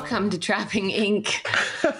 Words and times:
welcome 0.00 0.30
to 0.30 0.38
Trapping 0.38 0.88
Inc. 0.88 1.44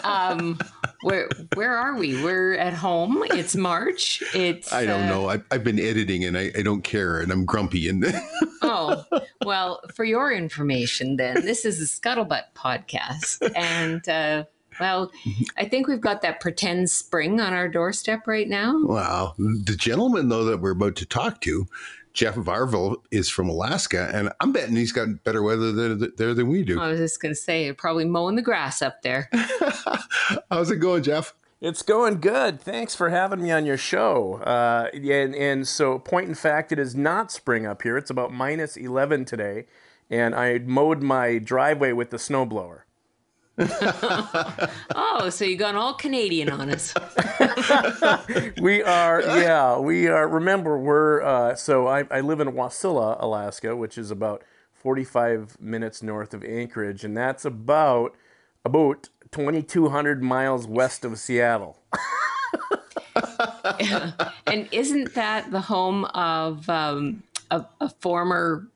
Um, 0.06 0.58
where 1.02 1.28
where 1.52 1.76
are 1.76 1.98
we? 1.98 2.24
We're 2.24 2.54
at 2.54 2.72
home. 2.72 3.22
It's 3.32 3.54
March. 3.54 4.22
It's 4.34 4.72
I 4.72 4.86
don't 4.86 5.02
uh, 5.02 5.08
know. 5.08 5.28
I, 5.28 5.42
I've 5.50 5.62
been 5.62 5.78
editing 5.78 6.24
and 6.24 6.38
I, 6.38 6.50
I 6.56 6.62
don't 6.62 6.80
care 6.80 7.20
and 7.20 7.30
I'm 7.30 7.44
grumpy. 7.44 7.90
And 7.90 8.06
oh, 8.62 9.04
well, 9.44 9.82
for 9.94 10.04
your 10.04 10.32
information, 10.32 11.16
then 11.16 11.44
this 11.44 11.66
is 11.66 11.78
a 11.82 11.84
Scuttlebutt 11.84 12.44
podcast, 12.56 13.52
and 13.54 14.08
uh, 14.08 14.44
well, 14.80 15.12
I 15.58 15.66
think 15.66 15.86
we've 15.86 16.00
got 16.00 16.22
that 16.22 16.40
pretend 16.40 16.88
spring 16.88 17.38
on 17.38 17.52
our 17.52 17.68
doorstep 17.68 18.26
right 18.26 18.48
now. 18.48 18.82
wow. 18.82 19.34
The 19.36 19.76
gentleman, 19.76 20.30
though, 20.30 20.44
that 20.44 20.62
we're 20.62 20.70
about 20.70 20.96
to 20.96 21.06
talk 21.06 21.42
to, 21.42 21.66
Jeff 22.12 22.34
Varvel, 22.34 22.96
is 23.10 23.28
from 23.28 23.48
Alaska. 23.48 24.10
And 24.12 24.30
I'm 24.40 24.52
betting 24.52 24.76
he's 24.76 24.92
got 24.92 25.22
better 25.24 25.42
weather 25.42 25.72
there, 25.72 25.94
there 25.94 26.34
than 26.34 26.48
we 26.48 26.62
do. 26.62 26.80
I 26.80 26.88
was 26.88 26.98
just 26.98 27.20
going 27.20 27.34
to 27.34 27.40
say, 27.40 27.72
probably 27.72 28.04
mowing 28.04 28.36
the 28.36 28.42
grass 28.42 28.82
up 28.82 29.02
there. 29.02 29.28
How's 30.50 30.70
it 30.70 30.76
going, 30.76 31.02
Jeff? 31.02 31.34
It's 31.60 31.82
going 31.82 32.20
good. 32.20 32.60
Thanks 32.60 32.94
for 32.94 33.10
having 33.10 33.42
me 33.42 33.50
on 33.50 33.66
your 33.66 33.76
show. 33.76 34.36
Uh, 34.42 34.88
and, 34.94 35.34
and 35.34 35.68
so, 35.68 35.98
point 35.98 36.28
in 36.28 36.34
fact, 36.34 36.72
it 36.72 36.78
is 36.78 36.94
not 36.94 37.30
spring 37.30 37.66
up 37.66 37.82
here. 37.82 37.98
It's 37.98 38.10
about 38.10 38.32
minus 38.32 38.76
11 38.76 39.26
today. 39.26 39.66
And 40.08 40.34
I 40.34 40.58
mowed 40.58 41.02
my 41.02 41.38
driveway 41.38 41.92
with 41.92 42.10
the 42.10 42.16
snowblower. 42.16 42.80
Oh, 44.94 45.28
so 45.30 45.44
you 45.44 45.56
gone 45.56 45.76
all 45.76 45.94
Canadian 45.94 46.48
on 46.48 46.70
us? 46.70 46.94
We 48.60 48.82
are, 48.82 49.20
yeah, 49.22 49.78
we 49.78 50.08
are. 50.08 50.28
Remember, 50.28 50.78
we're, 50.78 51.22
uh, 51.22 51.54
so 51.54 51.86
I, 51.86 52.04
I 52.10 52.20
live 52.20 52.40
in 52.40 52.48
Wasilla, 52.52 53.16
Alaska, 53.20 53.76
which 53.76 53.98
is 53.98 54.10
about 54.10 54.42
45 54.72 55.60
minutes 55.60 56.02
north 56.02 56.32
of 56.34 56.44
Anchorage. 56.44 57.04
And 57.04 57.16
that's 57.16 57.44
about, 57.44 58.14
about 58.64 59.08
2,200 59.30 60.22
miles 60.22 60.66
west 60.66 61.04
of 61.04 61.18
Seattle. 61.18 61.78
and 64.46 64.68
isn't 64.72 65.14
that 65.14 65.50
the 65.50 65.60
home 65.60 66.04
of 66.06 66.68
um, 66.68 67.22
a, 67.50 67.64
a 67.80 67.88
former 67.88 68.66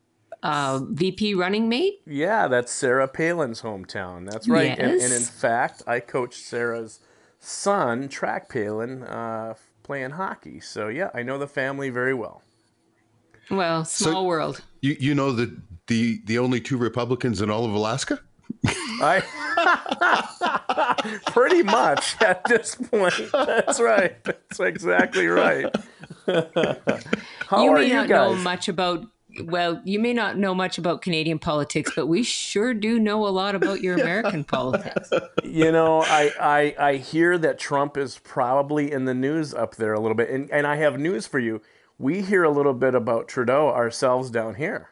uh, 0.45 0.81
VP 0.91 1.35
running 1.35 1.69
mate? 1.69 2.01
Yeah, 2.07 2.47
that's 2.47 2.71
Sarah 2.71 3.09
Palin's 3.09 3.63
hometown. 3.63 4.31
That's 4.31 4.47
right. 4.47 4.79
And, 4.79 5.01
and 5.01 5.13
in 5.13 5.23
fact, 5.23 5.83
I 5.87 5.99
coached 5.99 6.41
Sarah's 6.45 7.01
son, 7.41 8.09
Track 8.09 8.49
Palin, 8.49 9.03
uh, 9.03 9.55
playing 9.83 10.11
hockey. 10.13 10.61
So 10.61 10.89
yeah, 10.89 11.11
I 11.15 11.23
know 11.23 11.39
the 11.39 11.49
family 11.49 11.91
very 11.91 12.15
well. 12.15 12.43
Well, 13.51 13.85
small 13.85 14.27
world. 14.27 14.63
You, 14.81 14.97
you 15.01 15.15
know 15.15 15.33
the, 15.33 15.61
the, 15.87 16.21
the 16.25 16.39
only 16.39 16.61
two 16.61 16.77
Republicans 16.77 17.43
in 17.43 17.51
all 17.51 17.65
of 17.65 17.73
Alaska? 17.73 18.21
I 18.67 19.23
pretty 21.27 21.63
much 21.63 22.21
at 22.23 22.45
this 22.45 22.75
point. 22.75 23.15
That's 23.33 23.81
right. 23.81 24.23
That's 24.25 24.61
exactly 24.61 25.27
right. 25.27 25.75
How 26.27 27.63
you 27.65 27.71
are 27.71 27.75
may 27.75 27.89
you 27.89 27.95
not 27.95 28.09
know 28.09 28.35
guys? 28.35 28.45
much 28.45 28.69
about. 28.69 29.07
Well, 29.43 29.81
you 29.85 29.99
may 29.99 30.13
not 30.13 30.37
know 30.39 30.55
much 30.55 30.79
about 30.79 31.03
Canadian 31.03 31.39
politics, 31.39 31.93
but 31.95 32.07
we 32.07 32.23
sure 32.23 32.75
do 32.75 32.99
know 32.99 33.27
a 33.27 33.31
lot 33.31 33.55
about 33.55 33.81
your 33.81 33.95
American 33.95 34.45
politics. 34.57 35.11
You 35.43 35.73
know, 35.73 36.03
I, 36.03 36.33
I 36.41 36.75
I 36.79 36.97
hear 36.97 37.39
that 37.39 37.59
Trump 37.59 37.97
is 37.97 38.19
probably 38.19 38.93
in 38.93 39.05
the 39.05 39.15
news 39.15 39.55
up 39.55 39.77
there 39.77 39.95
a 39.95 40.01
little 40.01 40.17
bit, 40.17 40.31
and 40.31 40.51
and 40.51 40.67
I 40.67 40.77
have 40.77 40.99
news 40.99 41.27
for 41.27 41.39
you. 41.39 41.61
We 41.99 42.23
hear 42.23 42.43
a 42.43 42.51
little 42.51 42.75
bit 42.75 42.95
about 42.95 43.29
Trudeau 43.29 43.69
ourselves 43.69 44.31
down 44.31 44.57
here. 44.57 44.91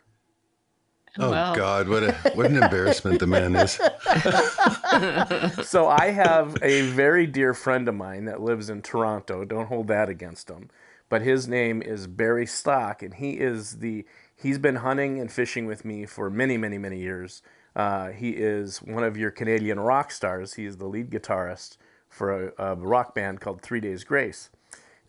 Oh, 1.18 1.30
Well. 1.30 1.54
God. 1.54 1.88
What, 1.88 2.02
a, 2.04 2.12
what 2.34 2.46
an 2.46 2.62
embarrassment 2.62 3.18
the 3.20 3.26
man 3.26 3.54
is. 3.56 3.78
So 5.64 5.88
I 5.88 6.10
have 6.10 6.56
a 6.62 6.82
very 6.90 7.26
dear 7.26 7.54
friend 7.54 7.88
of 7.88 7.94
mine 7.94 8.26
that 8.26 8.40
lives 8.40 8.68
in 8.70 8.82
Toronto. 8.82 9.44
Don't 9.44 9.66
hold 9.66 9.88
that 9.88 10.08
against 10.08 10.50
him. 10.50 10.68
But 11.08 11.22
his 11.22 11.48
name 11.48 11.82
is 11.82 12.06
Barry 12.06 12.46
Stock, 12.46 13.02
and 13.02 13.14
he 13.14 13.32
is 13.32 13.78
the 13.78 14.04
he's 14.42 14.58
been 14.58 14.76
hunting 14.76 15.20
and 15.20 15.30
fishing 15.30 15.66
with 15.66 15.84
me 15.84 16.04
for 16.06 16.28
many, 16.30 16.56
many, 16.56 16.78
many 16.78 16.98
years. 16.98 17.42
Uh, 17.74 18.08
he 18.10 18.30
is 18.30 18.78
one 18.82 19.04
of 19.04 19.16
your 19.16 19.30
Canadian 19.30 19.80
rock 19.80 20.10
stars. 20.10 20.54
He 20.54 20.66
is 20.66 20.76
the 20.76 20.86
lead 20.86 21.10
guitarist 21.10 21.76
for 22.08 22.48
a, 22.58 22.72
a 22.72 22.74
rock 22.76 23.14
band 23.14 23.40
called 23.40 23.62
Three 23.62 23.80
Days 23.80 24.04
Grace. 24.04 24.50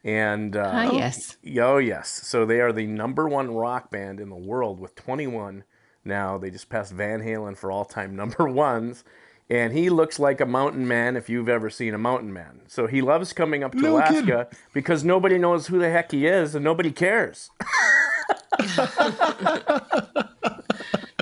And 0.04 0.56
uh, 0.56 0.70
Ah, 0.74 0.92
yes. 0.92 1.38
Oh, 1.60 1.78
yes. 1.78 2.10
So 2.10 2.46
they 2.46 2.60
are 2.62 2.72
the 2.72 2.88
number 2.88 3.28
one 3.28 3.54
rock 3.54 3.90
band 3.92 4.20
in 4.20 4.30
the 4.30 4.36
world 4.36 4.80
with 4.80 4.96
21 4.96 5.64
now. 6.06 6.38
They 6.38 6.50
just 6.50 6.70
passed 6.70 6.94
Van 6.94 7.22
Halen 7.22 7.58
for 7.58 7.72
all 7.72 7.86
time 7.86 8.16
number 8.18 8.48
ones. 8.48 9.04
And 9.50 9.74
he 9.74 9.90
looks 9.90 10.20
like 10.20 10.40
a 10.40 10.46
mountain 10.46 10.88
man 10.88 11.18
if 11.18 11.30
you've 11.30 11.50
ever 11.50 11.70
seen 11.70 11.94
a 11.94 11.98
mountain 11.98 12.32
man. 12.32 12.62
So 12.68 12.88
he 12.88 13.02
loves 13.02 13.34
coming 13.34 13.62
up 13.64 13.74
to 13.74 13.78
No 13.82 13.96
Alaska 13.98 14.22
kidding. 14.22 14.46
because 14.74 15.04
nobody 15.04 15.38
knows 15.38 15.68
who 15.68 15.80
the 15.80 15.90
heck 15.90 16.12
he 16.12 16.26
is 16.26 16.56
and 16.56 16.64
nobody 16.64 16.92
cares. 16.92 17.50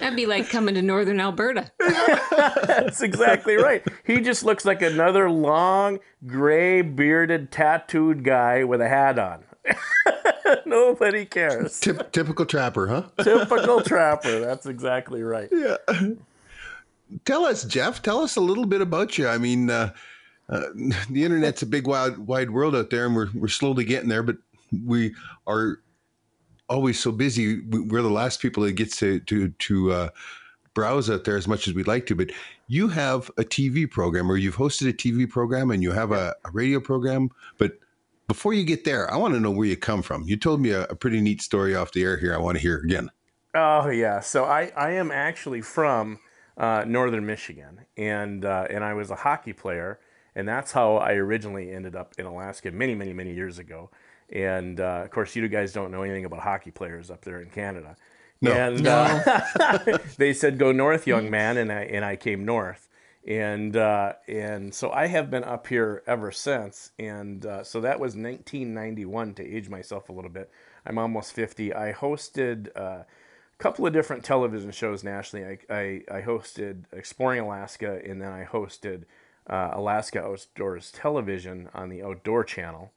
That'd 0.02 0.16
be 0.16 0.26
like 0.26 0.50
coming 0.50 0.76
to 0.76 0.82
northern 0.82 1.20
Alberta. 1.20 1.72
That's 2.66 3.02
exactly 3.02 3.56
right. 3.56 3.86
He 4.04 4.20
just 4.20 4.44
looks 4.44 4.66
like 4.66 4.82
another 4.82 5.30
long, 5.30 6.00
gray, 6.26 6.82
bearded, 6.82 7.52
tattooed 7.52 8.24
guy 8.24 8.64
with 8.64 8.82
a 8.82 8.90
hat 8.90 9.20
on. 9.20 9.44
nobody 10.66 11.26
cares. 11.26 11.80
Typ- 11.80 12.12
typical 12.12 12.46
trapper, 12.46 12.88
huh? 12.88 13.04
Typical 13.24 13.82
trapper. 13.82 14.40
That's 14.40 14.66
exactly 14.66 15.22
right. 15.22 15.50
Yeah. 15.52 15.78
Tell 17.26 17.46
us, 17.46 17.64
Jeff. 17.64 18.02
Tell 18.02 18.22
us 18.22 18.36
a 18.36 18.42
little 18.42 18.66
bit 18.66 18.82
about 18.82 19.18
you. 19.18 19.28
I 19.28 19.38
mean, 19.38 19.70
uh, 19.70 19.94
uh, 20.50 20.64
the 21.10 21.24
internet's 21.24 21.62
a 21.62 21.66
big, 21.66 21.86
wide, 21.88 22.18
wide 22.18 22.52
world 22.52 22.76
out 22.76 22.90
there, 22.90 23.06
and 23.06 23.16
we're 23.16 23.30
we're 23.34 23.48
slowly 23.48 23.84
getting 23.86 24.10
there. 24.10 24.24
But 24.24 24.38
we 24.86 25.14
are 25.46 25.80
always 26.72 27.00
so 27.00 27.12
busy. 27.12 27.59
We- 27.62 27.82
We're 27.82 28.02
the 28.02 28.09
last 28.09 28.42
people 28.42 28.64
that 28.64 28.74
gets 28.74 28.98
to 28.98 29.20
to 29.22 29.50
to 29.50 29.92
uh, 29.92 30.09
browse 30.74 31.09
out 31.09 31.26
there 31.26 31.38
as 31.38 31.48
much 31.48 31.68
as 31.68 31.74
we'd 31.74 31.88
like 31.88 32.06
to. 32.08 32.16
But 32.16 32.32
you 32.68 32.88
have 32.88 33.30
a 33.38 33.44
TV 33.44 33.90
program, 33.90 34.32
or 34.32 34.38
you've 34.38 34.56
hosted 34.56 34.90
a 34.90 34.94
TV 34.94 35.30
program, 35.30 35.70
and 35.72 35.84
you 35.84 35.92
have 35.92 36.12
a, 36.12 36.34
a 36.46 36.52
radio 36.52 36.80
program. 36.80 37.30
But 37.58 37.74
before 38.28 38.54
you 38.54 38.64
get 38.64 38.86
there, 38.86 39.12
I 39.14 39.18
want 39.18 39.34
to 39.34 39.40
know 39.40 39.52
where 39.52 39.68
you 39.68 39.76
come 39.76 40.02
from. 40.02 40.24
You 40.24 40.38
told 40.38 40.62
me 40.62 40.72
a, 40.72 40.84
a 40.84 40.96
pretty 40.96 41.20
neat 41.20 41.42
story 41.42 41.76
off 41.76 41.92
the 41.92 42.04
air 42.04 42.18
here. 42.18 42.34
I 42.34 42.38
want 42.38 42.56
to 42.58 42.62
hear 42.62 42.78
again. 42.78 43.09
Oh 43.53 43.90
yeah. 43.90 44.22
So 44.22 44.46
I, 44.46 44.72
I 44.78 44.92
am 44.92 45.12
actually 45.12 45.62
from 45.62 46.20
uh, 46.58 46.86
northern 46.88 47.26
Michigan, 47.26 47.86
and 47.98 48.46
uh, 48.46 48.68
and 48.70 48.84
I 48.84 48.94
was 48.94 49.12
a 49.12 49.16
hockey 49.16 49.52
player, 49.53 50.00
and 50.36 50.48
that's 50.48 50.72
how 50.72 50.96
I 50.96 51.14
originally 51.14 51.72
ended 51.72 51.96
up 51.96 52.14
in 52.18 52.26
Alaska 52.26 52.72
many 52.72 52.96
many 52.96 53.12
many 53.14 53.34
years 53.34 53.59
ago. 53.59 53.90
And 54.31 54.80
uh, 54.80 55.02
of 55.03 55.12
course, 55.12 55.36
you 55.36 55.47
guys 55.47 55.74
don't 55.74 55.92
know 55.92 56.03
anything 56.03 56.25
about 56.25 56.40
hockey 56.40 56.72
players 56.72 57.12
up 57.12 57.22
there 57.24 57.42
in 57.42 57.50
Canada. 57.50 57.96
No. 58.42 58.52
And 58.52 58.88
uh, 58.88 59.97
they 60.18 60.34
said, 60.34 60.58
"Go 60.58 60.72
north, 60.72 61.06
young 61.06 61.30
man," 61.30 61.58
and 61.58 61.72
I 61.72 61.81
and 61.81 62.03
I 62.06 62.16
came 62.16 62.46
north. 62.46 62.88
And 63.28 63.75
uh, 63.78 64.14
and 64.28 64.74
so 64.74 64.91
I 64.91 65.08
have 65.08 65.30
been 65.30 65.44
up 65.44 65.68
here 65.68 66.02
ever 66.08 66.31
since. 66.31 66.91
And 66.97 67.46
uh, 67.46 67.64
so 67.64 67.81
that 67.81 68.00
was 68.00 68.16
1991 68.16 69.36
to 69.36 69.46
age 69.46 69.70
myself 69.70 70.09
a 70.09 70.14
little 70.14 70.31
bit. 70.31 70.50
I'm 70.86 70.97
almost 70.97 71.34
50. 71.34 71.75
I 71.75 71.94
hosted 71.94 72.70
uh, 72.75 73.03
a 73.03 73.06
couple 73.59 73.86
of 73.86 73.94
different 73.94 74.24
television 74.24 74.72
shows 74.72 75.03
nationally. 75.03 75.59
I, 75.70 75.75
I, 75.75 76.02
I 76.18 76.22
hosted 76.22 76.86
Exploring 76.91 77.41
Alaska, 77.41 78.02
and 78.03 78.20
then 78.20 78.31
I 78.31 78.44
hosted 78.44 79.03
uh, 79.47 79.72
Alaska 79.74 80.24
Outdoors 80.24 80.90
Television 80.90 81.70
on 81.75 81.90
the 81.90 82.02
Outdoor 82.02 82.44
Channel 82.44 82.91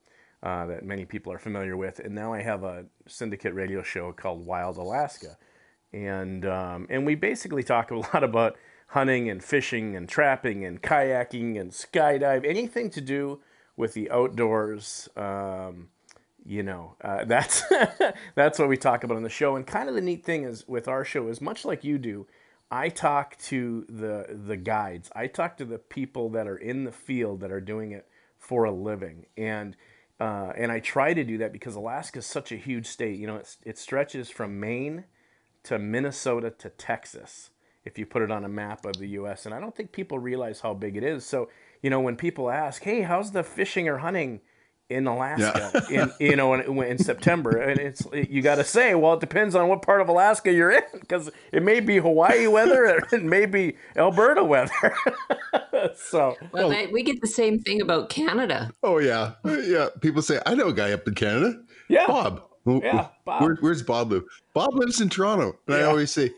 uh, 0.44 0.66
that 0.66 0.84
many 0.84 1.06
people 1.06 1.32
are 1.32 1.38
familiar 1.38 1.74
with. 1.74 1.98
And 2.00 2.14
now 2.14 2.34
I 2.34 2.42
have 2.42 2.64
a 2.64 2.84
syndicate 3.06 3.54
radio 3.54 3.82
show 3.82 4.12
called 4.12 4.44
Wild 4.44 4.76
Alaska, 4.76 5.38
and 5.92 6.44
um, 6.44 6.86
and 6.90 7.06
we 7.06 7.14
basically 7.14 7.62
talk 7.62 7.90
a 7.90 7.96
lot 8.14 8.22
about 8.22 8.56
hunting 8.88 9.30
and 9.30 9.42
fishing 9.42 9.96
and 9.96 10.06
trapping 10.06 10.64
and 10.64 10.82
kayaking 10.82 11.58
and 11.58 11.70
skydive, 11.70 12.44
anything 12.44 12.90
to 12.90 13.00
do 13.00 13.40
with 13.76 13.94
the 13.94 14.10
outdoors. 14.10 15.08
Um, 15.16 15.88
you 16.44 16.62
know, 16.62 16.96
uh, 17.00 17.24
that's 17.26 17.64
that's 18.34 18.58
what 18.58 18.68
we 18.68 18.76
talk 18.76 19.02
about 19.02 19.16
on 19.16 19.22
the 19.22 19.30
show. 19.30 19.56
And 19.56 19.66
kind 19.66 19.88
of 19.88 19.94
the 19.94 20.02
neat 20.02 20.26
thing 20.26 20.44
is 20.44 20.68
with 20.68 20.88
our 20.88 21.06
show 21.06 21.28
is 21.28 21.40
much 21.40 21.64
like 21.64 21.84
you 21.84 21.96
do. 21.96 22.26
I 22.70 22.90
talk 22.90 23.38
to 23.44 23.86
the 23.88 24.26
the 24.46 24.58
guides. 24.58 25.10
I 25.16 25.26
talk 25.26 25.56
to 25.56 25.64
the 25.64 25.78
people 25.78 26.28
that 26.30 26.46
are 26.46 26.56
in 26.58 26.84
the 26.84 26.92
field 26.92 27.40
that 27.40 27.50
are 27.50 27.62
doing 27.62 27.92
it 27.92 28.06
for 28.36 28.64
a 28.64 28.70
living, 28.70 29.24
and 29.38 29.74
uh, 30.24 30.54
and 30.56 30.72
I 30.72 30.80
try 30.80 31.12
to 31.12 31.22
do 31.22 31.36
that 31.36 31.52
because 31.52 31.74
Alaska 31.74 32.20
is 32.20 32.26
such 32.26 32.50
a 32.50 32.56
huge 32.56 32.86
state. 32.86 33.18
You 33.18 33.26
know, 33.26 33.42
it 33.62 33.76
stretches 33.76 34.30
from 34.30 34.58
Maine 34.58 35.04
to 35.64 35.78
Minnesota 35.78 36.50
to 36.50 36.70
Texas. 36.70 37.50
If 37.84 37.98
you 37.98 38.06
put 38.06 38.22
it 38.22 38.30
on 38.30 38.42
a 38.42 38.48
map 38.48 38.86
of 38.86 38.96
the 38.96 39.08
U.S., 39.08 39.44
and 39.44 39.54
I 39.54 39.60
don't 39.60 39.76
think 39.76 39.92
people 39.92 40.18
realize 40.18 40.60
how 40.60 40.72
big 40.72 40.96
it 40.96 41.04
is. 41.04 41.26
So 41.26 41.50
you 41.82 41.90
know, 41.90 42.00
when 42.00 42.16
people 42.16 42.50
ask, 42.50 42.82
"Hey, 42.84 43.02
how's 43.02 43.32
the 43.32 43.42
fishing 43.42 43.86
or 43.86 43.98
hunting 43.98 44.40
in 44.90 45.06
Alaska 45.06 45.82
in 45.90 46.12
you 46.20 46.36
know 46.36 46.54
in, 46.54 46.82
in 46.82 46.98
September. 46.98 47.58
And 47.58 47.80
it's 47.80 48.06
you 48.12 48.42
got 48.42 48.56
to 48.56 48.64
say 48.64 48.94
well 48.94 49.14
it 49.14 49.20
depends 49.20 49.54
on 49.54 49.68
what 49.68 49.82
part 49.82 50.00
of 50.00 50.08
Alaska 50.08 50.52
you're 50.52 50.70
in 50.70 50.82
because 50.92 51.30
it 51.52 51.62
may 51.62 51.80
be 51.80 51.96
Hawaii 51.98 52.46
weather 52.46 52.86
or 52.86 52.98
it 53.12 53.24
may 53.24 53.46
be 53.46 53.76
Alberta 53.96 54.44
weather. 54.44 54.94
So 55.96 56.34
well 56.52 56.66
oh. 56.66 56.70
they, 56.70 56.86
we 56.86 57.02
get 57.02 57.20
the 57.20 57.26
same 57.26 57.58
thing 57.58 57.82
about 57.82 58.08
Canada. 58.08 58.70
Oh 58.82 58.98
yeah. 58.98 59.32
Yeah 59.44 59.88
people 60.00 60.22
say 60.22 60.40
I 60.46 60.54
know 60.54 60.68
a 60.68 60.72
guy 60.72 60.92
up 60.92 61.06
in 61.06 61.14
Canada. 61.14 61.60
Yeah. 61.88 62.06
Bob. 62.06 62.42
Yeah 62.66 63.08
Bob. 63.26 63.42
Where, 63.42 63.56
where's 63.56 63.82
Bob 63.82 64.10
live? 64.10 64.24
Bob 64.54 64.74
lives 64.74 65.02
in 65.02 65.10
Toronto. 65.10 65.58
And 65.66 65.76
yeah. 65.76 65.82
I 65.82 65.84
always 65.84 66.10
say 66.10 66.30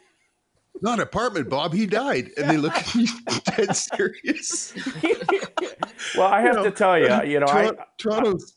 not 0.82 1.00
apartment, 1.00 1.48
Bob. 1.48 1.72
He 1.72 1.86
died, 1.86 2.30
and 2.36 2.50
they 2.50 2.56
look 2.56 2.74
at 2.74 2.94
me 2.94 3.06
dead 3.56 3.74
serious. 3.74 4.74
well, 6.16 6.28
I 6.28 6.40
have 6.40 6.56
you 6.56 6.62
know, 6.62 6.64
to 6.64 6.70
tell 6.70 6.98
you, 6.98 7.06
uh, 7.06 7.22
you 7.22 7.40
know, 7.40 7.46
Toronto, 7.46 7.76
I, 7.78 7.82
uh, 7.82 7.84
Toronto's 7.98 8.54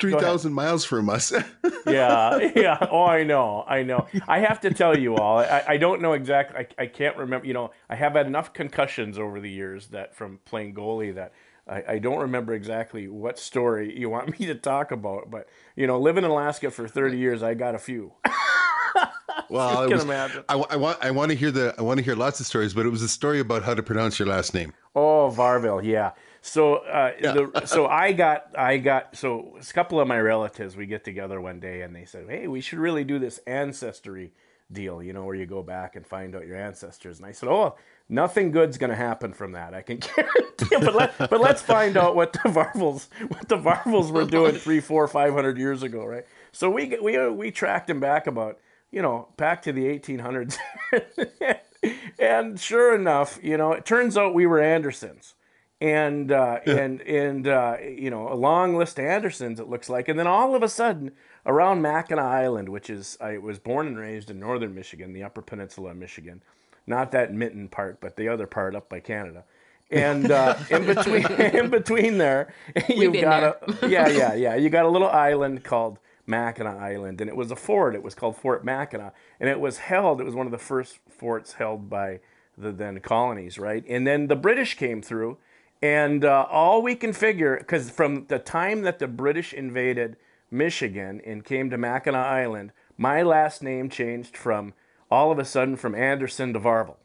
three 0.00 0.12
thousand 0.12 0.52
miles 0.52 0.84
from 0.84 1.08
us. 1.08 1.32
yeah, 1.86 2.50
yeah. 2.56 2.86
Oh, 2.90 3.04
I 3.04 3.22
know, 3.24 3.64
I 3.66 3.82
know. 3.82 4.06
I 4.26 4.40
have 4.40 4.60
to 4.62 4.72
tell 4.72 4.96
you 4.96 5.16
all. 5.16 5.38
I, 5.38 5.64
I 5.68 5.76
don't 5.76 6.00
know 6.00 6.12
exactly. 6.12 6.66
I, 6.78 6.82
I 6.82 6.86
can't 6.86 7.16
remember. 7.16 7.46
You 7.46 7.54
know, 7.54 7.70
I 7.88 7.96
have 7.96 8.12
had 8.14 8.26
enough 8.26 8.52
concussions 8.52 9.18
over 9.18 9.40
the 9.40 9.50
years 9.50 9.88
that 9.88 10.14
from 10.14 10.40
playing 10.44 10.74
goalie 10.74 11.14
that 11.14 11.32
I, 11.68 11.84
I, 11.88 11.98
don't 11.98 12.18
remember 12.18 12.54
exactly 12.54 13.08
what 13.08 13.38
story 13.38 13.98
you 13.98 14.10
want 14.10 14.38
me 14.40 14.46
to 14.46 14.54
talk 14.54 14.90
about, 14.90 15.30
but 15.30 15.48
you 15.76 15.86
know, 15.86 16.00
living 16.00 16.24
in 16.24 16.30
Alaska 16.30 16.70
for 16.70 16.88
30 16.88 17.16
years, 17.16 17.42
I 17.42 17.54
got 17.54 17.74
a 17.74 17.78
few. 17.78 18.14
well, 19.48 19.78
I, 19.78 19.86
was, 19.86 20.04
I, 20.48 20.56
I, 20.70 20.76
want 20.76 20.98
I 21.02 21.10
want 21.10 21.30
to 21.30 21.36
hear 21.36 21.50
the 21.50 21.74
I 21.78 21.82
want 21.82 21.98
to 21.98 22.04
hear 22.04 22.14
lots 22.14 22.40
of 22.40 22.46
stories, 22.46 22.74
but 22.74 22.86
it 22.86 22.90
was 22.90 23.02
a 23.02 23.08
story 23.08 23.40
about 23.40 23.62
how 23.62 23.74
to 23.74 23.82
pronounce 23.82 24.18
your 24.18 24.28
last 24.28 24.54
name. 24.54 24.72
Oh, 24.94 25.32
Varville, 25.34 25.82
yeah. 25.84 26.12
So, 26.44 26.76
uh, 26.76 27.12
yeah. 27.20 27.32
the, 27.32 27.66
so 27.66 27.86
I 27.86 28.12
got 28.12 28.46
I 28.58 28.78
got 28.78 29.16
so 29.16 29.56
a 29.58 29.72
couple 29.72 30.00
of 30.00 30.08
my 30.08 30.18
relatives 30.20 30.76
we 30.76 30.86
get 30.86 31.04
together 31.04 31.40
one 31.40 31.60
day 31.60 31.82
and 31.82 31.94
they 31.94 32.04
said, 32.04 32.26
hey, 32.28 32.48
we 32.48 32.60
should 32.60 32.80
really 32.80 33.04
do 33.04 33.18
this 33.18 33.38
ancestry 33.46 34.32
deal, 34.72 35.02
you 35.02 35.12
know, 35.12 35.24
where 35.24 35.36
you 35.36 35.46
go 35.46 35.62
back 35.62 35.94
and 35.94 36.06
find 36.06 36.34
out 36.34 36.46
your 36.46 36.56
ancestors. 36.56 37.18
And 37.18 37.26
I 37.26 37.32
said, 37.32 37.48
oh, 37.48 37.76
nothing 38.08 38.50
good's 38.50 38.78
going 38.78 38.90
to 38.90 38.96
happen 38.96 39.32
from 39.32 39.52
that. 39.52 39.72
I 39.72 39.82
can 39.82 39.98
guarantee. 40.16 40.76
but 40.84 40.94
let 40.94 41.18
but 41.18 41.40
let's 41.40 41.62
find 41.62 41.96
out 41.96 42.16
what 42.16 42.32
the 42.32 42.40
Varvels 42.40 43.08
what 43.28 43.48
the 43.48 43.56
Varvels 43.56 44.10
were 44.10 44.24
doing 44.24 44.56
three, 44.56 44.80
four, 44.80 45.06
five 45.06 45.32
hundred 45.32 45.58
years 45.58 45.82
ago, 45.82 46.04
right? 46.04 46.26
So 46.50 46.70
we 46.70 46.96
we 47.00 47.28
we 47.30 47.50
tracked 47.50 47.88
him 47.88 48.00
back 48.00 48.26
about 48.26 48.58
you 48.92 49.02
know, 49.02 49.28
back 49.36 49.62
to 49.62 49.72
the 49.72 49.86
1800s. 49.86 50.58
and 52.18 52.60
sure 52.60 52.94
enough, 52.94 53.40
you 53.42 53.56
know, 53.56 53.72
it 53.72 53.84
turns 53.84 54.16
out 54.16 54.34
we 54.34 54.46
were 54.46 54.60
Andersons. 54.60 55.34
And 55.80 56.30
uh, 56.30 56.60
and 56.66 57.00
and 57.00 57.48
uh, 57.48 57.76
you 57.82 58.08
know 58.08 58.32
a 58.32 58.36
long 58.36 58.76
list 58.76 59.00
of 59.00 59.04
Andersons 59.04 59.58
it 59.58 59.68
looks 59.68 59.88
like, 59.88 60.06
and 60.06 60.16
then 60.16 60.28
all 60.28 60.54
of 60.54 60.62
a 60.62 60.68
sudden 60.68 61.10
around 61.44 61.82
Mackinac 61.82 62.24
Island, 62.24 62.68
which 62.68 62.88
is 62.88 63.18
I 63.20 63.38
was 63.38 63.58
born 63.58 63.88
and 63.88 63.98
raised 63.98 64.30
in 64.30 64.38
northern 64.38 64.76
Michigan, 64.76 65.12
the 65.12 65.24
Upper 65.24 65.42
Peninsula 65.42 65.90
of 65.90 65.96
Michigan, 65.96 66.40
not 66.86 67.10
that 67.10 67.34
mitten 67.34 67.66
part, 67.66 68.00
but 68.00 68.16
the 68.16 68.28
other 68.28 68.46
part 68.46 68.76
up 68.76 68.88
by 68.88 69.00
Canada. 69.00 69.42
And 69.90 70.30
uh, 70.30 70.56
in 70.70 70.86
between 70.86 71.26
in 71.26 71.68
between 71.68 72.18
there, 72.18 72.54
you've 72.88 73.20
got 73.20 73.60
there. 73.66 73.76
a 73.82 73.88
yeah 73.88 74.08
yeah 74.08 74.34
yeah 74.34 74.54
you 74.54 74.70
got 74.70 74.84
a 74.84 74.88
little 74.88 75.08
island 75.08 75.64
called 75.64 75.98
Mackinac 76.26 76.76
Island, 76.76 77.20
and 77.20 77.28
it 77.28 77.36
was 77.36 77.50
a 77.50 77.56
fort. 77.56 77.94
It 77.94 78.02
was 78.02 78.14
called 78.14 78.36
Fort 78.36 78.64
Mackinac, 78.64 79.14
and 79.40 79.48
it 79.48 79.60
was 79.60 79.78
held. 79.78 80.20
It 80.20 80.24
was 80.24 80.34
one 80.34 80.46
of 80.46 80.52
the 80.52 80.58
first 80.58 80.98
forts 81.08 81.54
held 81.54 81.90
by 81.90 82.20
the 82.56 82.72
then 82.72 83.00
colonies, 83.00 83.58
right? 83.58 83.84
And 83.88 84.06
then 84.06 84.28
the 84.28 84.36
British 84.36 84.76
came 84.76 85.02
through, 85.02 85.38
and 85.80 86.24
uh, 86.24 86.46
all 86.50 86.82
we 86.82 86.94
can 86.94 87.12
figure, 87.12 87.56
because 87.56 87.90
from 87.90 88.26
the 88.28 88.38
time 88.38 88.82
that 88.82 88.98
the 88.98 89.08
British 89.08 89.52
invaded 89.52 90.16
Michigan 90.50 91.20
and 91.24 91.44
came 91.44 91.70
to 91.70 91.78
Mackinac 91.78 92.26
Island, 92.26 92.72
my 92.96 93.22
last 93.22 93.62
name 93.62 93.88
changed 93.88 94.36
from 94.36 94.74
all 95.10 95.32
of 95.32 95.38
a 95.38 95.44
sudden 95.44 95.76
from 95.76 95.94
Anderson 95.94 96.52
to 96.52 96.60
Varvel. 96.60 96.96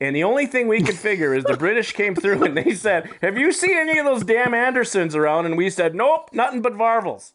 And 0.00 0.14
the 0.14 0.24
only 0.24 0.46
thing 0.46 0.68
we 0.68 0.82
could 0.82 0.96
figure 0.96 1.34
is 1.34 1.44
the 1.44 1.56
British 1.58 1.92
came 1.92 2.14
through 2.14 2.44
and 2.44 2.56
they 2.56 2.74
said, 2.74 3.10
Have 3.22 3.38
you 3.38 3.52
seen 3.52 3.76
any 3.76 3.98
of 3.98 4.04
those 4.04 4.24
damn 4.24 4.54
Andersons 4.54 5.14
around? 5.14 5.46
And 5.46 5.56
we 5.56 5.70
said, 5.70 5.94
Nope, 5.94 6.30
nothing 6.32 6.62
but 6.62 6.74
Varvels. 6.74 7.32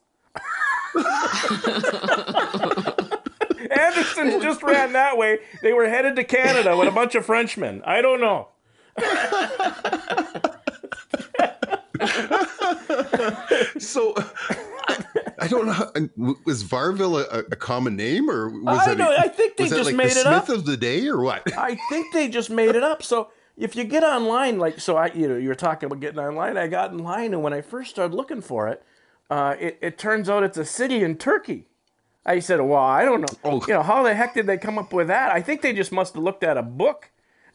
Andersons 3.72 4.44
just 4.44 4.64
ran 4.64 4.94
that 4.94 5.18
way. 5.18 5.40
They 5.62 5.74
were 5.74 5.88
headed 5.88 6.16
to 6.18 6.24
Canada 6.24 6.76
with 6.78 6.88
a 6.88 6.92
bunch 6.92 7.16
of 7.16 7.26
Frenchmen. 7.26 7.82
I 7.86 8.02
don't 8.02 8.20
know. 8.20 8.50
so 13.80 14.14
I, 15.40 15.48
don't 15.48 15.66
know. 15.66 16.36
Was 16.46 16.64
Varville 16.64 17.22
a, 17.22 17.40
a, 17.40 17.56
common 17.56 17.96
name, 17.96 18.30
or 18.30 18.50
was 18.50 18.88
I 18.88 18.94
know, 18.94 19.16
I 19.18 19.28
think 19.28 19.58
they 19.58 19.70
just 19.70 19.86
like 19.86 19.96
made 19.96 20.12
the 20.12 20.20
it 20.20 20.24
Smith 20.24 20.50
up. 20.50 20.50
of 20.50 20.66
the 20.66 20.78
day, 20.78 21.08
or 21.08 21.22
what? 21.22 21.52
I 21.58 21.78
think 21.90 22.14
they 22.14 22.28
just 22.28 22.50
made 22.50 22.76
it 22.76 22.84
up. 22.84 23.04
So 23.04 23.32
if 23.58 23.76
you 23.76 23.84
get 23.84 24.04
online, 24.04 24.60
like 24.60 24.80
so, 24.80 24.98
I 24.98 25.08
you 25.08 25.28
know 25.28 25.38
you 25.38 25.50
were 25.50 25.56
talking 25.56 25.88
about 25.88 26.00
getting 26.00 26.20
online. 26.20 26.58
I 26.58 26.68
got 26.68 26.92
in 26.92 27.00
line, 27.00 27.34
and 27.34 27.44
when 27.44 27.54
I 27.54 27.62
first 27.62 27.92
started 27.92 28.16
looking 28.16 28.42
for 28.42 28.68
it, 28.68 28.84
uh, 29.32 29.56
it, 29.58 29.80
it 29.82 29.98
turns 29.98 30.30
out 30.30 30.44
it's 30.44 30.58
a 30.58 30.66
city 30.66 31.04
in 31.04 31.16
Turkey. 31.18 31.66
I 32.26 32.40
said, 32.40 32.60
well, 32.60 32.82
I 32.82 33.06
don't 33.06 33.22
know. 33.22 33.38
Oh. 33.46 33.64
You 33.66 33.76
know, 33.76 33.82
how 33.82 34.04
the 34.04 34.14
heck 34.14 34.34
did 34.34 34.46
they 34.46 34.58
come 34.58 34.78
up 34.78 34.92
with 34.92 35.08
that? 35.08 35.32
I 35.32 35.42
think 35.42 35.62
they 35.62 35.72
just 35.72 35.94
must 35.94 36.16
have 36.16 36.24
looked 36.24 36.44
at 36.44 36.58
a 36.58 36.62
book. 36.62 37.10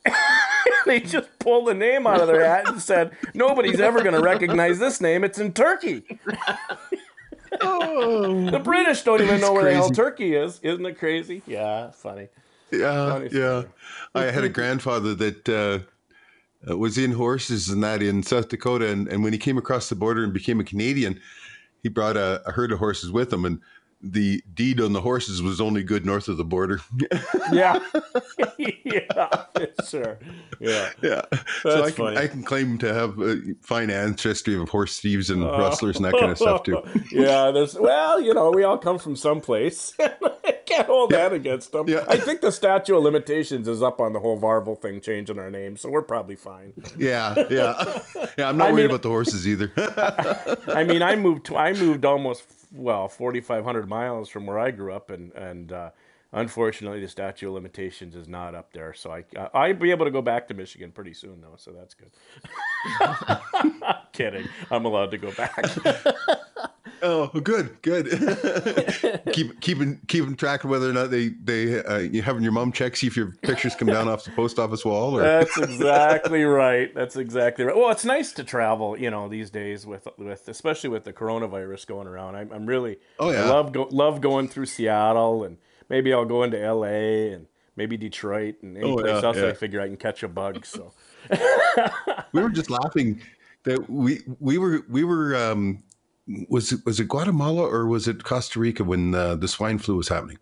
they 0.86 1.00
just 1.00 1.28
pulled 1.38 1.68
the 1.68 1.74
name 1.74 2.06
out 2.06 2.20
of 2.20 2.28
their 2.28 2.44
hat 2.44 2.66
and 2.66 2.80
said, 2.80 3.14
nobody's 3.34 3.78
ever 3.78 4.02
going 4.02 4.14
to 4.14 4.22
recognize 4.22 4.78
this 4.78 5.02
name. 5.02 5.22
It's 5.22 5.38
in 5.38 5.52
Turkey. 5.52 6.18
oh, 7.60 8.50
the 8.50 8.58
British 8.58 9.02
don't 9.02 9.20
even 9.20 9.42
know 9.42 9.52
where 9.52 9.64
crazy. 9.64 9.76
the 9.76 9.82
hell 9.82 9.90
Turkey 9.90 10.34
is. 10.34 10.58
Isn't 10.62 10.86
it 10.86 10.98
crazy? 10.98 11.42
Yeah, 11.46 11.90
funny. 11.90 12.28
Yeah, 12.72 13.10
funny 13.10 13.28
yeah. 13.32 13.64
I 14.14 14.24
had 14.24 14.44
a 14.44 14.48
grandfather 14.48 15.14
that 15.14 15.48
uh, 15.48 16.74
was 16.74 16.96
in 16.96 17.12
horses 17.12 17.68
and 17.68 17.84
that 17.84 18.02
in 18.02 18.22
South 18.22 18.48
Dakota, 18.48 18.90
and, 18.90 19.08
and 19.08 19.22
when 19.22 19.34
he 19.34 19.38
came 19.38 19.58
across 19.58 19.90
the 19.90 19.94
border 19.94 20.24
and 20.24 20.32
became 20.32 20.58
a 20.58 20.64
Canadian, 20.64 21.20
he 21.82 21.88
brought 21.88 22.16
a, 22.16 22.42
a 22.46 22.52
herd 22.52 22.72
of 22.72 22.78
horses 22.78 23.10
with 23.10 23.32
him, 23.32 23.44
and 23.44 23.60
the 24.12 24.42
deed 24.54 24.80
on 24.80 24.92
the 24.92 25.00
horses 25.00 25.42
was 25.42 25.60
only 25.60 25.82
good 25.82 26.06
north 26.06 26.28
of 26.28 26.36
the 26.36 26.44
border. 26.44 26.80
yeah, 27.52 27.78
yeah, 28.58 29.44
sure, 29.88 30.18
yeah, 30.60 30.90
yeah. 31.02 31.22
That's 31.30 31.62
so 31.62 31.82
I 31.82 31.90
can 31.90 31.92
funny. 31.92 32.16
I 32.16 32.26
can 32.26 32.42
claim 32.42 32.78
to 32.78 32.92
have 32.92 33.18
a 33.20 33.40
fine 33.62 33.90
ancestry 33.90 34.56
of 34.56 34.68
horse 34.68 35.00
thieves 35.00 35.30
and 35.30 35.42
rustlers 35.42 35.96
and 35.96 36.04
that 36.04 36.12
kind 36.12 36.30
of 36.30 36.38
stuff 36.38 36.62
too. 36.62 36.82
yeah, 37.12 37.50
there's 37.50 37.74
well, 37.74 38.20
you 38.20 38.34
know, 38.34 38.50
we 38.50 38.64
all 38.64 38.78
come 38.78 38.98
from 38.98 39.16
someplace. 39.16 39.94
I 39.98 40.58
can't 40.66 40.86
hold 40.86 41.12
yeah. 41.12 41.18
that 41.18 41.32
against 41.32 41.72
them. 41.72 41.88
Yeah. 41.88 42.04
I 42.08 42.16
think 42.16 42.40
the 42.40 42.52
statute 42.52 42.96
of 42.96 43.02
limitations 43.02 43.68
is 43.68 43.82
up 43.82 44.00
on 44.00 44.12
the 44.12 44.20
whole 44.20 44.38
Varvel 44.38 44.80
thing, 44.80 45.00
changing 45.00 45.38
our 45.38 45.50
name, 45.50 45.76
so 45.76 45.88
we're 45.88 46.02
probably 46.02 46.36
fine. 46.36 46.72
Yeah, 46.96 47.34
yeah, 47.50 48.00
yeah. 48.38 48.48
I'm 48.48 48.56
not 48.56 48.68
I 48.68 48.72
worried 48.72 48.82
mean, 48.82 48.90
about 48.90 49.02
the 49.02 49.08
horses 49.08 49.46
either. 49.46 49.72
I 50.68 50.84
mean, 50.84 51.02
I 51.02 51.16
moved. 51.16 51.52
I 51.52 51.72
moved 51.72 52.04
almost 52.04 52.44
well 52.76 53.08
4,500 53.08 53.88
miles 53.88 54.28
from 54.28 54.46
where 54.46 54.58
I 54.58 54.70
grew 54.70 54.92
up, 54.92 55.10
and 55.10 55.32
and 55.32 55.72
uh, 55.72 55.90
unfortunately 56.32 57.00
the 57.00 57.08
statute 57.08 57.48
of 57.48 57.54
limitations 57.54 58.14
is 58.16 58.28
not 58.28 58.54
up 58.54 58.72
there. 58.72 58.94
So 58.94 59.10
I 59.12 59.24
I'd 59.54 59.78
be 59.78 59.90
able 59.90 60.04
to 60.04 60.10
go 60.10 60.22
back 60.22 60.48
to 60.48 60.54
Michigan 60.54 60.92
pretty 60.92 61.14
soon 61.14 61.40
though, 61.40 61.56
so 61.56 61.72
that's 61.72 61.94
good. 61.94 62.10
Kidding, 64.12 64.48
I'm 64.70 64.84
allowed 64.84 65.10
to 65.12 65.18
go 65.18 65.32
back. 65.32 65.64
oh, 67.02 67.28
good, 67.40 67.80
good. 67.82 68.06
Keep 69.32 69.60
keeping 69.60 70.00
keeping 70.06 70.36
track 70.36 70.64
of 70.64 70.70
whether 70.70 70.88
or 70.88 70.92
not 70.92 71.10
they 71.10 71.28
they 71.28 71.82
uh, 71.84 71.98
you 71.98 72.22
having 72.22 72.42
your 72.42 72.52
mom 72.52 72.72
check 72.72 72.96
see 72.96 73.06
if 73.06 73.16
your 73.16 73.32
pictures 73.42 73.74
come 73.74 73.88
down 73.88 74.08
off 74.08 74.24
the 74.24 74.30
post 74.30 74.58
office 74.58 74.84
wall. 74.84 75.16
Or 75.16 75.22
that's 75.22 75.56
exactly 75.58 76.44
right. 76.44 76.94
That's 76.94 77.16
exactly 77.16 77.64
right. 77.64 77.76
Well, 77.76 77.90
it's 77.90 78.04
nice 78.04 78.32
to 78.32 78.44
travel, 78.44 78.98
you 78.98 79.10
know, 79.10 79.28
these 79.28 79.50
days 79.50 79.86
with 79.86 80.08
with 80.18 80.48
especially 80.48 80.90
with 80.90 81.04
the 81.04 81.12
coronavirus 81.12 81.86
going 81.86 82.06
around. 82.06 82.36
I'm, 82.36 82.52
I'm 82.52 82.66
really 82.66 82.98
oh 83.18 83.30
yeah 83.30 83.44
I 83.44 83.48
love 83.48 83.72
go, 83.72 83.88
love 83.90 84.20
going 84.20 84.48
through 84.48 84.66
Seattle 84.66 85.44
and 85.44 85.58
maybe 85.88 86.12
I'll 86.12 86.24
go 86.24 86.42
into 86.42 86.60
L.A. 86.60 87.32
and 87.32 87.46
maybe 87.76 87.96
Detroit 87.96 88.56
and 88.62 88.76
any 88.76 88.90
oh, 88.90 88.96
place 88.96 89.22
yeah, 89.22 89.28
else 89.28 89.36
yeah. 89.36 89.48
I 89.48 89.52
figure 89.52 89.80
I 89.80 89.86
can 89.86 89.96
catch 89.96 90.22
a 90.22 90.28
bug. 90.28 90.64
So 90.66 90.92
we 92.32 92.42
were 92.42 92.50
just 92.50 92.70
laughing 92.70 93.20
that 93.64 93.90
we 93.90 94.20
we 94.40 94.58
were 94.58 94.82
we 94.88 95.04
were 95.04 95.36
um, 95.36 95.82
was 96.48 96.72
it 96.72 96.80
was 96.84 97.00
it 97.00 97.08
Guatemala 97.08 97.62
or 97.62 97.86
was 97.86 98.08
it 98.08 98.24
Costa 98.24 98.58
Rica 98.58 98.84
when 98.84 99.14
uh, 99.14 99.36
the 99.36 99.48
swine 99.48 99.78
flu 99.78 99.96
was 99.96 100.08
happening? 100.08 100.38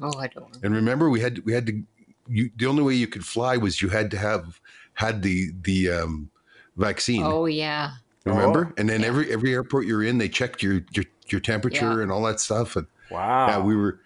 Oh, 0.00 0.12
I 0.18 0.26
don't. 0.26 0.44
Remember. 0.44 0.66
And 0.66 0.74
remember, 0.74 1.10
we 1.10 1.20
had 1.20 1.44
we 1.44 1.52
had 1.52 1.66
to. 1.66 1.82
You, 2.28 2.50
the 2.56 2.66
only 2.66 2.82
way 2.82 2.94
you 2.94 3.08
could 3.08 3.24
fly 3.24 3.56
was 3.56 3.82
you 3.82 3.88
had 3.88 4.10
to 4.12 4.18
have 4.18 4.60
had 4.94 5.22
the 5.22 5.50
the 5.62 5.90
um, 5.90 6.30
vaccine. 6.76 7.22
Oh 7.22 7.46
yeah. 7.46 7.92
Remember? 8.24 8.68
Oh, 8.70 8.74
and 8.78 8.88
then 8.88 9.00
yeah. 9.00 9.08
every 9.08 9.32
every 9.32 9.52
airport 9.52 9.86
you're 9.86 10.02
in, 10.02 10.18
they 10.18 10.28
checked 10.28 10.62
your 10.62 10.80
your, 10.92 11.04
your 11.28 11.40
temperature 11.40 11.96
yeah. 11.96 12.02
and 12.02 12.12
all 12.12 12.22
that 12.22 12.40
stuff. 12.40 12.76
And 12.76 12.86
wow. 13.10 13.48
Yeah, 13.48 13.58
we 13.60 13.76
were. 13.76 14.00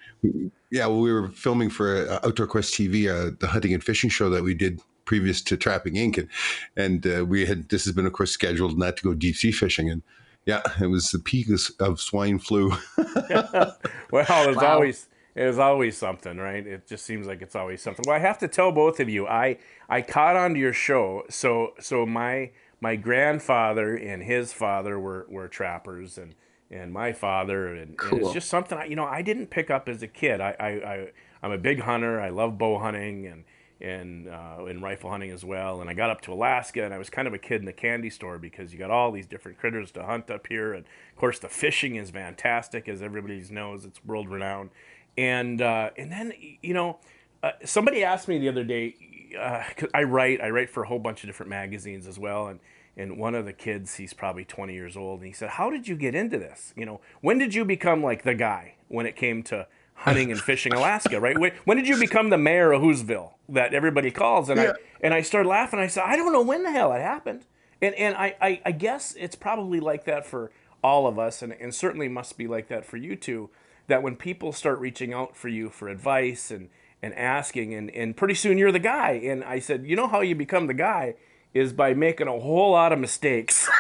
Yeah, 0.70 0.86
well, 0.86 1.00
we 1.00 1.12
were 1.12 1.28
filming 1.28 1.70
for 1.70 2.08
uh, 2.08 2.20
Outdoor 2.24 2.48
Quest 2.48 2.74
TV, 2.74 3.08
uh, 3.08 3.36
the 3.38 3.46
hunting 3.46 3.72
and 3.72 3.84
fishing 3.84 4.10
show 4.10 4.28
that 4.30 4.42
we 4.42 4.52
did 4.52 4.80
previous 5.04 5.40
to 5.42 5.56
Trapping 5.56 5.94
Inc. 5.94 6.18
And, 6.18 6.28
and 6.76 7.06
uh, 7.06 7.24
we 7.24 7.46
had 7.46 7.68
this 7.68 7.84
has 7.84 7.94
been 7.94 8.06
of 8.06 8.12
course 8.12 8.32
scheduled 8.32 8.78
not 8.78 8.96
to 8.96 9.02
go 9.04 9.14
deep 9.14 9.36
sea 9.36 9.52
fishing 9.52 9.88
and 9.88 10.02
Yeah, 10.46 10.62
it 10.80 10.86
was 10.86 11.10
the 11.10 11.18
peak 11.18 11.48
of, 11.50 11.60
of 11.80 12.00
swine 12.00 12.38
flu. 12.38 12.70
well, 12.96 13.76
there's 14.12 14.56
wow. 14.56 14.74
always 14.74 15.08
there's 15.34 15.58
always 15.58 15.98
something, 15.98 16.38
right? 16.38 16.64
It 16.64 16.86
just 16.86 17.04
seems 17.04 17.26
like 17.26 17.42
it's 17.42 17.56
always 17.56 17.82
something. 17.82 18.04
Well, 18.06 18.16
I 18.16 18.20
have 18.20 18.38
to 18.38 18.48
tell 18.48 18.70
both 18.72 19.00
of 19.00 19.08
you, 19.08 19.26
I 19.26 19.58
I 19.88 20.02
caught 20.02 20.36
onto 20.36 20.60
your 20.60 20.72
show. 20.72 21.24
So 21.28 21.74
so 21.80 22.06
my 22.06 22.52
my 22.80 22.94
grandfather 22.94 23.96
and 23.96 24.22
his 24.22 24.52
father 24.52 24.98
were 25.00 25.26
were 25.28 25.48
trappers, 25.48 26.16
and 26.16 26.34
and 26.70 26.92
my 26.92 27.12
father, 27.12 27.74
and, 27.74 27.98
cool. 27.98 28.18
and 28.18 28.26
it's 28.26 28.34
just 28.34 28.48
something 28.48 28.78
I, 28.78 28.84
you 28.84 28.96
know 28.96 29.04
I 29.04 29.22
didn't 29.22 29.48
pick 29.48 29.68
up 29.68 29.88
as 29.88 30.00
a 30.00 30.08
kid. 30.08 30.40
I 30.40 30.54
I, 30.60 30.68
I 30.68 31.06
I'm 31.42 31.52
a 31.52 31.58
big 31.58 31.80
hunter. 31.80 32.20
I 32.20 32.28
love 32.28 32.56
bow 32.56 32.78
hunting 32.78 33.26
and 33.26 33.44
and 33.80 34.28
uh, 34.28 34.56
rifle 34.80 35.10
hunting 35.10 35.30
as 35.30 35.44
well. 35.44 35.80
And 35.80 35.90
I 35.90 35.94
got 35.94 36.10
up 36.10 36.20
to 36.22 36.32
Alaska, 36.32 36.84
and 36.84 36.94
I 36.94 36.98
was 36.98 37.10
kind 37.10 37.28
of 37.28 37.34
a 37.34 37.38
kid 37.38 37.60
in 37.60 37.66
the 37.66 37.72
candy 37.72 38.10
store 38.10 38.38
because 38.38 38.72
you 38.72 38.78
got 38.78 38.90
all 38.90 39.12
these 39.12 39.26
different 39.26 39.58
critters 39.58 39.90
to 39.92 40.04
hunt 40.04 40.30
up 40.30 40.46
here, 40.46 40.72
and 40.72 40.84
of 40.84 41.16
course 41.16 41.38
the 41.38 41.48
fishing 41.48 41.96
is 41.96 42.10
fantastic, 42.10 42.88
as 42.88 43.02
everybody 43.02 43.42
knows. 43.50 43.84
It's 43.84 44.04
world 44.04 44.28
renowned. 44.28 44.70
And 45.18 45.60
uh, 45.60 45.90
and 45.96 46.10
then 46.10 46.32
you 46.62 46.74
know, 46.74 46.98
uh, 47.42 47.52
somebody 47.64 48.04
asked 48.04 48.28
me 48.28 48.38
the 48.38 48.48
other 48.48 48.64
day. 48.64 48.94
Uh, 49.38 49.64
I 49.94 50.04
write 50.04 50.40
I 50.40 50.50
write 50.50 50.70
for 50.70 50.84
a 50.84 50.88
whole 50.88 50.98
bunch 50.98 51.22
of 51.22 51.28
different 51.28 51.50
magazines 51.50 52.06
as 52.06 52.18
well, 52.18 52.46
and 52.46 52.60
and 52.96 53.18
one 53.18 53.34
of 53.34 53.44
the 53.44 53.52
kids 53.52 53.96
he's 53.96 54.14
probably 54.14 54.44
20 54.44 54.72
years 54.72 54.96
old 54.96 55.20
and 55.20 55.26
he 55.26 55.32
said 55.32 55.50
how 55.50 55.68
did 55.68 55.86
you 55.86 55.94
get 55.94 56.14
into 56.14 56.38
this 56.38 56.72
you 56.76 56.86
know 56.86 57.00
when 57.20 57.36
did 57.36 57.54
you 57.54 57.64
become 57.64 58.02
like 58.02 58.22
the 58.22 58.34
guy 58.34 58.74
when 58.88 59.04
it 59.04 59.16
came 59.16 59.42
to 59.42 59.66
hunting 59.96 60.30
and 60.30 60.40
fishing 60.40 60.72
Alaska, 60.72 61.20
right? 61.20 61.36
When, 61.38 61.52
when, 61.64 61.76
did 61.76 61.88
you 61.88 61.98
become 61.98 62.30
the 62.30 62.38
mayor 62.38 62.72
of 62.72 62.82
Whoville 62.82 63.32
that 63.48 63.74
everybody 63.74 64.10
calls? 64.10 64.48
And 64.48 64.60
yeah. 64.60 64.70
I 64.70 64.74
and 65.00 65.14
I 65.14 65.22
started 65.22 65.48
laughing. 65.48 65.80
I 65.80 65.88
said, 65.88 66.04
I 66.06 66.16
don't 66.16 66.32
know 66.32 66.42
when 66.42 66.62
the 66.62 66.70
hell 66.70 66.92
it 66.92 67.00
happened. 67.00 67.46
And 67.82 67.94
and 67.96 68.14
I, 68.16 68.36
I, 68.40 68.60
I 68.66 68.72
guess 68.72 69.14
it's 69.18 69.36
probably 69.36 69.80
like 69.80 70.04
that 70.04 70.26
for 70.26 70.50
all 70.82 71.06
of 71.06 71.18
us, 71.18 71.42
and, 71.42 71.52
and 71.52 71.74
certainly 71.74 72.08
must 72.08 72.38
be 72.38 72.46
like 72.46 72.68
that 72.68 72.84
for 72.84 72.96
you 72.96 73.16
too. 73.16 73.50
That 73.88 74.02
when 74.02 74.16
people 74.16 74.52
start 74.52 74.78
reaching 74.78 75.12
out 75.12 75.36
for 75.36 75.48
you 75.48 75.68
for 75.68 75.88
advice 75.88 76.50
and 76.50 76.70
and 77.02 77.14
asking, 77.14 77.74
and, 77.74 77.90
and 77.90 78.16
pretty 78.16 78.34
soon 78.34 78.58
you're 78.58 78.72
the 78.72 78.78
guy. 78.78 79.12
And 79.12 79.44
I 79.44 79.58
said, 79.58 79.86
you 79.86 79.96
know 79.96 80.08
how 80.08 80.22
you 80.22 80.34
become 80.34 80.66
the 80.66 80.74
guy 80.74 81.14
is 81.56 81.72
by 81.72 81.94
making 81.94 82.28
a 82.28 82.38
whole 82.38 82.72
lot 82.72 82.92
of 82.92 82.98
mistakes. 82.98 83.68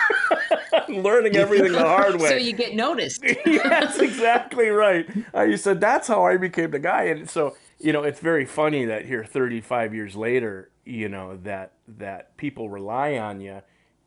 learning 0.88 1.36
everything 1.36 1.72
the 1.72 1.80
hard 1.80 2.14
way. 2.20 2.28
So 2.28 2.36
you 2.36 2.52
get 2.52 2.74
noticed. 2.74 3.22
yes, 3.46 3.98
exactly 3.98 4.68
right. 4.68 5.08
Uh, 5.34 5.56
said 5.56 5.80
that's 5.80 6.08
how 6.08 6.24
I 6.24 6.36
became 6.36 6.70
the 6.70 6.78
guy, 6.78 7.04
and 7.04 7.28
so 7.28 7.56
you 7.78 7.92
know 7.92 8.02
it's 8.02 8.20
very 8.20 8.44
funny 8.44 8.84
that 8.84 9.06
here 9.06 9.24
35 9.24 9.94
years 9.94 10.16
later, 10.16 10.70
you 10.84 11.08
know 11.08 11.38
that 11.42 11.72
that 11.98 12.36
people 12.36 12.68
rely 12.68 13.16
on 13.18 13.40
you, 13.40 13.62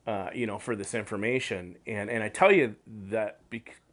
uh, 0.08 0.30
you 0.34 0.48
know, 0.48 0.60
for 0.60 0.76
this 0.76 0.94
information, 0.94 1.78
and 1.86 2.10
and 2.10 2.24
I 2.24 2.30
tell 2.30 2.52
you 2.52 2.76
that 2.88 3.40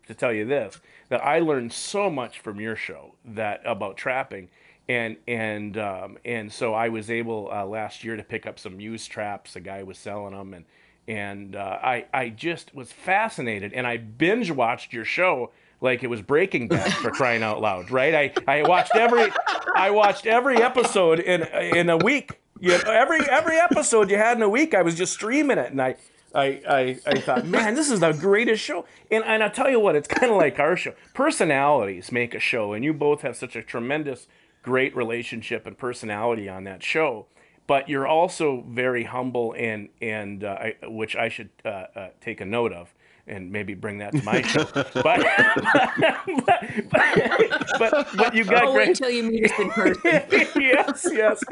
to 0.06 0.14
tell 0.14 0.32
you 0.32 0.44
this 0.44 0.78
that 1.08 1.24
I 1.24 1.40
learned 1.40 1.72
so 1.72 2.10
much 2.10 2.40
from 2.40 2.60
your 2.60 2.76
show 2.76 3.14
that 3.24 3.60
about 3.64 3.96
trapping 3.96 4.48
and 4.88 5.16
and 5.26 5.76
um, 5.78 6.18
and 6.24 6.52
so 6.52 6.74
I 6.74 6.88
was 6.88 7.10
able 7.10 7.48
uh, 7.52 7.64
last 7.64 8.04
year 8.04 8.16
to 8.16 8.22
pick 8.22 8.46
up 8.46 8.58
some 8.58 8.80
used 8.80 9.10
traps. 9.10 9.56
A 9.56 9.60
guy 9.60 9.82
was 9.82 9.98
selling 9.98 10.34
them, 10.34 10.54
and 10.54 10.64
and 11.08 11.56
uh, 11.56 11.78
I 11.82 12.06
I 12.12 12.28
just 12.28 12.74
was 12.74 12.92
fascinated, 12.92 13.72
and 13.72 13.86
I 13.86 13.96
binge 13.96 14.50
watched 14.50 14.92
your 14.92 15.04
show 15.04 15.50
like 15.80 16.02
it 16.02 16.08
was 16.08 16.22
Breaking 16.22 16.68
Bad 16.68 16.92
for 16.94 17.10
crying 17.10 17.42
out 17.42 17.60
loud, 17.60 17.90
right? 17.90 18.32
I, 18.46 18.58
I 18.58 18.62
watched 18.62 18.94
every 18.94 19.30
I 19.74 19.90
watched 19.90 20.26
every 20.26 20.56
episode 20.56 21.20
in 21.20 21.42
in 21.42 21.90
a 21.90 21.96
week. 21.96 22.40
You 22.60 22.70
know, 22.70 22.90
every 22.90 23.20
every 23.28 23.58
episode 23.58 24.10
you 24.10 24.16
had 24.16 24.36
in 24.36 24.42
a 24.42 24.48
week, 24.48 24.74
I 24.74 24.82
was 24.82 24.94
just 24.94 25.12
streaming 25.12 25.58
it, 25.58 25.70
and 25.70 25.80
I. 25.80 25.96
I, 26.34 26.60
I, 26.68 26.98
I 27.06 27.20
thought, 27.20 27.46
man, 27.46 27.74
this 27.76 27.90
is 27.90 28.00
the 28.00 28.12
greatest 28.12 28.62
show. 28.62 28.84
And, 29.10 29.24
and 29.24 29.42
I'll 29.42 29.50
tell 29.50 29.70
you 29.70 29.80
what, 29.80 29.96
it's 29.96 30.08
kind 30.08 30.30
of 30.30 30.36
like 30.36 30.58
our 30.58 30.76
show. 30.76 30.92
Personalities 31.14 32.12
make 32.12 32.34
a 32.34 32.40
show, 32.40 32.74
and 32.74 32.84
you 32.84 32.92
both 32.92 33.22
have 33.22 33.36
such 33.36 33.56
a 33.56 33.62
tremendous, 33.62 34.26
great 34.66 34.96
relationship 34.96 35.64
and 35.64 35.78
personality 35.78 36.48
on 36.48 36.64
that 36.64 36.82
show 36.82 37.26
but 37.68 37.88
you're 37.88 38.06
also 38.06 38.64
very 38.68 39.04
humble 39.04 39.54
and 39.56 39.88
and 40.02 40.42
uh, 40.44 40.58
I, 40.58 40.74
which 40.88 41.14
I 41.16 41.28
should 41.28 41.50
uh, 41.64 41.68
uh, 41.68 42.08
take 42.20 42.40
a 42.40 42.44
note 42.44 42.72
of 42.72 42.92
and 43.28 43.50
maybe 43.50 43.74
bring 43.74 43.98
that 43.98 44.12
to 44.12 44.22
my 44.22 44.40
show. 44.42 44.64
but, 44.72 44.94
but, 44.94 45.24
but, 46.90 47.66
but, 47.78 48.16
but 48.16 48.34
you 48.34 48.44
got 48.44 48.66
oh, 48.66 48.72
great. 48.72 48.88
until 48.90 49.10
you 49.10 49.24
meet 49.24 49.50
us 49.50 49.58
in 49.58 49.70
person. 49.70 50.00
yes, 50.62 51.08
yes, 51.10 51.42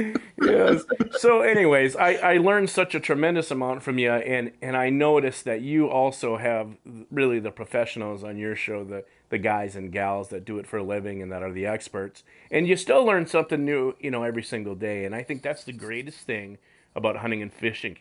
yes. 0.41 0.85
So, 1.19 1.41
anyways, 1.41 1.97
I, 1.97 2.15
I 2.15 2.37
learned 2.37 2.71
such 2.71 2.95
a 2.95 3.01
tremendous 3.01 3.51
amount 3.51 3.83
from 3.83 3.99
you, 3.99 4.13
and 4.13 4.53
and 4.63 4.77
I 4.77 4.91
noticed 4.91 5.45
that 5.47 5.63
you 5.63 5.89
also 5.89 6.37
have 6.37 6.77
really 7.11 7.41
the 7.41 7.51
professionals 7.51 8.23
on 8.23 8.37
your 8.37 8.55
show, 8.55 8.85
the 8.85 9.05
the 9.35 9.39
guys 9.39 9.75
and 9.75 9.91
gals 9.91 10.29
that 10.29 10.45
do 10.45 10.61
it 10.61 10.67
for 10.67 10.77
a 10.77 10.83
living 10.85 11.21
and 11.21 11.33
that 11.33 11.43
are 11.43 11.51
the 11.51 11.67
experts. 11.67 12.23
And 12.53 12.69
you 12.69 12.77
still 12.77 13.05
learn 13.05 13.27
something 13.27 13.65
new, 13.65 13.97
you 13.99 14.09
know, 14.09 14.23
every 14.23 14.45
single 14.45 14.77
day. 14.77 15.05
And 15.05 15.13
I 15.13 15.25
think 15.25 15.43
that's 15.43 15.65
the 15.65 15.73
greatest 15.73 16.21
thing 16.21 16.57
about 16.95 17.17
hunting 17.17 17.43
and 17.43 17.53
fishing 17.53 17.97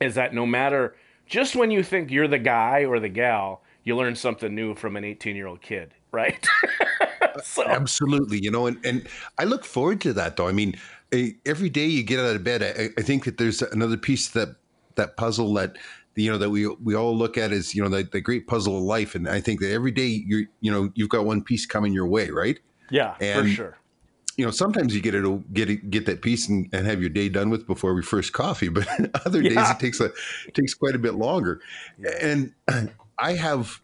is 0.00 0.14
that 0.14 0.32
no 0.32 0.46
matter 0.46 0.96
just 1.26 1.54
when 1.54 1.70
you 1.70 1.82
think 1.82 2.10
you're 2.10 2.26
the 2.26 2.38
guy 2.38 2.86
or 2.86 2.98
the 2.98 3.10
gal, 3.10 3.62
you 3.84 3.94
learn 3.94 4.16
something 4.16 4.54
new 4.54 4.74
from 4.74 4.96
an 4.96 5.04
18 5.04 5.36
year 5.36 5.48
old 5.48 5.60
kid, 5.60 5.92
right? 6.12 6.48
so. 7.44 7.62
Absolutely. 7.66 8.42
You 8.42 8.50
know, 8.50 8.66
and, 8.66 8.82
and 8.82 9.06
I 9.36 9.44
look 9.44 9.66
forward 9.66 10.00
to 10.00 10.14
that 10.14 10.38
though. 10.38 10.48
I 10.48 10.52
mean, 10.52 10.78
eh, 11.12 11.32
every 11.44 11.68
day 11.68 11.88
you 11.88 12.02
get 12.02 12.20
out 12.20 12.34
of 12.34 12.42
bed, 12.42 12.62
I, 12.62 12.88
I 12.98 13.02
think 13.02 13.26
that 13.26 13.36
there's 13.36 13.60
another 13.60 13.98
piece 13.98 14.28
that 14.28 14.56
that 14.94 15.18
puzzle 15.18 15.52
that 15.54 15.76
you 16.20 16.30
know 16.30 16.38
that 16.38 16.50
we 16.50 16.66
we 16.66 16.94
all 16.94 17.16
look 17.16 17.36
at 17.38 17.52
as 17.52 17.74
you 17.74 17.82
know 17.82 17.88
the, 17.88 18.02
the 18.02 18.20
great 18.20 18.46
puzzle 18.46 18.76
of 18.76 18.82
life. 18.82 19.14
And 19.14 19.28
i 19.28 19.40
think 19.40 19.60
that 19.60 19.72
every 19.72 19.90
day 19.90 20.06
you 20.06 20.46
you 20.60 20.70
know 20.70 20.90
you've 20.94 21.08
got 21.08 21.24
one 21.24 21.42
piece 21.42 21.66
coming 21.66 21.92
your 21.92 22.06
way 22.06 22.30
right? 22.30 22.58
Yeah 22.90 23.14
and, 23.20 23.48
for 23.48 23.54
sure. 23.54 23.78
you 24.36 24.44
know 24.44 24.50
sometimes 24.50 24.94
you 24.94 25.00
get 25.00 25.14
it 25.14 25.52
get 25.52 25.70
it, 25.70 25.90
get 25.90 26.06
that 26.06 26.22
piece 26.22 26.48
and, 26.48 26.68
and 26.72 26.86
have 26.86 27.00
your 27.00 27.10
day 27.10 27.28
done 27.28 27.50
with 27.50 27.66
before 27.66 27.94
we 27.94 28.02
first 28.02 28.32
coffee. 28.32 28.68
But 28.68 28.88
other 29.26 29.42
yeah. 29.42 29.50
days 29.50 29.70
it 29.70 29.80
takes 29.80 30.00
a 30.00 30.06
it 30.46 30.54
takes 30.54 30.74
quite 30.74 30.94
a 30.94 30.98
bit 30.98 31.14
longer. 31.14 31.60
And 32.20 32.54
i 33.18 33.34
have 33.34 33.80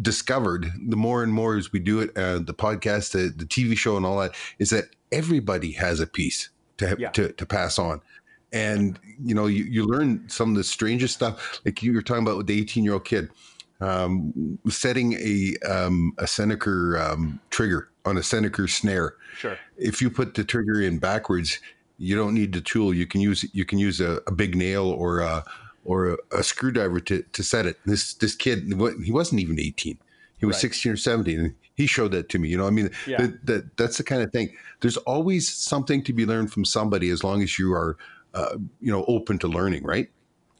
discovered 0.00 0.66
the 0.88 0.96
more 0.96 1.22
and 1.22 1.32
more 1.32 1.56
as 1.56 1.72
we 1.72 1.78
do 1.78 2.00
it 2.00 2.10
uh, 2.16 2.38
the 2.38 2.52
podcast 2.52 3.12
the, 3.12 3.32
the 3.34 3.46
tv 3.46 3.76
show 3.76 3.96
and 3.96 4.04
all 4.04 4.18
that 4.18 4.32
is 4.58 4.68
that 4.70 4.84
everybody 5.10 5.72
has 5.72 6.00
a 6.00 6.06
piece 6.06 6.50
to, 6.76 6.96
yeah. 6.98 7.08
to, 7.10 7.32
to 7.32 7.46
pass 7.46 7.78
on 7.78 8.02
and 8.52 8.98
you 9.22 9.34
know 9.34 9.46
you, 9.46 9.64
you 9.64 9.84
learn 9.84 10.24
some 10.28 10.50
of 10.50 10.56
the 10.56 10.64
strangest 10.64 11.14
stuff 11.14 11.60
like 11.64 11.82
you 11.82 11.92
were 11.92 12.02
talking 12.02 12.22
about 12.22 12.36
with 12.36 12.46
the 12.46 12.58
18 12.60 12.84
year 12.84 12.94
old 12.94 13.04
kid 13.04 13.28
um, 13.80 14.58
setting 14.68 15.14
a 15.14 15.56
um, 15.68 16.12
a 16.18 16.26
Seneca 16.26 16.70
um, 16.70 17.40
trigger 17.50 17.90
on 18.04 18.16
a 18.16 18.22
Seneca 18.22 18.66
snare. 18.68 19.14
Sure. 19.36 19.58
If 19.76 20.00
you 20.00 20.10
put 20.10 20.34
the 20.34 20.44
trigger 20.44 20.80
in 20.80 20.98
backwards, 20.98 21.58
you 21.98 22.16
don't 22.16 22.34
need 22.34 22.52
the 22.52 22.60
tool. 22.60 22.94
You 22.94 23.06
can 23.06 23.20
use 23.20 23.44
you 23.52 23.64
can 23.64 23.78
use 23.78 24.00
a, 24.00 24.20
a 24.26 24.32
big 24.32 24.54
nail 24.54 24.88
or 24.88 25.20
a 25.20 25.44
or 25.84 26.14
a, 26.14 26.16
a, 26.32 26.42
screwdriver 26.42 26.98
to, 27.00 27.22
to 27.22 27.42
set 27.42 27.66
it. 27.66 27.78
This 27.84 28.14
this 28.14 28.34
kid 28.34 28.72
he 29.04 29.12
wasn't 29.12 29.40
even 29.40 29.60
18. 29.60 29.98
He 30.38 30.46
was 30.46 30.56
right. 30.56 30.60
16 30.60 30.92
or 30.92 30.96
17 30.96 31.38
and 31.38 31.54
he 31.74 31.86
showed 31.86 32.12
that 32.12 32.28
to 32.30 32.38
me. 32.38 32.48
You 32.48 32.58
know, 32.58 32.66
I 32.66 32.70
mean, 32.70 32.90
yeah. 33.06 33.18
that, 33.18 33.46
that 33.46 33.76
that's 33.76 33.98
the 33.98 34.04
kind 34.04 34.22
of 34.22 34.32
thing. 34.32 34.54
There's 34.80 34.96
always 34.98 35.48
something 35.48 36.02
to 36.04 36.12
be 36.12 36.26
learned 36.26 36.52
from 36.52 36.64
somebody 36.64 37.10
as 37.10 37.22
long 37.22 37.42
as 37.42 37.58
you 37.58 37.72
are 37.72 37.96
uh, 38.36 38.56
you 38.80 38.92
know 38.92 39.04
open 39.08 39.38
to 39.40 39.48
learning, 39.48 39.82
right? 39.82 40.08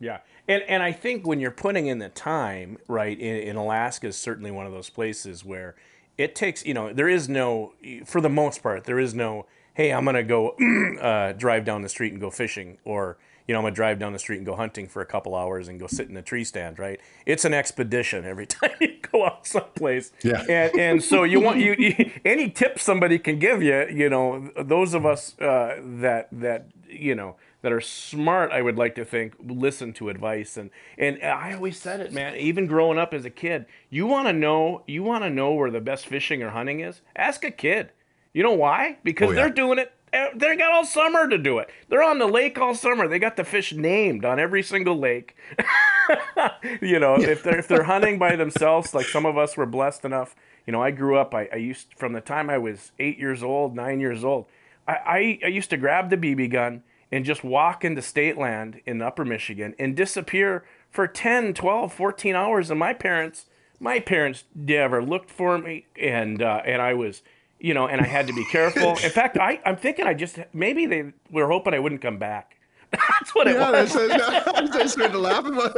Yeah. 0.00 0.18
And, 0.48 0.62
and 0.64 0.82
I 0.82 0.92
think 0.92 1.26
when 1.26 1.40
you're 1.40 1.50
putting 1.50 1.86
in 1.86 1.98
the 1.98 2.08
time, 2.08 2.78
right, 2.88 3.18
in, 3.18 3.36
in 3.36 3.56
Alaska 3.56 4.08
is 4.08 4.16
certainly 4.16 4.50
one 4.50 4.66
of 4.66 4.72
those 4.72 4.90
places 4.90 5.44
where 5.44 5.74
it 6.18 6.34
takes, 6.34 6.64
you 6.64 6.74
know, 6.74 6.92
there 6.92 7.08
is 7.08 7.28
no, 7.28 7.72
for 8.04 8.20
the 8.20 8.28
most 8.28 8.62
part, 8.62 8.84
there 8.84 8.98
is 8.98 9.14
no, 9.14 9.46
hey, 9.74 9.92
I'm 9.92 10.04
going 10.04 10.16
to 10.16 10.22
go 10.22 10.50
uh, 11.00 11.32
drive 11.32 11.64
down 11.64 11.82
the 11.82 11.88
street 11.88 12.12
and 12.12 12.20
go 12.20 12.30
fishing, 12.30 12.78
or, 12.84 13.18
you 13.46 13.52
know, 13.52 13.58
I'm 13.58 13.64
going 13.64 13.74
to 13.74 13.76
drive 13.76 13.98
down 13.98 14.12
the 14.12 14.18
street 14.18 14.38
and 14.38 14.46
go 14.46 14.56
hunting 14.56 14.88
for 14.88 15.02
a 15.02 15.06
couple 15.06 15.34
hours 15.34 15.68
and 15.68 15.78
go 15.78 15.86
sit 15.86 16.08
in 16.08 16.16
a 16.16 16.22
tree 16.22 16.44
stand, 16.44 16.78
right? 16.78 17.00
It's 17.26 17.44
an 17.44 17.52
expedition 17.52 18.24
every 18.24 18.46
time 18.46 18.70
you 18.80 18.96
go 19.12 19.26
out 19.26 19.46
someplace. 19.46 20.12
Yeah. 20.22 20.42
And, 20.48 20.78
and 20.78 21.04
so 21.04 21.24
you 21.24 21.40
want, 21.40 21.58
you, 21.58 21.74
you, 21.78 22.12
any 22.24 22.50
tip 22.50 22.78
somebody 22.78 23.18
can 23.18 23.38
give 23.38 23.62
you, 23.62 23.86
you 23.88 24.08
know, 24.08 24.50
those 24.56 24.94
of 24.94 25.04
us 25.04 25.38
uh, 25.40 25.80
that, 26.00 26.28
that, 26.32 26.68
you 26.88 27.14
know, 27.14 27.36
that 27.66 27.72
are 27.72 27.80
smart, 27.80 28.52
I 28.52 28.62
would 28.62 28.78
like 28.78 28.94
to 28.94 29.04
think, 29.04 29.34
listen 29.44 29.92
to 29.94 30.08
advice. 30.08 30.56
And 30.56 30.70
and 30.96 31.20
I 31.20 31.52
always 31.54 31.76
said 31.76 31.98
it, 31.98 32.12
man. 32.12 32.36
Even 32.36 32.68
growing 32.68 32.96
up 32.96 33.12
as 33.12 33.24
a 33.24 33.30
kid, 33.30 33.66
you 33.90 34.06
want 34.06 34.28
to 34.28 34.32
know, 34.32 34.84
you 34.86 35.02
want 35.02 35.24
to 35.24 35.30
know 35.30 35.52
where 35.52 35.68
the 35.68 35.80
best 35.80 36.06
fishing 36.06 36.44
or 36.44 36.50
hunting 36.50 36.78
is. 36.78 37.00
Ask 37.16 37.42
a 37.42 37.50
kid. 37.50 37.90
You 38.32 38.44
know 38.44 38.52
why? 38.52 38.98
Because 39.02 39.30
oh, 39.30 39.32
yeah. 39.32 39.40
they're 39.40 39.50
doing 39.50 39.80
it. 39.80 39.92
Eh, 40.12 40.28
they 40.36 40.54
got 40.54 40.70
all 40.70 40.84
summer 40.84 41.28
to 41.28 41.38
do 41.38 41.58
it. 41.58 41.68
They're 41.88 42.04
on 42.04 42.20
the 42.20 42.28
lake 42.28 42.56
all 42.56 42.76
summer. 42.76 43.08
They 43.08 43.18
got 43.18 43.36
the 43.36 43.42
fish 43.42 43.72
named 43.72 44.24
on 44.24 44.38
every 44.38 44.62
single 44.62 44.96
lake. 44.96 45.34
you 46.80 47.00
know, 47.00 47.16
if 47.16 47.42
they're 47.42 47.58
if 47.58 47.66
they're 47.66 47.82
hunting 47.82 48.16
by 48.16 48.36
themselves, 48.36 48.94
like 48.94 49.06
some 49.06 49.26
of 49.26 49.36
us 49.36 49.56
were 49.56 49.66
blessed 49.66 50.04
enough. 50.04 50.36
You 50.68 50.72
know, 50.72 50.80
I 50.80 50.92
grew 50.92 51.18
up. 51.18 51.34
I, 51.34 51.48
I 51.52 51.56
used 51.56 51.94
from 51.96 52.12
the 52.12 52.20
time 52.20 52.48
I 52.48 52.58
was 52.58 52.92
eight 53.00 53.18
years 53.18 53.42
old, 53.42 53.74
nine 53.74 53.98
years 53.98 54.22
old. 54.22 54.46
I, 54.86 54.92
I, 54.92 55.38
I 55.46 55.48
used 55.48 55.70
to 55.70 55.76
grab 55.76 56.10
the 56.10 56.16
BB 56.16 56.52
gun 56.52 56.84
and 57.10 57.24
just 57.24 57.44
walk 57.44 57.84
into 57.84 58.02
state 58.02 58.36
land 58.36 58.80
in 58.84 59.00
upper 59.00 59.24
Michigan 59.24 59.74
and 59.78 59.96
disappear 59.96 60.64
for 60.90 61.06
10, 61.06 61.54
12, 61.54 61.92
14 61.92 62.34
hours. 62.34 62.70
And 62.70 62.80
my 62.80 62.92
parents, 62.92 63.46
my 63.78 64.00
parents 64.00 64.44
never 64.54 65.02
looked 65.02 65.30
for 65.30 65.58
me. 65.58 65.86
And, 66.00 66.42
uh, 66.42 66.62
and 66.64 66.82
I 66.82 66.94
was, 66.94 67.22
you 67.60 67.74
know, 67.74 67.86
and 67.86 68.00
I 68.00 68.06
had 68.06 68.26
to 68.26 68.32
be 68.32 68.44
careful. 68.46 68.90
In 68.90 68.96
fact, 69.10 69.36
I, 69.38 69.60
I'm 69.64 69.76
thinking 69.76 70.06
I 70.06 70.14
just, 70.14 70.38
maybe 70.52 70.86
they 70.86 71.12
were 71.30 71.48
hoping 71.48 71.74
I 71.74 71.78
wouldn't 71.78 72.02
come 72.02 72.18
back. 72.18 72.55
That's 72.92 73.34
what 73.34 73.46
it 73.48 73.56
Yeah, 73.56 73.70
was. 73.70 73.92
that's, 73.92 74.08
that's, 74.08 74.76
I 74.76 74.86
started 74.86 75.12
to 75.12 75.18
laugh 75.18 75.44
about. 75.44 75.74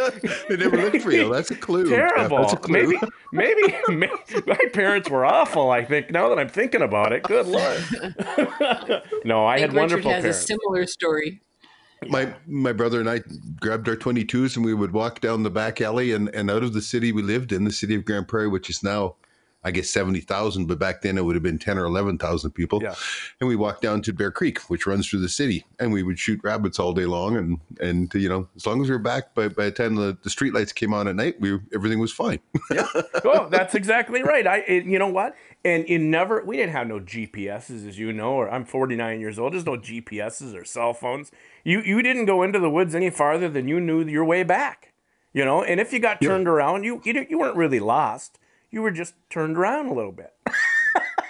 They 0.48 0.56
never 0.56 0.76
looked 0.76 1.02
for 1.02 1.10
you. 1.12 1.32
That's 1.32 1.50
a 1.50 1.56
clue. 1.56 1.88
Terrible. 1.88 2.38
That's 2.38 2.52
a 2.52 2.56
clue. 2.56 2.72
Maybe, 2.86 2.98
maybe, 3.32 3.74
maybe 3.88 4.12
my 4.46 4.58
parents 4.72 5.08
were 5.10 5.24
awful. 5.24 5.70
I 5.70 5.84
think 5.84 6.10
now 6.10 6.28
that 6.28 6.38
I'm 6.38 6.48
thinking 6.48 6.82
about 6.82 7.12
it. 7.12 7.22
Good 7.24 7.46
lord. 7.46 7.82
no, 9.24 9.44
I, 9.46 9.54
I 9.54 9.58
had 9.58 9.70
think 9.72 9.80
Richard 9.82 10.04
wonderful 10.04 10.10
has 10.12 10.22
parents. 10.22 10.38
a 10.38 10.46
similar 10.46 10.86
story. 10.86 11.40
my 12.08 12.34
my 12.46 12.72
brother 12.72 13.00
and 13.00 13.08
I 13.10 13.22
grabbed 13.60 13.88
our 13.88 13.96
22s 13.96 14.56
and 14.56 14.64
we 14.64 14.74
would 14.74 14.92
walk 14.92 15.20
down 15.20 15.42
the 15.42 15.50
back 15.50 15.80
alley 15.80 16.12
and, 16.12 16.28
and 16.34 16.50
out 16.50 16.62
of 16.62 16.72
the 16.72 16.82
city 16.82 17.10
we 17.12 17.22
lived 17.22 17.52
in, 17.52 17.64
the 17.64 17.72
city 17.72 17.94
of 17.94 18.04
Grande 18.04 18.28
Prairie, 18.28 18.48
which 18.48 18.70
is 18.70 18.82
now, 18.82 19.16
I 19.64 19.72
guess, 19.72 19.90
70,000, 19.90 20.66
but 20.66 20.78
back 20.78 21.02
then 21.02 21.18
it 21.18 21.24
would 21.24 21.34
have 21.34 21.42
been 21.42 21.58
10 21.58 21.78
or 21.78 21.84
11,000 21.84 22.52
people. 22.52 22.80
Yeah. 22.80 22.94
And 23.40 23.48
we 23.48 23.56
walked 23.56 23.82
down 23.82 24.02
to 24.02 24.12
Bear 24.12 24.30
Creek, 24.30 24.60
which 24.70 24.86
runs 24.86 25.08
through 25.08 25.20
the 25.20 25.28
city, 25.28 25.66
and 25.80 25.92
we 25.92 26.04
would 26.04 26.18
shoot 26.18 26.40
rabbits 26.44 26.78
all 26.78 26.92
day 26.92 27.06
long. 27.06 27.36
And, 27.36 27.60
and 27.80 28.14
you 28.14 28.28
know, 28.28 28.48
as 28.54 28.66
long 28.66 28.80
as 28.80 28.88
we 28.88 28.94
were 28.94 29.02
back 29.02 29.34
by, 29.34 29.48
by 29.48 29.64
the 29.64 29.72
time 29.72 29.96
the, 29.96 30.16
the 30.22 30.30
street 30.30 30.54
lights 30.54 30.72
came 30.72 30.94
on 30.94 31.08
at 31.08 31.16
night, 31.16 31.40
we 31.40 31.58
everything 31.74 31.98
was 31.98 32.12
fine. 32.12 32.38
oh, 33.24 33.48
that's 33.50 33.74
exactly 33.74 34.22
right. 34.22 34.46
I, 34.46 34.58
it, 34.58 34.84
you 34.84 34.98
know 34.98 35.08
what? 35.08 35.34
And 35.64 35.84
it 35.88 35.98
never, 35.98 36.44
we 36.44 36.56
didn't 36.56 36.72
have 36.72 36.86
no 36.86 37.00
GPSs, 37.00 37.88
as 37.88 37.98
you 37.98 38.12
know. 38.12 38.34
Or 38.34 38.48
I'm 38.48 38.64
49 38.64 39.20
years 39.20 39.40
old. 39.40 39.54
There's 39.54 39.66
no 39.66 39.76
GPSs 39.76 40.54
or 40.54 40.64
cell 40.64 40.94
phones. 40.94 41.32
You, 41.64 41.82
you 41.82 42.00
didn't 42.00 42.26
go 42.26 42.44
into 42.44 42.60
the 42.60 42.70
woods 42.70 42.94
any 42.94 43.10
farther 43.10 43.48
than 43.48 43.66
you 43.66 43.80
knew 43.80 44.04
your 44.04 44.24
way 44.24 44.44
back. 44.44 44.92
You 45.32 45.44
know, 45.44 45.62
and 45.62 45.78
if 45.78 45.92
you 45.92 45.98
got 45.98 46.22
turned 46.22 46.48
around, 46.48 46.84
you, 46.84 47.02
you 47.04 47.26
you 47.28 47.38
weren't 47.38 47.56
really 47.56 47.80
lost. 47.80 48.38
You 48.70 48.82
were 48.82 48.90
just 48.90 49.14
turned 49.30 49.56
around 49.56 49.87
a 49.87 49.94
little 49.94 50.12
bit. 50.12 50.32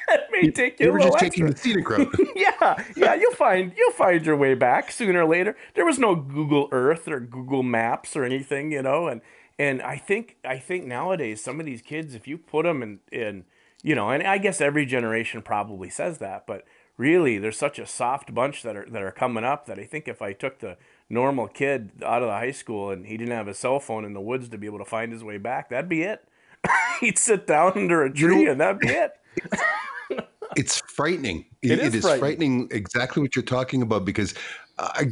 it 0.09 0.29
may 0.33 0.51
take 0.51 0.81
you, 0.81 0.87
You 0.87 0.91
a 0.91 0.93
were 0.95 0.99
just 1.01 1.15
extra. 1.15 1.31
taking 1.31 1.47
the 1.47 1.57
scenic 1.57 1.89
route. 1.89 2.15
yeah, 2.37 2.83
yeah, 2.97 3.15
you'll 3.15 3.35
find 3.35 3.73
you'll 3.77 3.93
find 3.93 4.25
your 4.25 4.37
way 4.37 4.55
back 4.55 4.91
sooner 4.91 5.23
or 5.23 5.29
later. 5.29 5.57
There 5.75 5.85
was 5.85 5.99
no 5.99 6.15
Google 6.15 6.69
Earth 6.73 7.07
or 7.09 7.21
Google 7.21 7.63
Maps 7.63 8.17
or 8.17 8.25
anything, 8.25 8.73
you 8.73 8.83
know, 8.83 9.09
and 9.09 9.21
and 9.59 9.83
I 9.83 9.97
think 9.97 10.37
I 10.45 10.59
think 10.59 10.87
nowadays 10.87 11.43
some 11.43 11.61
of 11.61 11.67
these 11.67 11.83
kids, 11.83 12.15
if 12.15 12.27
you 12.27 12.39
put 12.39 12.65
them 12.65 12.83
in 12.83 13.01
in 13.13 13.45
you 13.83 13.95
know, 13.95 14.11
and 14.11 14.25
I 14.25 14.39
guess 14.39 14.61
every 14.61 14.87
generation 14.87 15.41
probably 15.43 15.89
says 15.89 16.19
that, 16.19 16.47
but 16.47 16.65
really 16.97 17.39
there's 17.39 17.57
such 17.57 17.79
a 17.79 17.87
soft 17.87 18.35
bunch 18.35 18.63
that 18.63 18.77
are 18.77 18.87
that 18.91 19.03
are 19.03 19.13
coming 19.13 19.45
up 19.45 19.67
that 19.67 19.79
I 19.79 19.85
think 19.85 20.09
if 20.09 20.21
I 20.21 20.33
took 20.33 20.59
the 20.59 20.77
normal 21.09 21.47
kid 21.47 21.93
out 22.05 22.23
of 22.23 22.29
the 22.29 22.35
high 22.35 22.51
school 22.51 22.91
and 22.91 23.07
he 23.07 23.17
didn't 23.17 23.37
have 23.37 23.49
a 23.49 23.55
cell 23.55 23.81
phone 23.81 24.05
in 24.05 24.15
the 24.15 24.21
woods 24.21 24.49
to 24.49 24.59
be 24.59 24.67
able 24.67 24.79
to 24.79 24.85
find 24.85 25.13
his 25.13 25.23
way 25.25 25.39
back, 25.39 25.71
that'd 25.71 25.89
be 25.89 26.03
it. 26.03 26.28
He'd 27.01 27.19
sit 27.19 27.47
down 27.47 27.73
under 27.77 28.05
a 28.05 28.13
tree 28.13 28.45
know- 28.45 28.53
and 28.53 28.61
that'd 28.61 28.81
be 28.81 28.89
it. 28.89 29.13
it's 30.57 30.81
frightening. 30.81 31.45
It 31.63 31.73
It 31.73 31.79
is 31.81 31.95
is 31.97 32.03
frightening. 32.03 32.21
frightening. 32.21 32.69
exactly 32.73 33.23
what 33.23 33.37
you're 33.37 33.43
talking 33.45 33.83
about 33.83 34.05
because 34.05 34.35
I, 34.79 35.07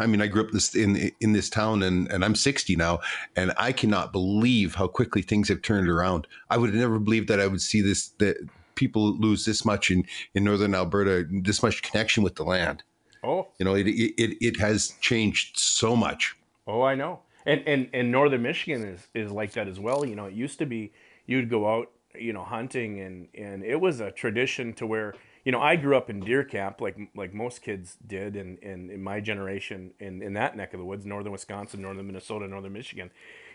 I 0.00 0.06
mean, 0.06 0.20
I 0.20 0.26
grew 0.26 0.42
up 0.44 0.50
this 0.50 0.74
in 0.74 1.10
in 1.20 1.32
this 1.32 1.48
town 1.48 1.82
and 1.82 2.10
and 2.10 2.24
I'm 2.24 2.34
60 2.34 2.74
now, 2.76 3.00
and 3.36 3.52
I 3.56 3.70
cannot 3.72 4.12
believe 4.12 4.74
how 4.74 4.88
quickly 4.88 5.22
things 5.22 5.48
have 5.48 5.62
turned 5.62 5.88
around. 5.88 6.26
I 6.50 6.56
would 6.58 6.70
have 6.70 6.78
never 6.78 6.98
believed 6.98 7.28
that 7.28 7.38
I 7.40 7.46
would 7.46 7.62
see 7.62 7.80
this 7.82 8.08
that 8.18 8.36
people 8.74 9.16
lose 9.16 9.44
this 9.44 9.64
much 9.64 9.90
in 9.92 10.04
in 10.34 10.42
northern 10.44 10.74
Alberta, 10.74 11.24
this 11.30 11.62
much 11.62 11.82
connection 11.82 12.24
with 12.24 12.34
the 12.34 12.42
land. 12.44 12.82
Oh, 13.22 13.46
You 13.60 13.64
know, 13.64 13.74
it 13.76 13.86
it 13.86 14.14
it, 14.20 14.36
it 14.44 14.60
has 14.60 14.94
changed 15.00 15.56
so 15.58 15.94
much. 15.94 16.36
Oh, 16.66 16.82
I 16.82 16.96
know. 16.96 17.20
And 17.46 17.62
and 17.66 17.88
and 17.92 18.10
northern 18.10 18.42
Michigan 18.42 18.84
is 18.86 19.08
is 19.14 19.30
like 19.30 19.52
that 19.52 19.68
as 19.68 19.80
well. 19.80 20.04
You 20.04 20.16
know, 20.16 20.26
it 20.26 20.34
used 20.34 20.58
to 20.58 20.66
be 20.66 20.92
you'd 21.26 21.50
go 21.50 21.68
out, 21.68 21.90
you 22.14 22.32
know, 22.32 22.44
hunting 22.44 23.00
and 23.00 23.28
and 23.34 23.64
it 23.64 23.80
was 23.80 24.00
a 24.00 24.10
tradition 24.10 24.72
to 24.74 24.86
where, 24.86 25.14
you 25.44 25.52
know, 25.52 25.60
I 25.60 25.76
grew 25.76 25.96
up 25.96 26.10
in 26.10 26.20
deer 26.20 26.44
camp 26.44 26.80
like 26.80 26.96
like 27.14 27.34
most 27.34 27.62
kids 27.62 27.96
did 28.06 28.36
and 28.36 28.58
in, 28.58 28.90
in 28.90 29.02
my 29.02 29.20
generation 29.20 29.92
in 29.98 30.22
in 30.22 30.34
that 30.34 30.56
neck 30.56 30.72
of 30.74 30.80
the 30.80 30.86
woods, 30.86 31.04
northern 31.04 31.32
Wisconsin, 31.32 31.82
northern 31.82 32.06
Minnesota, 32.06 32.46
northern 32.46 32.72
Michigan. 32.72 33.10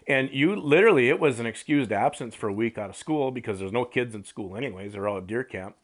And 0.08 0.30
you 0.32 0.56
literally 0.56 1.10
it 1.10 1.20
was 1.20 1.40
an 1.40 1.46
excused 1.46 1.92
absence 1.92 2.36
for 2.36 2.50
a 2.50 2.54
week 2.54 2.78
out 2.78 2.90
of 2.90 2.96
school 2.96 3.32
because 3.32 3.60
there's 3.60 3.74
no 3.74 3.86
kids 3.86 4.16
in 4.16 4.24
school 4.24 4.58
anyways, 4.58 4.94
they're 4.94 5.08
all 5.08 5.18
at 5.18 5.28
deer 5.28 5.44
camp 5.44 5.76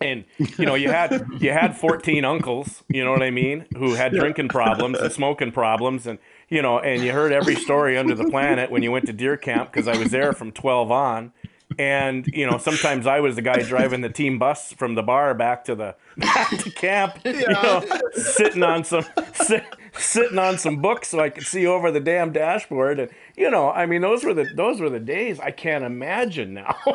and 0.00 0.24
you 0.56 0.64
know 0.64 0.74
you 0.74 0.90
had 0.90 1.26
you 1.40 1.50
had 1.50 1.76
14 1.76 2.24
uncles 2.24 2.82
you 2.88 3.04
know 3.04 3.10
what 3.10 3.22
i 3.22 3.30
mean 3.30 3.66
who 3.76 3.94
had 3.94 4.12
drinking 4.20 4.48
problems 4.48 4.98
and 4.98 5.12
smoking 5.12 5.50
problems 5.50 6.06
and 6.06 6.18
you 6.48 6.62
know 6.62 6.78
and 6.78 7.02
you 7.02 7.12
heard 7.12 7.32
every 7.32 7.54
story 7.54 7.96
under 7.98 8.14
the 8.14 8.24
planet 8.24 8.70
when 8.70 8.82
you 8.82 8.90
went 8.92 9.06
to 9.06 9.12
deer 9.12 9.36
camp 9.36 9.70
because 9.70 9.86
i 9.88 9.96
was 9.96 10.10
there 10.10 10.32
from 10.32 10.52
12 10.52 10.90
on. 10.90 11.32
And 11.78 12.26
you 12.28 12.46
know 12.50 12.56
sometimes 12.58 13.06
i 13.06 13.20
was 13.20 13.36
the 13.36 13.42
guy 13.42 13.62
driving 13.62 14.00
the 14.00 14.08
team 14.08 14.38
bus 14.38 14.72
from 14.72 14.94
the 14.94 15.02
bar 15.02 15.34
back 15.34 15.64
to 15.64 15.74
the 15.74 15.94
back 16.16 16.50
to 16.58 16.70
camp 16.70 17.18
you 17.24 17.46
know 17.48 17.84
sitting 18.14 18.62
on 18.62 18.84
some 18.84 19.04
sit, 19.34 19.64
sitting 19.92 20.38
on 20.38 20.56
some 20.58 20.80
books 20.80 21.08
so 21.08 21.20
i 21.20 21.28
could 21.28 21.44
see 21.46 21.66
over 21.66 21.90
the 21.92 22.00
damn 22.00 22.32
dashboard. 22.32 22.98
And 22.98 23.10
you 23.36 23.50
know 23.50 23.70
i 23.70 23.84
mean 23.84 24.00
those 24.00 24.24
were 24.24 24.32
the 24.34 24.48
those 24.54 24.80
were 24.80 24.88
the 24.90 24.98
days. 25.00 25.38
I 25.40 25.50
can't 25.50 25.84
imagine 25.84 26.54
now. 26.54 26.74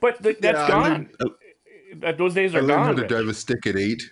But 0.00 0.22
th- 0.22 0.38
that's 0.40 0.56
Yeah, 0.56 0.64
I 0.64 0.68
gone. 0.70 0.90
Learned- 0.90 1.08
that 1.18 1.30
those 2.16 2.34
days 2.34 2.54
are 2.54 2.58
I 2.58 2.60
learned 2.60 2.70
how 2.80 2.86
gone. 2.86 2.96
to 2.96 3.02
Rich. 3.02 3.08
drive 3.10 3.28
a 3.28 3.34
stick 3.34 3.66
at 3.66 3.76
eight. 3.76 4.02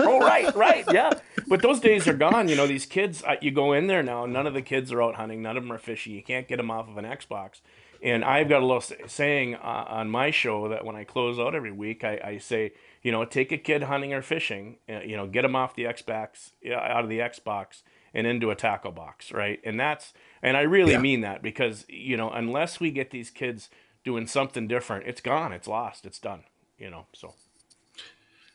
oh, 0.00 0.18
right, 0.20 0.54
right, 0.56 0.84
yeah. 0.92 1.10
But 1.48 1.62
those 1.62 1.80
days 1.80 2.06
are 2.08 2.14
gone. 2.14 2.48
You 2.48 2.56
know, 2.56 2.66
these 2.66 2.86
kids. 2.86 3.22
uh, 3.24 3.36
You 3.40 3.50
go 3.50 3.72
in 3.72 3.86
there 3.86 4.02
now. 4.02 4.26
None 4.26 4.46
of 4.46 4.54
the 4.54 4.62
kids 4.62 4.92
are 4.92 5.02
out 5.02 5.14
hunting. 5.16 5.42
None 5.42 5.56
of 5.56 5.62
them 5.62 5.72
are 5.72 5.78
fishing. 5.78 6.12
You 6.14 6.22
can't 6.22 6.48
get 6.48 6.56
them 6.56 6.70
off 6.70 6.88
of 6.88 6.96
an 6.96 7.04
Xbox. 7.04 7.60
And 8.02 8.24
I've 8.24 8.48
got 8.48 8.62
a 8.62 8.66
little 8.66 8.84
saying 9.06 9.54
uh, 9.54 9.84
on 9.88 10.10
my 10.10 10.30
show 10.30 10.68
that 10.68 10.84
when 10.84 10.96
I 10.96 11.04
close 11.04 11.38
out 11.38 11.54
every 11.54 11.72
week, 11.72 12.04
I, 12.04 12.20
I 12.22 12.38
say, 12.38 12.72
you 13.02 13.10
know, 13.10 13.24
take 13.24 13.52
a 13.52 13.58
kid 13.58 13.84
hunting 13.84 14.12
or 14.12 14.20
fishing. 14.20 14.76
Uh, 14.88 15.00
you 15.00 15.16
know, 15.16 15.26
get 15.26 15.42
them 15.42 15.56
off 15.56 15.74
the 15.74 15.84
Xbox, 15.84 16.50
out 16.70 17.04
of 17.04 17.08
the 17.08 17.20
Xbox, 17.20 17.82
and 18.12 18.26
into 18.26 18.50
a 18.50 18.54
tackle 18.54 18.92
box, 18.92 19.32
right? 19.32 19.60
And 19.64 19.80
that's, 19.80 20.12
and 20.42 20.56
I 20.58 20.60
really 20.62 20.92
Yeah. 20.92 20.98
mean 21.00 21.22
that 21.22 21.42
because 21.42 21.86
you 21.88 22.16
know, 22.18 22.30
unless 22.30 22.80
we 22.80 22.90
get 22.90 23.10
these 23.10 23.30
kids 23.30 23.70
doing 24.04 24.26
something 24.26 24.68
different, 24.68 25.06
it's 25.06 25.20
gone. 25.22 25.52
It's 25.54 25.66
lost. 25.66 26.04
It's 26.04 26.18
done. 26.18 26.44
You 26.78 26.90
know, 26.90 27.06
so. 27.14 27.34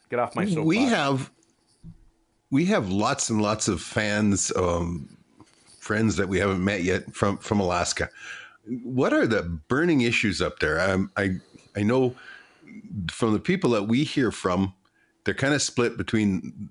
Get 0.10 0.20
off 0.20 0.36
my 0.36 0.46
soapbox. 0.46 0.66
we 0.66 0.78
have 0.80 1.32
we 2.50 2.66
have 2.66 2.90
lots 2.90 3.30
and 3.30 3.42
lots 3.42 3.70
of 3.70 3.82
fans 3.82 4.52
um, 4.58 5.18
friends 5.80 6.18
that 6.18 6.28
we 6.28 6.38
haven't 6.38 6.64
met 6.64 6.84
yet 6.84 7.14
from 7.16 7.38
from 7.38 7.60
alaska. 7.62 8.10
What 8.84 9.14
are 9.14 9.26
the 9.26 9.44
burning 9.44 10.02
issues 10.02 10.42
up 10.42 10.60
there? 10.60 10.80
Um, 10.82 11.12
i 11.16 11.38
i 11.78 11.82
know 11.82 12.14
from 13.10 13.32
the 13.34 13.40
people 13.40 13.70
that 13.72 13.84
we 13.84 14.04
hear 14.04 14.32
from 14.32 14.74
they're 15.24 15.34
kind 15.34 15.54
of 15.54 15.62
split 15.62 15.98
between 15.98 16.70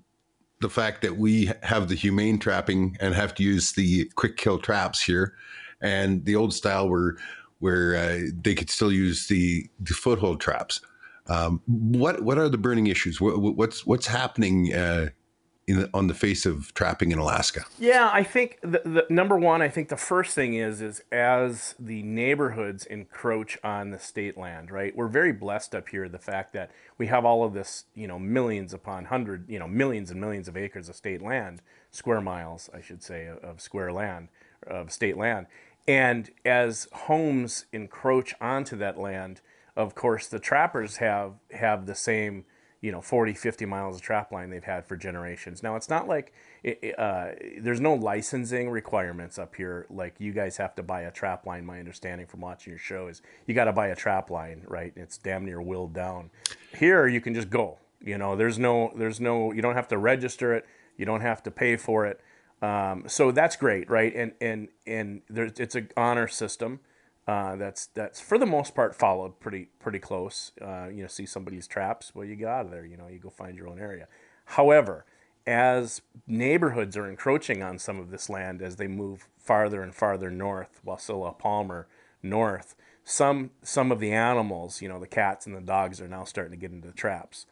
the 0.59 0.69
fact 0.69 1.01
that 1.01 1.17
we 1.17 1.51
have 1.63 1.87
the 1.87 1.95
humane 1.95 2.37
trapping 2.37 2.95
and 2.99 3.15
have 3.15 3.33
to 3.35 3.43
use 3.43 3.71
the 3.71 4.05
quick 4.15 4.37
kill 4.37 4.59
traps 4.59 5.01
here 5.01 5.33
and 5.81 6.23
the 6.25 6.35
old 6.35 6.53
style 6.53 6.87
where 6.87 7.17
where 7.59 7.95
uh, 7.95 8.19
they 8.41 8.53
could 8.53 8.69
still 8.69 8.91
use 8.91 9.27
the 9.27 9.67
the 9.79 9.93
foothold 9.93 10.39
traps 10.39 10.81
um, 11.27 11.61
what 11.65 12.21
what 12.21 12.37
are 12.37 12.49
the 12.49 12.57
burning 12.57 12.87
issues? 12.87 13.21
What, 13.21 13.39
what's 13.39 13.85
what's 13.85 14.07
happening 14.07 14.73
uh, 14.73 15.09
in 15.67 15.89
on 15.93 16.07
the 16.07 16.13
face 16.13 16.45
of 16.45 16.73
trapping 16.73 17.11
in 17.11 17.19
Alaska? 17.19 17.65
Yeah, 17.79 18.09
I 18.11 18.23
think 18.23 18.59
the, 18.61 18.81
the 18.83 19.05
number 19.09 19.37
one, 19.37 19.61
I 19.61 19.69
think 19.69 19.89
the 19.89 19.97
first 19.97 20.35
thing 20.35 20.53
is 20.55 20.81
is 20.81 21.03
as 21.11 21.75
the 21.79 22.03
neighborhoods 22.03 22.85
encroach 22.85 23.57
on 23.63 23.91
the 23.91 23.99
state 23.99 24.37
land, 24.37 24.71
right? 24.71 24.95
We're 24.95 25.07
very 25.07 25.31
blessed 25.31 25.75
up 25.75 25.89
here 25.89 26.09
the 26.09 26.19
fact 26.19 26.53
that 26.53 26.71
we 26.97 27.07
have 27.07 27.25
all 27.25 27.43
of 27.43 27.53
this, 27.53 27.85
you 27.93 28.07
know, 28.07 28.19
millions 28.19 28.73
upon 28.73 29.05
hundred, 29.05 29.49
you 29.49 29.59
know, 29.59 29.67
millions 29.67 30.11
and 30.11 30.19
millions 30.19 30.47
of 30.47 30.57
acres 30.57 30.89
of 30.89 30.95
state 30.95 31.21
land, 31.21 31.61
square 31.91 32.21
miles, 32.21 32.69
I 32.73 32.81
should 32.81 33.03
say, 33.03 33.27
of, 33.27 33.37
of 33.37 33.61
square 33.61 33.93
land, 33.93 34.29
of 34.65 34.91
state 34.91 35.17
land. 35.17 35.47
And 35.87 36.29
as 36.45 36.87
homes 36.93 37.65
encroach 37.71 38.35
onto 38.39 38.75
that 38.77 38.99
land, 38.99 39.41
of 39.75 39.95
course, 39.95 40.27
the 40.27 40.39
trappers 40.39 40.97
have 40.97 41.33
have 41.51 41.85
the 41.85 41.95
same 41.95 42.45
you 42.81 42.91
know 42.91 42.99
40 42.99 43.35
50 43.35 43.65
miles 43.65 43.97
of 43.97 44.01
trap 44.01 44.31
line 44.31 44.49
they've 44.49 44.63
had 44.63 44.85
for 44.85 44.95
generations. 44.95 45.61
Now 45.61 45.75
it's 45.75 45.89
not 45.89 46.07
like 46.07 46.33
it, 46.63 46.95
uh, 46.97 47.29
there's 47.59 47.79
no 47.79 47.93
licensing 47.93 48.69
requirements 48.69 49.37
up 49.37 49.55
here. 49.55 49.85
Like 49.89 50.15
you 50.17 50.33
guys 50.33 50.57
have 50.57 50.75
to 50.75 50.83
buy 50.83 51.01
a 51.01 51.11
trap 51.11 51.45
line. 51.45 51.65
My 51.65 51.79
understanding 51.79 52.27
from 52.27 52.41
watching 52.41 52.71
your 52.71 52.79
show 52.79 53.07
is 53.07 53.21
you 53.45 53.53
got 53.53 53.65
to 53.65 53.73
buy 53.73 53.87
a 53.87 53.95
trap 53.95 54.29
line 54.29 54.63
right? 54.67 54.93
It's 54.95 55.17
damn 55.17 55.45
near 55.45 55.61
willed 55.61 55.93
down. 55.93 56.31
Here 56.77 57.07
you 57.07 57.21
can 57.21 57.33
just 57.33 57.49
go 57.49 57.77
you 58.03 58.17
know? 58.17 58.35
There's 58.35 58.59
no 58.59 58.91
there's 58.95 59.19
no 59.19 59.51
you 59.51 59.61
don't 59.61 59.75
have 59.75 59.87
to 59.89 59.97
register 59.97 60.53
it. 60.53 60.65
You 60.97 61.05
don't 61.05 61.21
have 61.21 61.43
to 61.43 61.51
pay 61.51 61.77
for 61.77 62.05
it. 62.05 62.19
Um, 62.61 63.05
so 63.07 63.31
that's 63.31 63.55
great 63.55 63.89
right? 63.89 64.13
And 64.15 64.33
and 64.41 64.69
and 64.85 65.21
there's 65.29 65.59
it's 65.59 65.75
an 65.75 65.89
honor 65.95 66.27
system 66.27 66.79
uh, 67.27 67.55
that's 67.55 67.87
that's 67.87 68.19
for 68.19 68.37
the 68.37 68.45
most 68.45 68.75
part 68.75 68.95
followed 68.95 69.39
pretty 69.39 69.69
pretty 69.79 69.99
close. 69.99 70.51
Uh, 70.61 70.87
you 70.87 71.01
know, 71.01 71.07
see 71.07 71.25
somebody's 71.25 71.67
traps, 71.67 72.13
well, 72.15 72.25
you 72.25 72.35
get 72.35 72.47
out 72.47 72.65
of 72.65 72.71
there. 72.71 72.85
You 72.85 72.97
know, 72.97 73.07
you 73.07 73.19
go 73.19 73.29
find 73.29 73.57
your 73.57 73.67
own 73.67 73.79
area. 73.79 74.07
However, 74.45 75.05
as 75.47 76.01
neighborhoods 76.27 76.97
are 76.97 77.09
encroaching 77.09 77.63
on 77.63 77.77
some 77.79 77.99
of 77.99 78.11
this 78.11 78.29
land 78.29 78.61
as 78.61 78.75
they 78.75 78.87
move 78.87 79.27
farther 79.37 79.81
and 79.81 79.93
farther 79.95 80.29
north, 80.29 80.81
Wasilla, 80.85 81.37
Palmer, 81.37 81.87
north, 82.21 82.75
some 83.03 83.51
some 83.63 83.91
of 83.91 83.99
the 83.99 84.11
animals, 84.11 84.81
you 84.81 84.89
know, 84.89 84.99
the 84.99 85.07
cats 85.07 85.45
and 85.45 85.55
the 85.55 85.61
dogs 85.61 86.01
are 86.01 86.07
now 86.07 86.23
starting 86.23 86.51
to 86.51 86.57
get 86.57 86.71
into 86.71 86.87
the 86.87 86.93
traps, 86.93 87.45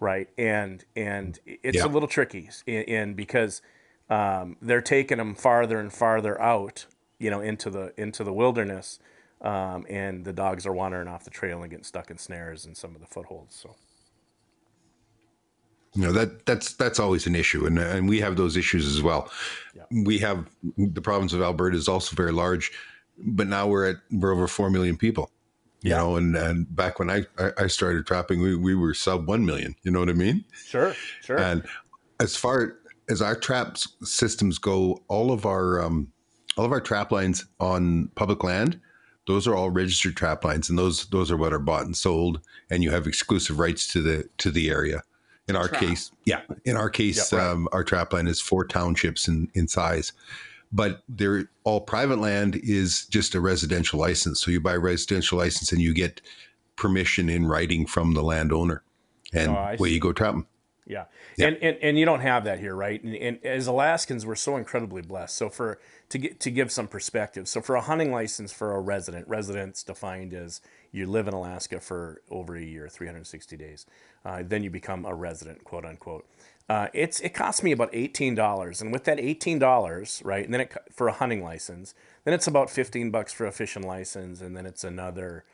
right? 0.00 0.28
And 0.38 0.84
and 0.96 1.38
it's 1.46 1.76
Yeah. 1.76 1.84
a 1.84 1.88
little 1.88 2.08
tricky, 2.08 2.50
in, 2.66 2.82
in 2.84 3.14
because 3.14 3.62
um, 4.10 4.56
they're 4.60 4.80
taking 4.82 5.18
them 5.18 5.34
farther 5.34 5.78
and 5.80 5.92
farther 5.92 6.40
out, 6.40 6.86
you 7.22 7.30
know, 7.30 7.40
into 7.40 7.70
the 7.70 7.94
into 7.98 8.24
the 8.24 8.32
wilderness, 8.32 8.98
um, 9.42 9.86
and 9.88 10.24
the 10.24 10.32
dogs 10.32 10.66
are 10.66 10.72
wandering 10.74 11.08
off 11.08 11.24
the 11.24 11.30
trail 11.30 11.62
and 11.62 11.70
getting 11.70 11.84
stuck 11.84 12.10
in 12.10 12.18
snares 12.18 12.66
and 12.66 12.76
some 12.76 12.94
of 12.94 13.00
the 13.00 13.06
footholds. 13.06 13.56
So 13.56 13.76
You 15.94 16.02
know 16.04 16.12
that 16.12 16.46
that's 16.46 16.74
that's 16.74 16.98
always 16.98 17.26
an 17.26 17.34
issue, 17.34 17.66
and 17.66 17.78
and 17.78 18.08
we 18.08 18.20
have 18.20 18.36
those 18.36 18.56
issues 18.56 18.86
as 18.86 19.02
well. 19.02 19.30
We 19.90 20.18
have 20.20 20.48
the 20.78 21.02
province 21.02 21.34
of 21.34 21.42
Alberta 21.42 21.76
is 21.76 21.88
also 21.88 22.16
very 22.16 22.32
large, 22.32 22.72
but 23.18 23.46
now 23.46 23.66
we're 23.68 23.90
at 23.90 23.96
we're 24.10 24.32
over 24.32 24.48
four 24.48 24.70
million 24.70 24.96
people. 24.96 25.30
You 25.84 25.90
Yeah. 25.90 25.96
know, 25.96 26.16
and 26.16 26.34
and 26.36 26.74
back 26.74 26.98
when 26.98 27.10
I 27.10 27.24
I 27.58 27.66
started 27.66 28.06
trapping, 28.06 28.40
we 28.40 28.56
we 28.56 28.74
were 28.74 28.94
sub 28.94 29.28
one 29.28 29.44
million. 29.44 29.74
You 29.82 29.90
know 29.90 30.00
what 30.00 30.08
I 30.08 30.14
mean? 30.14 30.44
sure, 30.64 30.98
sure, 31.20 31.36
And 31.36 31.66
as 32.20 32.36
far 32.36 32.78
as 33.10 33.20
our 33.22 33.36
trap 33.36 33.76
systems 34.02 34.58
go, 34.58 35.02
all 35.08 35.32
of 35.32 35.46
our 35.46 35.82
um, 35.82 36.12
all 36.56 36.64
of 36.64 36.72
our 36.72 36.80
trap 36.80 37.10
lines 37.12 37.44
on 37.60 38.08
public 38.14 38.44
land, 38.44 38.80
those 39.26 39.46
are 39.46 39.54
all 39.54 39.70
registered 39.70 40.16
trap 40.16 40.44
lines, 40.44 40.68
and 40.68 40.78
those 40.78 41.06
those 41.06 41.30
are 41.30 41.36
what 41.36 41.52
are 41.52 41.58
bought 41.58 41.84
and 41.84 41.96
sold, 41.96 42.40
and 42.70 42.82
you 42.82 42.90
have 42.90 43.06
exclusive 43.06 43.58
rights 43.58 43.90
to 43.92 44.02
the 44.02 44.28
to 44.38 44.50
the 44.50 44.68
area. 44.70 45.02
In 45.48 45.56
our 45.56 45.66
Trap. 45.68 45.80
case, 45.80 46.10
yeah, 46.24 46.42
in 46.64 46.76
our 46.76 46.88
case, 46.88 47.32
Yeah, 47.32 47.38
right. 47.38 47.50
um, 47.50 47.68
our 47.72 47.82
trap 47.82 48.12
line 48.12 48.28
is 48.28 48.40
four 48.40 48.64
townships 48.64 49.26
in 49.26 49.48
in 49.54 49.66
size, 49.66 50.12
but 50.72 51.02
they're 51.08 51.50
all 51.64 51.80
private 51.80 52.20
land 52.20 52.60
is 52.62 53.06
just 53.06 53.34
a 53.34 53.40
residential 53.40 53.98
license. 53.98 54.40
So 54.40 54.52
you 54.52 54.60
buy 54.60 54.74
a 54.74 54.78
residential 54.78 55.38
license 55.38 55.72
and 55.72 55.82
you 55.82 55.92
get 55.94 56.20
permission 56.76 57.28
in 57.28 57.46
writing 57.46 57.86
from 57.86 58.14
the 58.14 58.22
landowner, 58.22 58.82
and 59.32 59.50
Oh, 59.50 59.74
see. 59.84 59.94
you 59.94 60.00
go 60.00 60.12
trapping. 60.12 60.46
Yeah. 60.86 61.04
Yeah. 61.36 61.48
And, 61.48 61.56
and 61.62 61.76
and 61.82 61.98
you 61.98 62.04
don't 62.04 62.20
have 62.20 62.44
that 62.44 62.58
here, 62.60 62.74
right? 62.76 63.02
And, 63.02 63.14
and 63.14 63.44
as 63.44 63.66
Alaskans, 63.66 64.24
we're 64.24 64.34
so 64.36 64.56
incredibly 64.56 65.02
blessed. 65.02 65.36
So 65.36 65.48
for 65.50 65.80
to 66.12 66.18
get 66.18 66.40
to 66.40 66.50
give 66.50 66.70
some 66.70 66.88
perspective, 66.88 67.48
so 67.48 67.62
for 67.62 67.74
a 67.74 67.80
hunting 67.80 68.12
license 68.12 68.52
for 68.52 68.74
a 68.74 68.80
resident, 68.80 69.26
residents 69.26 69.82
defined 69.82 70.34
as 70.34 70.60
you 70.90 71.06
live 71.06 71.26
in 71.26 71.32
Alaska 71.32 71.80
for 71.80 72.20
over 72.30 72.54
a 72.54 72.62
year, 72.62 72.86
360 72.86 73.56
days, 73.56 73.86
uh, 74.22 74.42
then 74.46 74.62
you 74.62 74.68
become 74.68 75.06
a 75.06 75.14
resident, 75.14 75.64
quote 75.64 75.86
unquote. 75.86 76.28
Uh, 76.68 76.88
it's 76.92 77.18
it 77.20 77.30
costs 77.30 77.62
me 77.62 77.72
about 77.72 77.88
eighteen 77.94 78.34
dollars, 78.34 78.82
and 78.82 78.92
with 78.92 79.04
that 79.04 79.18
eighteen 79.18 79.58
dollars, 79.58 80.20
right, 80.22 80.44
and 80.44 80.52
then 80.52 80.60
it 80.60 80.76
for 80.92 81.08
a 81.08 81.12
hunting 81.12 81.42
license, 81.42 81.94
then 82.24 82.34
it's 82.34 82.46
about 82.46 82.68
fifteen 82.68 83.10
bucks 83.10 83.32
for 83.32 83.46
a 83.46 83.52
fishing 83.52 83.86
license, 83.86 84.42
and 84.42 84.54
then 84.54 84.66
it's 84.66 84.84
another 84.84 85.44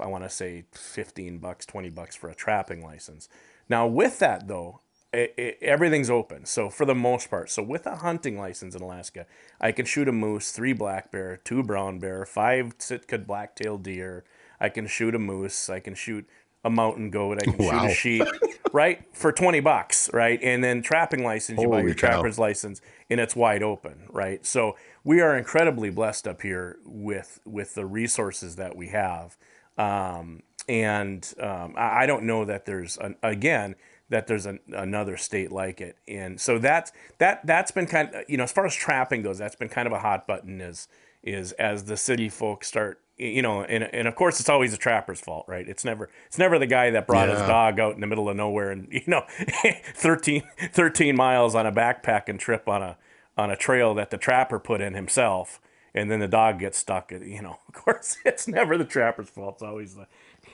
I 0.00 0.06
want 0.06 0.22
to 0.24 0.30
say 0.30 0.64
15 0.72 1.38
bucks, 1.38 1.66
20 1.66 1.90
bucks 1.90 2.16
for 2.16 2.30
a 2.30 2.34
trapping 2.34 2.82
license. 2.82 3.28
Now, 3.68 3.86
with 3.86 4.18
that 4.20 4.48
though, 4.48 4.80
it, 5.16 5.34
it, 5.38 5.58
everything's 5.62 6.10
open. 6.10 6.44
So 6.44 6.68
for 6.68 6.84
the 6.84 6.94
most 6.94 7.30
part, 7.30 7.50
so 7.50 7.62
with 7.62 7.86
a 7.86 7.96
hunting 7.96 8.38
license 8.38 8.74
in 8.74 8.82
Alaska, 8.82 9.26
I 9.60 9.72
can 9.72 9.86
shoot 9.86 10.08
a 10.08 10.12
moose, 10.12 10.50
three 10.50 10.74
black 10.74 11.10
bear, 11.10 11.38
two 11.38 11.62
brown 11.62 11.98
bear, 11.98 12.26
five 12.26 12.74
Sitka 12.78 13.18
black-tailed 13.18 13.82
deer. 13.82 14.24
I 14.60 14.68
can 14.68 14.86
shoot 14.86 15.14
a 15.14 15.18
moose. 15.18 15.70
I 15.70 15.80
can 15.80 15.94
shoot 15.94 16.28
a 16.64 16.70
mountain 16.70 17.10
goat. 17.10 17.38
I 17.40 17.44
can 17.44 17.58
shoot 17.58 17.84
a 17.84 17.94
sheep, 17.94 18.26
right? 18.72 19.02
For 19.12 19.32
20 19.32 19.60
bucks, 19.60 20.10
right? 20.12 20.38
And 20.42 20.62
then 20.62 20.82
trapping 20.82 21.24
license, 21.24 21.62
you 21.62 21.68
buy 21.68 21.80
your 21.80 21.94
cow. 21.94 22.08
trapper's 22.08 22.38
license 22.38 22.82
and 23.08 23.18
it's 23.18 23.34
wide 23.34 23.62
open, 23.62 24.02
right? 24.10 24.44
So 24.44 24.76
we 25.02 25.20
are 25.20 25.36
incredibly 25.36 25.88
blessed 25.88 26.28
up 26.28 26.42
here 26.42 26.78
with 26.84 27.40
with 27.46 27.74
the 27.74 27.86
resources 27.86 28.56
that 28.56 28.76
we 28.76 28.88
have. 28.88 29.36
Um, 29.78 30.42
and 30.68 31.32
um, 31.40 31.74
I, 31.76 32.02
I 32.02 32.06
don't 32.06 32.24
know 32.24 32.44
that 32.44 32.66
there's 32.66 32.98
an, 32.98 33.16
again 33.22 33.76
that 34.08 34.26
there's 34.26 34.46
an, 34.46 34.60
another 34.72 35.16
state 35.16 35.50
like 35.50 35.80
it, 35.80 35.96
and 36.06 36.40
so 36.40 36.58
that's 36.58 36.92
that 37.18 37.44
that's 37.46 37.70
been 37.70 37.86
kind 37.86 38.14
of 38.14 38.24
you 38.28 38.36
know 38.36 38.44
as 38.44 38.52
far 38.52 38.66
as 38.66 38.74
trapping 38.74 39.22
goes, 39.22 39.38
that's 39.38 39.56
been 39.56 39.68
kind 39.68 39.86
of 39.86 39.92
a 39.92 39.98
hot 39.98 40.26
button 40.26 40.60
is 40.60 40.88
is 41.22 41.52
as 41.52 41.84
the 41.84 41.96
city 41.96 42.28
folks 42.28 42.68
start 42.68 43.00
you 43.18 43.42
know 43.42 43.62
and, 43.62 43.82
and 43.84 44.06
of 44.06 44.14
course 44.14 44.38
it's 44.40 44.48
always 44.48 44.70
the 44.70 44.76
trapper's 44.76 45.20
fault 45.20 45.44
right? 45.48 45.68
It's 45.68 45.84
never 45.84 46.08
it's 46.26 46.38
never 46.38 46.58
the 46.58 46.66
guy 46.66 46.90
that 46.90 47.06
brought 47.06 47.28
his 47.28 47.40
dog 47.40 47.80
out 47.80 47.94
in 47.94 48.00
the 48.00 48.06
middle 48.06 48.28
of 48.28 48.36
nowhere 48.36 48.70
and 48.70 48.88
you 48.90 49.02
know 49.06 49.24
13, 49.94 50.42
13 50.72 51.16
miles 51.16 51.54
on 51.54 51.66
a 51.66 51.72
backpacking 51.72 52.38
trip 52.38 52.68
on 52.68 52.82
a 52.82 52.96
on 53.36 53.50
a 53.50 53.56
trail 53.56 53.94
that 53.94 54.10
the 54.10 54.18
trapper 54.18 54.58
put 54.58 54.80
in 54.80 54.94
himself 54.94 55.60
and 55.94 56.10
then 56.10 56.20
the 56.20 56.28
dog 56.28 56.58
gets 56.58 56.78
stuck 56.78 57.10
you 57.10 57.42
know 57.42 57.58
of 57.68 57.74
course 57.74 58.18
it's 58.24 58.46
never 58.46 58.78
the 58.78 58.84
trapper's 58.84 59.28
fault. 59.28 59.54
It's 59.54 59.62
always 59.62 59.94
the 59.94 60.06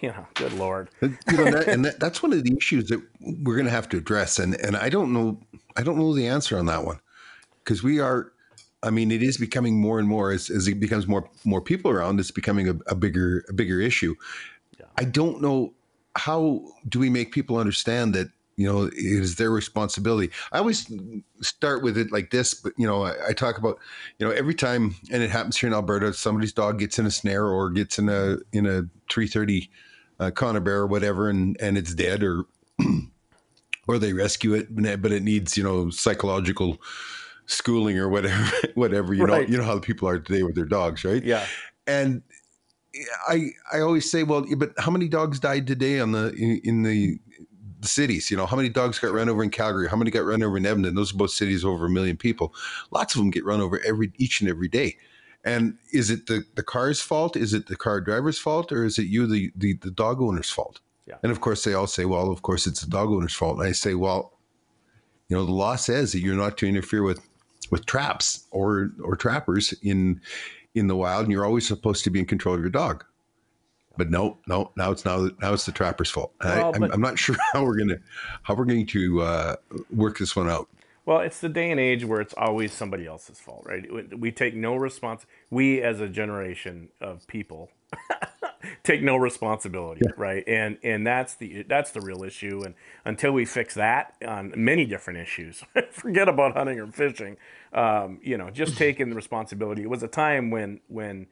you 0.07 0.09
know 0.09 0.27
good 0.35 0.53
lord 0.55 0.89
you 1.01 1.17
know, 1.29 1.45
that, 1.45 1.69
and 1.69 1.85
that, 1.85 2.01
that's 2.01 2.23
one 2.23 2.33
of 2.33 2.43
the 2.43 2.57
issues 2.57 2.89
that 2.89 3.01
we're 3.21 3.55
going 3.55 3.67
to 3.67 3.71
have 3.71 3.89
to 3.91 3.97
address. 3.97 4.39
And 4.39 4.55
and 4.57 4.77
I 4.77 4.89
don't 4.89 5.13
know, 5.13 5.41
I 5.77 5.83
don't 5.83 5.97
know 5.97 6.15
the 6.15 6.27
answer 6.27 6.59
on 6.59 6.67
that 6.67 6.85
one 6.85 7.01
because 7.65 7.83
we 7.83 8.01
are. 8.01 8.33
I 8.85 8.91
mean, 8.91 9.13
it 9.13 9.23
is 9.23 9.37
becoming 9.37 9.81
more 9.81 10.01
and 10.01 10.09
more 10.09 10.33
as, 10.33 10.51
as 10.51 10.67
it 10.67 10.81
becomes 10.81 11.07
more 11.07 11.31
more 11.45 11.61
people 11.61 11.91
around. 11.91 12.19
It's 12.19 12.33
becoming 12.33 12.69
a, 12.69 12.75
a 12.89 12.95
bigger 12.95 13.45
a 13.49 13.53
bigger 13.53 13.81
issue. 13.81 14.15
I 14.99 15.05
don't 15.05 15.41
know 15.41 15.73
how 16.17 16.67
do 16.89 16.99
we 16.99 17.09
make 17.09 17.33
people 17.33 17.57
understand 17.57 18.15
that 18.15 18.29
you 18.57 18.67
know 18.67 18.85
it 18.87 18.95
is 18.97 19.37
their 19.37 19.51
responsibility. 19.51 20.33
I 20.51 20.59
always 20.59 20.93
start 21.41 21.83
with 21.85 21.97
it 21.97 22.11
like 22.11 22.31
this, 22.31 22.55
but 22.55 22.73
you 22.77 22.87
know, 22.87 23.05
I, 23.05 23.29
I 23.29 23.33
talk 23.33 23.57
about 23.57 23.79
you 24.19 24.27
know 24.27 24.33
every 24.33 24.55
time, 24.55 24.97
and 25.13 25.23
it 25.23 25.31
happens 25.31 25.57
here 25.57 25.69
in 25.69 25.75
Alberta, 25.75 26.13
somebody's 26.13 26.53
dog 26.53 26.81
gets 26.81 26.99
in 26.99 27.07
a 27.07 27.11
snare 27.11 27.47
or 27.47 27.71
gets 27.71 28.01
in 28.01 28.09
a 28.09 28.39
in 28.53 28.67
a 28.67 28.83
three 29.09 29.29
thirty 29.29 29.71
uh, 30.23 30.31
conibear 30.31 30.79
or 30.79 30.87
whatever, 30.87 31.29
and 31.29 31.57
and 31.61 31.77
it's 31.77 31.95
dead, 31.95 32.23
or 32.23 32.45
or 33.89 33.99
they 33.99 34.13
rescue 34.13 34.55
it, 34.55 34.75
but 35.03 35.13
it- 35.13 35.23
needs 35.23 35.57
you 35.57 35.63
know 35.65 35.91
psychological 35.91 36.79
schooling 37.47 37.99
or 37.99 38.09
whatever, 38.09 38.51
whatever 38.75 39.13
you 39.15 39.25
Right. 39.25 39.47
know, 39.47 39.53
you 39.53 39.59
know 39.59 39.65
how 39.65 39.75
the 39.75 39.81
people 39.81 40.09
are 40.09 40.19
today 40.19 40.43
with 40.43 40.55
their 40.55 40.65
dogs, 40.65 41.05
right? 41.05 41.23
yeah 41.25 41.45
And 41.87 42.23
I 43.29 43.51
I 43.73 43.81
always 43.81 44.11
say, 44.11 44.23
well, 44.23 44.45
but 44.57 44.73
how 44.79 44.91
many 44.91 45.09
dogs 45.09 45.41
died 45.41 45.67
today 45.67 46.01
on 46.01 46.13
the 46.13 46.33
in, 46.35 46.61
in 46.65 46.83
the 46.83 47.19
the 47.81 47.89
cities? 47.89 48.31
You 48.31 48.37
know, 48.37 48.47
how 48.47 48.57
many 48.57 48.69
dogs 48.69 48.99
got 48.99 49.13
run 49.13 49.29
over 49.29 49.43
in 49.43 49.51
Calgary? 49.51 49.89
How 49.89 49.97
many 49.97 50.11
got 50.11 50.25
run 50.25 50.43
over 50.43 50.57
in 50.57 50.67
Edmonton? 50.67 50.95
Those 50.95 51.13
are 51.13 51.17
both 51.17 51.31
cities 51.31 51.65
over 51.65 51.87
a 51.87 51.91
million 51.91 52.17
people. 52.17 52.55
Lots 52.91 53.15
of 53.15 53.19
them 53.21 53.31
get 53.31 53.45
run 53.45 53.61
over 53.61 53.81
every 53.85 54.13
each 54.19 54.41
and 54.41 54.49
every 54.51 54.69
day. 54.69 54.97
And 55.45 55.77
is 55.93 56.11
it 56.11 56.27
the, 56.27 56.45
the 56.55 56.63
car's 56.63 57.01
fault? 57.01 57.37
Is 57.37 57.53
it 57.53 57.67
the 57.67 57.77
car 57.77 58.01
driver's 58.01 58.39
fault, 58.39 58.71
or 58.71 58.85
is 58.85 58.99
it 58.99 59.07
you, 59.07 59.27
the 59.27 59.53
the, 59.57 59.75
the 59.75 59.91
dog 59.91 60.21
owner's 60.21 60.51
fault? 60.51 60.81
Yeah. 61.07 61.17
And 61.23 61.33
of 61.33 61.41
course, 61.41 61.65
they 61.65 61.75
all 61.75 61.89
say, 61.89 62.05
well, 62.05 62.31
of 62.31 62.43
course, 62.43 62.67
it's 62.67 62.83
the 62.83 62.91
dog 62.91 63.09
owner's 63.09 63.35
fault. 63.35 63.59
And 63.59 63.67
I 63.67 63.73
say, 63.73 63.95
well, 63.95 64.39
you 65.29 65.37
know, 65.37 65.45
the 65.45 65.53
law 65.53 65.77
says 65.77 66.13
that 66.13 66.21
you're 66.21 66.37
not 66.37 66.59
to 66.59 66.69
interfere 66.69 67.03
with 67.03 67.27
with 67.71 67.87
traps 67.87 68.47
or 68.51 68.93
or 69.03 69.17
trappers 69.17 69.73
in 69.83 70.21
in 70.75 70.87
the 70.87 70.97
wild, 70.97 71.25
and 71.25 71.33
you're 71.33 71.45
always 71.45 71.67
supposed 71.67 72.05
to 72.05 72.11
be 72.11 72.21
in 72.21 72.27
control 72.27 72.55
of 72.55 72.61
your 72.61 72.71
dog. 72.71 73.05
But 73.97 74.11
no, 74.11 74.39
no, 74.47 74.73
now 74.77 74.91
it's 74.93 75.05
now 75.05 75.29
now 75.41 75.53
it's 75.53 75.67
the 75.67 75.73
trapper's 75.73 76.11
fault. 76.11 76.33
Well, 76.43 76.73
I, 76.75 76.89
I'm 76.93 77.01
not 77.01 77.19
sure 77.25 77.37
how 77.53 77.65
we're 77.65 77.77
gonna 77.79 77.99
how 78.43 78.55
we're 78.55 78.65
going 78.65 78.87
to 78.87 79.23
uh, 79.23 79.57
work 79.91 80.19
this 80.19 80.37
one 80.37 80.49
out. 80.49 80.69
Well, 81.07 81.21
it's 81.21 81.41
the 81.41 81.49
day 81.49 81.71
and 81.71 81.81
age 81.81 82.05
where 82.05 82.21
it's 82.21 82.35
always 82.37 82.73
somebody 82.73 83.07
else's 83.07 83.41
fault, 83.41 83.65
right? 83.67 83.85
We- 83.93 84.03
take 84.33 84.55
no 84.55 84.77
response. 84.77 85.27
We, 85.51 85.83
as 85.83 86.01
a 86.01 86.09
generation 86.09 86.91
of 87.01 87.27
people, 87.27 87.71
take 88.85 89.03
no 89.03 89.17
responsibility, 89.17 90.13
right? 90.17 90.45
And 90.47 90.79
and 90.85 91.07
that's 91.07 91.35
the 91.35 91.65
that's 91.65 91.91
the 91.93 92.01
real 92.01 92.25
issue. 92.25 92.63
And 92.65 92.75
until 93.05 93.33
we 93.33 93.45
fix 93.45 93.75
that 93.75 94.15
on 94.27 94.53
many 94.57 94.87
different 94.87 95.19
issues, 95.21 95.65
forget 95.93 96.29
about 96.29 96.55
hunting 96.57 96.81
or 96.81 96.87
fishing. 96.89 97.37
Um, 97.73 98.21
you 98.23 98.39
know, 98.39 98.51
just 98.51 98.77
taking 98.79 99.11
the 99.11 99.17
responsibility. 99.17 99.83
It 99.83 99.91
was 99.91 100.03
a 100.05 100.09
time 100.09 100.51
when 100.51 100.81
when 100.89 101.27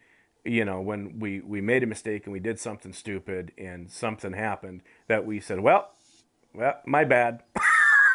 you 0.44 0.64
know 0.64 0.80
when 0.80 1.20
we 1.20 1.40
we 1.40 1.60
made 1.60 1.84
a 1.84 1.86
mistake 1.86 2.24
and 2.26 2.32
we 2.32 2.40
did 2.40 2.60
something 2.60 2.92
stupid 2.92 3.52
and 3.58 3.90
something 3.90 4.32
happened 4.34 4.82
that 5.08 5.26
we 5.26 5.40
said, 5.40 5.60
well, 5.60 5.90
well, 6.54 6.74
my 6.86 7.04
bad. 7.04 7.42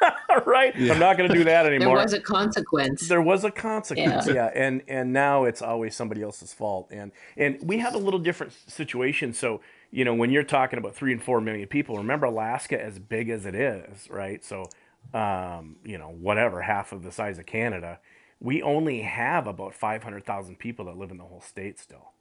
right? 0.45 0.73
I'm 0.75 0.99
not 0.99 1.17
going 1.17 1.29
to 1.29 1.35
do 1.35 1.43
that 1.45 1.65
anymore. 1.71 1.95
There 1.97 2.03
was 2.03 2.13
a 2.13 2.19
consequence. 2.19 3.07
there 3.07 3.21
was 3.21 3.43
a 3.43 3.51
consequence, 3.51 4.27
yeah. 4.27 4.51
And 4.53 4.81
and 4.87 5.13
now 5.13 5.45
it's 5.45 5.61
always 5.61 5.95
somebody 5.95 6.21
else's 6.21 6.53
fault. 6.53 6.89
And 6.91 7.11
and 7.37 7.57
we 7.61 7.79
have 7.79 7.93
a 7.95 7.97
little 7.99 8.19
different 8.19 8.53
situation. 8.67 9.33
So 9.33 9.61
you 9.91 10.03
know, 10.03 10.13
when 10.13 10.29
you're 10.31 10.43
talking 10.43 10.77
about 10.77 10.95
three 10.95 11.11
and 11.13 11.21
four 11.23 11.39
million 11.41 11.67
people, 11.67 11.97
remember 11.97 12.25
Alaska 12.25 12.81
as 12.81 12.99
big 12.99 13.29
as 13.29 13.45
it 13.45 13.55
is, 13.55 14.09
right? 14.09 14.43
So 14.43 14.65
um, 15.13 15.77
you 15.85 15.97
know, 15.97 16.09
whatever, 16.09 16.61
half 16.61 16.91
of 16.91 17.03
the 17.03 17.11
size 17.11 17.37
of 17.39 17.45
Canada. 17.45 17.99
We 18.41 18.61
only 18.61 19.01
have 19.01 19.47
about 19.47 19.73
500,000 19.73 20.59
people 20.59 20.85
that 20.85 20.97
live 20.97 21.09
in 21.09 21.17
the 21.17 21.23
whole 21.23 21.39
state 21.41 21.79
still. 21.79 22.11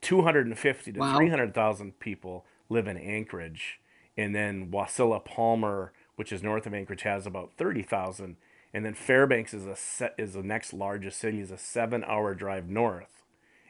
250 0.00 0.92
to 0.92 1.00
Wow. 1.00 1.16
300,000 1.16 1.98
people 2.00 2.44
live 2.68 2.88
in 2.88 2.96
Anchorage, 2.96 3.80
and 4.16 4.34
then 4.34 4.70
Wasilla, 4.70 5.24
Palmer, 5.24 5.92
which 6.16 6.32
is 6.32 6.42
north 6.42 6.66
of 6.66 6.74
Anchorage, 6.74 7.02
has 7.02 7.26
about 7.26 7.52
thirty 7.56 7.82
thousand, 7.82 8.36
and 8.72 8.84
then 8.84 8.94
Fairbanks 8.94 9.54
is 9.54 9.66
a 9.66 9.76
set, 9.76 10.14
is 10.18 10.34
the 10.34 10.42
next 10.42 10.72
largest 10.72 11.18
city, 11.18 11.40
is 11.40 11.50
a 11.50 11.58
seven 11.58 12.04
hour 12.04 12.34
drive 12.34 12.68
north, 12.68 13.22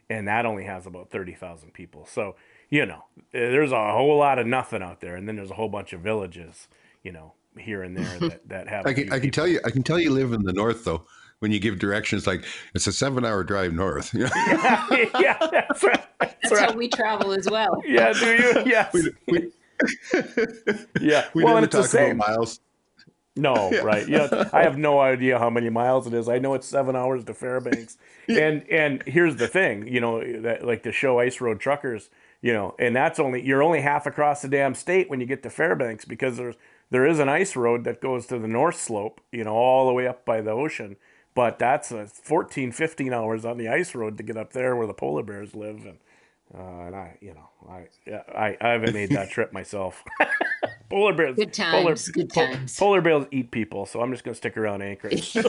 and 0.08 0.26
that 0.28 0.46
only 0.46 0.64
has 0.64 0.86
about 0.86 1.10
thirty 1.10 1.34
thousand 1.34 1.72
people. 1.72 2.06
So 2.06 2.36
you 2.70 2.86
know, 2.86 3.04
eh, 3.32 3.50
there's 3.50 3.72
a 3.72 3.92
whole 3.92 4.18
lot 4.18 4.38
of 4.38 4.46
nothing 4.46 4.82
out 4.82 5.00
there, 5.00 5.16
and 5.16 5.28
then 5.28 5.36
there's 5.36 5.50
a 5.50 5.54
whole 5.54 5.68
bunch 5.68 5.92
of 5.92 6.00
villages, 6.00 6.68
you 7.02 7.12
know, 7.12 7.34
here 7.58 7.82
and 7.82 7.96
there 7.96 8.18
that, 8.18 8.48
that 8.48 8.68
have. 8.68 8.86
I 8.86 8.94
can 8.94 9.12
I 9.12 9.18
can 9.18 9.30
tell 9.30 9.46
you 9.46 9.60
I 9.64 9.70
can 9.70 9.82
tell 9.82 9.98
you 9.98 10.10
live 10.10 10.32
in 10.32 10.42
the 10.42 10.52
north 10.52 10.84
though. 10.84 11.06
When 11.40 11.52
you 11.52 11.60
give 11.60 11.78
directions, 11.78 12.26
like 12.26 12.42
it's 12.74 12.86
a 12.86 12.92
seven-hour 12.92 13.44
drive 13.44 13.74
north. 13.74 14.14
yeah, 14.14 14.30
yeah, 15.20 15.36
that's 15.52 15.82
right. 15.82 16.04
That's, 16.18 16.34
that's 16.42 16.54
right. 16.54 16.70
how 16.70 16.76
we 16.76 16.88
travel 16.88 17.32
as 17.32 17.50
well. 17.50 17.82
Yeah, 17.84 18.12
do 18.14 18.26
you? 18.26 18.62
Yes. 18.64 18.92
We, 18.94 19.10
we, 19.28 19.52
yeah. 21.00 21.28
We 21.34 21.44
well, 21.44 21.54
never 21.54 21.66
talk 21.66 21.92
about 21.92 22.16
miles. 22.16 22.60
No, 23.36 23.70
yeah. 23.72 23.80
right. 23.80 24.08
Yeah, 24.08 24.48
I 24.52 24.62
have 24.62 24.78
no 24.78 25.00
idea 25.00 25.38
how 25.38 25.50
many 25.50 25.68
miles 25.68 26.06
it 26.06 26.14
is. 26.14 26.28
I 26.28 26.38
know 26.38 26.54
it's 26.54 26.66
seven 26.66 26.94
hours 26.94 27.24
to 27.24 27.34
Fairbanks. 27.34 27.96
and 28.28 28.68
and 28.70 29.02
here's 29.06 29.36
the 29.36 29.48
thing, 29.48 29.86
you 29.88 30.00
know, 30.00 30.22
that 30.42 30.64
like 30.64 30.82
the 30.82 30.92
show 30.92 31.18
Ice 31.18 31.40
Road 31.40 31.60
Truckers, 31.60 32.10
you 32.40 32.52
know, 32.52 32.74
and 32.78 32.94
that's 32.94 33.18
only 33.18 33.44
you're 33.44 33.62
only 33.62 33.80
half 33.80 34.06
across 34.06 34.42
the 34.42 34.48
damn 34.48 34.74
state 34.74 35.10
when 35.10 35.20
you 35.20 35.26
get 35.26 35.42
to 35.42 35.50
Fairbanks 35.50 36.04
because 36.04 36.36
there's 36.36 36.56
there 36.90 37.06
is 37.06 37.18
an 37.18 37.28
ice 37.28 37.56
road 37.56 37.84
that 37.84 38.00
goes 38.00 38.26
to 38.26 38.38
the 38.38 38.48
north 38.48 38.80
slope, 38.80 39.20
you 39.32 39.42
know, 39.42 39.54
all 39.54 39.86
the 39.86 39.92
way 39.92 40.06
up 40.06 40.24
by 40.24 40.40
the 40.40 40.50
ocean. 40.50 40.96
But 41.34 41.58
that's 41.58 41.90
a 41.90 42.06
14, 42.06 42.70
15 42.70 43.12
hours 43.12 43.44
on 43.44 43.58
the 43.58 43.66
ice 43.66 43.94
road 43.94 44.16
to 44.18 44.22
get 44.22 44.36
up 44.36 44.52
there 44.52 44.76
where 44.76 44.86
the 44.86 44.94
polar 44.94 45.24
bears 45.24 45.56
live. 45.56 45.84
And, 45.84 45.98
uh, 46.52 46.86
and 46.86 46.94
I, 46.94 47.16
you 47.20 47.34
know, 47.34 47.48
I, 47.68 47.86
I, 48.36 48.56
I 48.60 48.68
haven't 48.68 48.94
made 48.94 49.10
that 49.10 49.30
trip 49.30 49.52
myself. 49.52 50.02
polar 50.90 51.14
bears, 51.14 51.36
good 51.36 51.52
times, 51.52 51.72
polar, 51.72 51.94
good 52.12 52.32
times. 52.32 52.78
Polar 52.78 53.00
bears 53.00 53.26
eat 53.30 53.50
people, 53.50 53.86
so 53.86 54.00
I'm 54.00 54.12
just 54.12 54.24
gonna 54.24 54.34
stick 54.34 54.56
around 54.56 54.82
Anchorage. 54.82 55.36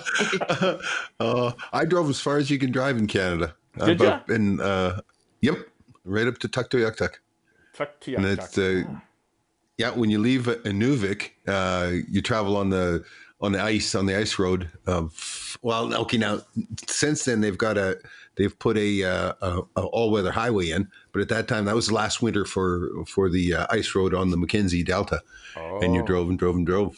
uh, 1.20 1.52
I 1.72 1.84
drove 1.84 2.08
as 2.10 2.20
far 2.20 2.38
as 2.38 2.50
you 2.50 2.58
can 2.58 2.70
drive 2.70 2.96
in 2.98 3.06
Canada. 3.06 3.54
Did 3.84 4.00
you? 4.00 4.14
In, 4.28 4.60
uh, 4.60 5.00
yep, 5.40 5.56
right 6.04 6.26
up 6.26 6.38
to 6.38 6.48
Tuktoyaktuk. 6.48 7.14
Tuktoyaktuk. 7.76 8.16
And 8.16 8.26
it's 8.26 8.58
uh, 8.58 8.82
yeah, 9.78 9.90
when 9.90 10.10
you 10.10 10.18
leave 10.18 10.42
Inuvik, 10.42 11.30
uh, 11.48 11.90
you 12.08 12.22
travel 12.22 12.56
on 12.56 12.70
the 12.70 13.04
on 13.40 13.52
the 13.52 13.62
ice 13.62 13.94
on 13.94 14.06
the 14.06 14.16
ice 14.16 14.38
road. 14.38 14.70
Of, 14.86 15.58
well, 15.62 15.94
okay, 16.02 16.18
now 16.18 16.40
since 16.86 17.24
then 17.24 17.40
they've 17.40 17.58
got 17.58 17.76
a 17.76 17.98
they've 18.36 18.58
put 18.58 18.76
a, 18.76 19.04
uh, 19.04 19.32
a, 19.40 19.60
a 19.76 19.82
all 19.86 20.10
weather 20.10 20.32
highway 20.32 20.70
in, 20.70 20.88
but 21.12 21.22
at 21.22 21.28
that 21.28 21.48
time 21.48 21.64
that 21.66 21.74
was 21.74 21.88
the 21.88 21.94
last 21.94 22.22
winter 22.22 22.44
for 22.44 22.90
for 23.06 23.28
the 23.28 23.54
uh, 23.54 23.66
ice 23.70 23.94
road 23.94 24.14
on 24.14 24.30
the 24.30 24.36
Mackenzie 24.36 24.82
Delta, 24.82 25.20
oh. 25.56 25.80
and 25.80 25.94
you 25.94 26.02
drove 26.04 26.28
and 26.28 26.38
drove 26.38 26.56
and 26.56 26.66
drove. 26.66 26.96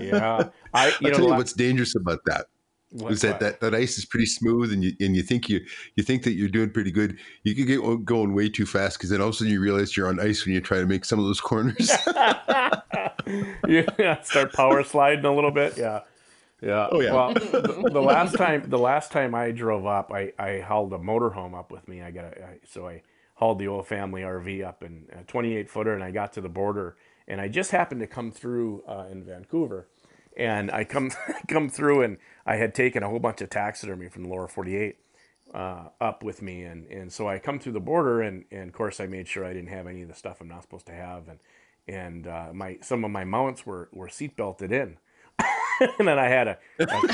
yeah, 0.00 0.48
I 0.74 0.88
you 0.88 0.92
I'll 0.92 1.10
know, 1.10 1.10
tell 1.10 1.28
you 1.28 1.34
what's 1.34 1.52
dangerous 1.52 1.94
about 1.94 2.20
that. 2.26 2.46
What, 2.92 3.12
is 3.12 3.20
that, 3.20 3.38
that 3.38 3.60
that 3.60 3.72
ice 3.72 3.98
is 3.98 4.04
pretty 4.04 4.26
smooth 4.26 4.72
and 4.72 4.82
you 4.82 4.92
and 4.98 5.14
you 5.14 5.22
think 5.22 5.48
you 5.48 5.60
you 5.94 6.02
think 6.02 6.24
that 6.24 6.32
you're 6.32 6.48
doing 6.48 6.70
pretty 6.70 6.90
good. 6.90 7.18
You 7.44 7.54
could 7.54 7.68
get 7.68 8.04
going 8.04 8.34
way 8.34 8.48
too 8.48 8.66
fast 8.66 8.98
because 8.98 9.10
then 9.10 9.20
all 9.20 9.28
of 9.28 9.34
a 9.34 9.36
sudden 9.36 9.52
you 9.52 9.60
realize 9.60 9.96
you're 9.96 10.08
on 10.08 10.18
ice 10.18 10.44
when 10.44 10.54
you 10.54 10.60
try 10.60 10.78
to 10.78 10.86
make 10.86 11.04
some 11.04 11.18
of 11.18 11.24
those 11.24 11.40
corners. 11.40 11.90
Yeah 13.68 14.22
start 14.22 14.52
power 14.52 14.82
sliding 14.82 15.24
a 15.24 15.32
little 15.32 15.52
bit. 15.52 15.78
Yeah 15.78 16.00
yeah 16.62 16.88
oh 16.90 17.00
yeah. 17.00 17.12
well 17.12 17.34
the, 17.34 17.90
the, 17.92 18.00
last 18.00 18.36
time 18.36 18.64
the 18.68 18.78
last 18.78 19.12
time 19.12 19.34
i 19.34 19.50
drove 19.50 19.86
up 19.86 20.12
i 20.12 20.32
i 20.38 20.60
hauled 20.60 20.92
a 20.92 20.98
motorhome 20.98 21.58
up 21.58 21.70
with 21.72 21.86
me. 21.88 22.02
I 22.02 22.10
got 22.10 22.24
a, 22.24 22.44
I, 22.44 22.58
so 22.66 22.88
i 22.88 23.02
hauled 23.34 23.58
the 23.58 23.68
old 23.68 23.86
family 23.86 24.22
rv 24.22 24.64
up 24.64 24.82
in 24.82 25.06
a 25.18 25.24
28 25.24 25.70
footer 25.70 25.94
and 25.94 26.04
i 26.04 26.10
got 26.10 26.32
to 26.34 26.40
the 26.40 26.48
border 26.48 26.96
and 27.26 27.40
i 27.40 27.48
just 27.48 27.70
happened 27.70 28.00
to 28.00 28.06
come 28.06 28.30
through 28.30 28.82
uh, 28.86 29.06
in 29.10 29.24
vancouver 29.24 29.88
and 30.36 30.70
I 30.70 30.84
come 30.84 31.10
come 31.48 31.68
through 31.68 32.02
and 32.02 32.16
I 32.46 32.56
had 32.56 32.74
taken 32.74 33.02
a 33.02 33.08
whole 33.08 33.18
bunch 33.18 33.40
of 33.40 33.50
taxidermy 33.50 34.08
from 34.08 34.24
the 34.24 34.28
lower 34.28 34.48
48 34.48 34.96
uh, 35.54 35.88
up 36.00 36.22
with 36.22 36.42
me 36.42 36.62
and 36.62 36.86
and 36.86 37.12
so 37.12 37.28
I 37.28 37.38
come 37.38 37.58
through 37.58 37.72
the 37.72 37.80
border 37.80 38.22
and 38.22 38.44
and 38.50 38.68
of 38.68 38.74
course 38.74 39.00
I 39.00 39.06
made 39.06 39.28
sure 39.28 39.44
I 39.44 39.52
didn't 39.52 39.70
have 39.70 39.86
any 39.86 40.02
of 40.02 40.08
the 40.08 40.14
stuff 40.14 40.40
I'm 40.40 40.48
not 40.48 40.62
supposed 40.62 40.86
to 40.86 40.92
have 40.92 41.28
and 41.28 41.40
and 41.88 42.26
uh, 42.26 42.48
my 42.52 42.78
some 42.80 43.04
of 43.04 43.10
my 43.10 43.24
mounts 43.24 43.66
were 43.66 43.88
were 43.92 44.08
seat 44.08 44.36
belted 44.36 44.72
in 44.72 44.96
and 45.98 46.06
then 46.06 46.18
I 46.18 46.28
had 46.28 46.48
a, 46.48 46.58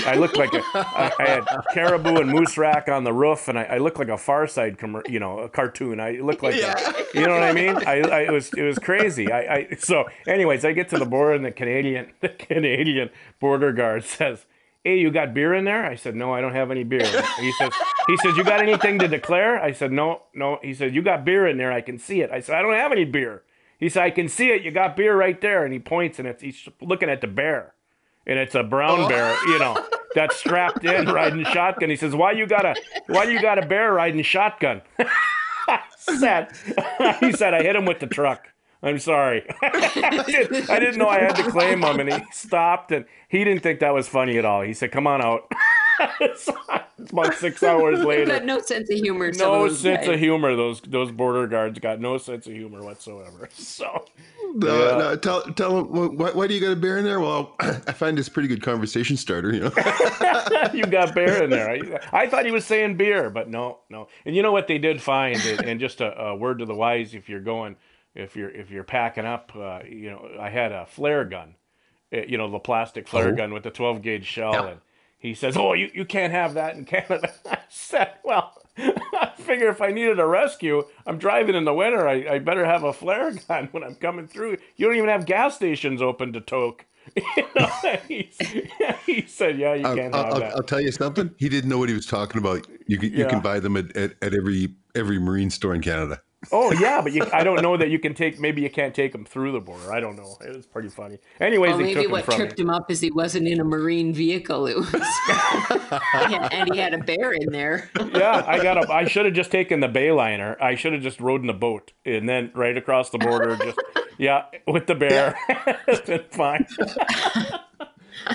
I 0.06 0.16
looked 0.16 0.36
like 0.36 0.52
a, 0.52 0.62
I, 0.74 1.12
I 1.18 1.28
had 1.28 1.44
caribou 1.72 2.16
and 2.16 2.28
moose 2.28 2.58
rack 2.58 2.88
on 2.88 3.04
the 3.04 3.12
roof, 3.12 3.46
and 3.48 3.58
I, 3.58 3.64
I 3.64 3.78
looked 3.78 3.98
like 3.98 4.08
a 4.08 4.18
Far 4.18 4.46
Side, 4.48 4.76
com- 4.78 5.02
you 5.08 5.20
know, 5.20 5.38
a 5.38 5.48
cartoon. 5.48 6.00
I 6.00 6.12
looked 6.12 6.42
like, 6.42 6.56
yeah. 6.56 6.74
a, 6.76 7.18
you 7.18 7.26
know 7.26 7.32
what 7.32 7.44
I 7.44 7.52
mean? 7.52 7.76
I, 7.86 8.00
I 8.00 8.20
it 8.22 8.32
was 8.32 8.52
it 8.54 8.62
was 8.62 8.78
crazy. 8.78 9.30
I, 9.30 9.54
I 9.54 9.68
so, 9.78 10.06
anyways, 10.26 10.64
I 10.64 10.72
get 10.72 10.88
to 10.90 10.98
the 10.98 11.06
border, 11.06 11.34
and 11.34 11.44
the 11.44 11.52
Canadian 11.52 12.12
the 12.20 12.30
Canadian 12.30 13.10
border 13.38 13.72
guard 13.72 14.02
says, 14.04 14.46
"Hey, 14.82 14.98
you 14.98 15.12
got 15.12 15.32
beer 15.32 15.54
in 15.54 15.64
there?" 15.64 15.84
I 15.86 15.94
said, 15.94 16.16
"No, 16.16 16.34
I 16.34 16.40
don't 16.40 16.54
have 16.54 16.72
any 16.72 16.82
beer." 16.82 17.06
He 17.38 17.52
says, 17.52 17.72
"He 18.08 18.16
says 18.16 18.36
you 18.36 18.42
got 18.42 18.60
anything 18.60 18.98
to 18.98 19.06
declare?" 19.06 19.62
I 19.62 19.72
said, 19.72 19.92
"No, 19.92 20.22
no." 20.34 20.58
He 20.62 20.74
said, 20.74 20.92
"You 20.92 21.02
got 21.02 21.24
beer 21.24 21.46
in 21.46 21.56
there? 21.56 21.70
I 21.70 21.82
can 21.82 21.98
see 21.98 22.20
it." 22.20 22.32
I 22.32 22.40
said, 22.40 22.56
"I 22.56 22.62
don't 22.62 22.74
have 22.74 22.90
any 22.90 23.04
beer." 23.04 23.44
He 23.78 23.88
said, 23.88 24.02
"I 24.02 24.10
can 24.10 24.28
see 24.28 24.50
it. 24.50 24.62
You 24.62 24.72
got 24.72 24.96
beer 24.96 25.16
right 25.16 25.40
there." 25.40 25.64
And 25.64 25.72
he 25.72 25.78
points, 25.78 26.18
and 26.18 26.26
it's 26.26 26.42
he's 26.42 26.68
looking 26.80 27.08
at 27.08 27.20
the 27.20 27.28
bear 27.28 27.74
and 28.26 28.38
it's 28.38 28.54
a 28.54 28.62
brown 28.62 29.00
oh. 29.00 29.08
bear, 29.08 29.36
you 29.46 29.58
know, 29.58 29.76
that's 30.14 30.36
strapped 30.36 30.84
in 30.84 31.06
riding 31.12 31.44
shotgun. 31.44 31.90
He 31.90 31.96
says, 31.96 32.14
"Why 32.14 32.32
you 32.32 32.46
got 32.46 32.64
a 32.64 32.74
Why 33.06 33.24
you 33.24 33.40
got 33.40 33.62
a 33.62 33.66
bear 33.66 33.92
riding 33.92 34.22
shotgun?" 34.22 34.82
said 35.98 36.52
he 37.20 37.32
said, 37.32 37.54
"I 37.54 37.62
hit 37.62 37.76
him 37.76 37.84
with 37.84 38.00
the 38.00 38.06
truck." 38.06 38.48
I'm 38.82 38.98
sorry. 38.98 39.42
I, 39.62 40.22
didn't, 40.26 40.70
I 40.70 40.78
didn't 40.78 40.98
know 40.98 41.08
I 41.08 41.20
had 41.20 41.34
to 41.36 41.50
claim 41.50 41.82
him, 41.82 41.98
and 41.98 42.12
he 42.12 42.20
stopped, 42.30 42.92
and 42.92 43.06
he 43.26 43.42
didn't 43.42 43.62
think 43.62 43.80
that 43.80 43.94
was 43.94 44.06
funny 44.06 44.38
at 44.38 44.44
all. 44.44 44.62
He 44.62 44.74
said, 44.74 44.92
"Come 44.92 45.06
on 45.06 45.22
out." 45.22 45.50
it's 46.20 46.48
about 47.10 47.34
six 47.34 47.62
hours 47.62 48.00
later. 48.04 48.26
Got 48.26 48.44
no 48.44 48.60
sense 48.60 48.90
of 48.90 48.98
humor. 48.98 49.32
No 49.32 49.68
sense 49.68 50.06
guys. 50.06 50.08
of 50.08 50.18
humor. 50.18 50.56
Those 50.56 50.80
those 50.82 51.10
border 51.10 51.46
guards 51.46 51.78
got 51.78 52.00
no 52.00 52.18
sense 52.18 52.46
of 52.46 52.52
humor 52.52 52.82
whatsoever. 52.82 53.48
So 53.76 54.06
no, 54.54 54.88
yeah. 54.88 54.98
no, 54.98 55.16
tell 55.16 55.42
tell 55.42 55.84
them 55.84 56.16
why, 56.16 56.30
why, 56.30 56.46
do 56.46 56.54
you 56.54 56.60
got 56.60 56.72
a 56.72 56.76
bear 56.76 56.98
in 56.98 57.04
there? 57.04 57.20
Well, 57.20 57.54
I 57.60 57.92
find 57.92 58.16
this 58.16 58.28
pretty 58.28 58.48
good 58.48 58.62
conversation 58.62 59.16
starter. 59.16 59.52
You 59.52 59.60
know, 59.60 59.72
you 60.72 60.84
got 60.84 61.14
bear 61.14 61.42
in 61.42 61.50
there. 61.50 61.68
I, 61.68 62.22
I, 62.22 62.26
thought 62.28 62.46
he 62.46 62.52
was 62.52 62.64
saying 62.64 62.96
beer, 62.96 63.28
but 63.28 63.50
no, 63.50 63.80
no. 63.90 64.08
And 64.24 64.34
you 64.34 64.42
know 64.42 64.52
what 64.52 64.66
they 64.66 64.78
did 64.78 65.02
find, 65.02 65.38
and 65.64 65.78
just 65.80 66.00
a, 66.00 66.18
a 66.18 66.36
word 66.36 66.60
to 66.60 66.64
the 66.64 66.74
wise: 66.74 67.14
if 67.14 67.28
you're 67.28 67.40
going, 67.40 67.76
if 68.14 68.34
you're 68.34 68.50
if 68.50 68.70
you're 68.70 68.84
packing 68.84 69.26
up, 69.26 69.52
uh, 69.54 69.80
you 69.88 70.10
know, 70.10 70.28
I 70.40 70.48
had 70.48 70.72
a 70.72 70.86
flare 70.86 71.24
gun, 71.24 71.54
eh, 72.12 72.24
you 72.26 72.38
know, 72.38 72.50
the 72.50 72.58
plastic 72.58 73.08
flare 73.08 73.28
oh. 73.28 73.36
gun 73.36 73.52
with 73.52 73.62
the 73.62 73.70
12 73.70 74.02
gauge 74.02 74.26
shell, 74.26 74.52
yeah. 74.52 74.66
and 74.68 74.80
he 75.26 75.34
says, 75.34 75.56
"Oh, 75.56 75.72
you, 75.72 75.90
you 75.94 76.04
can't 76.04 76.32
have 76.32 76.54
that 76.54 76.76
in 76.76 76.84
Canada." 76.84 77.32
I 77.50 77.58
said, 77.68 78.14
"Well, 78.22 78.52
I 78.78 79.32
figure 79.36 79.68
if 79.68 79.80
I 79.80 79.90
needed 79.90 80.18
a 80.18 80.26
rescue, 80.26 80.84
I'm 81.06 81.18
driving 81.18 81.54
in 81.54 81.64
the 81.64 81.74
winter. 81.74 82.08
I, 82.08 82.34
I 82.34 82.38
better 82.38 82.64
have 82.64 82.84
a 82.84 82.92
flare 82.92 83.32
gun 83.32 83.68
when 83.72 83.82
I'm 83.82 83.94
coming 83.96 84.26
through. 84.26 84.58
You 84.76 84.86
don't 84.86 84.96
even 84.96 85.08
have 85.08 85.26
gas 85.26 85.56
stations 85.56 86.02
open 86.02 86.32
to 86.32 86.40
toke." 86.40 86.84
You 87.14 87.46
know, 87.54 87.70
he, 88.08 88.30
he 89.06 89.22
said, 89.26 89.58
"Yeah, 89.58 89.74
you 89.74 89.84
can't 89.84 90.14
I'll, 90.14 90.24
have 90.24 90.32
I'll, 90.32 90.40
that." 90.40 90.56
I'll 90.56 90.62
tell 90.62 90.80
you 90.80 90.90
something. 90.90 91.30
He 91.38 91.48
didn't 91.48 91.70
know 91.70 91.78
what 91.78 91.88
he 91.88 91.94
was 91.94 92.06
talking 92.06 92.40
about. 92.40 92.66
You 92.88 92.98
can, 92.98 93.12
yeah. 93.12 93.18
you 93.18 93.26
can 93.26 93.40
buy 93.40 93.60
them 93.60 93.76
at, 93.76 93.96
at, 93.96 94.14
at 94.22 94.34
every 94.34 94.74
every 94.96 95.18
marine 95.18 95.50
store 95.50 95.74
in 95.74 95.82
Canada. 95.82 96.20
Oh 96.52 96.72
yeah, 96.72 97.00
but 97.02 97.12
you, 97.12 97.22
I 97.32 97.44
don't 97.44 97.60
know 97.60 97.76
that 97.76 97.90
you 97.90 97.98
can 97.98 98.14
take. 98.14 98.38
Maybe 98.38 98.62
you 98.62 98.70
can't 98.70 98.94
take 98.94 99.14
him 99.14 99.24
through 99.24 99.52
the 99.52 99.60
border. 99.60 99.92
I 99.92 100.00
don't 100.00 100.16
know. 100.16 100.36
It 100.40 100.54
was 100.54 100.66
pretty 100.66 100.88
funny. 100.88 101.18
Anyways, 101.40 101.70
well, 101.70 101.80
maybe 101.80 102.06
what 102.06 102.24
tripped 102.24 102.58
me. 102.58 102.62
him 102.62 102.70
up 102.70 102.90
is 102.90 103.00
he 103.00 103.10
wasn't 103.10 103.48
in 103.48 103.60
a 103.60 103.64
marine 103.64 104.14
vehicle. 104.14 104.66
It 104.66 104.76
was, 104.76 104.92
and 106.52 106.72
he 106.72 106.78
had 106.78 106.94
a 106.94 106.98
bear 106.98 107.32
in 107.32 107.50
there. 107.50 107.90
yeah, 108.14 108.44
I 108.46 108.62
got 108.62 108.78
a. 108.78 108.92
I 108.92 109.06
should 109.06 109.26
have 109.26 109.34
just 109.34 109.50
taken 109.50 109.80
the 109.80 109.88
Bayliner. 109.88 110.60
I 110.60 110.76
should 110.76 110.92
have 110.92 111.02
just 111.02 111.20
rode 111.20 111.40
in 111.40 111.46
the 111.46 111.52
boat 111.52 111.92
and 112.04 112.28
then 112.28 112.52
right 112.54 112.76
across 112.76 113.10
the 113.10 113.18
border. 113.18 113.56
Just 113.56 113.78
yeah, 114.18 114.44
with 114.66 114.86
the 114.86 114.94
bear. 114.94 115.36
it's 115.88 116.06
been 116.06 116.24
fine. 116.30 116.66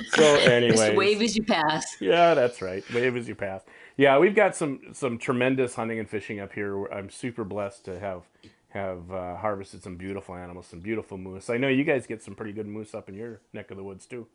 so 0.10 0.24
anyway, 0.24 0.96
wave 0.96 1.22
as 1.22 1.36
you 1.36 1.44
pass. 1.44 1.96
Yeah, 2.00 2.34
that's 2.34 2.62
right. 2.62 2.84
Wave 2.94 3.16
as 3.16 3.28
you 3.28 3.36
pass 3.36 3.62
yeah, 4.02 4.18
we've 4.18 4.34
got 4.34 4.56
some 4.56 4.80
some 4.94 5.20
tremendous 5.20 5.76
hunting 5.76 6.00
and 6.00 6.10
fishing 6.10 6.40
up 6.40 6.54
here. 6.54 6.86
I'm 6.88 7.12
super 7.12 7.44
blessed 7.44 7.86
to 7.86 8.00
have 8.00 8.24
have 8.70 9.12
uh, 9.12 9.36
harvested 9.36 9.84
some 9.84 9.96
beautiful 9.96 10.34
animals, 10.34 10.66
some 10.66 10.80
beautiful 10.80 11.20
moose. 11.20 11.52
I 11.52 11.58
know 11.58 11.68
you 11.68 11.84
guys 11.84 12.08
get 12.08 12.24
some 12.24 12.34
pretty 12.34 12.52
good 12.52 12.66
moose 12.66 12.96
up 12.96 13.10
in 13.10 13.16
your 13.16 13.42
neck 13.54 13.70
of 13.70 13.78
the 13.78 13.84
woods 13.84 14.08
too. 14.08 14.26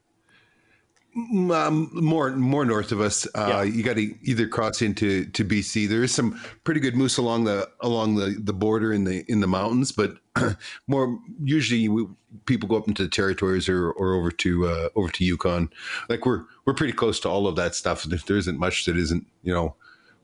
Um, 1.17 1.91
more 1.95 2.31
more 2.37 2.67
north 2.67 2.93
of 2.93 3.01
us, 3.01 3.27
uh, 3.35 3.47
yeah. 3.49 3.63
you 3.63 3.83
got 3.83 3.97
to 3.97 4.15
either 4.23 4.47
cross 4.47 4.83
into 4.83 5.25
to 5.27 5.45
BC. 5.45 5.89
There 5.89 6.05
is 6.05 6.15
some 6.15 6.39
pretty 6.65 6.79
good 6.79 6.95
moose 6.95 7.17
along 7.17 7.45
the 7.45 7.69
along 7.81 8.17
the, 8.17 8.37
the 8.39 8.53
border 8.53 8.93
in 8.93 9.05
the 9.05 9.25
in 9.27 9.41
the 9.41 9.47
mountains, 9.47 9.93
but 9.93 10.19
more 10.87 11.19
usually 11.43 11.89
we, 11.89 12.07
people 12.45 12.69
go 12.69 12.77
up 12.77 12.87
into 12.87 13.03
the 13.03 13.09
territories 13.09 13.67
or, 13.67 13.91
or 13.93 14.15
over 14.15 14.31
to 14.31 14.67
uh, 14.67 14.89
over 14.95 15.09
to 15.09 15.25
Yukon. 15.25 15.71
Like 16.11 16.27
we're 16.27 16.45
we're 16.67 16.75
pretty 16.75 16.93
close 16.93 17.19
to 17.21 17.31
all 17.31 17.47
of 17.47 17.57
that 17.57 17.75
stuff. 17.75 18.05
There 18.05 18.37
isn't 18.37 18.59
much 18.59 18.85
that 18.85 18.99
isn't 18.99 19.27
you 19.43 19.55
know 19.55 19.77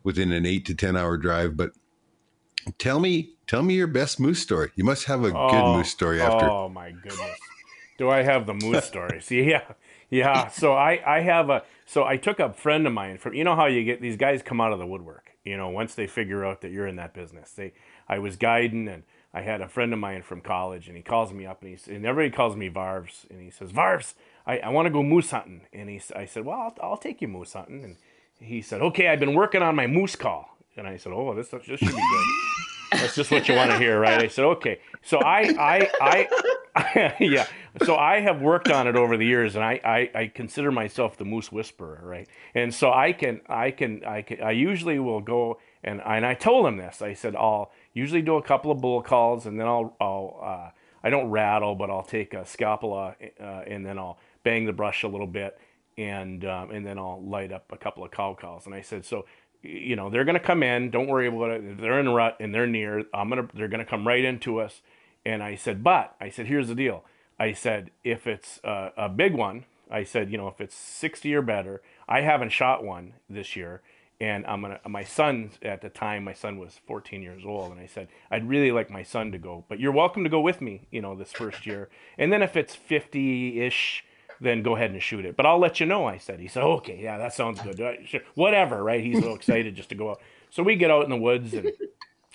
within 0.03 0.31
an 0.31 0.45
eight 0.45 0.67
to 0.67 0.75
ten 0.75 0.95
hour 0.95 1.17
drive. 1.17 1.57
But 1.57 1.71
tell 2.79 3.01
me 3.01 3.33
Tell 3.53 3.63
me 3.63 3.75
your 3.75 3.87
best 3.87 4.19
moose 4.19 4.41
story. 4.41 4.71
You 4.77 4.85
must 4.85 5.05
have 5.05 5.25
a 5.25 5.33
oh, 5.37 5.51
good 5.51 5.77
moose 5.77 5.91
story 5.91 6.23
after. 6.23 6.49
Oh 6.49 6.71
my 6.71 6.91
goodness. 6.91 7.39
Do 7.99 8.09
I 8.09 8.23
have 8.23 8.47
the 8.47 8.55
moose 8.55 8.87
stories? 8.87 9.31
Yeah. 9.31 9.75
Yeah. 10.13 10.51
So 10.55 10.75
I, 10.75 11.03
I 11.07 11.21
have 11.21 11.51
a 11.51 11.65
so 11.87 12.05
I 12.05 12.17
took 12.19 12.39
a 12.39 12.53
friend 12.53 12.87
of 12.87 12.93
mine 12.93 13.19
from 13.19 13.35
you 13.35 13.45
know 13.45 13.57
how 13.57 13.67
you 13.67 13.83
get 13.85 14.01
these 14.01 14.17
guys 14.17 14.43
come 14.43 14.61
out 14.61 14.73
of 14.73 14.79
the 14.79 14.87
woodwork, 14.87 15.33
you 15.45 15.57
know, 15.57 15.71
once 15.71 15.95
they 15.95 16.07
figure 16.07 16.45
out 16.45 16.61
that 16.61 16.71
you're 16.71 16.87
in 16.87 16.97
that 16.97 17.15
business. 17.15 17.53
They 17.53 17.73
I 18.09 18.19
was 18.19 18.37
guiding 18.37 18.89
and 18.89 19.05
I 19.35 19.41
had 19.41 19.63
a 19.63 19.69
friend 19.69 19.93
of 19.95 19.99
mine 19.99 20.23
from 20.23 20.43
college 20.43 20.89
and 20.89 20.97
he 20.97 21.03
calls 21.03 21.33
me 21.33 21.47
up 21.47 21.63
and 21.63 21.77
he 21.79 21.93
and 21.93 22.05
everybody 22.05 22.35
calls 22.37 22.55
me 22.57 22.69
Varves 22.69 23.29
and 23.31 23.41
he 23.41 23.51
says, 23.51 23.73
Varves, 23.73 24.15
I, 24.47 24.59
I 24.59 24.69
want 24.69 24.87
to 24.87 24.91
go 24.91 25.03
moose 25.03 25.31
hunting. 25.31 25.63
And 25.73 25.89
he 25.89 26.01
I 26.15 26.27
said, 26.27 26.45
Well, 26.45 26.59
I'll, 26.59 26.91
I'll 26.91 26.97
take 26.99 27.23
you 27.23 27.29
moose 27.29 27.55
hunting. 27.55 27.83
And 27.83 27.97
he 28.39 28.61
said, 28.61 28.83
Okay, 28.83 29.09
I've 29.09 29.21
been 29.21 29.35
working 29.35 29.63
on 29.63 29.75
my 29.75 29.87
moose 29.87 30.17
call. 30.17 30.57
And 30.77 30.87
I 30.87 30.99
said, 30.99 31.13
Oh, 31.15 31.35
this, 31.35 31.49
this 31.49 31.63
should 31.65 31.81
be 31.81 31.87
good. 31.87 32.27
That's 32.93 33.15
just 33.15 33.31
what 33.31 33.49
you 33.49 33.55
want 33.55 33.71
to 33.71 33.79
hear, 33.79 33.99
right? 33.99 34.23
I 34.23 34.29
said, 34.29 34.45
okay. 34.45 34.81
So 35.03 35.19
I, 35.19 35.89
I, 36.01 36.29
I, 36.75 37.15
yeah. 37.21 37.47
So 37.85 37.97
I 37.97 38.21
have 38.21 38.41
worked 38.41 38.71
on 38.71 38.87
it 38.87 38.97
over 38.97 39.17
the 39.17 39.27
years, 39.27 39.57
and 39.57 39.65
I, 39.65 39.81
I, 39.85 40.21
I 40.21 40.27
consider 40.29 40.71
myself 40.71 41.17
the 41.17 41.25
moose 41.25 41.51
whisperer, 41.51 42.01
right? 42.03 42.29
And 42.55 42.73
so 42.75 42.93
I 42.93 43.13
can, 43.13 43.41
I 43.49 43.71
can, 43.71 44.05
I 44.05 44.23
can, 44.23 44.43
I 44.43 44.51
usually 44.53 44.99
will 44.99 45.21
go 45.21 45.59
and 45.85 46.01
and 46.05 46.25
I 46.25 46.35
told 46.35 46.67
him 46.67 46.77
this. 46.77 47.03
I 47.03 47.15
said 47.15 47.35
I'll 47.35 47.73
usually 47.93 48.23
do 48.23 48.37
a 48.37 48.43
couple 48.43 48.71
of 48.71 48.81
bull 48.81 49.03
calls, 49.03 49.47
and 49.47 49.59
then 49.59 49.67
I'll, 49.67 49.97
I'll, 50.01 50.41
uh, 50.43 50.71
I 51.05 51.11
don't 51.11 51.31
rattle, 51.31 51.75
but 51.75 51.91
I'll 51.91 52.05
take 52.05 52.35
a 52.35 52.47
scapula, 52.47 53.17
uh, 53.41 53.45
and 53.67 53.85
then 53.85 53.99
I'll 53.99 54.19
bang 54.45 54.67
the 54.67 54.73
brush 54.73 55.03
a 55.03 55.09
little 55.09 55.27
bit, 55.27 55.59
and 55.99 56.45
um, 56.45 56.71
and 56.71 56.87
then 56.87 56.99
I'll 56.99 57.23
light 57.23 57.53
up 57.53 57.73
a 57.73 57.77
couple 57.77 58.05
of 58.05 58.13
cow 58.13 58.37
calls. 58.41 58.67
And 58.67 58.75
I 58.75 58.83
said 58.83 59.05
so 59.05 59.25
you 59.63 59.97
know 59.97 60.11
they're 60.11 60.25
going 60.25 60.39
to 60.39 60.41
come 60.41 60.63
in 60.63 60.91
don't 60.91 61.07
worry 61.07 61.29
about 61.29 61.51
it 61.51 61.81
they're 61.81 62.01
in 62.01 62.09
rut 62.09 62.37
and 62.41 62.55
they're 62.55 62.67
near 62.67 63.05
i'm 63.15 63.29
going 63.29 63.47
to 63.47 63.57
they're 63.57 63.69
going 63.69 63.85
to 63.85 63.89
come 63.89 64.07
right 64.07 64.25
into 64.25 64.61
us. 64.61 64.83
And 65.25 65.43
i 65.43 65.55
said 65.55 65.85
but 65.85 66.15
i 66.21 66.29
said 66.29 66.47
here's 66.47 66.69
the 66.69 66.75
deal. 66.75 67.05
I 67.39 67.53
said 67.53 67.91
if 68.05 68.27
it's 68.27 68.61
a, 68.65 68.93
a 68.97 69.09
big 69.09 69.35
one 69.35 69.65
i 69.91 70.05
said 70.05 70.31
you 70.31 70.39
know 70.39 70.49
if 70.49 70.61
it's 70.61 70.75
60 70.75 71.35
or 71.35 71.43
better 71.43 71.83
i 72.09 72.21
haven't 72.21 72.51
shot 72.51 72.85
one 72.85 73.15
this 73.31 73.57
year. 73.57 73.83
And 74.21 74.45
i'm 74.47 74.61
going 74.61 74.77
to 74.83 74.89
my 74.89 75.05
son 75.05 75.53
at 75.63 75.81
the 75.81 75.89
time 75.89 76.25
my 76.25 76.33
son 76.33 76.59
was 76.59 76.81
14 76.87 77.23
years 77.23 77.45
old. 77.47 77.71
And 77.73 77.81
i 77.81 77.87
said 77.87 78.09
i'd 78.31 78.49
really 78.49 78.73
like 78.73 78.91
my 78.91 79.03
son 79.05 79.31
to 79.33 79.39
go 79.39 79.65
but 79.69 79.79
you're 79.79 79.93
welcome 79.93 80.25
to 80.25 80.31
go 80.31 80.41
with 80.41 80.61
me 80.61 80.87
you 80.91 81.01
know 81.01 81.15
this 81.15 81.33
first 81.33 81.67
year. 81.67 81.89
And 82.19 82.33
then 82.33 82.43
if 82.43 82.57
it's 82.57 82.77
50ish 82.77 84.03
then 84.43 84.63
go 84.63 84.77
ahead 84.77 84.91
and 84.91 85.03
shoot 85.03 85.25
it. 85.25 85.37
But 85.37 85.47
I'll 85.47 85.59
let 85.59 85.81
you 85.81 85.87
know. 85.87 86.07
I 86.07 86.19
said. 86.19 86.41
He 86.41 86.49
said, 86.49 86.63
okay, 86.63 86.99
yeah, 87.03 87.19
that 87.19 87.33
sounds 87.33 87.61
good. 87.61 87.79
Sure. 88.07 88.21
Whatever, 88.35 88.83
right? 88.83 89.03
He's 89.03 89.23
so 89.23 89.35
excited 89.35 89.75
just 89.75 89.89
to 89.91 89.95
go 89.95 90.11
out. 90.11 90.21
So 90.51 90.63
we 90.63 90.77
get 90.77 90.91
out 90.91 91.05
in 91.05 91.11
the 91.11 91.17
woods 91.17 91.55
and 91.55 91.73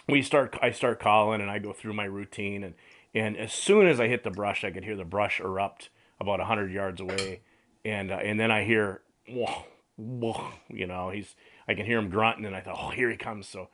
we 0.08 0.22
start. 0.22 0.58
I 0.62 0.72
start 0.72 1.00
calling 1.00 1.42
and 1.42 1.52
I 1.52 1.60
go 1.60 1.74
through 1.74 1.94
my 1.94 2.06
routine 2.06 2.64
and 2.64 2.74
and 3.14 3.38
as 3.38 3.54
soon 3.54 3.88
as 3.88 4.00
I 4.00 4.08
hit 4.08 4.24
the 4.24 4.30
brush, 4.30 4.64
I 4.64 4.72
could 4.72 4.84
hear 4.84 4.96
the 4.96 5.06
brush 5.06 5.40
erupt 5.40 5.90
about 6.20 6.40
hundred 6.40 6.72
yards 6.72 7.02
away, 7.02 7.42
and 7.84 8.12
uh, 8.12 8.16
and 8.16 8.40
then 8.40 8.52
I 8.52 8.64
hear, 8.64 9.02
whoa, 9.28 9.66
whoa, 9.96 10.52
you 10.70 10.86
know, 10.86 11.10
he's. 11.10 11.36
I 11.68 11.74
can 11.74 11.86
hear 11.86 11.98
him 11.98 12.10
grunting, 12.10 12.46
and 12.46 12.56
I 12.56 12.62
thought, 12.62 12.78
oh, 12.80 12.90
here 12.92 13.10
he 13.10 13.18
comes. 13.18 13.48
So 13.48 13.70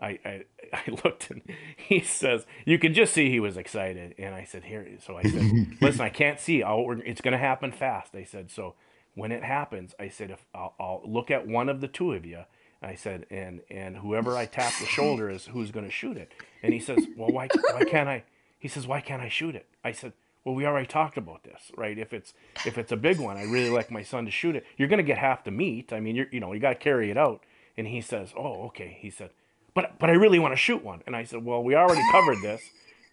I, 0.00 0.18
I, 0.24 0.44
I 0.72 1.00
looked 1.04 1.30
and 1.30 1.42
he 1.76 2.00
says, 2.00 2.46
you 2.64 2.78
could 2.78 2.94
just 2.94 3.12
see 3.12 3.30
he 3.30 3.40
was 3.40 3.56
excited. 3.56 4.14
And 4.18 4.34
I 4.34 4.44
said, 4.44 4.64
here. 4.64 4.86
So 5.04 5.16
I 5.16 5.22
said, 5.22 5.76
listen, 5.80 6.00
I 6.00 6.10
can't 6.10 6.40
see. 6.40 6.62
I'll, 6.62 6.84
it's 7.04 7.20
going 7.20 7.32
to 7.32 7.38
happen 7.38 7.72
fast. 7.72 8.14
I 8.14 8.24
said, 8.24 8.50
so 8.50 8.74
when 9.14 9.32
it 9.32 9.42
happens, 9.42 9.94
I 9.98 10.08
said, 10.08 10.30
if 10.30 10.44
I'll, 10.54 10.74
I'll 10.78 11.02
look 11.04 11.30
at 11.30 11.46
one 11.46 11.68
of 11.68 11.80
the 11.80 11.88
two 11.88 12.12
of 12.12 12.24
you. 12.24 12.44
I 12.80 12.94
said, 12.94 13.26
and, 13.28 13.60
and 13.70 13.96
whoever 13.96 14.36
I 14.36 14.46
tap 14.46 14.72
the 14.78 14.86
shoulder 14.86 15.28
is 15.28 15.46
who's 15.46 15.72
going 15.72 15.86
to 15.86 15.90
shoot 15.90 16.16
it. 16.16 16.32
And 16.62 16.72
he 16.72 16.78
says, 16.78 17.04
well, 17.16 17.28
why, 17.28 17.48
why 17.72 17.82
can't 17.84 18.08
I? 18.08 18.22
He 18.56 18.68
says, 18.68 18.86
why 18.86 19.00
can't 19.00 19.20
I 19.20 19.28
shoot 19.28 19.56
it? 19.56 19.66
I 19.82 19.90
said, 19.90 20.12
well, 20.44 20.54
we 20.54 20.64
already 20.64 20.86
talked 20.86 21.18
about 21.18 21.42
this, 21.42 21.72
right? 21.76 21.98
If 21.98 22.12
it's, 22.12 22.34
if 22.64 22.78
it's 22.78 22.92
a 22.92 22.96
big 22.96 23.18
one, 23.18 23.36
I 23.36 23.42
really 23.42 23.70
like 23.70 23.90
my 23.90 24.02
son 24.02 24.24
to 24.26 24.30
shoot 24.30 24.54
it. 24.54 24.64
You're 24.76 24.88
going 24.88 24.98
to 24.98 25.02
get 25.02 25.18
half 25.18 25.44
the 25.44 25.50
meat. 25.50 25.92
I 25.92 25.98
mean, 25.98 26.14
you're, 26.14 26.28
you 26.30 26.38
know, 26.38 26.52
you 26.52 26.60
got 26.60 26.70
to 26.70 26.74
carry 26.76 27.10
it 27.10 27.16
out. 27.16 27.42
And 27.76 27.86
he 27.88 28.00
says, 28.00 28.32
oh, 28.36 28.66
okay. 28.66 28.96
He 29.00 29.10
said, 29.10 29.30
but 29.78 29.96
but 30.00 30.10
I 30.10 30.14
really 30.14 30.40
want 30.40 30.50
to 30.52 30.56
shoot 30.56 30.82
one. 30.82 31.02
And 31.06 31.14
I 31.14 31.22
said, 31.22 31.44
well, 31.44 31.62
we 31.62 31.76
already 31.76 32.02
covered 32.10 32.42
this. 32.42 32.60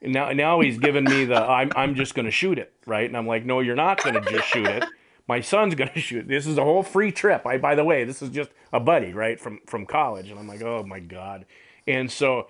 And 0.02 0.14
now 0.14 0.32
now 0.32 0.62
he's 0.62 0.80
giving 0.80 1.04
me 1.04 1.26
the 1.26 1.36
I'm 1.36 1.72
I'm 1.76 1.94
just 1.94 2.16
going 2.16 2.26
to 2.26 2.32
shoot 2.32 2.58
it, 2.58 2.74
right? 2.88 3.06
And 3.06 3.16
I'm 3.16 3.28
like, 3.28 3.46
no, 3.46 3.60
you're 3.60 3.76
not 3.76 4.04
going 4.04 4.16
to 4.16 4.32
just 4.32 4.48
shoot 4.48 4.66
it. 4.66 4.84
My 5.28 5.42
son's 5.42 5.76
going 5.76 5.90
to 5.94 6.00
shoot. 6.00 6.28
This 6.28 6.48
is 6.48 6.58
a 6.58 6.64
whole 6.64 6.82
free 6.82 7.12
trip. 7.12 7.46
I 7.46 7.60
by 7.60 7.76
the 7.76 7.84
way, 7.84 8.04
this 8.04 8.24
is 8.24 8.32
just 8.32 8.50
a 8.74 8.80
buddy, 8.80 9.14
right, 9.14 9.40
from 9.40 9.60
from 9.68 9.86
college. 9.86 10.32
And 10.32 10.40
I'm 10.40 10.48
like, 10.48 10.64
oh 10.64 10.84
my 10.84 11.00
god. 11.00 11.46
And 11.86 12.12
so 12.12 12.48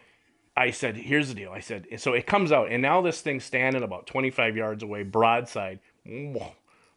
I 0.56 0.72
said, 0.72 0.96
here's 0.96 1.28
the 1.28 1.36
deal. 1.36 1.52
I 1.52 1.60
said, 1.60 1.86
so 1.98 2.14
it 2.14 2.26
comes 2.26 2.54
out, 2.54 2.72
and 2.72 2.82
now 2.82 3.02
this 3.02 3.20
thing's 3.20 3.44
standing 3.44 3.84
about 3.84 4.08
25 4.08 4.56
yards 4.56 4.82
away, 4.82 5.04
broadside, 5.04 5.82
you 6.06 6.48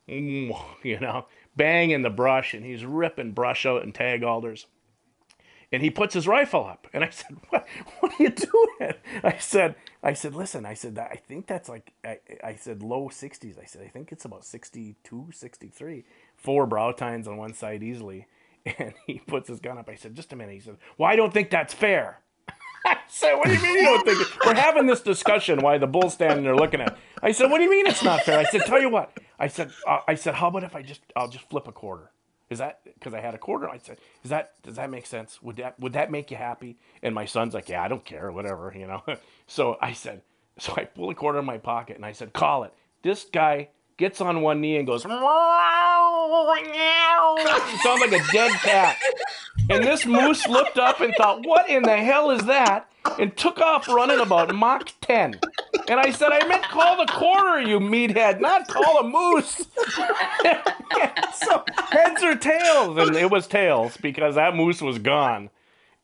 know, 0.07 1.27
banging 1.57 2.03
the 2.03 2.11
brush, 2.11 2.55
and 2.55 2.65
he's 2.65 2.85
ripping 2.85 3.33
brush 3.33 3.67
out 3.67 3.83
and 3.83 3.93
tag 3.93 4.23
alders 4.23 4.67
and 5.73 5.83
he 5.83 5.91
puts 5.91 6.15
his 6.15 6.27
rifle 6.27 6.65
up 6.65 6.87
and 6.93 7.05
i 7.05 7.09
said 7.09 7.37
what, 7.51 7.67
what 8.01 8.13
are 8.13 8.23
you 8.23 8.31
doing 8.31 8.95
i 9.25 9.37
said 9.39 9.75
i 10.03 10.13
said 10.13 10.35
listen 10.35 10.65
i 10.65 10.75
said 10.75 10.99
i 10.99 11.21
think 11.29 11.47
that's 11.47 11.69
like 11.69 11.93
I, 12.05 12.19
I 12.43 12.55
said 12.57 12.83
low 12.83 13.09
60s 13.09 13.61
i 13.61 13.65
said 13.65 13.83
i 13.83 13.89
think 13.89 14.13
it's 14.13 14.25
about 14.25 14.45
62 14.45 15.29
63 15.33 16.05
four 16.37 16.67
brow 16.67 16.93
tines 16.93 17.29
on 17.29 17.37
one 17.37 17.55
side 17.55 17.83
easily 17.83 18.27
and 18.79 18.95
he 19.07 19.19
puts 19.19 19.49
his 19.49 19.61
gun 19.61 19.79
up 19.79 19.89
i 19.89 19.95
said 19.95 20.15
just 20.15 20.33
a 20.33 20.37
minute 20.37 20.55
he 20.55 20.61
said 20.61 20.77
well 20.97 21.11
i 21.11 21.17
don't 21.17 21.33
think 21.33 21.51
that's 21.51 21.75
fair 21.75 22.21
I 22.87 22.99
said, 23.09 23.35
"What 23.35 23.49
do 23.49 23.55
you 23.55 23.63
mean 23.63 23.75
you 23.75 23.83
don't 23.83 24.05
think?" 24.05 24.21
It? 24.21 24.47
We're 24.47 24.55
having 24.55 24.87
this 24.87 25.01
discussion 25.01 25.61
while 25.61 25.79
the 25.79 25.87
bull's 25.87 26.15
standing 26.15 26.45
there 26.45 26.57
looking 26.57 26.81
at. 26.81 26.97
I 27.23 27.33
said, 27.33 27.51
"What 27.51 27.59
do 27.59 27.65
you 27.65 27.71
mean 27.71 27.87
it's 27.87 28.03
not 28.03 28.23
fair?" 28.23 28.39
I 28.39 28.45
said, 28.45 28.63
"Tell 28.63 28.81
you 28.81 28.89
what." 28.89 29.19
I 29.39 29.49
said, 29.49 29.73
uh, 29.87 29.99
"I 30.07 30.15
said, 30.15 30.35
how 30.35 30.49
about 30.49 30.65
if 30.65 30.75
I 30.75 30.83
just 30.83 31.01
I'll 31.17 31.29
just 31.29 31.49
flip 31.51 31.69
a 31.69 31.73
quarter." 31.73 32.11
Is 32.51 32.59
that 32.59 32.81
because 32.85 33.15
I 33.15 33.21
had 33.21 33.35
a 33.35 33.39
quarter? 33.39 33.69
I 33.69 33.79
said, 33.79 33.99
"Is 34.25 34.31
that 34.31 34.55
does 34.63 34.77
that 34.77 34.91
make 34.91 35.07
sense? 35.07 35.43
Would 35.43 35.57
that 35.57 35.79
would 35.79 35.93
that 35.93 36.11
make 36.11 36.31
you 36.31 36.37
happy?" 36.37 36.79
And 37.03 37.15
my 37.15 37.27
son's 37.27 37.55
like, 37.55 37.69
"Yeah, 37.69 37.83
I 37.83 37.89
don't 37.89 38.05
care, 38.05 38.31
whatever, 38.33 38.73
you 38.75 38.87
know." 38.87 39.03
so 39.47 39.77
I 39.81 39.93
said, 39.93 40.23
so 40.59 40.75
I 40.77 40.85
pull 40.85 41.11
a 41.11 41.15
quarter 41.15 41.39
in 41.39 41.45
my 41.45 41.59
pocket 41.59 41.97
and 41.97 42.07
I 42.07 42.13
said, 42.13 42.33
"Call 42.33 42.65
it." 42.65 42.73
This 43.03 43.25
guy 43.25 43.69
gets 43.99 44.21
on 44.23 44.41
one 44.41 44.61
knee 44.63 44.77
and 44.77 44.87
goes, 44.87 45.03
sounds 45.03 45.13
like 48.01 48.13
a 48.13 48.33
dead 48.33 48.53
cat. 48.63 48.97
And 49.71 49.85
this 49.85 50.07
moose 50.07 50.49
looked 50.49 50.79
up 50.79 51.01
and 51.01 51.15
thought, 51.17 51.45
"What 51.45 51.69
in 51.69 51.83
the 51.83 51.99
hell 51.99 52.31
is 52.31 52.47
that?" 52.47 52.89
and 53.19 53.37
took 53.37 53.59
off 53.61 53.89
running 53.89 54.21
about 54.21 54.55
Mach 54.55 54.93
10. 55.01 55.41
And 55.89 56.01
I 56.01 56.11
said, 56.11 56.31
I 56.33 56.47
meant 56.47 56.63
call 56.65 56.97
the 56.99 57.11
quarter, 57.11 57.61
you 57.61 57.81
meathead, 57.81 58.41
not 58.41 58.69
call 58.69 58.99
a 58.99 59.05
moose. 59.05 59.67
so 61.35 61.65
heads 61.91 62.23
or 62.23 62.35
tails? 62.37 62.99
And 62.99 63.17
it 63.17 63.31
was 63.31 63.47
tails 63.47 63.97
because 63.97 64.35
that 64.35 64.55
moose 64.55 64.83
was 64.83 64.99
gone. 64.99 65.51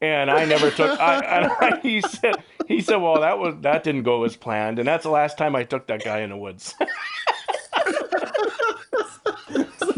And 0.01 0.31
I 0.31 0.45
never 0.45 0.71
took. 0.71 0.99
I, 1.01 1.49
I, 1.61 1.81
he 1.81 2.03
said, 2.03 2.35
"He 2.69 2.83
said, 2.83 2.97
well, 2.97 3.21
that 3.21 3.39
was 3.39 3.55
that 3.61 3.85
didn't 3.85 4.03
go 4.03 4.25
as 4.25 4.37
planned, 4.37 4.79
and 4.79 4.87
that's 4.87 5.05
the 5.05 5.11
last 5.11 5.39
time 5.39 5.57
I 5.57 5.63
took 5.63 5.87
that 5.87 6.05
guy 6.05 6.21
in 6.21 6.31
the 6.31 6.37
woods." 6.37 6.75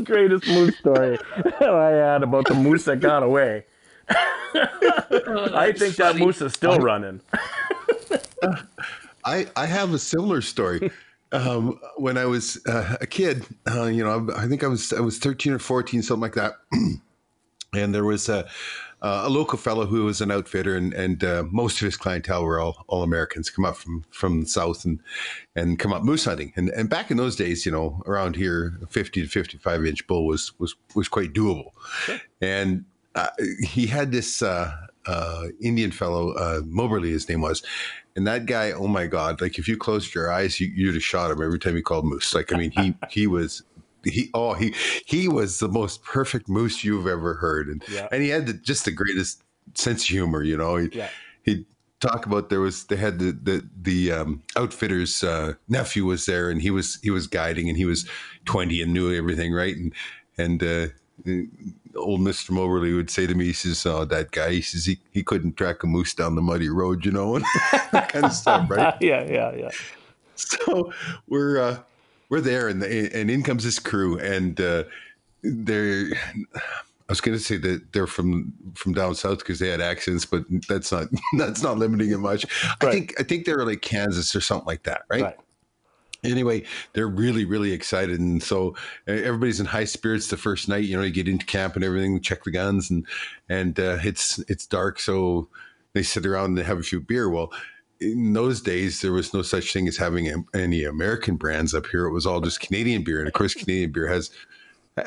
it's 0.07 0.47
the 0.47 0.47
greatest 0.47 0.47
moose 0.47 0.79
story 0.79 1.19
I 1.61 1.91
had 1.91 2.23
about 2.23 2.47
the 2.47 2.55
moose 2.55 2.85
that 2.85 3.01
got 3.01 3.23
away. 3.23 3.65
I 4.09 5.73
think 5.77 5.97
that 5.97 6.17
moose 6.17 6.41
is 6.41 6.53
still 6.53 6.79
running. 6.79 7.21
I 9.25 9.47
I 9.57 9.67
have 9.67 9.93
a 9.93 9.99
similar 9.99 10.41
story. 10.41 10.91
Um, 11.33 11.81
when 11.97 12.17
I 12.17 12.25
was 12.25 12.65
uh, 12.67 12.97
a 13.01 13.07
kid, 13.07 13.45
uh, 13.69 13.87
you 13.87 14.05
know, 14.05 14.29
I, 14.31 14.45
I, 14.45 14.49
think 14.49 14.63
I 14.63 14.69
was 14.69 14.93
I 14.93 15.01
was 15.01 15.19
thirteen 15.19 15.53
or 15.53 15.59
fourteen, 15.59 16.03
something 16.03 16.23
like 16.23 16.35
that. 16.35 16.53
and 17.75 17.95
there 17.95 18.05
was 18.05 18.29
a, 18.29 18.49
a 19.07 19.29
local 19.29 19.59
fellow 19.59 19.87
who 19.87 20.05
was 20.05 20.21
an 20.21 20.31
outfitter, 20.31 20.77
and 20.77 20.95
and 20.95 21.23
uh, 21.23 21.45
most 21.51 21.81
of 21.81 21.85
his 21.87 21.97
clientele 21.97 22.45
were 22.45 22.59
all 22.59 22.85
all 22.89 23.03
Americans, 23.03 23.51
come 23.51 23.65
up 23.65 23.77
from 23.77 24.05
from 24.11 24.41
the 24.43 24.49
south 24.49 24.85
and 24.85 25.01
and 25.55 25.79
come 25.79 25.93
up 25.93 26.03
moose 26.03 26.25
hunting. 26.25 26.53
And 26.57 26.71
and 26.71 26.89
back 26.89 27.11
in 27.11 27.17
those 27.17 27.37
days, 27.37 27.67
you 27.67 27.73
know, 27.73 28.03
around 28.07 28.37
here, 28.37 28.79
fifty 28.89 29.23
to 29.23 29.29
fifty 29.29 29.59
five 29.59 29.85
inch 29.85 30.07
bull 30.07 30.27
was 30.27 30.53
was 30.59 30.75
was 30.95 31.09
quite 31.09 31.33
doable. 31.33 31.71
Sure. 32.05 32.21
And 32.41 32.85
uh, 33.15 33.29
he 33.63 33.87
had 33.87 34.13
this 34.13 34.43
uh, 34.43 34.75
uh, 35.07 35.47
Indian 35.61 35.91
fellow, 35.91 36.33
uh, 36.33 36.61
Moberly, 36.65 37.11
his 37.11 37.29
name 37.29 37.41
was, 37.41 37.63
and 38.15 38.27
that 38.27 38.47
guy, 38.47 38.73
oh 38.73 38.89
my 38.89 39.07
god! 39.07 39.41
Like 39.41 39.59
if 39.59 39.69
you 39.69 39.77
closed 39.77 40.15
your 40.15 40.31
eyes, 40.31 40.61
you, 40.61 40.69
you'd 40.69 40.95
have 40.95 41.03
shot 41.03 41.31
him 41.31 41.43
every 41.43 41.59
time 41.59 41.77
he 41.77 41.83
called 41.83 42.05
moose. 42.05 42.35
Like 42.35 42.53
I 42.53 42.57
mean, 42.57 42.71
he 42.73 42.95
he 43.11 43.27
was 43.27 43.63
he 44.07 44.31
oh 44.35 44.55
he 44.55 44.75
he 45.05 45.29
was 45.29 45.59
the 45.59 45.69
most 45.69 46.05
perfect 46.05 46.49
moose 46.49 46.85
you've 46.85 47.07
ever 47.07 47.35
heard, 47.35 47.69
and 47.69 47.83
yeah. 47.89 48.09
and 48.11 48.23
he 48.23 48.29
had 48.29 48.47
the, 48.47 48.53
just 48.53 48.85
the 48.85 48.93
greatest 48.93 49.43
sense 49.75 50.03
of 50.05 50.09
humor. 50.09 50.43
You 50.43 50.57
know, 50.57 50.77
he 50.77 50.89
yeah. 50.93 51.09
he 51.43 51.67
talk 52.01 52.27
about 52.27 52.51
there 52.51 52.61
was 52.61 52.85
they 52.85 52.97
had 52.97 53.19
the 53.19 53.33
the 53.33 53.69
the 53.81 54.13
um, 54.13 54.43
outfitter's 54.57 55.23
uh, 55.23 55.55
nephew 55.69 56.05
was 56.05 56.27
there, 56.27 56.51
and 56.51 56.63
he 56.63 56.71
was 56.71 56.99
he 57.03 57.11
was 57.11 57.27
guiding, 57.27 57.69
and 57.69 57.77
he 57.77 57.85
was 57.85 58.09
twenty 58.45 58.81
and 58.83 58.93
knew 58.93 59.15
everything, 59.15 59.53
right? 59.53 59.77
And 59.77 59.93
and 60.39 60.63
uh, 60.63 60.87
old 61.97 62.21
Mister 62.21 62.53
Moberly 62.53 62.93
would 62.93 63.11
say 63.11 63.27
to 63.27 63.35
me, 63.35 63.47
he 63.47 63.53
says, 63.53 63.85
"Oh, 63.87 64.05
that 64.05 64.31
guy," 64.31 64.53
he 64.53 64.63
says, 64.63 64.87
"he, 64.87 64.99
he 65.11 65.23
couldn't 65.23 65.57
track 65.57 65.83
a 65.83 65.87
moose 65.87 66.15
down 66.15 66.35
the 66.35 66.43
muddy 66.43 66.69
road, 66.69 67.05
you 67.05 67.13
know, 67.13 67.37
and 67.37 67.45
that 67.93 68.09
kind 68.09 68.25
of 68.25 68.33
stuff, 68.33 68.71
right?" 68.71 68.95
yeah, 69.01 69.25
yeah, 69.25 69.55
yeah. 69.55 69.71
So 70.35 70.93
we're 71.29 71.59
uh, 71.59 71.79
we're 72.29 72.41
there, 72.41 72.69
and 72.69 72.83
and 72.83 73.31
in 73.31 73.43
comes 73.43 73.65
this 73.65 73.79
crew, 73.79 74.19
and 74.19 74.61
uh, 74.61 74.85
they're. 75.43 76.07
I 77.09 77.13
was 77.13 77.21
going 77.21 77.39
to 77.39 77.43
say 77.43 77.57
that 77.59 77.93
they're 77.93 78.09
from 78.09 78.53
from 78.75 78.93
down 78.93 79.15
south 79.15 79.39
because 79.39 79.61
they 79.61 79.69
had 79.69 79.81
accents, 79.81 80.25
but 80.25 80.45
that's 80.69 80.91
not 80.91 81.07
that's 81.39 81.63
not 81.63 81.79
limiting 81.79 82.11
it 82.11 82.19
much. 82.19 82.45
Right. 82.83 82.89
I 82.89 82.93
think 82.93 83.21
I 83.21 83.23
think 83.23 83.47
they're 83.47 83.65
like 83.65 83.81
Kansas 83.81 84.35
or 84.35 84.41
something 84.41 84.67
like 84.67 84.83
that, 84.85 85.03
right? 85.09 85.23
right? 85.23 85.37
Anyway, 86.25 86.65
they're 86.95 87.07
really 87.07 87.45
really 87.45 87.71
excited, 87.73 88.19
and 88.19 88.43
so 88.43 88.75
everybody's 89.07 89.61
in 89.61 89.67
high 89.67 89.85
spirits 89.85 90.29
the 90.29 90.37
first 90.37 90.69
night. 90.69 90.85
You 90.85 90.97
know, 90.97 91.05
you 91.05 91.13
get 91.13 91.29
into 91.29 91.47
camp 91.47 91.77
and 91.77 91.85
everything, 91.85 92.21
check 92.21 92.43
the 92.43 92.51
guns, 92.51 92.91
and 92.91 93.07
and 93.49 93.79
uh, 93.79 93.99
it's 94.03 94.41
it's 94.49 94.67
dark, 94.67 94.99
so 94.99 95.49
they 95.93 96.03
sit 96.03 96.27
around 96.27 96.59
and 96.59 96.67
have 96.67 96.79
a 96.79 96.83
few 96.83 97.01
beer. 97.01 97.31
Well, 97.31 97.53
in 98.01 98.33
those 98.33 98.61
days, 98.61 99.01
there 99.01 99.13
was 99.13 99.33
no 99.33 99.43
such 99.43 99.73
thing 99.73 99.89
as 99.89 99.97
having 99.97 100.45
any 100.55 100.85
American 100.85 101.37
brands 101.37 101.75
up 101.75 101.87
here. 101.87 102.07
It 102.07 102.13
was 102.13 102.27
all 102.27 102.41
just 102.41 102.61
Canadian 102.61 103.03
beer, 103.05 103.19
and 103.19 103.29
of 103.29 103.35
course, 103.35 103.55
Canadian 103.55 103.93
beer 103.93 104.07
has 104.09 104.31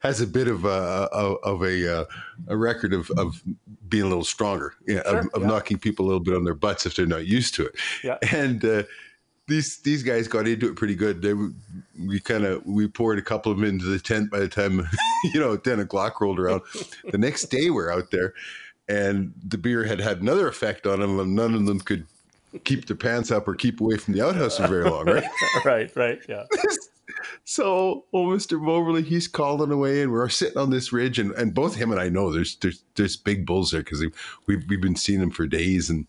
has 0.00 0.20
a 0.20 0.26
bit 0.26 0.46
of 0.46 0.64
a 0.64 0.68
of 0.68 1.62
a, 1.62 2.00
uh, 2.00 2.04
a 2.48 2.56
record 2.56 2.92
of, 2.92 3.10
of 3.16 3.42
being 3.88 4.04
a 4.04 4.08
little 4.08 4.24
stronger, 4.24 4.74
sure, 4.88 5.00
of, 5.00 5.26
of 5.34 5.42
yeah. 5.42 5.48
knocking 5.48 5.78
people 5.78 6.04
a 6.04 6.06
little 6.06 6.20
bit 6.20 6.34
on 6.34 6.44
their 6.44 6.54
butts 6.54 6.86
if 6.86 6.94
they're 6.94 7.06
not 7.06 7.26
used 7.26 7.54
to 7.54 7.66
it. 7.66 7.74
Yeah. 8.04 8.18
And 8.30 8.64
uh, 8.64 8.82
these 9.48 9.78
these 9.78 10.02
guys 10.02 10.28
got 10.28 10.46
into 10.46 10.68
it 10.68 10.76
pretty 10.76 10.94
good. 10.94 11.20
They 11.20 11.34
we 12.06 12.20
kind 12.20 12.44
of 12.44 12.64
we 12.64 12.86
poured 12.86 13.18
a 13.18 13.22
couple 13.22 13.50
of 13.50 13.58
them 13.58 13.66
into 13.66 13.86
the 13.86 13.98
tent 13.98 14.30
by 14.30 14.38
the 14.38 14.48
time 14.48 14.88
you 15.34 15.40
know 15.40 15.56
ten 15.56 15.80
o'clock 15.80 16.20
rolled 16.20 16.38
around. 16.38 16.62
the 17.10 17.18
next 17.18 17.46
day 17.46 17.70
we're 17.70 17.92
out 17.92 18.12
there, 18.12 18.34
and 18.90 19.32
the 19.46 19.56
beer 19.56 19.84
had 19.84 20.00
had 20.00 20.20
another 20.20 20.48
effect 20.48 20.86
on 20.86 21.00
them, 21.00 21.20
and 21.20 21.36
none 21.36 21.54
of 21.54 21.64
them 21.64 21.78
could 21.78 22.06
keep 22.64 22.86
their 22.86 22.96
pants 22.96 23.30
up 23.30 23.46
or 23.46 23.54
keep 23.54 23.80
away 23.80 23.96
from 23.96 24.14
the 24.14 24.26
outhouse 24.26 24.56
for 24.56 24.66
very 24.66 24.90
long, 24.90 25.06
right? 25.06 25.24
right, 25.64 25.94
right, 25.94 26.20
yeah. 26.28 26.44
so 27.44 28.04
oh 28.12 28.26
Mr. 28.26 28.60
Moberly, 28.60 29.02
he's 29.02 29.28
calling 29.28 29.70
away 29.70 30.02
and 30.02 30.10
we're 30.10 30.28
sitting 30.28 30.58
on 30.58 30.70
this 30.70 30.92
ridge 30.92 31.20
and, 31.20 31.30
and 31.32 31.54
both 31.54 31.76
him 31.76 31.92
and 31.92 32.00
I 32.00 32.08
know 32.08 32.32
there's 32.32 32.56
there's 32.56 32.82
there's 32.96 33.16
big 33.16 33.46
bulls 33.46 33.70
there 33.70 33.82
because 33.82 34.04
we've 34.46 34.64
we've 34.68 34.80
been 34.80 34.96
seeing 34.96 35.20
them 35.20 35.30
for 35.30 35.46
days 35.46 35.90
and 35.90 36.06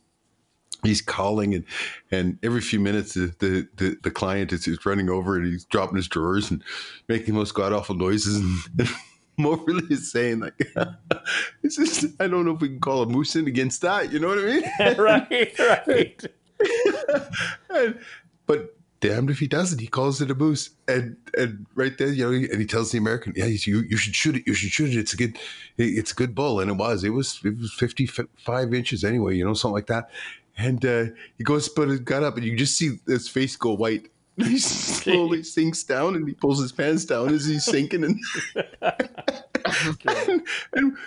he's 0.84 1.01
calling 1.01 1.53
and 1.53 1.65
and 2.09 2.39
every 2.41 2.61
few 2.61 2.79
minutes 2.79 3.13
the 3.13 3.34
the, 3.39 3.67
the, 3.75 3.97
the 4.01 4.11
client 4.11 4.51
is, 4.51 4.67
is 4.67 4.84
running 4.84 5.09
over 5.09 5.36
and 5.36 5.45
he's 5.45 5.65
dropping 5.65 5.97
his 5.97 6.07
drawers 6.07 6.49
and 6.49 6.63
making 7.07 7.34
the 7.34 7.39
most 7.39 7.53
god 7.53 7.73
awful 7.73 7.95
noises 7.95 8.38
and, 8.38 8.57
and 8.79 8.89
Moberly 9.49 9.83
is 9.89 10.11
saying 10.11 10.39
like 10.39 10.67
it's 11.63 11.77
just 11.77 12.05
I 12.19 12.27
don't 12.27 12.45
know 12.45 12.55
if 12.55 12.61
we 12.61 12.69
can 12.69 12.79
call 12.79 13.01
a 13.01 13.05
moose 13.05 13.35
in 13.35 13.47
against 13.47 13.81
that, 13.81 14.11
you 14.11 14.19
know 14.19 14.27
what 14.27 14.39
I 14.39 14.41
mean? 14.41 14.63
right, 14.97 15.59
right. 15.59 16.25
and, 17.69 17.99
but 18.45 18.75
damned 19.01 19.29
if 19.29 19.39
he 19.39 19.47
doesn't. 19.47 19.79
He 19.79 19.87
calls 19.87 20.21
it 20.21 20.31
a 20.31 20.35
moose, 20.35 20.69
and 20.87 21.17
and 21.37 21.65
right 21.75 21.97
there, 21.97 22.07
you 22.07 22.23
know, 22.23 22.31
and 22.31 22.61
he 22.61 22.65
tells 22.65 22.91
the 22.91 22.97
American, 22.97 23.33
"Yeah, 23.35 23.45
you 23.45 23.81
you 23.81 23.97
should 23.97 24.15
shoot 24.15 24.37
it. 24.37 24.43
You 24.47 24.53
should 24.53 24.71
shoot 24.71 24.93
it. 24.93 24.99
It's 24.99 25.13
a 25.13 25.17
good, 25.17 25.37
it's 25.77 26.11
a 26.11 26.15
good 26.15 26.33
bull." 26.33 26.61
And 26.61 26.71
it 26.71 26.75
was, 26.75 27.03
it 27.03 27.09
was, 27.09 27.41
it 27.43 27.57
was 27.57 27.73
fifty 27.73 28.05
five 28.05 28.73
inches 28.73 29.03
anyway, 29.03 29.35
you 29.35 29.43
know, 29.43 29.53
something 29.53 29.73
like 29.73 29.87
that. 29.87 30.09
And 30.57 30.85
uh, 30.85 31.05
he 31.37 31.43
goes, 31.43 31.69
but 31.69 31.89
it 31.89 32.05
got 32.05 32.23
up, 32.23 32.37
and 32.37 32.45
you 32.45 32.55
just 32.55 32.77
see 32.77 32.99
his 33.07 33.27
face 33.27 33.55
go 33.55 33.73
white. 33.73 34.09
He 34.51 34.59
slowly 34.59 35.43
sinks 35.43 35.83
down, 35.83 36.15
and 36.15 36.27
he 36.27 36.33
pulls 36.33 36.61
his 36.61 36.71
pants 36.71 37.05
down 37.05 37.33
as 37.33 37.45
he's 37.45 37.65
sinking, 37.65 38.03
and 38.03 38.19
and, 40.07 40.43
and 40.73 40.97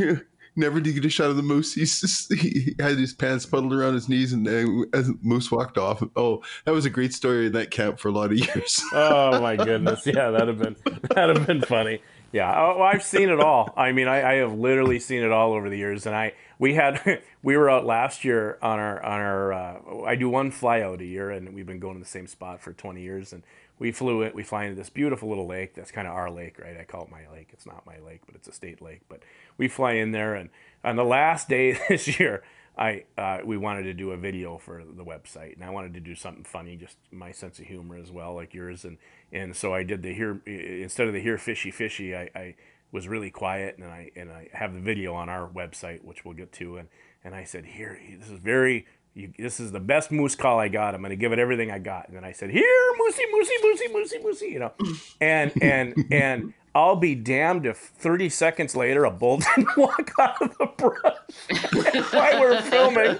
uh, 0.00 0.20
never 0.56 0.80
did 0.80 0.94
get 0.94 1.04
a 1.04 1.10
shot 1.10 1.30
of 1.30 1.36
the 1.36 1.42
moose. 1.42 1.74
He's 1.74 2.00
just, 2.00 2.32
he 2.32 2.74
had 2.78 2.98
his 2.98 3.12
pants 3.12 3.46
puddled 3.46 3.72
around 3.72 3.94
his 3.94 4.08
knees, 4.08 4.32
and 4.32 4.46
uh, 4.48 4.86
as 4.96 5.10
moose 5.22 5.50
walked 5.50 5.78
off. 5.78 6.02
Oh, 6.16 6.42
that 6.64 6.72
was 6.72 6.84
a 6.84 6.90
great 6.90 7.12
story 7.12 7.46
in 7.46 7.52
that 7.52 7.70
camp 7.70 7.98
for 7.98 8.08
a 8.08 8.12
lot 8.12 8.32
of 8.32 8.38
years. 8.38 8.82
oh 8.92 9.40
my 9.40 9.56
goodness, 9.56 10.06
yeah, 10.06 10.30
that'd 10.30 10.48
have 10.48 10.58
been 10.58 10.76
that'd 11.10 11.36
have 11.36 11.46
been 11.46 11.62
funny. 11.62 12.00
Yeah, 12.32 12.52
oh, 12.54 12.82
I've 12.82 13.04
seen 13.04 13.28
it 13.28 13.40
all. 13.40 13.72
I 13.76 13.92
mean, 13.92 14.08
I, 14.08 14.32
I, 14.32 14.34
have 14.36 14.52
literally 14.52 14.98
seen 14.98 15.22
it 15.22 15.30
all 15.30 15.52
over 15.52 15.70
the 15.70 15.78
years, 15.78 16.06
and 16.06 16.14
I 16.14 16.32
we 16.58 16.74
had 16.74 17.22
we 17.42 17.56
were 17.56 17.70
out 17.70 17.84
last 17.84 18.24
year 18.24 18.58
on 18.62 18.78
our 18.78 19.02
on 19.02 19.20
our. 19.20 19.52
Uh, 19.52 20.04
I 20.04 20.16
do 20.16 20.28
one 20.28 20.50
fly 20.50 20.80
out 20.80 21.00
a 21.00 21.04
year, 21.04 21.30
and 21.30 21.54
we've 21.54 21.66
been 21.66 21.80
going 21.80 21.94
to 21.94 22.02
the 22.02 22.08
same 22.08 22.26
spot 22.26 22.60
for 22.60 22.72
twenty 22.72 23.02
years, 23.02 23.32
and 23.32 23.42
we 23.78 23.92
flew 23.92 24.22
it. 24.22 24.34
We 24.34 24.42
fly 24.42 24.64
into 24.64 24.76
this 24.76 24.90
beautiful 24.90 25.28
little 25.28 25.46
lake. 25.46 25.74
That's 25.74 25.90
kind 25.90 26.08
of 26.08 26.14
our 26.14 26.30
lake, 26.30 26.58
right? 26.58 26.76
I 26.78 26.84
call 26.84 27.04
it 27.04 27.10
my 27.10 27.28
lake. 27.32 27.50
It's 27.52 27.66
not 27.66 27.86
my 27.86 27.98
lake, 27.98 28.22
but 28.26 28.34
it's 28.34 28.48
a 28.48 28.52
state 28.52 28.80
lake. 28.80 29.02
But 29.08 29.22
we 29.58 29.68
fly 29.68 29.92
in 29.92 30.12
there, 30.12 30.34
and 30.34 30.50
on 30.84 30.96
the 30.96 31.04
last 31.04 31.48
day 31.48 31.78
this 31.88 32.18
year, 32.18 32.42
I 32.78 33.04
uh, 33.16 33.38
we 33.44 33.56
wanted 33.56 33.84
to 33.84 33.94
do 33.94 34.12
a 34.12 34.16
video 34.16 34.58
for 34.58 34.82
the 34.84 35.04
website, 35.04 35.54
and 35.54 35.64
I 35.64 35.70
wanted 35.70 35.94
to 35.94 36.00
do 36.00 36.14
something 36.14 36.44
funny, 36.44 36.76
just 36.76 36.96
my 37.10 37.32
sense 37.32 37.58
of 37.58 37.66
humor 37.66 37.96
as 37.96 38.10
well, 38.10 38.34
like 38.34 38.54
yours. 38.54 38.84
And 38.84 38.98
and 39.32 39.56
so 39.56 39.74
I 39.74 39.82
did 39.82 40.02
the 40.02 40.12
here 40.12 40.40
instead 40.46 41.06
of 41.06 41.12
the 41.12 41.20
here 41.20 41.38
fishy 41.38 41.70
fishy, 41.70 42.14
I, 42.14 42.30
I 42.34 42.54
was 42.96 43.06
really 43.06 43.30
quiet, 43.30 43.76
and 43.76 43.86
I 43.86 44.10
and 44.16 44.32
I 44.32 44.48
have 44.54 44.72
the 44.72 44.80
video 44.80 45.14
on 45.14 45.28
our 45.28 45.46
website, 45.46 46.02
which 46.02 46.24
we'll 46.24 46.34
get 46.34 46.50
to, 46.52 46.78
and 46.78 46.88
and 47.22 47.34
I 47.34 47.44
said 47.44 47.66
here, 47.66 48.00
this 48.18 48.30
is 48.30 48.38
very 48.38 48.86
you, 49.12 49.32
this 49.38 49.60
is 49.60 49.70
the 49.70 49.80
best 49.80 50.10
moose 50.10 50.34
call 50.34 50.58
I 50.58 50.68
got. 50.68 50.94
I'm 50.94 51.02
to 51.02 51.16
give 51.16 51.32
it 51.32 51.38
everything 51.38 51.70
I 51.70 51.78
got. 51.78 52.08
And 52.08 52.16
then 52.16 52.24
I 52.24 52.32
said, 52.32 52.50
here, 52.50 52.62
moosey, 53.00 53.22
moosey, 53.34 53.64
moosey, 53.64 53.94
moosey, 53.94 54.24
moosey, 54.24 54.50
you 54.52 54.58
know, 54.58 54.72
and, 55.20 55.52
and, 55.62 55.94
and 56.10 56.54
I'll 56.74 56.96
be 56.96 57.14
damned 57.14 57.64
if 57.64 57.78
30 57.78 58.28
seconds 58.28 58.76
later 58.76 59.04
a 59.04 59.10
bull 59.10 59.38
didn't 59.38 59.68
walk 59.76 60.12
out 60.20 60.42
of 60.42 60.58
the 60.58 60.66
brush 60.76 62.12
while 62.12 62.40
we're 62.40 62.60
filming. 62.62 63.16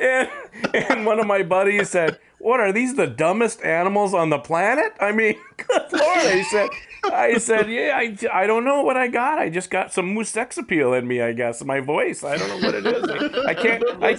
And, 0.00 0.30
and 0.72 1.04
one 1.04 1.18
of 1.18 1.26
my 1.26 1.42
buddies 1.42 1.90
said, 1.90 2.18
what 2.40 2.58
are 2.58 2.72
these 2.72 2.94
the 2.94 3.06
dumbest 3.06 3.62
animals 3.62 4.14
on 4.14 4.30
the 4.30 4.38
planet? 4.38 4.94
I 4.98 5.12
mean, 5.12 5.34
good 5.56 5.92
lord! 5.92 6.18
I 6.18 6.42
said, 6.42 6.68
I 7.04 7.38
said, 7.38 7.70
yeah, 7.70 7.92
I, 7.96 8.16
I 8.32 8.46
don't 8.46 8.64
know 8.64 8.82
what 8.82 8.96
I 8.96 9.08
got. 9.08 9.38
I 9.38 9.50
just 9.50 9.70
got 9.70 9.92
some 9.92 10.06
moose 10.06 10.30
sex 10.30 10.56
appeal 10.58 10.94
in 10.94 11.06
me, 11.06 11.20
I 11.20 11.32
guess. 11.32 11.62
My 11.62 11.80
voice, 11.80 12.24
I 12.24 12.36
don't 12.38 12.48
know 12.48 12.66
what 12.66 12.74
it 12.74 12.86
is. 12.86 13.44
I, 13.46 13.54
can't. 13.54 13.84
I. 14.02 14.16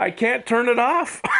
I 0.00 0.10
can't 0.10 0.46
turn 0.46 0.68
it 0.68 0.78
off. 0.78 1.20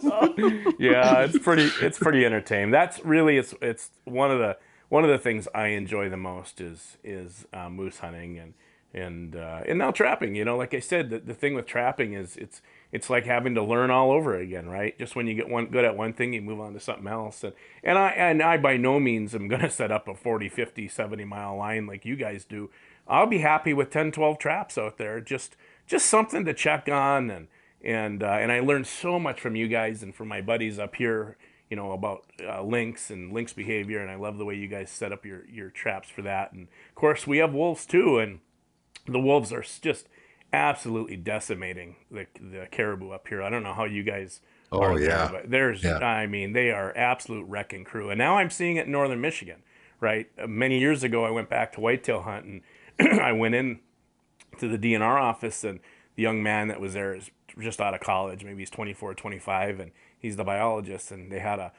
so, 0.00 0.34
yeah, 0.78 1.20
it's 1.20 1.38
pretty. 1.38 1.70
It's 1.80 1.98
pretty 1.98 2.24
entertaining. 2.24 2.70
That's 2.70 3.04
really 3.04 3.36
it's 3.36 3.54
it's 3.60 3.90
one 4.04 4.30
of 4.30 4.38
the 4.38 4.56
one 4.88 5.04
of 5.04 5.10
the 5.10 5.18
things 5.18 5.46
I 5.54 5.68
enjoy 5.68 6.08
the 6.08 6.16
most 6.16 6.60
is 6.60 6.96
is 7.04 7.46
uh, 7.52 7.68
moose 7.68 7.98
hunting 7.98 8.38
and 8.38 8.54
and 8.94 9.36
uh, 9.36 9.60
and 9.66 9.78
now 9.78 9.90
trapping. 9.90 10.34
You 10.34 10.44
know, 10.44 10.56
like 10.56 10.74
I 10.74 10.80
said, 10.80 11.10
the, 11.10 11.18
the 11.18 11.34
thing 11.34 11.54
with 11.54 11.66
trapping 11.66 12.14
is 12.14 12.36
it's 12.36 12.62
it's 12.96 13.10
like 13.10 13.26
having 13.26 13.54
to 13.54 13.62
learn 13.62 13.90
all 13.90 14.10
over 14.10 14.34
again, 14.34 14.70
right? 14.70 14.98
Just 14.98 15.14
when 15.14 15.26
you 15.26 15.34
get 15.34 15.50
one 15.50 15.66
good 15.66 15.84
at 15.84 15.98
one 15.98 16.14
thing, 16.14 16.32
you 16.32 16.40
move 16.40 16.60
on 16.60 16.72
to 16.72 16.80
something 16.80 17.06
else. 17.06 17.44
And 17.44 17.52
and 17.84 17.98
I 17.98 18.08
and 18.08 18.42
I 18.42 18.56
by 18.56 18.78
no 18.78 18.98
means 18.98 19.34
am 19.34 19.48
going 19.48 19.60
to 19.60 19.68
set 19.68 19.92
up 19.92 20.08
a 20.08 20.14
40, 20.14 20.48
50, 20.48 20.88
70 20.88 21.24
mile 21.26 21.58
line 21.58 21.86
like 21.86 22.06
you 22.06 22.16
guys 22.16 22.46
do. 22.46 22.70
I'll 23.06 23.26
be 23.26 23.40
happy 23.40 23.74
with 23.74 23.90
10, 23.90 24.12
12 24.12 24.38
traps 24.38 24.78
out 24.78 24.96
there. 24.96 25.20
Just 25.20 25.56
just 25.86 26.06
something 26.06 26.46
to 26.46 26.54
check 26.54 26.88
on 26.88 27.28
and 27.28 27.48
and 27.84 28.22
uh, 28.22 28.38
and 28.40 28.50
I 28.50 28.60
learned 28.60 28.86
so 28.86 29.18
much 29.18 29.42
from 29.42 29.56
you 29.56 29.68
guys 29.68 30.02
and 30.02 30.14
from 30.14 30.28
my 30.28 30.40
buddies 30.40 30.78
up 30.78 30.94
here, 30.94 31.36
you 31.68 31.76
know, 31.76 31.92
about 31.92 32.24
uh, 32.42 32.62
lynx 32.62 33.10
and 33.10 33.30
lynx 33.30 33.52
behavior. 33.52 34.00
And 34.00 34.10
I 34.10 34.14
love 34.14 34.38
the 34.38 34.46
way 34.46 34.54
you 34.54 34.68
guys 34.68 34.88
set 34.88 35.12
up 35.12 35.26
your 35.26 35.46
your 35.50 35.68
traps 35.68 36.08
for 36.08 36.22
that. 36.22 36.52
And 36.52 36.68
of 36.88 36.94
course, 36.94 37.26
we 37.26 37.36
have 37.38 37.52
wolves 37.52 37.84
too, 37.84 38.18
and 38.18 38.40
the 39.06 39.20
wolves 39.20 39.52
are 39.52 39.64
just 39.82 40.08
absolutely 40.52 41.16
decimating 41.16 41.96
the 42.10 42.26
the 42.40 42.66
caribou 42.70 43.10
up 43.10 43.28
here. 43.28 43.42
I 43.42 43.50
don't 43.50 43.62
know 43.62 43.74
how 43.74 43.84
you 43.84 44.02
guys 44.02 44.40
oh, 44.72 44.80
are 44.80 44.98
yeah. 44.98 45.06
there, 45.06 45.28
but 45.28 45.50
there's 45.50 45.84
yeah. 45.84 45.98
I 45.98 46.26
mean 46.26 46.52
they 46.52 46.70
are 46.70 46.96
absolute 46.96 47.46
wrecking 47.48 47.84
crew. 47.84 48.10
And 48.10 48.18
now 48.18 48.38
I'm 48.38 48.50
seeing 48.50 48.76
it 48.76 48.86
in 48.86 48.92
northern 48.92 49.20
Michigan. 49.20 49.62
Right, 49.98 50.28
uh, 50.38 50.46
many 50.46 50.78
years 50.78 51.02
ago 51.02 51.24
I 51.24 51.30
went 51.30 51.48
back 51.48 51.72
to 51.72 51.80
whitetail 51.80 52.22
hunt 52.22 52.44
and 52.44 52.62
I 53.20 53.32
went 53.32 53.54
in 53.54 53.80
to 54.58 54.68
the 54.68 54.78
DNR 54.78 55.20
office 55.20 55.64
and 55.64 55.80
the 56.16 56.22
young 56.22 56.42
man 56.42 56.68
that 56.68 56.80
was 56.80 56.94
there 56.94 57.14
is 57.14 57.30
just 57.58 57.80
out 57.80 57.94
of 57.94 58.00
college, 58.00 58.44
maybe 58.44 58.58
he's 58.58 58.70
24, 58.70 59.14
25, 59.14 59.80
and 59.80 59.92
he's 60.18 60.36
the 60.36 60.44
biologist. 60.44 61.10
And 61.10 61.30
they 61.30 61.38
had 61.38 61.58
a 61.58 61.72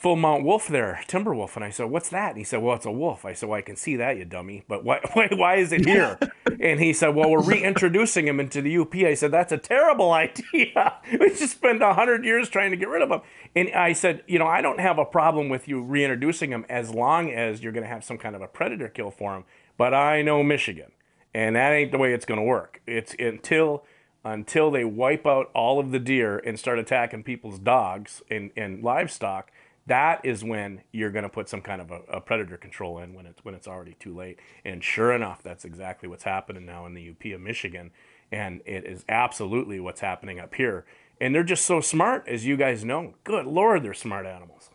full 0.00 0.16
mount 0.16 0.42
wolf 0.42 0.66
there, 0.66 1.02
timber 1.06 1.34
wolf. 1.34 1.56
And 1.56 1.64
I 1.64 1.68
said, 1.68 1.90
what's 1.90 2.08
that? 2.08 2.30
And 2.30 2.38
he 2.38 2.44
said, 2.44 2.62
well, 2.62 2.74
it's 2.74 2.86
a 2.86 2.90
wolf. 2.90 3.26
I 3.26 3.34
said, 3.34 3.50
well, 3.50 3.58
I 3.58 3.62
can 3.62 3.76
see 3.76 3.96
that, 3.96 4.16
you 4.16 4.24
dummy. 4.24 4.64
But 4.66 4.82
why, 4.82 5.00
why, 5.12 5.28
why 5.30 5.56
is 5.56 5.72
it 5.72 5.84
here? 5.84 6.18
and 6.60 6.80
he 6.80 6.94
said, 6.94 7.08
well, 7.08 7.30
we're 7.30 7.42
reintroducing 7.42 8.26
him 8.26 8.40
into 8.40 8.62
the 8.62 8.78
UP. 8.78 8.94
I 8.94 9.12
said, 9.12 9.30
that's 9.30 9.52
a 9.52 9.58
terrible 9.58 10.10
idea. 10.12 10.94
we 11.12 11.28
just 11.28 11.52
spent 11.52 11.82
a 11.82 11.92
hundred 11.92 12.24
years 12.24 12.48
trying 12.48 12.70
to 12.70 12.78
get 12.78 12.88
rid 12.88 13.02
of 13.02 13.10
him. 13.10 13.20
And 13.54 13.70
I 13.72 13.92
said, 13.92 14.24
you 14.26 14.38
know, 14.38 14.46
I 14.46 14.62
don't 14.62 14.80
have 14.80 14.98
a 14.98 15.04
problem 15.04 15.50
with 15.50 15.68
you 15.68 15.82
reintroducing 15.82 16.50
him 16.50 16.64
as 16.70 16.94
long 16.94 17.30
as 17.30 17.62
you're 17.62 17.72
going 17.72 17.84
to 17.84 17.90
have 17.90 18.02
some 18.02 18.16
kind 18.16 18.34
of 18.34 18.40
a 18.40 18.48
predator 18.48 18.88
kill 18.88 19.10
for 19.10 19.36
him. 19.36 19.44
But 19.76 19.92
I 19.92 20.22
know 20.22 20.42
Michigan, 20.42 20.92
and 21.34 21.56
that 21.56 21.72
ain't 21.72 21.92
the 21.92 21.98
way 21.98 22.14
it's 22.14 22.24
going 22.24 22.40
to 22.40 22.46
work. 22.46 22.80
It's 22.86 23.14
until 23.18 23.84
until 24.22 24.70
they 24.70 24.84
wipe 24.84 25.26
out 25.26 25.50
all 25.54 25.80
of 25.80 25.92
the 25.92 25.98
deer 25.98 26.38
and 26.38 26.58
start 26.58 26.78
attacking 26.78 27.22
people's 27.22 27.58
dogs 27.58 28.20
and, 28.30 28.50
and 28.54 28.82
livestock 28.82 29.50
that 29.90 30.24
is 30.24 30.44
when 30.44 30.82
you're 30.92 31.10
going 31.10 31.24
to 31.24 31.28
put 31.28 31.48
some 31.48 31.60
kind 31.60 31.80
of 31.80 31.90
a, 31.90 32.00
a, 32.08 32.20
predator 32.20 32.56
control 32.56 32.98
in 32.98 33.12
when 33.12 33.26
it's 33.26 33.44
when 33.44 33.56
it's 33.56 33.66
already 33.66 33.96
too 33.98 34.14
late. 34.14 34.38
And 34.64 34.84
sure 34.84 35.12
enough, 35.12 35.42
that's 35.42 35.64
exactly 35.64 36.08
what's 36.08 36.22
happening 36.22 36.64
now 36.64 36.86
in 36.86 36.94
the 36.94 37.10
UP 37.10 37.32
of 37.34 37.40
Michigan, 37.40 37.90
and 38.30 38.60
it 38.64 38.84
is 38.84 39.04
absolutely 39.08 39.80
what's 39.80 40.00
happening 40.00 40.38
up 40.38 40.54
here. 40.54 40.84
And 41.20 41.34
they're 41.34 41.42
just 41.42 41.66
so 41.66 41.80
smart, 41.80 42.28
as 42.28 42.46
you 42.46 42.56
guys 42.56 42.84
know. 42.84 43.14
Good 43.24 43.46
lord, 43.46 43.82
they're 43.82 43.92
smart 43.92 44.26
animals. 44.26 44.70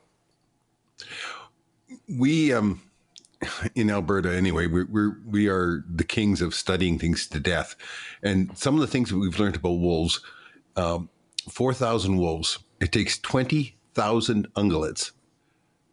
We 2.09 2.51
um 2.51 2.81
in 3.73 3.89
Alberta 3.89 4.35
anyway, 4.35 4.67
we're, 4.67 4.87
we're 4.87 5.17
we 5.25 5.47
are 5.47 5.85
the 5.89 6.03
kings 6.03 6.41
of 6.41 6.53
studying 6.53 6.99
things 6.99 7.25
to 7.27 7.39
death, 7.39 7.77
and 8.21 8.55
some 8.57 8.75
of 8.75 8.81
the 8.81 8.87
things 8.87 9.11
that 9.11 9.17
we've 9.17 9.39
learned 9.39 9.55
about 9.55 9.79
wolves. 9.79 10.19
Um, 10.75 11.09
Four 11.49 11.75
thousand 11.75 12.17
wolves. 12.17 12.57
It 12.81 12.91
takes 12.91 13.19
twenty 13.19 13.77
thousand 13.95 14.47
ungulates 14.53 15.11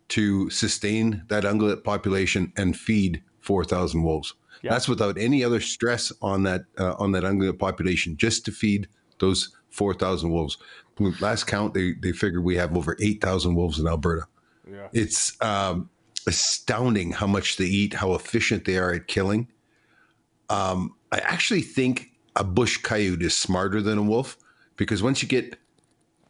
to 0.09 0.51
sustain 0.51 1.23
that 1.29 1.45
ungulate 1.45 1.85
population 1.85 2.53
and 2.57 2.77
feed 2.77 3.23
four 3.41 3.65
thousand 3.65 4.03
wolves. 4.03 4.35
Yeah. 4.63 4.73
That's 4.73 4.89
without 4.89 5.19
any 5.19 5.43
other 5.43 5.61
stress 5.61 6.13
on 6.21 6.43
that 6.45 6.63
uh, 6.79 6.95
on 6.99 7.13
that 7.13 7.25
ungulate 7.25 7.59
population, 7.59 8.17
just 8.17 8.45
to 8.45 8.53
feed 8.53 8.89
those 9.19 9.57
four 9.71 9.95
thousand 9.95 10.31
wolves. 10.31 10.59
Last 11.21 11.45
count, 11.45 11.75
they 11.75 11.95
they 11.95 12.13
figured 12.13 12.45
we 12.45 12.57
have 12.57 12.77
over 12.77 12.97
eight 13.01 13.21
thousand 13.21 13.55
wolves 13.55 13.79
in 13.79 13.87
Alberta. 13.89 14.27
Yeah. 14.71 14.89
It's 14.93 15.41
um, 15.43 15.91
astounding 16.27 17.13
how 17.13 17.27
much 17.27 17.57
they 17.57 17.65
eat, 17.65 17.95
how 17.95 18.15
efficient 18.15 18.65
they 18.65 18.77
are 18.77 18.93
at 18.93 19.09
killing. 19.09 19.49
Um, 20.49 20.95
I 21.11 21.19
actually 21.19 21.63
think 21.63 22.11
a 22.37 22.45
bush 22.45 22.77
coyote 22.79 23.25
is 23.25 23.37
smarter 23.37 23.81
than 23.81 23.99
a 23.99 24.03
wolf 24.03 24.37
because 24.77 25.03
once 25.03 25.23
you 25.23 25.29
get 25.29 25.57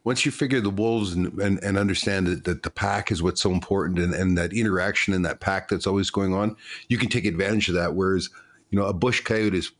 once 0.03 0.25
you 0.25 0.31
figure 0.31 0.59
the 0.59 0.69
wolves 0.69 1.13
and, 1.13 1.27
and, 1.39 1.63
and 1.63 1.77
understand 1.77 2.27
that, 2.27 2.43
that, 2.43 2.63
the 2.63 2.69
pack 2.69 3.11
is 3.11 3.23
what's 3.23 3.41
so 3.41 3.51
important 3.51 3.99
and, 3.99 4.13
and 4.13 4.37
that 4.37 4.53
interaction 4.53 5.13
in 5.13 5.21
that 5.21 5.39
pack 5.39 5.69
that's 5.69 5.87
always 5.87 6.09
going 6.09 6.33
on, 6.33 6.55
you 6.89 6.97
can 6.97 7.09
take 7.09 7.25
advantage 7.25 7.69
of 7.69 7.75
that. 7.75 7.95
Whereas, 7.95 8.29
you 8.69 8.79
know, 8.79 8.85
a 8.85 8.93
bush 8.93 9.21
coyote 9.21 9.57
is 9.57 9.71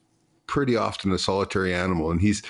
pretty 0.48 0.76
often 0.76 1.12
a 1.12 1.18
solitary 1.18 1.74
animal 1.74 2.12
and 2.12 2.22
he's, 2.22 2.42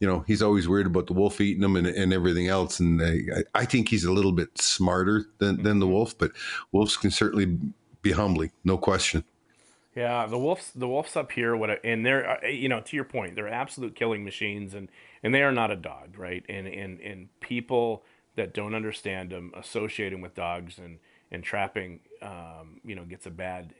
you 0.00 0.08
know, 0.08 0.24
he's 0.26 0.42
always 0.42 0.68
worried 0.68 0.86
about 0.86 1.06
the 1.06 1.12
wolf 1.12 1.40
eating 1.40 1.62
him 1.62 1.76
and, 1.76 1.86
and 1.86 2.12
everything 2.12 2.48
else. 2.48 2.80
And 2.80 3.02
I, 3.02 3.42
I 3.54 3.64
think 3.64 3.88
he's 3.88 4.04
a 4.04 4.12
little 4.12 4.32
bit 4.32 4.56
smarter 4.58 5.26
than, 5.38 5.62
than 5.62 5.80
the 5.80 5.86
wolf, 5.86 6.16
but 6.16 6.32
wolves 6.72 6.96
can 6.96 7.10
certainly 7.10 7.58
be 8.00 8.12
humbling, 8.12 8.50
no 8.64 8.78
question. 8.78 9.24
Yeah, 9.94 10.26
the 10.26 10.38
wolves, 10.38 10.72
the 10.74 10.88
wolves 10.88 11.14
up 11.14 11.30
here, 11.30 11.54
what, 11.54 11.84
and 11.84 12.04
they're, 12.04 12.28
uh, 12.28 12.48
you 12.48 12.68
know, 12.68 12.80
to 12.80 12.96
your 12.96 13.04
point, 13.04 13.36
they're 13.36 13.48
absolute 13.48 13.94
killing 13.94 14.24
machines, 14.24 14.74
and 14.74 14.88
and 15.24 15.34
they 15.34 15.42
are 15.42 15.50
not 15.50 15.72
a 15.72 15.76
dog, 15.76 16.16
right? 16.16 16.44
And 16.48 16.68
and 16.68 17.00
and 17.00 17.28
people 17.40 18.04
that 18.36 18.54
don't 18.54 18.74
understand 18.74 19.30
them 19.30 19.52
associating 19.56 20.20
with 20.20 20.36
dogs 20.36 20.78
and 20.78 20.98
and 21.32 21.42
trapping, 21.42 21.98
um, 22.22 22.80
you 22.84 22.94
know, 22.94 23.04
gets 23.04 23.26
a 23.26 23.30
bad, 23.30 23.74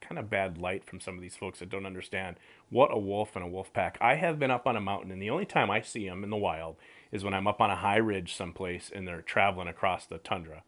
kind 0.00 0.18
of 0.18 0.30
bad 0.30 0.56
light 0.56 0.86
from 0.86 1.00
some 1.00 1.16
of 1.16 1.20
these 1.20 1.36
folks 1.36 1.58
that 1.58 1.68
don't 1.68 1.84
understand 1.84 2.36
what 2.70 2.94
a 2.94 2.98
wolf 2.98 3.36
and 3.36 3.44
a 3.44 3.48
wolf 3.48 3.70
pack. 3.74 3.98
I 4.00 4.14
have 4.14 4.38
been 4.38 4.50
up 4.50 4.66
on 4.66 4.76
a 4.76 4.80
mountain, 4.80 5.10
and 5.10 5.20
the 5.20 5.28
only 5.28 5.44
time 5.44 5.70
I 5.70 5.82
see 5.82 6.08
them 6.08 6.24
in 6.24 6.30
the 6.30 6.36
wild 6.36 6.76
is 7.12 7.22
when 7.22 7.34
I'm 7.34 7.46
up 7.46 7.60
on 7.60 7.70
a 7.70 7.76
high 7.76 7.96
ridge 7.96 8.34
someplace 8.34 8.90
and 8.94 9.06
they're 9.06 9.20
traveling 9.20 9.68
across 9.68 10.06
the 10.06 10.16
tundra, 10.16 10.62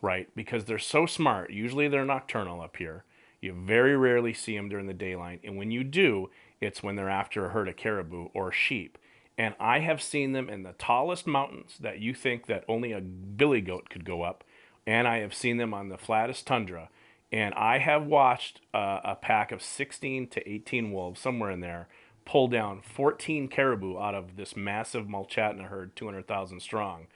right? 0.00 0.28
Because 0.34 0.64
they're 0.64 0.78
so 0.78 1.04
smart. 1.04 1.50
Usually 1.50 1.88
they're 1.88 2.06
nocturnal 2.06 2.62
up 2.62 2.76
here 2.76 3.04
you 3.42 3.52
very 3.52 3.96
rarely 3.96 4.32
see 4.32 4.56
them 4.56 4.68
during 4.68 4.86
the 4.86 4.94
daylight, 4.94 5.40
and 5.44 5.58
when 5.58 5.70
you 5.70 5.82
do, 5.84 6.30
it's 6.60 6.82
when 6.82 6.94
they're 6.94 7.10
after 7.10 7.44
a 7.44 7.48
herd 7.50 7.68
of 7.68 7.76
caribou 7.76 8.28
or 8.32 8.52
sheep. 8.52 8.96
And 9.38 9.54
I 9.58 9.80
have 9.80 10.02
seen 10.02 10.32
them 10.32 10.48
in 10.48 10.62
the 10.62 10.74
tallest 10.74 11.26
mountains 11.26 11.76
that 11.80 12.00
you 12.00 12.14
think 12.14 12.46
that 12.46 12.64
only 12.68 12.92
a 12.92 13.00
billy 13.00 13.60
goat 13.60 13.88
could 13.88 14.04
go 14.04 14.22
up, 14.22 14.44
and 14.86 15.08
I 15.08 15.18
have 15.18 15.34
seen 15.34 15.56
them 15.56 15.72
on 15.72 15.88
the 15.88 15.98
flattest 15.98 16.46
tundra. 16.46 16.90
And 17.30 17.54
I 17.54 17.78
have 17.78 18.04
watched 18.04 18.60
uh, 18.74 19.00
a 19.04 19.14
pack 19.14 19.52
of 19.52 19.62
16 19.62 20.28
to 20.28 20.48
18 20.48 20.92
wolves, 20.92 21.20
somewhere 21.20 21.50
in 21.50 21.60
there, 21.60 21.88
pull 22.26 22.46
down 22.46 22.82
14 22.82 23.48
caribou 23.48 23.98
out 23.98 24.14
of 24.14 24.36
this 24.36 24.54
massive 24.54 25.06
Mulchatna 25.06 25.68
herd, 25.68 25.96
200,000 25.96 26.60
strong, 26.60 27.06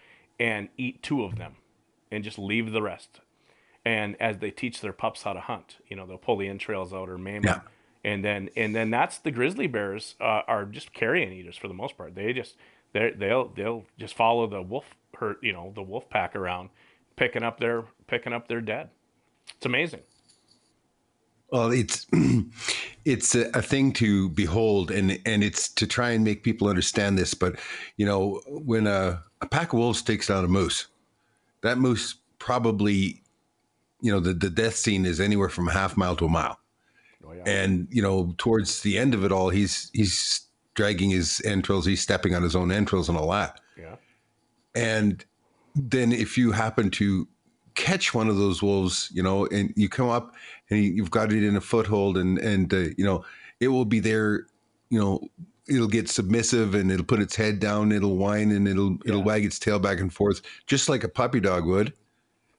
and 0.40 0.68
eat 0.78 1.02
two 1.02 1.22
of 1.22 1.36
them 1.36 1.56
and 2.10 2.24
just 2.24 2.38
leave 2.38 2.72
the 2.72 2.82
rest 2.82 3.20
and 3.86 4.20
as 4.20 4.38
they 4.38 4.50
teach 4.50 4.80
their 4.80 4.92
pups 4.92 5.22
how 5.22 5.32
to 5.32 5.38
hunt, 5.38 5.76
you 5.86 5.94
know, 5.94 6.06
they'll 6.06 6.18
pull 6.18 6.36
the 6.36 6.48
entrails 6.48 6.92
out 6.92 7.08
or 7.08 7.16
maim 7.16 7.44
yeah. 7.44 7.52
them, 7.52 7.62
and 8.06 8.24
then 8.24 8.48
and 8.56 8.74
then 8.74 8.88
that's 8.88 9.18
the 9.18 9.32
grizzly 9.32 9.66
bears 9.66 10.14
uh, 10.20 10.42
are 10.46 10.64
just 10.64 10.92
carrion 10.92 11.32
eaters 11.32 11.56
for 11.56 11.66
the 11.66 11.74
most 11.74 11.98
part. 11.98 12.14
They 12.14 12.32
just 12.32 12.54
they 12.92 13.10
they'll 13.10 13.48
they'll 13.48 13.84
just 13.98 14.14
follow 14.14 14.46
the 14.46 14.62
wolf 14.62 14.84
herd, 15.14 15.36
you 15.42 15.52
know, 15.52 15.72
the 15.74 15.82
wolf 15.82 16.08
pack 16.08 16.36
around, 16.36 16.70
picking 17.16 17.42
up 17.42 17.58
their 17.58 17.84
picking 18.06 18.32
up 18.32 18.46
their 18.46 18.60
dead. 18.60 18.90
It's 19.56 19.66
amazing. 19.66 20.02
Well, 21.50 21.72
it's 21.72 22.06
it's 23.04 23.34
a, 23.34 23.50
a, 23.54 23.62
thing 23.62 23.92
to 23.94 24.28
behold, 24.30 24.92
and 24.92 25.18
and 25.26 25.42
it's 25.42 25.68
to 25.70 25.86
try 25.86 26.10
and 26.10 26.22
make 26.22 26.44
people 26.44 26.68
understand 26.68 27.18
this. 27.18 27.34
But 27.34 27.58
you 27.96 28.06
know, 28.06 28.40
when 28.46 28.86
a, 28.86 29.20
a 29.40 29.48
pack 29.48 29.72
of 29.72 29.80
wolves 29.80 30.02
takes 30.02 30.28
down 30.28 30.44
a 30.44 30.48
moose, 30.48 30.86
that 31.62 31.78
moose 31.78 32.14
probably 32.38 33.20
you 34.00 34.12
know 34.12 34.20
the, 34.20 34.32
the 34.32 34.50
death 34.50 34.76
scene 34.76 35.06
is 35.06 35.18
anywhere 35.18 35.48
from 35.48 35.66
a 35.66 35.72
half 35.72 35.96
mile 35.96 36.14
to 36.14 36.26
a 36.26 36.28
mile 36.28 36.60
oh, 37.26 37.32
yeah. 37.32 37.42
and 37.46 37.88
you 37.90 38.02
know 38.02 38.34
towards 38.38 38.82
the 38.82 38.98
end 38.98 39.14
of 39.14 39.24
it 39.24 39.32
all 39.32 39.48
he's 39.48 39.90
he's 39.92 40.46
dragging 40.74 41.10
his 41.10 41.40
entrails 41.44 41.86
he's 41.86 42.00
stepping 42.00 42.34
on 42.34 42.42
his 42.42 42.54
own 42.54 42.70
entrails 42.70 43.08
and 43.08 43.16
all 43.16 43.30
that 43.30 43.60
yeah 43.78 43.96
and 44.74 45.24
then 45.74 46.12
if 46.12 46.36
you 46.38 46.52
happen 46.52 46.90
to 46.90 47.26
catch 47.74 48.14
one 48.14 48.28
of 48.28 48.36
those 48.36 48.62
wolves 48.62 49.10
you 49.12 49.22
know 49.22 49.46
and 49.46 49.72
you 49.76 49.88
come 49.88 50.08
up 50.08 50.34
and 50.70 50.82
you've 50.82 51.10
got 51.10 51.32
it 51.32 51.44
in 51.44 51.56
a 51.56 51.60
foothold 51.60 52.16
and 52.16 52.38
and 52.38 52.72
uh, 52.72 52.88
you 52.96 53.04
know 53.04 53.24
it 53.60 53.68
will 53.68 53.84
be 53.84 54.00
there 54.00 54.46
you 54.90 54.98
know 54.98 55.20
it'll 55.68 55.88
get 55.88 56.08
submissive 56.08 56.74
and 56.74 56.90
it'll 56.90 57.04
put 57.04 57.20
its 57.20 57.36
head 57.36 57.58
down 57.58 57.92
it'll 57.92 58.16
whine 58.16 58.50
and 58.50 58.66
it'll 58.66 58.92
yeah. 58.92 58.98
it'll 59.06 59.22
wag 59.22 59.44
its 59.44 59.58
tail 59.58 59.78
back 59.78 60.00
and 60.00 60.12
forth 60.12 60.40
just 60.66 60.88
like 60.88 61.04
a 61.04 61.08
puppy 61.08 61.40
dog 61.40 61.66
would 61.66 61.92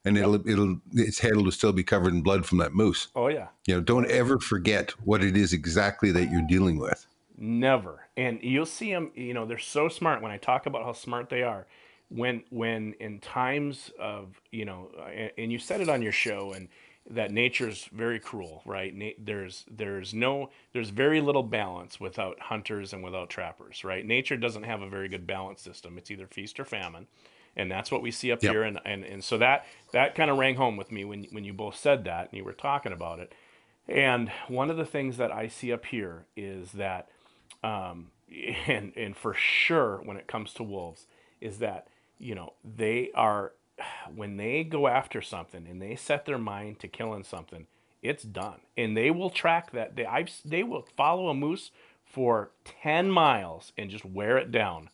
and 0.07 0.17
it'll 0.17 0.47
it'll 0.47 0.79
its 0.93 1.19
head 1.19 1.35
will 1.35 1.51
still 1.51 1.73
be 1.73 1.83
covered 1.83 2.13
in 2.13 2.21
blood 2.21 2.45
from 2.45 2.57
that 2.59 2.73
moose. 2.73 3.07
Oh 3.15 3.27
yeah. 3.27 3.47
You 3.67 3.75
know, 3.75 3.81
don't 3.81 4.09
ever 4.09 4.39
forget 4.39 4.91
what 5.03 5.23
it 5.23 5.35
is 5.35 5.53
exactly 5.53 6.11
that 6.11 6.31
you're 6.31 6.47
dealing 6.47 6.79
with. 6.79 7.05
Never. 7.37 8.07
And 8.15 8.39
you'll 8.41 8.65
see 8.65 8.91
them. 8.91 9.11
You 9.13 9.33
know, 9.33 9.45
they're 9.45 9.59
so 9.59 9.89
smart. 9.89 10.21
When 10.21 10.31
I 10.31 10.37
talk 10.37 10.65
about 10.65 10.83
how 10.83 10.93
smart 10.93 11.29
they 11.29 11.43
are, 11.43 11.67
when 12.09 12.43
when 12.49 12.93
in 12.99 13.19
times 13.19 13.91
of 13.99 14.41
you 14.51 14.65
know, 14.65 14.89
and 15.37 15.51
you 15.51 15.59
said 15.59 15.81
it 15.81 15.89
on 15.89 16.01
your 16.01 16.13
show, 16.13 16.53
and 16.53 16.69
that 17.09 17.31
nature's 17.31 17.89
very 17.93 18.19
cruel, 18.19 18.61
right? 18.65 18.93
There's 19.23 19.65
there's 19.69 20.13
no 20.13 20.49
there's 20.73 20.89
very 20.89 21.21
little 21.21 21.43
balance 21.43 21.99
without 21.99 22.39
hunters 22.39 22.93
and 22.93 23.03
without 23.03 23.29
trappers, 23.29 23.83
right? 23.83 24.05
Nature 24.05 24.37
doesn't 24.37 24.63
have 24.63 24.81
a 24.81 24.89
very 24.89 25.09
good 25.09 25.27
balance 25.27 25.61
system. 25.61 25.97
It's 25.97 26.11
either 26.11 26.27
feast 26.27 26.59
or 26.59 26.65
famine 26.65 27.07
and 27.57 27.69
that's 27.69 27.91
what 27.91 28.01
we 28.01 28.11
see 28.11 28.31
up 28.31 28.41
yep. 28.41 28.51
here. 28.53 28.63
And, 28.63 28.79
and 28.85 29.03
and 29.03 29.23
so 29.23 29.37
that 29.39 29.65
that 29.91 30.15
kind 30.15 30.31
of 30.31 30.37
rang 30.37 30.55
home 30.55 30.77
with 30.77 30.91
me 30.91 31.03
when 31.03 31.25
when 31.31 31.43
you 31.43 31.53
both 31.53 31.75
said 31.75 32.05
that 32.05 32.29
and 32.29 32.37
you 32.37 32.43
were 32.43 32.53
talking 32.53 32.93
about 32.93 33.19
it. 33.19 33.33
And 33.89 34.31
one 34.47 34.69
of 34.69 34.77
the 34.77 34.85
things 34.85 35.17
that 35.17 35.31
i 35.31 35.47
see 35.47 35.71
up 35.71 35.85
here 35.85 36.25
is 36.35 36.73
that 36.73 37.09
um, 37.63 38.11
and 38.67 38.93
and 38.95 39.17
for 39.17 39.33
sure 39.33 40.01
when 40.03 40.17
it 40.17 40.27
comes 40.27 40.53
to 40.53 40.63
wolves 40.63 41.07
is 41.41 41.59
that 41.59 41.87
you 42.17 42.35
know 42.35 42.53
they 42.63 43.11
are 43.13 43.53
when 44.15 44.37
they 44.37 44.63
go 44.63 44.87
after 44.87 45.21
something 45.21 45.67
and 45.67 45.81
they 45.81 45.95
set 45.95 46.25
their 46.25 46.37
mind 46.37 46.79
to 46.79 46.87
killing 46.87 47.23
something 47.23 47.67
it's 48.01 48.23
done. 48.23 48.59
And 48.77 48.95
they 48.95 49.11
will 49.11 49.29
track 49.29 49.71
that. 49.71 49.95
They 49.95 50.05
i 50.05 50.25
they 50.45 50.63
will 50.63 50.85
follow 50.95 51.29
a 51.29 51.33
moose 51.33 51.71
for 52.05 52.51
10 52.83 53.11
miles 53.11 53.73
and 53.77 53.89
just 53.89 54.05
wear 54.05 54.37
it 54.37 54.51
down 54.51 54.89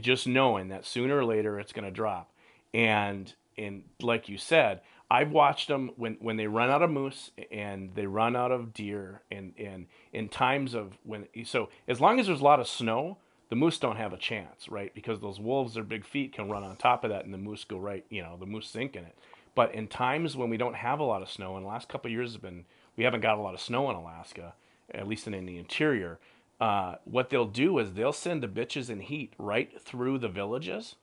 just 0.00 0.26
knowing 0.26 0.68
that 0.68 0.84
sooner 0.84 1.16
or 1.16 1.24
later 1.24 1.58
it's 1.58 1.72
going 1.72 1.84
to 1.84 1.90
drop. 1.90 2.30
And 2.72 3.32
and 3.56 3.84
like 4.02 4.28
you 4.28 4.36
said, 4.36 4.80
I've 5.10 5.30
watched 5.30 5.68
them 5.68 5.92
when 5.96 6.16
when 6.20 6.36
they 6.36 6.46
run 6.46 6.70
out 6.70 6.82
of 6.82 6.90
moose 6.90 7.30
and 7.52 7.94
they 7.94 8.06
run 8.06 8.36
out 8.36 8.52
of 8.52 8.74
deer 8.74 9.22
and 9.30 9.52
and 9.58 9.86
in 10.12 10.28
times 10.28 10.74
of 10.74 10.98
when 11.04 11.26
so 11.44 11.68
as 11.86 12.00
long 12.00 12.18
as 12.18 12.26
there's 12.26 12.40
a 12.40 12.44
lot 12.44 12.60
of 12.60 12.68
snow, 12.68 13.18
the 13.50 13.56
moose 13.56 13.78
don't 13.78 13.96
have 13.96 14.12
a 14.12 14.18
chance, 14.18 14.68
right? 14.68 14.94
Because 14.94 15.20
those 15.20 15.38
wolves, 15.38 15.74
their 15.74 15.84
big 15.84 16.04
feet 16.04 16.32
can 16.32 16.50
run 16.50 16.64
on 16.64 16.76
top 16.76 17.04
of 17.04 17.10
that 17.10 17.24
and 17.24 17.32
the 17.32 17.38
moose 17.38 17.64
go 17.64 17.78
right, 17.78 18.04
you 18.08 18.22
know, 18.22 18.36
the 18.38 18.46
moose 18.46 18.68
sink 18.68 18.96
in 18.96 19.04
it. 19.04 19.16
But 19.54 19.74
in 19.74 19.86
times 19.86 20.36
when 20.36 20.50
we 20.50 20.56
don't 20.56 20.74
have 20.74 20.98
a 20.98 21.04
lot 21.04 21.22
of 21.22 21.30
snow, 21.30 21.56
and 21.56 21.64
the 21.64 21.68
last 21.68 21.88
couple 21.88 22.10
years 22.10 22.32
have 22.32 22.42
been 22.42 22.64
we 22.96 23.04
haven't 23.04 23.20
got 23.20 23.38
a 23.38 23.42
lot 23.42 23.54
of 23.54 23.60
snow 23.60 23.88
in 23.90 23.96
Alaska, 23.96 24.54
at 24.92 25.06
least 25.06 25.26
in, 25.26 25.34
in 25.34 25.46
the 25.46 25.58
interior 25.58 26.18
uh, 26.64 26.96
what 27.04 27.28
they'll 27.28 27.44
do 27.44 27.78
is 27.78 27.92
they'll 27.92 28.10
send 28.10 28.42
the 28.42 28.48
bitches 28.48 28.88
in 28.88 28.98
heat 28.98 29.34
right 29.36 29.78
through 29.82 30.16
the 30.16 30.30
villages, 30.30 30.96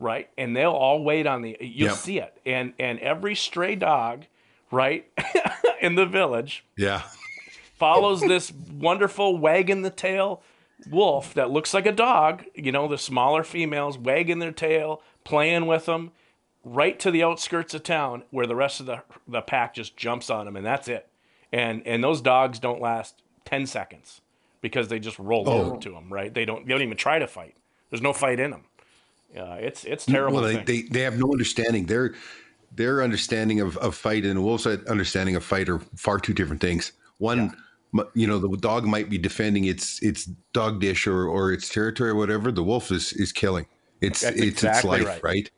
right? 0.00 0.30
And 0.38 0.56
they'll 0.56 0.72
all 0.72 1.04
wait 1.04 1.26
on 1.26 1.42
the. 1.42 1.58
You'll 1.60 1.90
yep. 1.90 1.98
see 1.98 2.18
it, 2.18 2.40
and 2.46 2.72
and 2.78 2.98
every 3.00 3.34
stray 3.34 3.74
dog, 3.74 4.24
right, 4.70 5.06
in 5.82 5.94
the 5.94 6.06
village, 6.06 6.64
yeah, 6.74 7.02
follows 7.74 8.22
this 8.22 8.50
wonderful 8.50 9.36
wagging 9.36 9.82
the 9.82 9.90
tail 9.90 10.42
wolf 10.88 11.34
that 11.34 11.50
looks 11.50 11.74
like 11.74 11.84
a 11.84 11.92
dog. 11.92 12.44
You 12.54 12.72
know, 12.72 12.88
the 12.88 12.96
smaller 12.96 13.44
females 13.44 13.98
wagging 13.98 14.38
their 14.38 14.52
tail, 14.52 15.02
playing 15.22 15.66
with 15.66 15.84
them. 15.84 16.12
right 16.64 16.98
to 17.00 17.10
the 17.10 17.22
outskirts 17.22 17.74
of 17.74 17.82
town 17.82 18.22
where 18.30 18.46
the 18.46 18.56
rest 18.56 18.80
of 18.80 18.86
the 18.86 19.02
the 19.28 19.42
pack 19.42 19.74
just 19.74 19.98
jumps 19.98 20.30
on 20.30 20.46
them, 20.46 20.56
and 20.56 20.64
that's 20.64 20.88
it. 20.88 21.10
And 21.52 21.86
and 21.86 22.02
those 22.02 22.22
dogs 22.22 22.58
don't 22.58 22.80
last 22.80 23.22
ten 23.44 23.66
seconds 23.66 24.22
because 24.60 24.88
they 24.88 24.98
just 24.98 25.18
roll 25.18 25.48
Oh. 25.48 25.62
over 25.62 25.76
to 25.78 25.90
them. 25.90 26.12
Right? 26.12 26.32
They 26.32 26.44
don't. 26.44 26.66
They 26.66 26.72
don't 26.72 26.82
even 26.82 26.96
try 26.96 27.18
to 27.18 27.26
fight. 27.26 27.54
There's 27.90 28.02
no 28.02 28.12
fight 28.12 28.40
in 28.40 28.50
them. 28.50 28.64
Uh, 29.36 29.56
it's 29.60 29.84
it's 29.84 30.06
terrible. 30.06 30.40
Well, 30.40 30.44
they, 30.44 30.62
they 30.62 30.82
they 30.82 31.00
have 31.00 31.18
no 31.18 31.30
understanding. 31.30 31.86
Their 31.86 32.14
their 32.72 33.02
understanding 33.02 33.60
of, 33.60 33.76
of 33.78 33.94
fight 33.94 34.24
and 34.24 34.42
wolf's 34.42 34.66
understanding 34.66 35.36
of 35.36 35.44
fight 35.44 35.68
are 35.68 35.78
far 35.96 36.18
two 36.18 36.34
different 36.34 36.60
things. 36.60 36.92
One, 37.18 37.56
m 37.94 38.04
you 38.14 38.26
know, 38.26 38.38
the 38.38 38.54
dog 38.56 38.84
might 38.84 39.08
be 39.10 39.18
defending 39.18 39.64
its 39.64 40.02
its 40.02 40.26
dog 40.52 40.80
dish 40.80 41.06
or, 41.06 41.26
or 41.26 41.52
its 41.52 41.68
territory 41.68 42.10
or 42.10 42.14
whatever. 42.14 42.52
The 42.52 42.62
wolf 42.62 42.90
is 42.90 43.12
is 43.14 43.32
killing. 43.32 43.66
It's 44.00 44.20
That's 44.20 44.36
it's 44.36 44.46
exactly 44.46 44.98
its 44.98 45.06
life, 45.06 45.22
right. 45.22 45.24
right? 45.24 45.50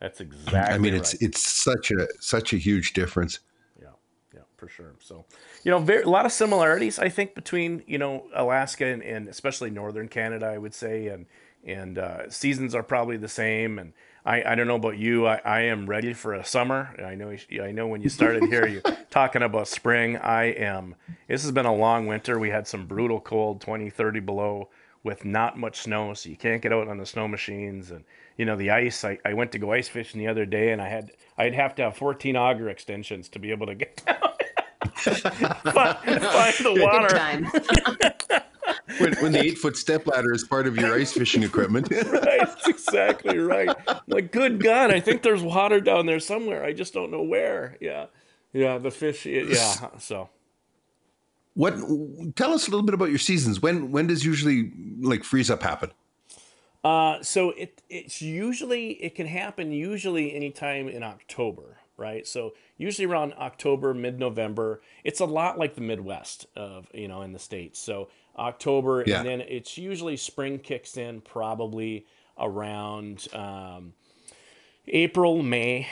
That's 0.00 0.20
exactly. 0.20 0.74
I 0.74 0.78
mean, 0.78 0.94
it's 0.94 1.14
right. 1.14 1.22
it's 1.22 1.46
such 1.46 1.90
a 1.90 2.06
such 2.20 2.52
a 2.52 2.56
huge 2.56 2.92
difference. 2.92 3.40
Yeah, 3.80 3.88
yeah, 4.34 4.40
for 4.56 4.68
sure. 4.68 4.94
So, 5.00 5.24
you 5.66 5.72
know, 5.72 5.80
very, 5.80 6.04
a 6.04 6.08
lot 6.08 6.24
of 6.24 6.30
similarities, 6.30 6.96
I 7.00 7.08
think, 7.08 7.34
between 7.34 7.82
you 7.88 7.98
know 7.98 8.26
Alaska 8.32 8.86
and, 8.86 9.02
and 9.02 9.26
especially 9.26 9.68
northern 9.68 10.06
Canada, 10.06 10.46
I 10.46 10.58
would 10.58 10.72
say, 10.72 11.08
and 11.08 11.26
and 11.64 11.98
uh, 11.98 12.30
seasons 12.30 12.72
are 12.72 12.84
probably 12.84 13.16
the 13.16 13.26
same. 13.26 13.80
And 13.80 13.92
I, 14.24 14.52
I 14.52 14.54
don't 14.54 14.68
know 14.68 14.76
about 14.76 14.96
you, 14.96 15.26
I, 15.26 15.40
I 15.44 15.60
am 15.62 15.90
ready 15.90 16.12
for 16.12 16.34
a 16.34 16.44
summer. 16.44 16.94
I 17.04 17.16
know 17.16 17.36
I 17.60 17.72
know 17.72 17.88
when 17.88 18.00
you 18.00 18.08
started 18.08 18.44
here, 18.44 18.68
you 18.68 18.80
talking 19.10 19.42
about 19.42 19.66
spring. 19.66 20.16
I 20.18 20.44
am. 20.52 20.94
This 21.26 21.42
has 21.42 21.50
been 21.50 21.66
a 21.66 21.74
long 21.74 22.06
winter. 22.06 22.38
We 22.38 22.50
had 22.50 22.68
some 22.68 22.86
brutal 22.86 23.18
cold, 23.18 23.60
20, 23.60 23.90
30 23.90 24.20
below, 24.20 24.68
with 25.02 25.24
not 25.24 25.58
much 25.58 25.80
snow, 25.80 26.14
so 26.14 26.28
you 26.28 26.36
can't 26.36 26.62
get 26.62 26.72
out 26.72 26.86
on 26.86 26.98
the 26.98 27.06
snow 27.06 27.26
machines 27.26 27.90
and. 27.90 28.04
You 28.38 28.44
know 28.44 28.54
the 28.54 28.68
ice. 28.68 29.02
I, 29.02 29.16
I 29.24 29.32
went 29.32 29.52
to 29.52 29.58
go 29.58 29.72
ice 29.72 29.88
fishing 29.88 30.20
the 30.20 30.26
other 30.26 30.44
day, 30.44 30.70
and 30.70 30.82
I 30.82 30.88
had 30.88 31.10
I'd 31.38 31.54
have 31.54 31.74
to 31.76 31.84
have 31.84 31.96
14 31.96 32.36
auger 32.36 32.68
extensions 32.68 33.30
to 33.30 33.38
be 33.38 33.50
able 33.50 33.66
to 33.66 33.74
get 33.74 34.04
down. 34.06 34.35
Find, 34.88 35.98
find 35.98 36.54
the 36.58 36.72
Good 36.74 36.82
water. 36.82 37.08
time. 37.08 37.50
When, 38.98 39.14
when 39.16 39.32
the 39.32 39.44
eight 39.44 39.58
foot 39.58 39.76
step 39.76 40.06
ladder 40.08 40.32
is 40.32 40.42
part 40.42 40.66
of 40.66 40.76
your 40.76 40.92
ice 40.94 41.12
fishing 41.12 41.42
equipment. 41.44 41.88
Right, 41.92 42.40
that's 42.40 42.66
exactly 42.66 43.38
right. 43.38 43.68
I'm 43.86 44.00
like, 44.08 44.32
good 44.32 44.60
God, 44.62 44.90
I 44.90 44.98
think 45.00 45.22
there's 45.22 45.42
water 45.42 45.80
down 45.80 46.06
there 46.06 46.18
somewhere. 46.18 46.64
I 46.64 46.72
just 46.72 46.92
don't 46.92 47.10
know 47.12 47.22
where. 47.22 47.76
Yeah, 47.80 48.06
yeah, 48.52 48.78
the 48.78 48.90
fish. 48.90 49.24
Yeah, 49.26 49.98
so 49.98 50.30
what? 51.54 51.74
Tell 52.36 52.52
us 52.52 52.66
a 52.66 52.70
little 52.70 52.84
bit 52.84 52.94
about 52.94 53.10
your 53.10 53.18
seasons. 53.18 53.60
When 53.62 53.92
when 53.92 54.06
does 54.08 54.24
usually 54.24 54.72
like 55.00 55.24
freeze 55.24 55.50
up 55.50 55.62
happen? 55.62 55.90
Uh, 56.84 57.22
so 57.22 57.50
it 57.50 57.82
it's 57.88 58.20
usually 58.22 58.90
it 59.02 59.14
can 59.14 59.26
happen 59.26 59.72
usually 59.72 60.34
anytime 60.34 60.88
in 60.88 61.02
October, 61.02 61.78
right? 61.96 62.26
So 62.26 62.52
usually 62.76 63.06
around 63.06 63.34
October, 63.34 63.94
mid 63.94 64.18
November. 64.18 64.80
It's 65.04 65.20
a 65.20 65.24
lot 65.24 65.58
like 65.58 65.74
the 65.74 65.80
Midwest 65.80 66.46
of 66.56 66.88
you 66.94 67.08
know 67.08 67.22
in 67.22 67.32
the 67.32 67.38
states. 67.38 67.78
So 67.78 68.08
October, 68.38 69.04
Yeah. 69.06 69.18
and 69.20 69.26
then 69.28 69.40
it's 69.40 69.78
usually 69.78 70.16
spring 70.16 70.58
kicks 70.58 70.96
in 70.96 71.20
probably 71.22 72.06
around 72.38 73.26
um, 73.34 73.94
April, 74.88 75.42
May. 75.42 75.88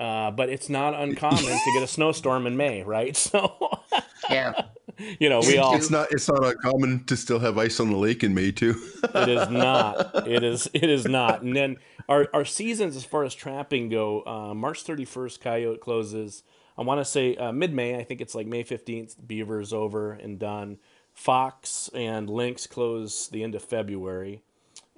Uh, 0.00 0.30
but 0.32 0.48
it's 0.50 0.68
not 0.68 0.94
uncommon 0.94 1.44
to 1.44 1.72
get 1.72 1.82
a 1.82 1.86
snowstorm 1.86 2.46
in 2.46 2.56
May, 2.56 2.82
right? 2.82 3.16
So 3.32 3.80
Yeah. 4.28 4.65
you 5.18 5.28
know 5.28 5.40
we 5.40 5.58
all 5.58 5.74
It's 5.76 5.90
not 5.90 6.08
it's 6.10 6.28
not 6.28 6.44
uncommon 6.44 7.04
to 7.04 7.16
still 7.16 7.38
have 7.38 7.58
ice 7.58 7.80
on 7.80 7.90
the 7.90 7.96
lake 7.96 8.24
in 8.24 8.34
May 8.34 8.52
too. 8.52 8.74
it 9.02 9.28
is 9.28 9.48
not. 9.50 10.26
It 10.26 10.42
is. 10.42 10.68
It 10.72 10.88
is 10.88 11.06
not. 11.06 11.42
And 11.42 11.54
then 11.54 11.76
our, 12.08 12.28
our 12.32 12.44
seasons, 12.44 12.96
as 12.96 13.04
far 13.04 13.24
as 13.24 13.34
trapping 13.34 13.88
go, 13.88 14.22
uh, 14.26 14.54
March 14.54 14.82
thirty 14.82 15.04
first, 15.04 15.40
coyote 15.40 15.80
closes. 15.80 16.42
I 16.78 16.82
want 16.82 17.00
to 17.00 17.04
say 17.04 17.36
uh, 17.36 17.52
mid 17.52 17.72
May. 17.72 17.96
I 17.96 18.04
think 18.04 18.20
it's 18.20 18.34
like 18.34 18.46
May 18.46 18.62
fifteenth. 18.62 19.16
Beaver 19.26 19.60
is 19.60 19.72
over 19.72 20.12
and 20.12 20.38
done. 20.38 20.78
Fox 21.12 21.88
and 21.94 22.28
lynx 22.28 22.66
close 22.66 23.28
the 23.28 23.42
end 23.42 23.54
of 23.54 23.62
February, 23.62 24.42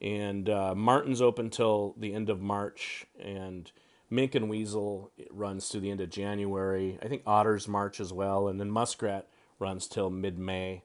and 0.03 0.49
uh, 0.49 0.75
marten's 0.75 1.23
open 1.23 1.49
till 1.49 1.95
the 1.97 2.13
end 2.13 2.29
of 2.29 2.41
March, 2.41 3.07
and 3.21 3.71
mink 4.11 4.35
and 4.35 4.49
weasel 4.49 5.13
it 5.17 5.29
runs 5.31 5.69
to 5.69 5.81
the 5.81 5.91
end 5.91 6.01
of 6.01 6.11
January. 6.11 6.99
I 7.03 7.07
think 7.07 7.23
otters 7.27 7.69
March 7.69 8.01
as 8.01 8.13
well, 8.13 8.49
and 8.49 8.61
then 8.61 8.71
muskrat 8.71 9.29
runs 9.59 9.87
till 9.87 10.11
mid 10.11 10.39
May 10.39 10.83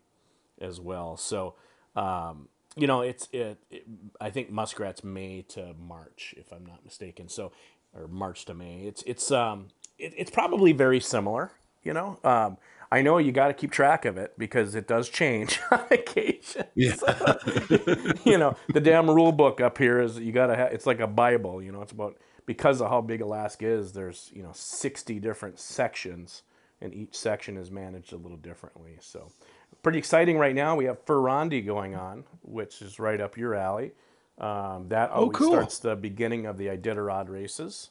as 0.59 0.79
well. 0.79 1.17
So, 1.17 1.55
um, 1.95 2.47
you 2.75 2.87
know, 2.87 3.01
it's 3.01 3.27
it, 3.31 3.59
it. 3.69 3.85
I 4.19 4.29
think 4.29 4.51
muskrat's 4.51 5.03
May 5.03 5.43
to 5.49 5.73
March, 5.79 6.33
if 6.37 6.51
I'm 6.51 6.65
not 6.65 6.83
mistaken. 6.83 7.29
So, 7.29 7.51
or 7.93 8.07
March 8.07 8.45
to 8.45 8.53
May. 8.53 8.81
It's 8.81 9.03
it's 9.03 9.31
um 9.31 9.67
it, 9.99 10.13
it's 10.17 10.31
probably 10.31 10.71
very 10.71 10.99
similar. 10.99 11.51
You 11.83 11.93
know, 11.93 12.17
um, 12.23 12.57
I 12.91 13.01
know 13.01 13.17
you 13.17 13.31
got 13.31 13.47
to 13.47 13.53
keep 13.53 13.71
track 13.71 14.05
of 14.05 14.17
it 14.17 14.37
because 14.37 14.75
it 14.75 14.87
does 14.87 15.09
change 15.09 15.59
on 15.71 15.81
occasion. 15.91 16.65
Yeah. 16.75 16.95
you 18.23 18.37
know, 18.37 18.55
the 18.71 18.79
damn 18.81 19.09
rule 19.09 19.31
book 19.31 19.59
up 19.59 19.77
here 19.77 19.99
is 19.99 20.17
you 20.19 20.31
got 20.31 20.47
to 20.47 20.55
have. 20.55 20.71
It's 20.71 20.85
like 20.85 20.99
a 20.99 21.07
Bible. 21.07 21.61
You 21.61 21.71
know, 21.71 21.81
it's 21.81 21.91
about 21.91 22.17
because 22.45 22.81
of 22.81 22.89
how 22.89 23.01
big 23.01 23.21
Alaska 23.21 23.65
is. 23.67 23.93
There's 23.93 24.29
you 24.33 24.43
know 24.43 24.51
60 24.53 25.19
different 25.19 25.59
sections, 25.59 26.43
and 26.83 26.93
each 26.93 27.15
section 27.17 27.57
is 27.57 27.71
managed 27.71 28.13
a 28.13 28.17
little 28.17 28.37
differently. 28.37 28.97
So, 28.99 29.31
pretty 29.81 29.97
exciting 29.97 30.37
right 30.37 30.53
now. 30.53 30.75
We 30.75 30.85
have 30.85 31.01
Fur 31.05 31.19
Rondy 31.19 31.61
going 31.61 31.95
on, 31.95 32.25
which 32.43 32.81
is 32.81 32.99
right 32.99 33.19
up 33.19 33.37
your 33.37 33.55
alley. 33.55 33.93
Um, 34.37 34.89
that 34.89 35.11
always 35.11 35.35
cool. 35.35 35.51
starts 35.51 35.79
the 35.79 35.95
beginning 35.95 36.45
of 36.45 36.57
the 36.57 36.67
Iditarod 36.67 37.29
races. 37.29 37.89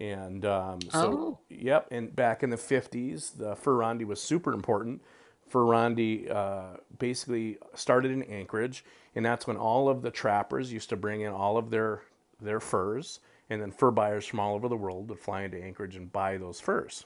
And 0.00 0.44
um, 0.44 0.80
so, 0.90 0.98
Oh. 1.00 1.38
yep. 1.48 1.86
And 1.90 2.14
back 2.14 2.42
in 2.42 2.50
the 2.50 2.56
50s, 2.56 3.38
the 3.38 3.54
Fur 3.54 3.76
Rondy 3.76 4.04
was 4.04 4.20
super 4.20 4.52
important. 4.52 5.02
Fur 5.46 5.64
Rondy 5.64 6.28
uh, 6.28 6.78
basically 6.98 7.58
started 7.74 8.10
in 8.10 8.22
Anchorage, 8.24 8.84
and 9.14 9.24
that's 9.24 9.46
when 9.46 9.56
all 9.56 9.88
of 9.88 10.02
the 10.02 10.10
trappers 10.10 10.72
used 10.72 10.88
to 10.88 10.96
bring 10.96 11.20
in 11.20 11.32
all 11.32 11.56
of 11.56 11.70
their 11.70 12.02
their 12.40 12.58
furs, 12.60 13.20
and 13.48 13.62
then 13.62 13.70
fur 13.70 13.90
buyers 13.92 14.26
from 14.26 14.40
all 14.40 14.54
over 14.54 14.68
the 14.68 14.76
world 14.76 15.08
would 15.08 15.20
fly 15.20 15.42
into 15.42 15.62
Anchorage 15.62 15.94
and 15.94 16.12
buy 16.12 16.36
those 16.36 16.60
furs 16.60 17.04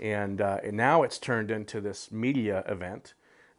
and, 0.00 0.40
uh, 0.40 0.58
and 0.62 0.76
now 0.76 1.02
it's 1.02 1.18
turned 1.18 1.50
into 1.50 1.80
this 1.80 2.10
media 2.10 2.64
event 2.66 3.14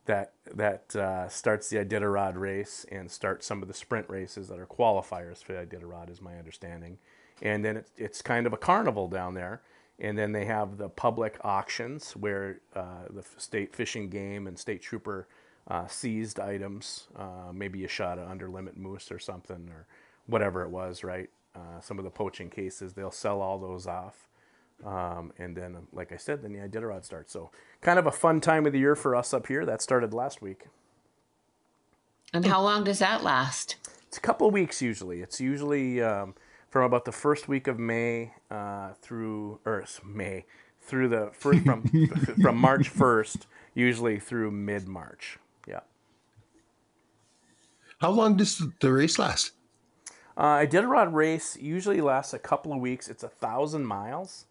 that 0.05 0.34
that 0.53 0.95
uh, 0.95 1.29
starts 1.29 1.69
the 1.69 1.77
Iditarod 1.77 2.36
race 2.36 2.86
and 2.91 3.09
starts 3.09 3.45
some 3.45 3.61
of 3.61 3.67
the 3.67 3.73
sprint 3.73 4.09
races 4.09 4.49
that 4.49 4.59
are 4.59 4.65
qualifiers 4.65 5.43
for 5.43 5.53
Iditarod, 5.53 6.09
is 6.09 6.21
my 6.21 6.38
understanding. 6.38 6.97
And 7.41 7.63
then 7.63 7.77
it's, 7.77 7.91
it's 7.97 8.21
kind 8.21 8.45
of 8.45 8.53
a 8.53 8.57
carnival 8.57 9.07
down 9.07 9.34
there. 9.34 9.61
And 9.99 10.17
then 10.17 10.31
they 10.31 10.45
have 10.45 10.77
the 10.77 10.89
public 10.89 11.38
auctions 11.43 12.15
where 12.15 12.59
uh, 12.75 13.05
the 13.09 13.23
state 13.38 13.75
fishing 13.75 14.09
game 14.09 14.47
and 14.47 14.57
state 14.57 14.81
trooper 14.81 15.27
uh, 15.67 15.88
seized 15.88 16.39
items, 16.39 17.07
uh, 17.15 17.53
maybe 17.53 17.79
you 17.79 17.88
shot 17.88 18.17
an 18.17 18.27
under 18.27 18.49
limit 18.49 18.75
moose 18.75 19.11
or 19.11 19.19
something 19.19 19.69
or 19.69 19.88
whatever 20.25 20.63
it 20.63 20.69
was, 20.69 21.03
right? 21.03 21.29
Uh, 21.55 21.79
some 21.79 21.97
of 21.97 22.03
the 22.03 22.09
poaching 22.09 22.49
cases, 22.49 22.93
they'll 22.93 23.11
sell 23.11 23.41
all 23.41 23.59
those 23.59 23.88
off. 23.88 24.27
Um, 24.86 25.31
and 25.38 25.55
then, 25.55 25.75
um, 25.75 25.88
like 25.93 26.11
I 26.11 26.17
said, 26.17 26.43
then 26.43 26.53
the 26.53 26.59
Iditarod 26.59 27.05
starts. 27.05 27.31
So, 27.31 27.51
kind 27.81 27.97
of 27.97 28.05
a 28.05 28.11
fun 28.11 28.41
time 28.41 28.65
of 28.65 28.73
the 28.73 28.79
year 28.79 28.95
for 28.95 29.15
us 29.15 29.34
up 29.34 29.47
here. 29.47 29.65
That 29.65 29.81
started 29.81 30.13
last 30.13 30.41
week. 30.41 30.65
And 32.34 32.45
how 32.45 32.61
long 32.61 32.84
does 32.84 32.99
that 32.99 33.23
last? 33.23 33.77
It's 34.07 34.17
a 34.17 34.21
couple 34.21 34.47
of 34.47 34.53
weeks 34.53 34.81
usually. 34.81 35.21
It's 35.21 35.39
usually 35.39 36.01
um, 36.01 36.36
from 36.69 36.84
about 36.84 37.05
the 37.05 37.11
first 37.11 37.47
week 37.47 37.67
of 37.67 37.77
May 37.77 38.34
uh, 38.49 38.93
through, 39.01 39.59
or 39.65 39.86
May, 40.03 40.45
through 40.81 41.09
the 41.09 41.29
first 41.31 41.63
from 41.63 41.84
from 42.41 42.57
March 42.57 42.89
first, 42.89 43.47
usually 43.75 44.19
through 44.19 44.51
mid 44.51 44.88
March. 44.88 45.38
Yeah. 45.67 45.81
How 48.01 48.09
long 48.09 48.36
does 48.36 48.61
the 48.81 48.91
race 48.91 49.17
last? 49.19 49.51
Uh, 50.36 50.57
Iditarod 50.57 51.13
race 51.13 51.55
usually 51.57 52.01
lasts 52.01 52.34
a 52.34 52.39
couple 52.39 52.73
of 52.73 52.79
weeks. 52.79 53.07
It's 53.07 53.23
a 53.23 53.29
thousand 53.29 53.86
miles, 53.86 54.45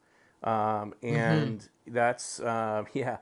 um, 0.45 0.95
and 1.03 1.67
that's 1.87 2.41
uh, 2.41 2.85
yeah. 2.95 3.19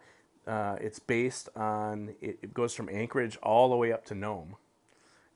Uh, 0.47 0.77
it's 0.81 0.99
based 0.99 1.49
on 1.55 2.15
it, 2.21 2.39
it 2.43 2.55
goes 2.55 2.75
from 2.75 2.89
Anchorage 2.89 3.37
all 3.43 3.69
the 3.71 3.77
way 3.77 3.93
up 3.93 4.05
to 4.07 4.15
Nome, 4.15 4.57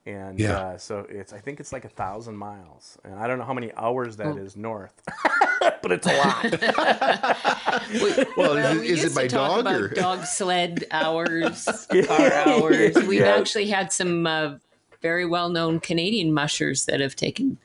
and 0.05 0.39
Yeah. 0.39 0.57
uh, 0.59 0.77
so 0.77 1.05
it's 1.09 1.31
I 1.31 1.37
think 1.39 1.59
it's 1.59 1.71
like 1.71 1.85
a 1.85 1.89
thousand 1.89 2.35
miles, 2.37 2.97
and 3.03 3.13
I 3.19 3.27
don't 3.27 3.37
know 3.37 3.45
how 3.45 3.53
many 3.53 3.71
hours 3.77 4.17
that 4.17 4.35
is 4.37 4.57
north, 4.57 4.93
but 5.81 5.91
it's 5.91 6.07
a 6.07 6.17
lot. 6.17 6.43
Well, 8.35 8.57
is 8.57 8.75
it- 8.77 8.81
we 8.81 8.87
is 8.87 8.99
it 8.99 9.03
used 9.03 9.15
by 9.15 9.23
to 9.23 9.29
talk 9.29 9.49
dog 9.51 9.59
about 9.61 9.81
or- 9.81 9.87
dog 9.89 10.25
sled 10.25 10.85
hours, 10.91 11.65
car 12.07 12.33
hours. 12.33 12.95
We've 13.07 13.21
Yeah. 13.21 13.35
actually 13.37 13.67
had 13.67 13.93
some 13.93 14.25
uh, 14.27 14.55
very 15.01 15.25
well-known 15.25 15.79
Canadian 15.79 16.33
mushers 16.33 16.85
that 16.85 16.99
have 16.99 17.15
taken 17.15 17.57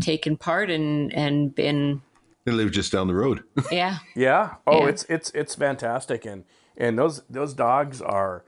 taken 0.00 0.36
part 0.36 0.70
and 0.70 1.14
and 1.14 1.54
been 1.54 2.02
They 2.44 2.52
live 2.52 2.72
just 2.72 2.92
down 2.92 3.06
the 3.06 3.14
road. 3.14 3.44
yeah. 3.72 3.98
Yeah. 4.14 4.54
Oh, 4.66 4.82
Yeah. 4.82 4.88
it's 4.90 5.04
it's 5.08 5.30
it's 5.30 5.54
fantastic, 5.54 6.24
and 6.26 6.44
and 6.76 6.98
those 6.98 7.22
those 7.30 7.54
dogs 7.54 8.02
are, 8.02 8.44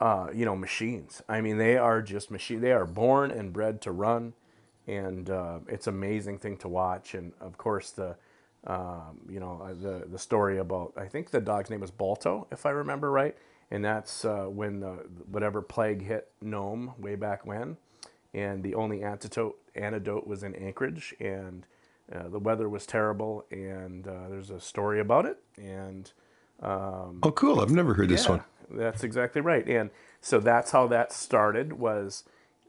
uh, 0.00 0.28
you 0.34 0.44
know, 0.44 0.56
machines. 0.56 1.22
I 1.28 1.40
mean, 1.40 1.58
they 1.58 1.76
are 1.76 2.00
just 2.02 2.30
machine. 2.30 2.60
They 2.60 2.72
are 2.72 2.86
born 2.86 3.30
and 3.30 3.52
bred 3.52 3.80
to 3.82 3.92
run, 3.92 4.32
and 4.86 5.28
uh, 5.28 5.58
it's 5.68 5.86
amazing 5.86 6.38
thing 6.38 6.56
to 6.58 6.68
watch. 6.68 7.14
And 7.14 7.32
of 7.40 7.58
course 7.58 7.90
the 7.90 8.16
um, 8.66 9.20
you 9.28 9.40
know 9.40 9.60
uh, 9.62 9.74
the 9.74 10.06
the 10.10 10.18
story 10.18 10.58
about 10.58 10.94
I 10.96 11.06
think 11.06 11.30
the 11.30 11.40
dog's 11.40 11.68
name 11.68 11.80
was 11.80 11.90
Balto, 11.90 12.46
if 12.50 12.64
I 12.64 12.70
remember 12.70 13.10
right, 13.10 13.36
and 13.70 13.84
that's 13.84 14.24
uh, 14.24 14.46
when 14.46 14.80
the 14.80 15.04
whatever 15.30 15.60
plague 15.60 16.02
hit 16.02 16.28
Nome 16.40 16.92
way 16.98 17.14
back 17.14 17.44
when, 17.44 17.76
and 18.32 18.62
the 18.62 18.74
only 18.74 19.02
antidote 19.02 19.58
antidote 19.74 20.26
was 20.26 20.42
in 20.42 20.54
Anchorage, 20.54 21.14
and 21.20 21.66
uh, 22.12 22.28
the 22.28 22.38
weather 22.38 22.68
was 22.68 22.86
terrible, 22.86 23.46
and 23.50 24.06
uh, 24.06 24.28
there's 24.28 24.50
a 24.50 24.60
story 24.60 25.00
about 25.00 25.24
it, 25.24 25.38
and 25.56 26.12
um, 26.60 27.20
oh, 27.22 27.32
cool! 27.34 27.60
I've 27.60 27.70
never 27.70 27.94
heard 27.94 28.08
this 28.08 28.24
yeah, 28.24 28.30
one. 28.30 28.44
That's 28.70 29.04
exactly 29.04 29.40
right, 29.40 29.66
and 29.66 29.90
so 30.20 30.38
that's 30.38 30.70
how 30.70 30.86
that 30.88 31.12
started. 31.12 31.72
Was 31.72 32.24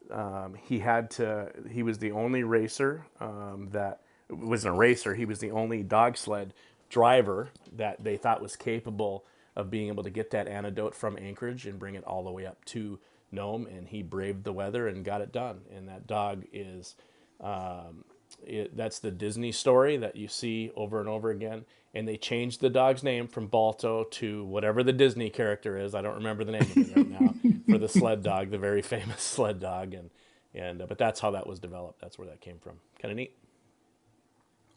um, 0.10 0.56
he 0.62 0.80
had 0.80 1.12
to? 1.12 1.52
He 1.70 1.84
was 1.84 1.98
the 1.98 2.12
only 2.12 2.44
racer 2.44 3.06
um, 3.20 3.70
that 3.72 4.02
wasn't 4.30 4.74
a 4.74 4.78
racer. 4.78 5.16
He 5.16 5.26
was 5.26 5.40
the 5.40 5.52
only 5.52 5.84
dog 5.84 6.18
sled 6.18 6.54
driver 6.90 7.50
that 7.74 8.04
they 8.04 8.16
thought 8.16 8.42
was 8.42 8.56
capable 8.56 9.26
of 9.56 9.70
being 9.70 9.88
able 9.88 10.04
to 10.04 10.10
get 10.10 10.32
that 10.32 10.48
antidote 10.48 10.96
from 10.96 11.18
Anchorage 11.18 11.66
and 11.66 11.80
bring 11.80 11.96
it 11.96 12.04
all 12.06 12.24
the 12.24 12.32
way 12.32 12.46
up 12.46 12.64
to 12.66 13.00
Nome. 13.32 13.68
And 13.68 13.88
he 13.88 14.02
braved 14.02 14.44
the 14.44 14.54
weather 14.54 14.88
and 14.88 15.04
got 15.04 15.22
it 15.22 15.32
done. 15.32 15.62
And 15.76 15.90
that 15.90 16.08
dog 16.08 16.46
is. 16.54 16.96
Um, 17.42 18.06
it, 18.44 18.76
that's 18.76 19.00
the 19.00 19.12
Disney 19.12 19.52
story 19.52 19.98
that 19.98 20.16
you 20.16 20.28
see 20.28 20.72
over 20.76 21.00
and 21.00 21.10
over 21.10 21.30
again. 21.30 21.66
And 21.94 22.08
they 22.08 22.18
changed 22.18 22.60
the 22.60 22.70
dog's 22.70 23.04
name 23.04 23.28
from 23.28 23.48
Balto 23.48 24.04
to 24.04 24.44
whatever 24.46 24.84
the 24.84 24.92
Disney 24.92 25.30
character 25.30 25.78
is. 25.78 25.96
I 25.96 26.02
don't 26.02 26.16
remember 26.16 26.44
the 26.44 26.52
name 26.52 26.62
of 26.62 26.78
it 26.78 26.96
right 26.96 27.10
now 27.10 27.34
for 27.70 27.78
the 27.78 27.88
sled 27.88 28.22
dog, 28.22 28.52
the 28.52 28.58
very 28.58 28.82
famous 28.96 29.22
sled 29.22 29.60
dog. 29.62 29.94
And 29.94 30.10
and 30.54 30.82
uh, 30.82 30.86
but 30.88 30.98
that's 30.98 31.20
how 31.20 31.32
that 31.32 31.48
was 31.48 31.60
developed. 31.60 32.02
That's 32.02 32.18
where 32.18 32.28
that 32.28 32.42
came 32.42 32.60
from. 32.60 32.80
Kind 33.02 33.12
of 33.12 33.18
neat. 33.18 33.36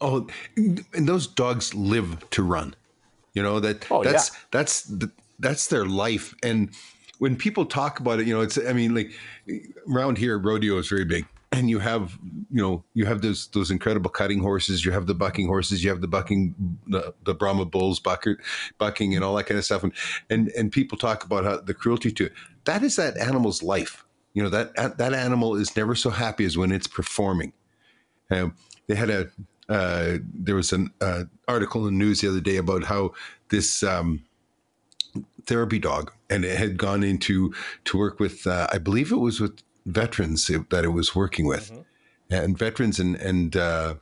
Oh, 0.01 0.27
and 0.55 0.85
those 0.93 1.27
dogs 1.27 1.73
live 1.75 2.29
to 2.31 2.43
run. 2.43 2.75
You 3.33 3.43
know 3.43 3.59
that 3.59 3.85
Oh, 3.91 4.03
that's 4.03 4.31
yeah. 4.31 4.39
that's 4.51 4.83
the, 4.83 5.11
that's 5.39 5.67
their 5.67 5.85
life. 5.85 6.33
And 6.43 6.71
when 7.19 7.35
people 7.35 7.65
talk 7.65 7.99
about 7.99 8.19
it, 8.19 8.27
you 8.27 8.33
know, 8.33 8.41
it's 8.41 8.57
I 8.57 8.73
mean, 8.73 8.95
like 8.95 9.11
around 9.93 10.17
here, 10.17 10.37
rodeo 10.37 10.77
is 10.77 10.87
very 10.87 11.05
big, 11.05 11.25
and 11.51 11.69
you 11.69 11.79
have 11.79 12.17
you 12.51 12.61
know 12.61 12.83
you 12.93 13.05
have 13.05 13.21
those 13.21 13.47
those 13.47 13.71
incredible 13.71 14.09
cutting 14.09 14.39
horses, 14.39 14.85
you 14.85 14.91
have 14.91 15.07
the 15.07 15.15
bucking 15.15 15.47
horses, 15.47 15.83
you 15.83 15.89
have 15.89 16.01
the 16.01 16.07
bucking 16.07 16.55
the, 16.87 17.13
the 17.23 17.33
Brahma 17.33 17.65
bulls 17.65 17.99
bucker, 17.99 18.37
bucking 18.77 19.15
and 19.15 19.23
all 19.23 19.35
that 19.35 19.45
kind 19.45 19.57
of 19.57 19.65
stuff, 19.65 19.83
and 19.83 19.93
and 20.29 20.49
and 20.49 20.71
people 20.71 20.97
talk 20.97 21.23
about 21.23 21.43
how 21.43 21.59
the 21.59 21.73
cruelty 21.73 22.11
to 22.11 22.25
it. 22.25 22.33
That 22.65 22.83
is 22.83 22.95
that 22.97 23.17
animal's 23.17 23.63
life. 23.63 24.05
You 24.33 24.43
know 24.43 24.49
that 24.49 24.97
that 24.97 25.13
animal 25.13 25.55
is 25.55 25.75
never 25.75 25.95
so 25.95 26.11
happy 26.11 26.45
as 26.45 26.57
when 26.57 26.71
it's 26.71 26.87
performing. 26.87 27.53
Um, 28.29 28.55
they 28.87 28.95
had 28.95 29.09
a 29.09 29.29
uh, 29.69 30.17
there 30.33 30.55
was 30.55 30.71
an 30.71 30.91
uh, 31.01 31.23
article 31.47 31.87
in 31.87 31.97
the 31.97 32.05
news 32.05 32.21
the 32.21 32.29
other 32.29 32.41
day 32.41 32.57
about 32.57 32.83
how 32.83 33.11
this 33.49 33.83
um, 33.83 34.23
therapy 35.45 35.79
dog 35.79 36.11
and 36.29 36.45
it 36.45 36.57
had 36.57 36.77
gone 36.77 37.03
into 37.03 37.53
to 37.85 37.97
work 37.97 38.19
with 38.19 38.45
uh, 38.45 38.67
I 38.71 38.77
believe 38.77 39.11
it 39.11 39.17
was 39.17 39.39
with 39.39 39.61
veterans 39.89 40.47
that 40.47 40.83
it 40.83 40.89
was 40.89 41.15
working 41.15 41.45
with. 41.45 41.71
And 42.29 42.57
veterans 42.57 42.99
and 42.99 43.15
and 43.15 43.55
uh, 43.55 43.95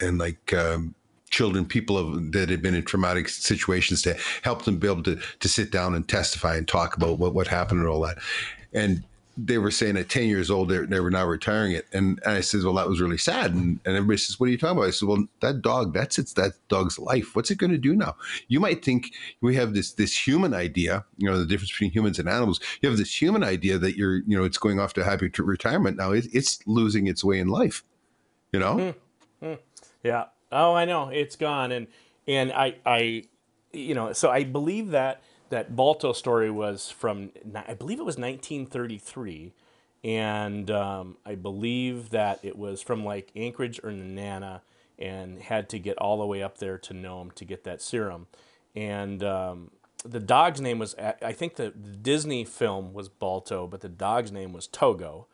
and 0.00 0.18
like 0.18 0.52
um, 0.52 0.94
children 1.30 1.64
people 1.64 1.96
of, 1.96 2.32
that 2.32 2.48
had 2.48 2.62
been 2.62 2.74
in 2.74 2.84
traumatic 2.84 3.28
situations 3.28 4.02
to 4.02 4.16
help 4.42 4.64
them 4.64 4.78
be 4.78 4.88
able 4.88 5.04
to 5.04 5.16
to 5.38 5.48
sit 5.48 5.70
down 5.70 5.94
and 5.94 6.08
testify 6.08 6.56
and 6.56 6.66
talk 6.66 6.96
about 6.96 7.18
what 7.18 7.32
what 7.32 7.46
happened 7.46 7.80
and 7.80 7.88
all 7.88 8.00
that. 8.00 8.18
And 8.72 9.04
they 9.36 9.58
were 9.58 9.70
saying 9.70 9.96
at 9.96 10.08
10 10.08 10.28
years 10.28 10.50
old, 10.50 10.68
they, 10.68 11.00
were 11.00 11.10
now 11.10 11.24
retiring 11.24 11.72
it. 11.72 11.86
And, 11.92 12.20
and 12.24 12.34
I 12.34 12.40
said, 12.40 12.62
well, 12.62 12.74
that 12.74 12.88
was 12.88 13.00
really 13.00 13.18
sad. 13.18 13.54
And, 13.54 13.80
and 13.84 13.96
everybody 13.96 14.18
says, 14.18 14.38
what 14.38 14.48
are 14.48 14.52
you 14.52 14.58
talking 14.58 14.76
about? 14.76 14.88
I 14.88 14.90
said, 14.90 15.08
well, 15.08 15.26
that 15.40 15.62
dog, 15.62 15.94
that's 15.94 16.18
it's 16.18 16.34
that 16.34 16.52
dog's 16.68 16.98
life. 16.98 17.34
What's 17.34 17.50
it 17.50 17.58
going 17.58 17.70
to 17.70 17.78
do 17.78 17.94
now? 17.94 18.16
You 18.48 18.60
might 18.60 18.84
think 18.84 19.12
we 19.40 19.54
have 19.56 19.74
this, 19.74 19.92
this 19.92 20.26
human 20.26 20.52
idea, 20.52 21.04
you 21.16 21.30
know, 21.30 21.38
the 21.38 21.46
difference 21.46 21.70
between 21.70 21.90
humans 21.90 22.18
and 22.18 22.28
animals. 22.28 22.60
You 22.82 22.88
have 22.88 22.98
this 22.98 23.20
human 23.20 23.42
idea 23.42 23.78
that 23.78 23.96
you're, 23.96 24.16
you 24.26 24.36
know, 24.36 24.44
it's 24.44 24.58
going 24.58 24.78
off 24.78 24.92
to 24.94 25.04
happy 25.04 25.30
to 25.30 25.42
retirement. 25.42 25.96
Now 25.96 26.12
it, 26.12 26.26
it's 26.32 26.58
losing 26.66 27.06
its 27.06 27.24
way 27.24 27.38
in 27.38 27.48
life, 27.48 27.82
you 28.52 28.60
know? 28.60 28.94
Hmm. 29.40 29.46
Hmm. 29.46 29.54
Yeah. 30.02 30.24
Oh, 30.52 30.74
I 30.74 30.84
know 30.84 31.08
it's 31.08 31.36
gone, 31.36 31.72
and 31.72 31.86
and 32.26 32.52
I 32.52 32.76
I, 32.84 33.24
you 33.72 33.94
know, 33.94 34.12
so 34.12 34.30
I 34.30 34.44
believe 34.44 34.90
that 34.90 35.22
that 35.50 35.76
Balto 35.76 36.12
story 36.12 36.50
was 36.50 36.90
from 36.90 37.30
I 37.54 37.74
believe 37.74 37.98
it 37.98 38.04
was 38.04 38.16
1933, 38.16 39.52
and 40.02 40.70
um, 40.70 41.16
I 41.24 41.34
believe 41.34 42.10
that 42.10 42.40
it 42.42 42.56
was 42.56 42.82
from 42.82 43.04
like 43.04 43.30
Anchorage 43.36 43.78
or 43.80 43.90
Nenana, 43.90 44.62
and 44.98 45.40
had 45.40 45.68
to 45.70 45.78
get 45.78 45.98
all 45.98 46.18
the 46.18 46.26
way 46.26 46.42
up 46.42 46.58
there 46.58 46.78
to 46.78 46.94
Nome 46.94 47.30
to 47.36 47.44
get 47.44 47.64
that 47.64 47.82
serum, 47.82 48.26
and. 48.74 49.22
Um, 49.22 49.70
the 50.02 50.18
dog's 50.18 50.62
name 50.62 50.78
was 50.78 50.94
I 50.94 51.32
think 51.32 51.56
the, 51.56 51.74
the 51.78 51.94
Disney 51.94 52.46
film 52.46 52.94
was 52.94 53.10
Balto, 53.10 53.66
but 53.66 53.82
the 53.82 53.88
dog's 53.90 54.32
name 54.32 54.54
was 54.54 54.66
Togo, 54.66 55.26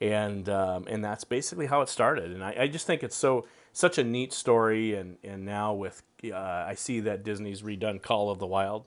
and 0.00 0.48
um, 0.48 0.84
and 0.88 1.04
that's 1.04 1.24
basically 1.24 1.66
how 1.66 1.80
it 1.82 1.88
started. 1.88 2.30
And 2.32 2.42
I, 2.42 2.56
I 2.60 2.68
just 2.68 2.86
think 2.86 3.02
it's 3.02 3.16
so 3.16 3.46
such 3.72 3.98
a 3.98 4.04
neat 4.04 4.32
story. 4.32 4.94
And 4.94 5.18
and 5.22 5.44
now 5.44 5.74
with 5.74 6.02
uh, 6.24 6.36
I 6.36 6.74
see 6.74 7.00
that 7.00 7.22
Disney's 7.24 7.62
redone 7.62 8.02
Call 8.02 8.30
of 8.30 8.38
the 8.38 8.46
Wild, 8.46 8.84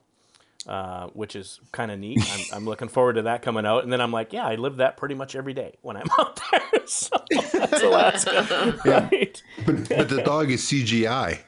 uh, 0.66 1.08
which 1.08 1.36
is 1.36 1.60
kind 1.72 1.90
of 1.90 1.98
neat. 1.98 2.20
I'm, 2.32 2.44
I'm 2.58 2.64
looking 2.64 2.88
forward 2.88 3.14
to 3.14 3.22
that 3.22 3.42
coming 3.42 3.66
out. 3.66 3.84
And 3.84 3.92
then 3.92 4.00
I'm 4.00 4.12
like, 4.12 4.32
yeah, 4.32 4.46
I 4.46 4.54
live 4.56 4.76
that 4.76 4.96
pretty 4.96 5.14
much 5.14 5.34
every 5.36 5.54
day 5.54 5.74
when 5.82 5.96
I'm 5.96 6.06
out 6.18 6.40
there. 6.50 6.60
So 6.86 7.16
that's 7.30 7.82
Alaska, 7.82 8.78
right? 8.84 9.42
But, 9.64 9.88
but 9.88 10.08
the 10.10 10.20
dog 10.22 10.50
is 10.50 10.60
CGI. 10.64 11.38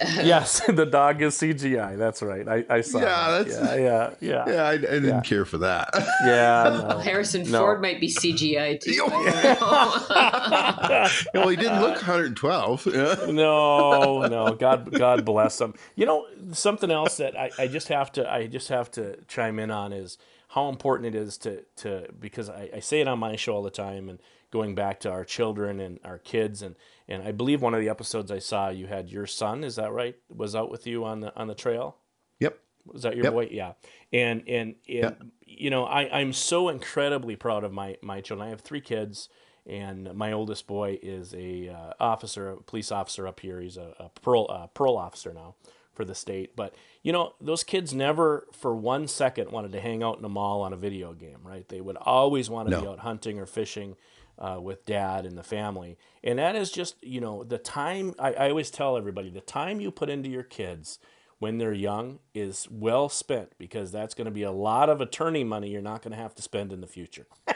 yes, 0.22 0.60
the 0.68 0.86
dog 0.86 1.20
is 1.22 1.34
CGI. 1.36 1.96
That's 1.98 2.22
right. 2.22 2.46
I, 2.48 2.64
I 2.68 2.80
saw. 2.80 3.00
Yeah, 3.00 3.30
that. 3.30 3.46
that's- 3.48 3.76
yeah, 3.76 3.76
yeah, 3.76 4.14
yeah, 4.46 4.46
Yeah, 4.54 4.62
I, 4.62 4.70
I 4.72 4.76
didn't 4.78 5.04
Yeah. 5.04 5.20
care 5.20 5.44
for 5.44 5.58
that. 5.58 5.88
yeah. 6.24 6.86
no. 6.88 6.98
Harrison 6.98 7.50
No. 7.50 7.60
Ford 7.60 7.82
might 7.82 8.00
be 8.00 8.08
CGI 8.08 8.80
too. 8.80 9.04
I 9.08 11.10
well, 11.34 11.48
he 11.48 11.56
didn't 11.56 11.80
look 11.80 11.94
112. 11.96 12.86
No, 13.28 14.26
no. 14.26 14.54
God, 14.54 14.90
God 14.92 15.24
bless 15.24 15.60
him. 15.60 15.74
You 15.96 16.06
know, 16.06 16.26
something 16.52 16.90
else 16.90 17.16
that 17.18 17.38
I, 17.38 17.50
I 17.58 17.66
just 17.66 17.88
have 17.88 18.12
to, 18.12 18.30
I 18.30 18.46
just 18.46 18.68
have 18.68 18.90
to 18.92 19.18
chime 19.28 19.58
in 19.58 19.70
on 19.70 19.92
is 19.92 20.18
how 20.48 20.68
important 20.68 21.14
it 21.14 21.18
is 21.18 21.38
to, 21.38 21.62
to 21.76 22.06
because 22.18 22.48
I, 22.50 22.70
I 22.76 22.80
say 22.80 23.00
it 23.00 23.08
on 23.08 23.18
my 23.18 23.36
show 23.36 23.54
all 23.54 23.62
the 23.62 23.70
time, 23.70 24.08
and 24.08 24.18
going 24.50 24.74
back 24.74 25.00
to 25.00 25.10
our 25.10 25.24
children 25.24 25.80
and 25.80 26.00
our 26.04 26.18
kids, 26.18 26.62
and 26.62 26.74
and 27.10 27.22
I 27.22 27.32
believe 27.32 27.60
one 27.60 27.74
of 27.74 27.80
the 27.80 27.88
episodes 27.88 28.30
I 28.30 28.38
saw, 28.38 28.68
you 28.70 28.86
had 28.86 29.10
your 29.10 29.26
son, 29.26 29.64
is 29.64 29.76
that 29.76 29.92
right? 29.92 30.16
Was 30.34 30.54
out 30.54 30.70
with 30.70 30.86
you 30.86 31.04
on 31.04 31.20
the 31.20 31.36
on 31.36 31.48
the 31.48 31.54
trail. 31.54 31.96
Yep. 32.38 32.58
Was 32.86 33.02
that 33.02 33.16
your 33.16 33.24
Yep. 33.24 33.32
boy? 33.32 33.48
Yeah. 33.50 33.72
And 34.12 34.40
and, 34.48 34.48
and 34.48 34.76
Yeah. 34.88 35.10
you 35.44 35.70
know, 35.70 35.84
I 35.84 36.08
I'm 36.20 36.32
so 36.32 36.68
incredibly 36.68 37.36
proud 37.36 37.64
of 37.64 37.72
my 37.72 37.96
my 38.02 38.20
children. 38.20 38.46
I 38.46 38.50
have 38.50 38.60
three 38.62 38.80
kids, 38.80 39.28
and 39.66 40.14
my 40.14 40.32
oldest 40.32 40.66
boy 40.66 40.98
is 41.02 41.34
a 41.34 41.68
uh, 41.68 41.92
officer, 42.00 42.50
a 42.50 42.62
police 42.62 42.90
officer 42.90 43.26
up 43.28 43.40
here. 43.40 43.60
He's 43.60 43.76
a, 43.76 43.94
a 43.98 44.08
parole 44.20 44.50
uh, 44.50 44.68
parole 44.68 44.96
officer 44.96 45.34
now 45.34 45.56
for 45.92 46.04
the 46.04 46.14
state. 46.14 46.56
But 46.56 46.74
you 47.02 47.12
know, 47.12 47.34
those 47.40 47.64
kids 47.64 47.92
never 47.92 48.46
for 48.52 48.74
one 48.74 49.06
second 49.08 49.50
wanted 49.50 49.72
to 49.72 49.80
hang 49.80 50.02
out 50.02 50.18
in 50.18 50.24
a 50.24 50.28
mall 50.28 50.62
on 50.62 50.72
a 50.72 50.76
video 50.76 51.12
game, 51.12 51.40
right? 51.42 51.68
They 51.68 51.80
would 51.80 51.96
always 51.96 52.48
want 52.48 52.68
to 52.70 52.80
be 52.80 52.86
out 52.86 53.00
hunting 53.00 53.38
or 53.38 53.46
fishing. 53.46 53.96
Uh, 54.40 54.58
with 54.58 54.86
dad 54.86 55.26
and 55.26 55.36
the 55.36 55.42
family, 55.42 55.98
and 56.24 56.38
that 56.38 56.56
is 56.56 56.70
just 56.70 56.96
you 57.02 57.20
know 57.20 57.44
the 57.44 57.58
time. 57.58 58.14
I, 58.18 58.32
I 58.32 58.48
always 58.48 58.70
tell 58.70 58.96
everybody 58.96 59.28
the 59.28 59.42
time 59.42 59.80
you 59.80 59.90
put 59.90 60.08
into 60.08 60.30
your 60.30 60.44
kids 60.44 60.98
when 61.40 61.58
they're 61.58 61.72
young 61.72 62.20
is 62.34 62.68
well 62.70 63.08
spent 63.08 63.52
because 63.58 63.90
that's 63.90 64.14
going 64.14 64.26
to 64.26 64.30
be 64.30 64.42
a 64.42 64.52
lot 64.52 64.88
of 64.88 65.00
attorney 65.00 65.42
money 65.42 65.70
you're 65.70 65.82
not 65.82 66.02
going 66.02 66.12
to 66.12 66.16
have 66.16 66.34
to 66.34 66.42
spend 66.42 66.72
in 66.72 66.80
the 66.80 66.86
future. 66.86 67.26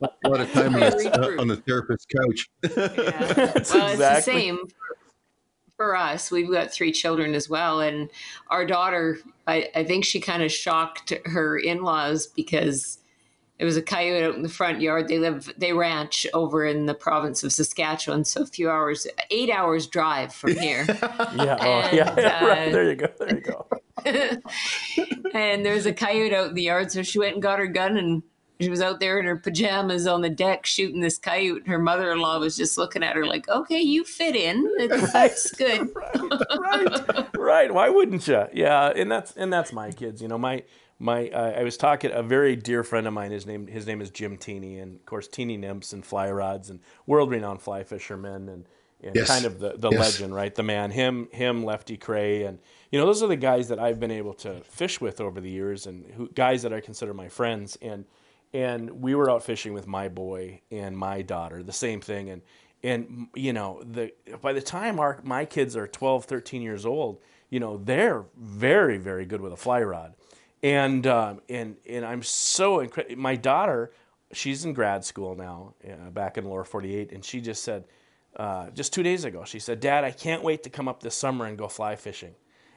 A 0.00 0.28
lot 0.28 0.40
of 0.40 0.52
time 0.52 0.74
on 0.74 0.80
Very 0.80 1.04
the, 1.04 1.10
true. 1.10 1.40
on 1.40 1.48
the 1.48 1.56
therapist's 1.56 2.06
couch. 2.06 2.50
Yeah. 2.62 2.68
That's 3.34 3.74
well, 3.74 3.88
it's 3.88 3.98
the 3.98 4.20
same 4.20 4.58
for 5.76 5.96
us. 5.96 6.30
We've 6.30 6.50
got 6.50 6.70
three 6.70 6.92
children 6.92 7.34
as 7.34 7.48
well, 7.48 7.80
and 7.80 8.10
our 8.48 8.64
daughter, 8.64 9.18
I, 9.46 9.70
I 9.74 9.84
think 9.84 10.04
she 10.04 10.20
kind 10.20 10.42
of 10.42 10.52
shocked 10.52 11.12
her 11.24 11.58
in-laws 11.58 12.28
because 12.28 12.98
there 13.58 13.66
was 13.66 13.76
a 13.76 13.82
coyote 13.82 14.24
out 14.24 14.34
in 14.36 14.42
the 14.42 14.48
front 14.48 14.80
yard. 14.80 15.08
They 15.08 15.18
live, 15.18 15.52
they 15.58 15.72
ranch 15.72 16.26
over 16.32 16.64
in 16.64 16.86
the 16.86 16.94
province 16.94 17.42
of 17.42 17.52
Saskatchewan, 17.52 18.24
so 18.24 18.42
a 18.42 18.46
few 18.46 18.70
hours, 18.70 19.06
eight 19.30 19.50
hours 19.50 19.86
drive 19.86 20.32
from 20.32 20.56
here. 20.56 20.84
Yeah, 20.88 21.56
oh, 21.60 21.88
yeah, 21.92 22.08
And, 22.10 22.18
yeah, 22.18 22.44
right. 22.44 22.68
uh, 22.68 22.72
There 22.72 22.84
you 22.88 22.94
go. 22.96 23.08
There 23.18 23.34
you 23.34 23.40
go. 23.40 23.66
and 25.34 25.66
there 25.66 25.74
was 25.74 25.86
a 25.86 25.92
coyote 25.92 26.34
out 26.34 26.48
in 26.50 26.54
the 26.54 26.62
yard, 26.62 26.92
so 26.92 27.02
she 27.02 27.18
went 27.18 27.34
and 27.34 27.42
got 27.42 27.58
her 27.58 27.66
gun 27.66 27.96
and 27.96 28.22
she 28.60 28.68
was 28.70 28.80
out 28.80 28.98
there 28.98 29.20
in 29.20 29.26
her 29.26 29.36
pajamas 29.36 30.06
on 30.08 30.20
the 30.20 30.28
deck 30.30 30.66
shooting 30.66 31.00
this 31.00 31.16
coyote. 31.18 31.66
Her 31.66 31.78
mother-in-law 31.78 32.40
was 32.40 32.56
just 32.56 32.76
looking 32.76 33.04
at 33.04 33.14
her 33.14 33.24
like, 33.24 33.48
"Okay, 33.48 33.80
you 33.80 34.02
fit 34.04 34.34
in. 34.34 34.68
It's, 34.78 35.12
that's 35.12 35.52
good." 35.52 35.88
right, 35.94 37.08
right, 37.08 37.28
right. 37.36 37.74
Why 37.74 37.88
wouldn't 37.88 38.26
you? 38.26 38.46
Yeah, 38.52 38.88
and 38.88 39.10
that's 39.12 39.30
and 39.36 39.52
that's 39.52 39.72
my 39.72 39.92
kids. 39.92 40.20
You 40.20 40.26
know, 40.26 40.38
my 40.38 40.64
my 40.98 41.28
uh, 41.28 41.52
I 41.58 41.62
was 41.62 41.76
talking 41.76 42.10
a 42.12 42.22
very 42.22 42.56
dear 42.56 42.82
friend 42.82 43.06
of 43.06 43.12
mine. 43.12 43.30
His 43.30 43.46
name 43.46 43.66
his 43.66 43.86
name 43.86 44.00
is 44.00 44.10
Jim 44.10 44.36
Teeny, 44.36 44.78
and 44.78 44.96
of 44.96 45.06
course 45.06 45.28
Teeny 45.28 45.56
nymphs 45.56 45.92
and 45.92 46.04
fly 46.04 46.30
rods 46.30 46.70
and 46.70 46.80
world 47.06 47.30
renowned 47.30 47.62
fly 47.62 47.84
fishermen 47.84 48.48
and, 48.48 48.64
and 49.02 49.14
Yes. 49.14 49.28
kind 49.28 49.44
of 49.46 49.60
the, 49.60 49.74
the 49.76 49.90
Yes. 49.90 50.00
legend, 50.00 50.34
right? 50.34 50.54
The 50.54 50.62
man, 50.64 50.90
him 50.90 51.28
him 51.30 51.64
Lefty 51.64 51.96
Kreh, 51.96 52.46
and 52.48 52.58
you 52.90 52.98
know 52.98 53.06
those 53.06 53.22
are 53.22 53.28
the 53.28 53.36
guys 53.36 53.68
that 53.68 53.78
I've 53.78 54.00
been 54.00 54.10
able 54.10 54.34
to 54.34 54.60
fish 54.62 55.00
with 55.00 55.20
over 55.20 55.40
the 55.40 55.50
years, 55.50 55.86
and 55.86 56.04
who, 56.12 56.28
guys 56.30 56.62
that 56.62 56.72
I 56.72 56.80
consider 56.80 57.14
my 57.14 57.28
friends. 57.28 57.78
And 57.80 58.04
and 58.52 59.02
we 59.02 59.14
were 59.14 59.30
out 59.30 59.42
fishing 59.42 59.74
with 59.74 59.86
my 59.86 60.08
boy 60.08 60.62
and 60.70 60.96
my 60.96 61.22
daughter, 61.22 61.62
the 61.62 61.72
same 61.72 62.00
thing, 62.00 62.30
and 62.30 62.42
and 62.82 63.28
you 63.34 63.52
know 63.52 63.82
the 63.84 64.12
by 64.40 64.52
the 64.52 64.62
time 64.62 64.98
our 64.98 65.20
my 65.22 65.44
kids 65.44 65.76
are 65.76 65.86
12 65.88 66.24
13 66.24 66.62
years 66.62 66.86
old 66.86 67.20
you 67.50 67.58
know 67.58 67.76
they're 67.76 68.24
very 68.36 68.98
very 68.98 69.24
good 69.26 69.40
with 69.40 69.52
a 69.52 69.56
fly 69.56 69.82
rod 69.82 70.14
and 70.62 71.06
um, 71.06 71.40
and 71.48 71.76
and 71.88 72.04
i'm 72.04 72.22
so 72.22 72.80
incredible 72.80 73.16
my 73.16 73.36
daughter 73.36 73.92
she's 74.32 74.64
in 74.64 74.72
grad 74.72 75.04
school 75.04 75.34
now 75.34 75.74
uh, 75.88 76.10
back 76.10 76.36
in 76.38 76.44
lower 76.44 76.64
48 76.64 77.12
and 77.12 77.24
she 77.24 77.40
just 77.40 77.62
said 77.64 77.84
uh, 78.36 78.70
just 78.70 78.92
two 78.92 79.02
days 79.02 79.24
ago 79.24 79.44
she 79.44 79.58
said 79.58 79.80
dad 79.80 80.04
i 80.04 80.10
can't 80.10 80.42
wait 80.42 80.62
to 80.64 80.70
come 80.70 80.88
up 80.88 81.02
this 81.02 81.14
summer 81.14 81.46
and 81.46 81.56
go 81.58 81.68
fly 81.68 81.96
fishing 81.96 82.34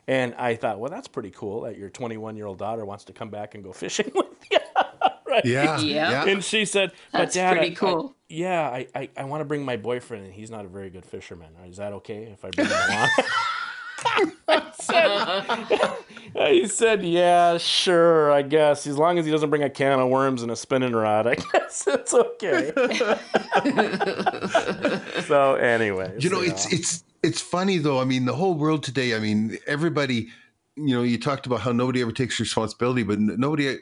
and 0.08 0.34
i 0.36 0.56
thought 0.56 0.80
well 0.80 0.90
that's 0.92 1.08
pretty 1.08 1.32
cool 1.32 1.62
that 1.62 1.78
your 1.78 1.90
21 1.90 2.36
year 2.36 2.46
old 2.46 2.58
daughter 2.60 2.86
wants 2.86 3.04
to 3.06 3.14
come 3.14 3.30
back 3.30 3.56
and 3.56 3.64
go 3.64 3.72
fishing 3.74 4.10
with 4.16 4.28
you 4.52 4.58
right 5.28 5.46
Yeah. 5.46 5.80
Yeah. 5.80 6.26
and 6.26 6.44
she 6.44 6.66
said, 6.66 6.92
"But 7.14 7.20
That's 7.20 7.36
Dad, 7.36 7.58
pretty 7.58 7.72
I- 7.72 7.76
cool. 7.76 8.10
I, 8.10 8.34
yeah, 8.34 8.62
I, 8.70 8.88
I, 8.94 9.10
I 9.18 9.24
want 9.24 9.40
to 9.42 9.46
bring 9.46 9.64
my 9.64 9.78
boyfriend, 9.78 10.26
and 10.26 10.34
he's 10.34 10.52
not 10.52 10.66
a 10.66 10.68
very 10.68 10.90
good 10.90 11.06
fisherman. 11.06 11.50
Is 11.70 11.78
that 11.78 11.94
okay 11.94 12.24
if 12.24 12.44
I 12.44 12.50
bring 12.50 12.68
him 12.68 12.74
along?" 12.90 13.10
I 14.50 14.72
said, 14.74 16.11
I 16.36 16.66
said, 16.66 17.04
"Yeah, 17.04 17.58
sure, 17.58 18.32
I 18.32 18.42
guess. 18.42 18.88
As 18.88 18.98
long 18.98 19.20
as 19.20 19.26
he 19.26 19.32
doesn't 19.32 19.50
bring 19.50 19.64
a 19.64 19.70
can 19.70 20.00
of 20.00 20.10
worms 20.10 20.44
and 20.44 20.52
a 20.52 20.56
spinning 20.56 20.94
rod, 20.94 21.28
I 21.28 21.36
guess 21.54 21.88
it's 21.88 22.14
okay." 22.14 22.72
so, 25.28 25.56
anyways, 25.56 26.24
You 26.24 26.30
know, 26.30 26.42
yeah. 26.42 26.52
it's 26.52 26.74
it's 26.74 27.04
it's 27.24 27.42
funny 27.42 27.78
though. 27.78 28.00
I 28.00 28.06
mean, 28.06 28.26
the 28.26 28.36
whole 28.36 28.56
world 28.56 28.84
today. 28.84 29.16
I 29.16 29.20
mean, 29.20 29.58
everybody. 29.68 30.30
You 30.78 30.96
know, 30.96 31.04
you 31.04 31.20
talked 31.20 31.46
about 31.46 31.60
how 31.60 31.74
nobody 31.74 32.02
ever 32.02 32.14
takes 32.14 32.40
responsibility, 32.40 33.04
but 33.04 33.20
nobody 33.20 33.78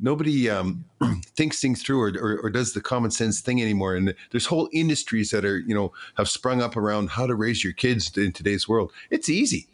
nobody 0.00 0.48
um, 0.48 0.84
thinks 1.36 1.60
things 1.60 1.82
through 1.82 2.00
or, 2.00 2.12
or, 2.18 2.38
or 2.38 2.50
does 2.50 2.72
the 2.72 2.80
common 2.80 3.10
sense 3.10 3.40
thing 3.40 3.60
anymore. 3.60 3.94
And 3.94 4.14
there's 4.30 4.46
whole 4.46 4.68
industries 4.72 5.30
that 5.30 5.44
are 5.44 5.58
you 5.58 5.74
know 5.74 5.92
have 6.16 6.28
sprung 6.28 6.62
up 6.62 6.76
around 6.76 7.10
how 7.10 7.26
to 7.26 7.34
raise 7.34 7.62
your 7.62 7.74
kids 7.74 8.16
in 8.16 8.32
today's 8.32 8.68
world. 8.68 8.92
It's 9.10 9.28
easy. 9.28 9.66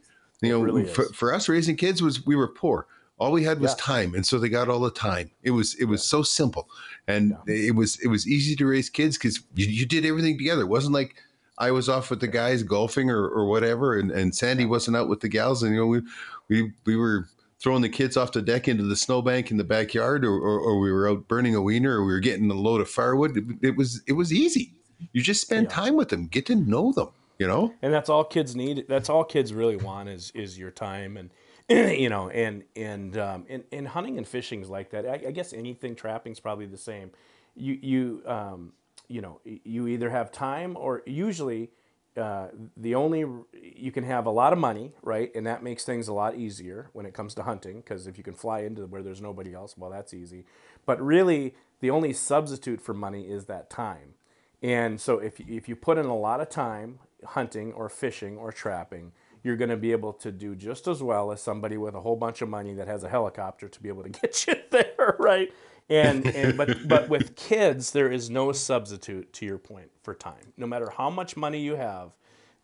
You 0.43 0.51
know, 0.51 0.61
really 0.61 0.85
for, 0.85 1.05
for 1.15 1.33
us 1.33 1.49
raising 1.49 1.77
kids 1.77 2.03
was 2.03 2.25
we 2.27 2.37
were 2.37 2.49
poor. 2.49 2.87
All 3.19 3.33
we 3.33 3.45
had 3.45 3.61
was 3.61 3.71
Yeah. 3.73 3.77
time, 3.79 4.15
and 4.15 4.27
so 4.27 4.39
they 4.39 4.51
got 4.51 4.69
all 4.69 4.81
the 4.81 4.91
time. 4.91 5.31
It 5.43 5.53
was 5.53 5.75
it 5.77 5.87
was 5.87 6.03
so 6.05 6.23
simple, 6.23 6.69
and 7.09 7.35
it 7.47 7.75
was 7.75 7.99
it 8.01 8.09
was 8.09 8.27
easy 8.29 8.55
to 8.57 8.67
raise 8.67 8.91
kids 8.91 9.17
because 9.17 9.41
you, 9.55 9.67
you 9.67 9.87
did 9.87 10.05
everything 10.05 10.37
together. 10.37 10.63
It 10.63 10.69
wasn't 10.69 10.93
like 10.93 11.15
I 11.59 11.71
was 11.71 11.89
off 11.89 12.11
with 12.11 12.21
the 12.21 12.29
guys 12.29 12.63
golfing 12.63 13.09
or, 13.09 13.27
or 13.27 13.47
whatever, 13.47 13.99
and, 13.99 14.11
and 14.11 14.35
Sandy 14.35 14.67
wasn't 14.67 14.99
out 14.99 15.09
with 15.09 15.21
the 15.21 15.29
gals, 15.31 15.63
and 15.63 15.73
you 15.73 15.81
know 15.81 15.87
we 15.87 16.03
we 16.51 16.73
we 16.85 16.97
were 16.97 17.27
throwing 17.59 17.81
the 17.81 17.89
kids 17.89 18.19
off 18.19 18.33
the 18.33 18.43
deck 18.43 18.69
into 18.69 18.83
the 18.85 18.95
snowbank 18.97 19.51
in 19.51 19.57
the 19.57 19.65
backyard, 19.65 20.23
or, 20.23 20.35
or, 20.35 20.61
or 20.61 20.79
we 20.79 20.93
were 20.93 21.09
out 21.09 21.27
burning 21.27 21.55
a 21.55 21.63
wiener, 21.63 21.97
or 22.01 22.05
we 22.05 22.13
were 22.13 22.21
getting 22.21 22.51
a 22.51 22.55
load 22.55 22.83
of 22.83 22.91
firewood. 22.91 23.35
It, 23.39 23.45
it 23.69 23.77
was 23.79 24.03
it 24.07 24.13
was 24.13 24.31
easy. 24.31 24.75
You 25.15 25.23
just 25.23 25.41
spend 25.41 25.69
Yeah. 25.71 25.71
time 25.77 25.97
with 25.97 26.11
them, 26.11 26.27
get 26.27 26.45
to 26.47 26.55
know 26.55 26.93
them. 26.93 27.09
You 27.39 27.47
know, 27.47 27.75
and 27.83 27.93
that's 27.93 28.09
all 28.09 28.25
kids 28.25 28.57
need. 28.57 28.87
That's 28.89 29.11
all 29.11 29.25
kids 29.25 29.53
really 29.53 29.77
want 29.77 30.09
is 30.09 30.31
is 30.35 30.59
your 30.59 30.71
time 30.71 31.17
and 31.17 31.31
you 31.99 32.09
know 32.09 32.31
and 32.31 32.65
and 32.75 33.17
um, 33.19 33.45
and, 33.49 33.65
and 33.73 33.89
hunting 33.89 34.17
and 34.19 34.27
fishing 34.27 34.63
is 34.63 34.71
like 34.71 34.91
that. 34.91 35.07
I, 35.07 35.29
I 35.29 35.31
guess 35.33 35.53
anything 35.53 35.95
trapping 35.95 36.33
is 36.33 36.41
probably 36.41 36.67
the 36.67 36.79
same. 36.79 37.11
You 37.55 37.79
you 37.81 38.23
um, 38.27 38.73
you 39.09 39.21
know 39.21 39.41
you 39.45 39.87
either 39.89 40.11
have 40.11 40.33
time 40.33 40.77
or 40.77 41.03
usually 41.07 41.71
uh, 42.17 42.49
the 42.77 42.95
only 42.95 43.27
you 43.53 43.93
can 43.93 44.05
have 44.05 44.27
a 44.27 44.31
lot 44.31 44.53
of 44.53 44.59
money, 44.59 44.93
right? 45.03 45.31
And 45.35 45.47
that 45.47 45.63
makes 45.63 45.85
things 45.85 46.09
a 46.09 46.15
lot 46.15 46.37
easier 46.37 46.89
when 46.93 47.05
it 47.05 47.13
comes 47.13 47.35
to 47.35 47.43
hunting 47.43 47.77
because 47.79 48.07
if 48.07 48.17
you 48.17 48.25
can 48.25 48.35
fly 48.35 48.61
into 48.61 48.87
where 48.87 49.03
there's 49.03 49.21
nobody 49.21 49.53
else, 49.53 49.77
well, 49.77 49.91
that's 49.91 50.15
easy. 50.15 50.47
But 50.87 51.01
really, 51.03 51.55
the 51.81 51.91
only 51.91 52.13
substitute 52.13 52.81
for 52.81 52.95
money 52.95 53.25
is 53.25 53.47
that 53.47 53.69
time. 53.69 54.15
And 54.63 55.01
so 55.01 55.19
if, 55.19 55.39
if 55.41 55.69
you 55.69 55.77
put 55.77 55.99
in 55.99 56.07
a 56.07 56.17
lot 56.17 56.41
of 56.41 56.49
time 56.49 57.01
hunting 57.25 57.73
or 57.73 57.89
fishing 57.89 58.37
or 58.37 58.53
trapping, 58.53 59.13
you're 59.43 59.57
going 59.57 59.71
to 59.71 59.77
be 59.77 59.93
able 59.93 60.13
to 60.13 60.33
do 60.33 60.55
just 60.55 60.89
as 60.89 61.03
well 61.03 61.31
as 61.31 61.41
somebody 61.41 61.77
with 61.77 61.95
a 61.95 62.01
whole 62.01 62.17
bunch 62.17 62.43
of 62.43 62.49
money 62.49 62.75
that 62.75 62.89
has 62.89 63.05
a 63.05 63.09
helicopter 63.09 63.69
to 63.69 63.81
be 63.81 63.89
able 63.89 64.03
to 64.03 64.09
get 64.21 64.47
you 64.47 64.55
there, 64.71 65.17
right? 65.19 65.53
And, 65.89 66.27
and 66.27 66.57
but 66.57 66.89
but 66.89 67.09
with 67.09 67.37
kids, 67.37 67.93
there 67.93 68.11
is 68.11 68.29
no 68.29 68.53
substitute 68.53 69.33
to 69.35 69.47
your 69.47 69.59
point 69.59 69.91
for 70.03 70.15
time. 70.15 70.53
No 70.57 70.67
matter 70.67 70.91
how 70.91 71.11
much 71.11 71.37
money 71.37 71.61
you 71.61 71.77
have, 71.77 72.11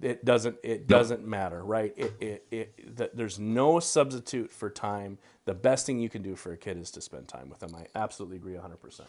it 0.00 0.24
doesn't 0.24 0.56
it 0.64 0.88
doesn't 0.88 1.24
matter, 1.24 1.64
right? 1.64 1.94
It, 1.96 2.12
it, 2.20 2.46
it, 2.50 2.96
that 2.96 3.16
there's 3.16 3.38
no 3.38 3.78
substitute 3.78 4.50
for 4.50 4.68
time. 4.68 5.18
The 5.44 5.54
best 5.54 5.86
thing 5.86 6.00
you 6.00 6.08
can 6.08 6.22
do 6.22 6.34
for 6.34 6.52
a 6.52 6.56
kid 6.56 6.78
is 6.78 6.90
to 6.92 7.00
spend 7.00 7.28
time 7.28 7.48
with 7.48 7.60
them. 7.60 7.74
I 7.76 7.86
absolutely 7.96 8.36
agree 8.36 8.54
100%. 8.54 9.02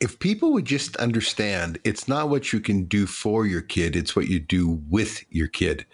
If 0.00 0.18
people 0.18 0.52
would 0.52 0.64
just 0.64 0.96
understand, 0.96 1.78
it's 1.84 2.08
not 2.08 2.28
what 2.28 2.52
you 2.52 2.60
can 2.60 2.84
do 2.84 3.06
for 3.06 3.46
your 3.46 3.60
kid; 3.60 3.96
it's 3.96 4.16
what 4.16 4.28
you 4.28 4.38
do 4.40 4.80
with 4.88 5.24
your 5.30 5.48
kid. 5.48 5.86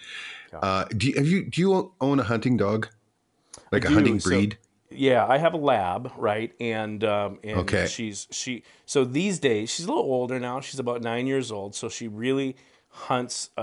Uh, 0.63 0.85
do 0.97 1.09
you, 1.09 1.15
have 1.17 1.27
you 1.27 1.45
do 1.45 1.61
you 1.61 1.93
own 2.01 2.19
a 2.21 2.23
hunting 2.23 2.57
dog, 2.57 2.89
like 3.73 3.85
a 3.85 3.89
do. 3.89 3.95
hunting 3.95 4.21
So- 4.21 4.31
breed? 4.31 4.59
Yeah, 4.89 5.27
I 5.27 5.39
have 5.39 5.53
a 5.53 5.59
lab, 5.59 6.13
right? 6.17 6.53
And 6.61 7.03
um, 7.05 7.39
and 7.43 7.59
Okay. 7.59 7.87
she's 7.87 8.29
she 8.31 8.63
so 8.87 9.05
these 9.05 9.39
days 9.41 9.69
she's 9.69 9.85
a 9.85 9.89
little 9.89 10.05
older 10.05 10.39
now. 10.39 10.61
She's 10.61 10.79
about 10.79 11.03
nine 11.03 11.27
years 11.27 11.51
old, 11.51 11.75
so 11.75 11.89
she 11.89 12.07
really 12.09 12.57
hunts 12.89 13.51
uh, 13.59 13.61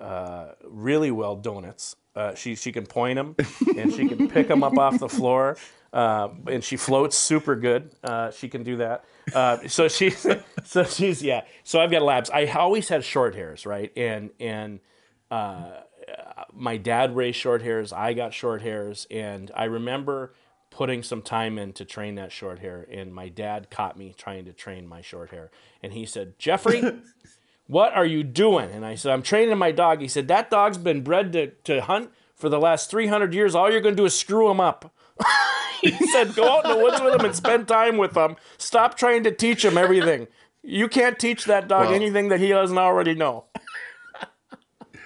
uh, 0.00 0.54
really 0.64 1.10
well 1.10 1.36
donuts. 1.36 1.94
Uh, 2.16 2.34
she 2.34 2.54
she 2.56 2.72
can 2.72 2.86
point 2.86 3.16
them 3.16 3.36
and 3.76 3.92
she 3.92 4.08
can 4.08 4.28
pick 4.28 4.48
them 4.48 4.64
up 4.64 4.76
off 4.78 4.98
the 4.98 5.08
floor, 5.10 5.56
uh, 5.92 6.28
and 6.46 6.64
she 6.64 6.76
floats 6.76 7.18
super 7.18 7.54
good. 7.54 7.90
Uh, 8.02 8.30
she 8.30 8.48
can 8.48 8.62
do 8.62 8.76
that. 8.76 9.04
Uh, 9.34 9.58
so 9.68 9.88
she's 9.88 10.26
so 10.64 10.84
she's 10.84 11.22
yeah. 11.22 11.42
So 11.64 11.80
I've 11.80 11.90
got 11.90 12.02
labs. 12.02 12.30
I 12.30 12.46
always 12.46 12.88
had 12.88 13.04
short 13.04 13.34
hairs, 13.34 13.66
right? 13.66 13.92
And 13.96 14.30
and 14.40 14.80
uh, 15.30 15.80
my 16.52 16.76
dad 16.76 17.14
raised 17.14 17.38
short 17.38 17.62
hairs. 17.62 17.92
I 17.92 18.14
got 18.14 18.32
short 18.32 18.62
hairs, 18.62 19.06
and 19.10 19.50
I 19.54 19.64
remember 19.64 20.34
putting 20.70 21.02
some 21.02 21.20
time 21.20 21.58
in 21.58 21.72
to 21.74 21.84
train 21.84 22.14
that 22.14 22.32
short 22.32 22.58
hair. 22.60 22.86
And 22.90 23.14
my 23.14 23.28
dad 23.28 23.70
caught 23.70 23.98
me 23.98 24.14
trying 24.16 24.46
to 24.46 24.52
train 24.52 24.86
my 24.86 25.02
short 25.02 25.30
hair, 25.30 25.50
and 25.82 25.92
he 25.92 26.06
said, 26.06 26.38
"Jeffrey, 26.38 26.82
what 27.66 27.92
are 27.94 28.06
you 28.06 28.22
doing?" 28.22 28.70
And 28.70 28.84
I 28.84 28.94
said, 28.94 29.12
"I'm 29.12 29.22
training 29.22 29.58
my 29.58 29.72
dog." 29.72 30.00
He 30.00 30.08
said, 30.08 30.28
"That 30.28 30.50
dog's 30.50 30.78
been 30.78 31.02
bred 31.02 31.32
to, 31.34 31.48
to 31.64 31.82
hunt 31.82 32.10
for 32.34 32.48
the 32.48 32.58
last 32.58 32.90
300 32.90 33.34
years. 33.34 33.54
All 33.54 33.70
you're 33.70 33.80
going 33.80 33.94
to 33.94 34.00
do 34.00 34.06
is 34.06 34.18
screw 34.18 34.50
him 34.50 34.60
up." 34.60 34.92
he 35.82 35.92
said, 36.08 36.34
"Go 36.34 36.48
out 36.58 36.64
in 36.64 36.70
the 36.70 36.82
woods 36.82 37.00
with 37.00 37.14
him 37.14 37.24
and 37.24 37.34
spend 37.34 37.68
time 37.68 37.96
with 37.96 38.16
him. 38.16 38.36
Stop 38.58 38.96
trying 38.96 39.24
to 39.24 39.30
teach 39.30 39.64
him 39.64 39.76
everything." 39.78 40.26
You 40.64 40.86
can't 40.88 41.18
teach 41.18 41.44
that 41.46 41.66
dog 41.66 41.86
Well- 41.86 41.94
anything 41.94 42.28
that 42.28 42.38
he 42.40 42.48
doesn't 42.48 42.78
already 42.78 43.14
know. 43.14 43.44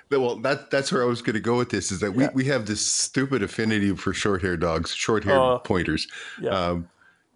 Well, 0.08 0.36
that 0.36 0.70
that's 0.70 0.92
where 0.92 1.02
I 1.02 1.06
was 1.06 1.20
going 1.20 1.34
to 1.34 1.40
go 1.40 1.56
with 1.58 1.70
this. 1.70 1.90
Is 1.90 1.98
that 1.98 2.12
we, 2.14 2.28
we 2.32 2.44
have 2.44 2.66
this 2.66 2.84
stupid 2.84 3.42
affinity 3.42 3.94
for 3.96 4.12
short 4.14 4.40
hair 4.40 4.56
dogs, 4.56 4.94
short 4.94 5.24
hair 5.24 5.34
Oh. 5.36 5.58
pointers, 5.58 6.06
Yeah. 6.40 6.50
um, 6.50 6.88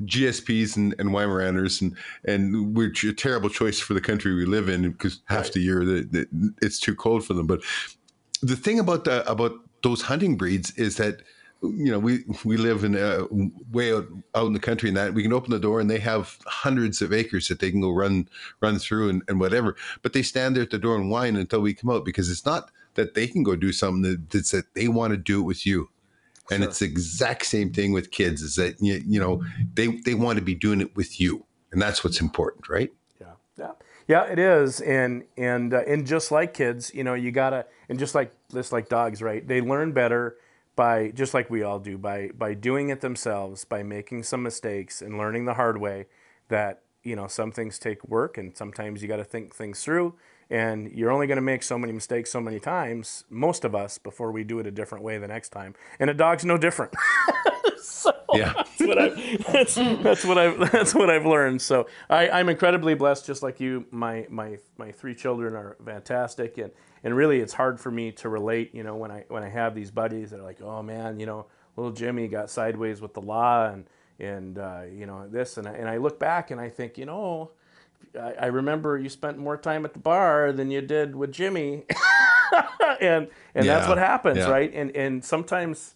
GSPs 0.05 0.77
and, 0.77 0.95
and 1.01 1.11
Weimaraners, 1.11 1.81
and 1.83 1.97
and 2.25 2.77
which 2.77 3.03
a 3.03 3.13
terrible 3.13 3.49
choice 3.51 3.81
for 3.81 3.95
the 3.95 4.01
country 4.01 4.35
we 4.37 4.45
live 4.47 4.69
in 4.69 4.89
because 4.93 5.21
half 5.27 5.47
Right. 5.47 5.53
the 5.55 5.61
year 5.61 5.85
that 5.85 6.13
that 6.13 6.29
it's 6.63 6.79
too 6.79 6.95
cold 6.95 7.25
for 7.27 7.35
them. 7.35 7.49
But 7.49 7.61
the 8.41 8.55
thing 8.57 8.79
about 8.79 9.03
the 9.05 9.29
about 9.29 9.55
those 9.83 10.03
hunting 10.03 10.37
breeds 10.37 10.71
is 10.77 10.97
that 10.99 11.23
you 11.63 11.91
know 11.91 11.99
we 11.99 12.25
we 12.45 12.57
live 12.57 12.85
in 12.85 12.97
uh, 12.97 13.27
way 13.71 13.93
out, 13.93 14.07
out 14.35 14.47
in 14.47 14.53
the 14.53 14.59
country 14.59 14.89
and 14.89 14.97
that 14.97 15.13
we 15.13 15.23
can 15.23 15.33
open 15.33 15.51
the 15.51 15.59
door 15.59 15.81
and 15.81 15.91
they 15.91 15.99
have 15.99 16.39
hundreds 16.47 17.03
of 17.03 17.13
acres 17.13 17.49
that 17.49 17.59
they 17.59 17.71
can 17.71 17.81
go 17.81 17.91
run 17.91 18.29
run 18.61 18.79
through 18.79 19.11
and, 19.11 19.23
and 19.29 19.39
whatever 19.39 19.77
but 20.03 20.13
they 20.13 20.23
stand 20.23 20.57
there 20.57 20.63
at 20.63 20.71
the 20.71 20.79
door 20.79 20.97
and 20.97 21.11
whine 21.11 21.37
until 21.37 21.61
we 21.61 21.75
come 21.75 21.91
out 21.91 22.05
because 22.05 22.31
it's 22.31 22.47
not 22.47 22.71
that 22.95 23.15
they 23.15 23.27
can 23.27 23.43
go 23.43 23.55
do 23.55 23.73
something 23.73 24.03
that, 24.03 24.35
it's 24.35 24.51
that 24.51 24.73
they 24.75 24.89
want 24.89 25.11
to 25.13 25.17
do 25.17 25.41
it 25.41 25.45
with 25.45 25.67
you 25.67 25.89
and 26.51 26.63
Sure. 26.63 26.69
it's 26.69 26.79
the 26.81 26.87
exact 26.87 27.47
same 27.47 27.73
thing 27.73 27.93
with 27.93 28.11
kids 28.11 28.43
is 28.43 28.57
that 28.57 28.77
you, 28.81 29.03
you 29.07 29.21
know 29.21 29.45
they 29.75 29.89
they 30.07 30.15
want 30.15 30.39
to 30.39 30.45
be 30.45 30.55
doing 30.55 30.81
it 30.81 30.97
with 30.97 31.21
you 31.21 31.45
and 31.73 31.81
that's 31.81 32.03
what's 32.03 32.21
important 32.21 32.69
right 32.69 32.91
Yeah, 33.21 33.33
yeah, 33.59 33.73
yeah. 34.09 34.25
It 34.25 34.39
is, 34.39 34.81
and 34.81 35.25
and 35.37 35.75
uh, 35.75 35.83
and 35.87 36.07
just 36.07 36.33
like 36.33 36.55
kids, 36.55 36.91
you 36.95 37.05
know, 37.05 37.15
you 37.15 37.31
gotta, 37.31 37.67
and 37.89 37.99
just 37.99 38.15
like 38.15 38.33
just 38.51 38.73
like 38.73 38.89
dogs, 38.89 39.21
right? 39.23 39.47
They 39.47 39.61
learn 39.61 39.93
better 39.93 40.37
by 40.81 41.11
just 41.11 41.35
like 41.35 41.51
we 41.51 41.63
all 41.63 41.79
do 41.79 41.99
by 41.99 42.31
by 42.35 42.55
doing 42.55 42.89
it 42.89 43.03
themselves, 43.03 43.67
by 43.67 43.83
making 43.83 44.23
some 44.23 44.43
mistakes 44.43 45.03
and 45.03 45.19
learning 45.19 45.45
the 45.45 45.53
hard 45.53 45.79
way. 45.79 46.07
That 46.49 46.81
you 47.03 47.15
know, 47.15 47.27
some 47.27 47.53
things 47.53 47.79
take 47.79 48.03
work, 48.09 48.39
and 48.39 48.57
sometimes 48.57 49.03
you 49.03 49.09
got 49.09 49.19
to 49.19 49.25
think 49.25 49.55
things 49.55 49.85
through. 49.85 50.15
And 50.51 50.91
you're 50.93 51.13
only 51.13 51.29
going 51.29 51.37
to 51.37 51.43
make 51.43 51.63
so 51.63 51.79
many 51.79 51.93
mistakes 51.93 52.31
so 52.31 52.41
many 52.41 52.59
times, 52.59 53.25
most 53.31 53.65
of 53.65 53.75
us, 53.75 53.99
before 53.99 54.33
we 54.33 54.43
do 54.43 54.59
it 54.59 54.67
a 54.67 54.71
different 54.71 55.05
way 55.05 55.17
the 55.17 55.29
next 55.29 55.51
time. 55.51 55.75
And 56.01 56.11
a 56.11 56.15
dog's 56.15 56.45
no 56.45 56.59
different. 56.59 56.93
so 57.81 58.13
yeah. 58.35 58.53
that's 58.55 58.81
what 58.81 58.99
I've 58.99 59.47
that's, 59.47 59.75
that's 59.75 60.25
what 60.25 60.39
I've 60.39 60.73
that's 60.73 60.95
what 60.95 61.09
I've 61.09 61.25
learned. 61.25 61.63
So 61.63 61.87
I, 62.09 62.29
I'm 62.29 62.49
incredibly 62.49 62.95
blessed, 62.95 63.27
just 63.27 63.43
like 63.43 63.61
you. 63.61 63.87
My 63.93 64.27
my 64.29 64.59
my 64.77 64.91
three 64.91 65.15
children 65.15 65.55
are 65.55 65.77
fantastic, 65.85 66.59
and 66.59 66.73
and 67.05 67.15
really 67.15 67.39
it's 67.39 67.53
hard 67.53 67.79
for 67.79 67.93
me 67.93 68.11
to 68.13 68.29
relate. 68.29 68.75
You 68.75 68.83
know, 68.83 68.97
when 68.97 69.13
I 69.13 69.25
when 69.29 69.45
I 69.45 69.49
have 69.49 69.75
these 69.75 69.93
buddies 69.93 70.31
that 70.31 70.41
are 70.41 70.45
like, 70.45 70.61
oh 70.61 70.83
man, 70.83 71.21
you 71.21 71.27
know, 71.27 71.47
little 71.77 71.93
Jimmy 71.93 72.27
got 72.27 72.51
sideways 72.51 73.01
with 73.01 73.15
the 73.15 73.23
law, 73.23 73.67
and 73.67 73.87
and 74.19 74.59
uh, 74.59 74.83
you 74.93 75.07
know 75.07 75.29
this, 75.29 75.57
and 75.59 75.69
I, 75.69 75.73
and 75.73 75.89
I 75.89 75.99
look 75.99 76.19
back 76.19 76.51
and 76.51 76.61
I 76.61 76.69
think, 76.69 76.99
you 76.99 77.07
know. 77.07 77.53
I, 78.19 78.35
I 78.41 78.47
remember 78.47 78.99
you 78.99 79.09
spent 79.09 79.39
more 79.39 79.57
time 79.57 79.85
at 79.85 79.93
the 79.93 79.99
bar 79.99 80.53
than 80.53 80.71
you 80.71 80.81
did 80.81 81.15
with 81.15 81.33
Jimmy, 81.33 81.85
and 83.01 83.29
and 83.55 83.67
yeah, 83.67 83.75
that's 83.75 83.89
what 83.89 83.99
happens, 83.99 84.39
yeah. 84.39 84.51
right? 84.51 84.73
And 84.75 84.95
and 84.97 85.25
sometimes 85.25 85.95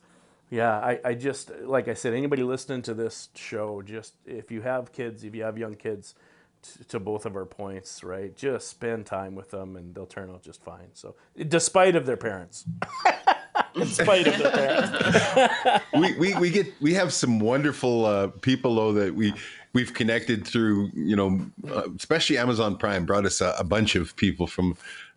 yeah, 0.50 0.78
I, 0.78 1.00
I 1.04 1.14
just 1.14 1.50
like 1.62 1.88
I 1.88 1.94
said, 1.94 2.14
anybody 2.14 2.42
listening 2.42 2.82
to 2.82 2.94
this 2.94 3.28
show, 3.34 3.82
just 3.82 4.14
if 4.26 4.50
you 4.50 4.62
have 4.62 4.92
kids, 4.92 5.24
if 5.24 5.34
you 5.34 5.42
have 5.42 5.58
young 5.58 5.74
kids, 5.74 6.14
t- 6.62 6.84
to 6.88 7.00
both 7.00 7.26
of 7.26 7.34
our 7.34 7.46
points, 7.46 8.04
right? 8.04 8.36
Just 8.36 8.68
spend 8.68 9.06
time 9.06 9.34
with 9.34 9.50
them, 9.50 9.76
and 9.76 9.94
they'll 9.94 10.06
turn 10.06 10.30
out 10.30 10.42
just 10.42 10.62
fine. 10.62 10.90
So, 10.92 11.16
despite 11.48 11.96
of 11.96 12.06
their 12.06 12.16
parents. 12.16 12.64
in 13.74 13.86
spite 13.86 14.26
of 14.26 14.38
their 14.38 14.50
parents. 14.50 15.84
we, 15.94 16.14
we, 16.18 16.34
we 16.36 16.50
get 16.50 16.66
we 16.80 16.94
have 16.94 17.12
some 17.12 17.40
wonderful 17.40 18.04
uh, 18.04 18.28
people 18.28 18.76
though 18.76 18.92
that 18.92 19.14
we 19.14 19.34
we've 19.74 19.92
connected 19.92 20.46
through 20.46 20.90
you 20.94 21.14
know 21.14 21.40
uh, 21.68 21.88
especially 21.96 22.38
Amazon 22.38 22.76
Prime 22.76 23.04
brought 23.04 23.26
us 23.26 23.40
a, 23.40 23.54
a 23.58 23.64
bunch 23.64 23.94
of 23.94 24.16
people 24.16 24.46
from 24.46 24.76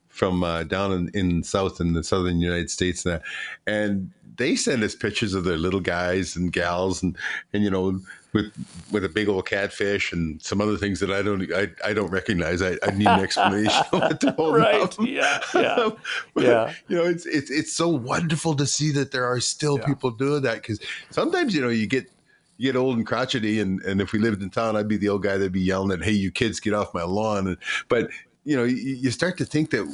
from 0.10 0.44
uh, 0.44 0.64
down 0.64 0.92
in, 0.92 1.10
in 1.14 1.44
south 1.44 1.80
in 1.80 1.94
the 1.94 2.04
southern 2.04 2.42
United 2.42 2.70
States 2.70 3.06
and, 3.06 3.22
and 3.66 4.12
they 4.38 4.56
send 4.56 4.84
us 4.84 4.96
pictures 4.96 5.34
of 5.34 5.44
their 5.44 5.58
little 5.58 5.80
guys 5.80 6.36
and 6.36 6.52
gals 6.52 7.02
and 7.02 7.18
and 7.54 7.64
you 7.64 7.70
know 7.70 8.00
with 8.34 8.52
with 8.92 9.04
a 9.04 9.10
big 9.10 9.28
old 9.28 9.46
catfish 9.46 10.12
and 10.12 10.42
some 10.42 10.62
other 10.62 10.78
things 10.78 11.00
that 11.00 11.12
I 11.12 11.22
don't 11.22 11.52
I, 11.54 11.70
I 11.84 11.94
don't 11.94 12.12
recognize. 12.12 12.62
I, 12.62 12.78
I 12.84 12.92
need 12.92 13.08
an 13.08 13.20
explanation 13.20 13.84
what 13.92 14.20
they're 14.20 14.34
right. 14.38 14.96
Yeah. 15.00 15.40
Yeah. 15.54 15.90
yeah. 16.36 16.74
You 16.88 16.98
know, 16.98 17.06
it's 17.06 17.26
it's 17.26 17.50
it's 17.50 17.74
so 17.74 17.88
wonderful 17.88 18.56
to 18.56 18.66
see 18.66 18.92
that 18.92 19.12
there 19.12 19.26
are 19.26 19.40
still 19.40 19.80
yeah. 19.80 19.86
people 19.86 20.12
doing 20.12 20.44
that 20.44 20.62
because 20.62 20.80
sometimes 21.10 21.56
you 21.56 21.62
know 21.62 21.70
you 21.70 21.88
get 21.88 22.12
you 22.58 22.72
get 22.72 22.78
old 22.78 22.98
and 22.98 23.06
crotchety 23.06 23.60
and, 23.60 23.82
and 23.84 24.02
if 24.02 24.12
we 24.12 24.20
lived 24.20 24.42
in 24.42 24.50
town 24.50 24.76
I'd 24.76 24.88
be 24.88 24.98
the 24.98 25.10
old 25.10 25.24
guy 25.24 25.38
that'd 25.38 25.52
be 25.52 25.62
yelling 25.62 25.92
at 25.92 26.04
hey 26.04 26.12
you 26.12 26.32
kids 26.32 26.60
get 26.60 26.74
off 26.74 26.94
my 26.94 27.04
lawn 27.04 27.58
but 27.88 28.10
you 28.48 28.56
know, 28.56 28.64
you, 28.64 28.78
you, 28.78 29.12
start 29.12 29.38
to 29.40 29.46
think 29.46 29.72
that 29.72 29.86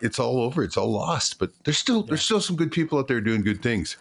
it's 0.00 0.18
all 0.18 0.40
over, 0.40 0.64
it's 0.64 0.76
all 0.76 0.90
lost. 0.90 1.38
But 1.38 1.52
there's 1.62 1.78
still 1.78 2.00
yeah. 2.00 2.06
there's 2.08 2.22
still 2.22 2.40
some 2.40 2.56
good 2.56 2.72
people 2.72 2.98
out 2.98 3.06
there 3.06 3.20
doing 3.20 3.42
good 3.42 3.62
things. 3.62 3.96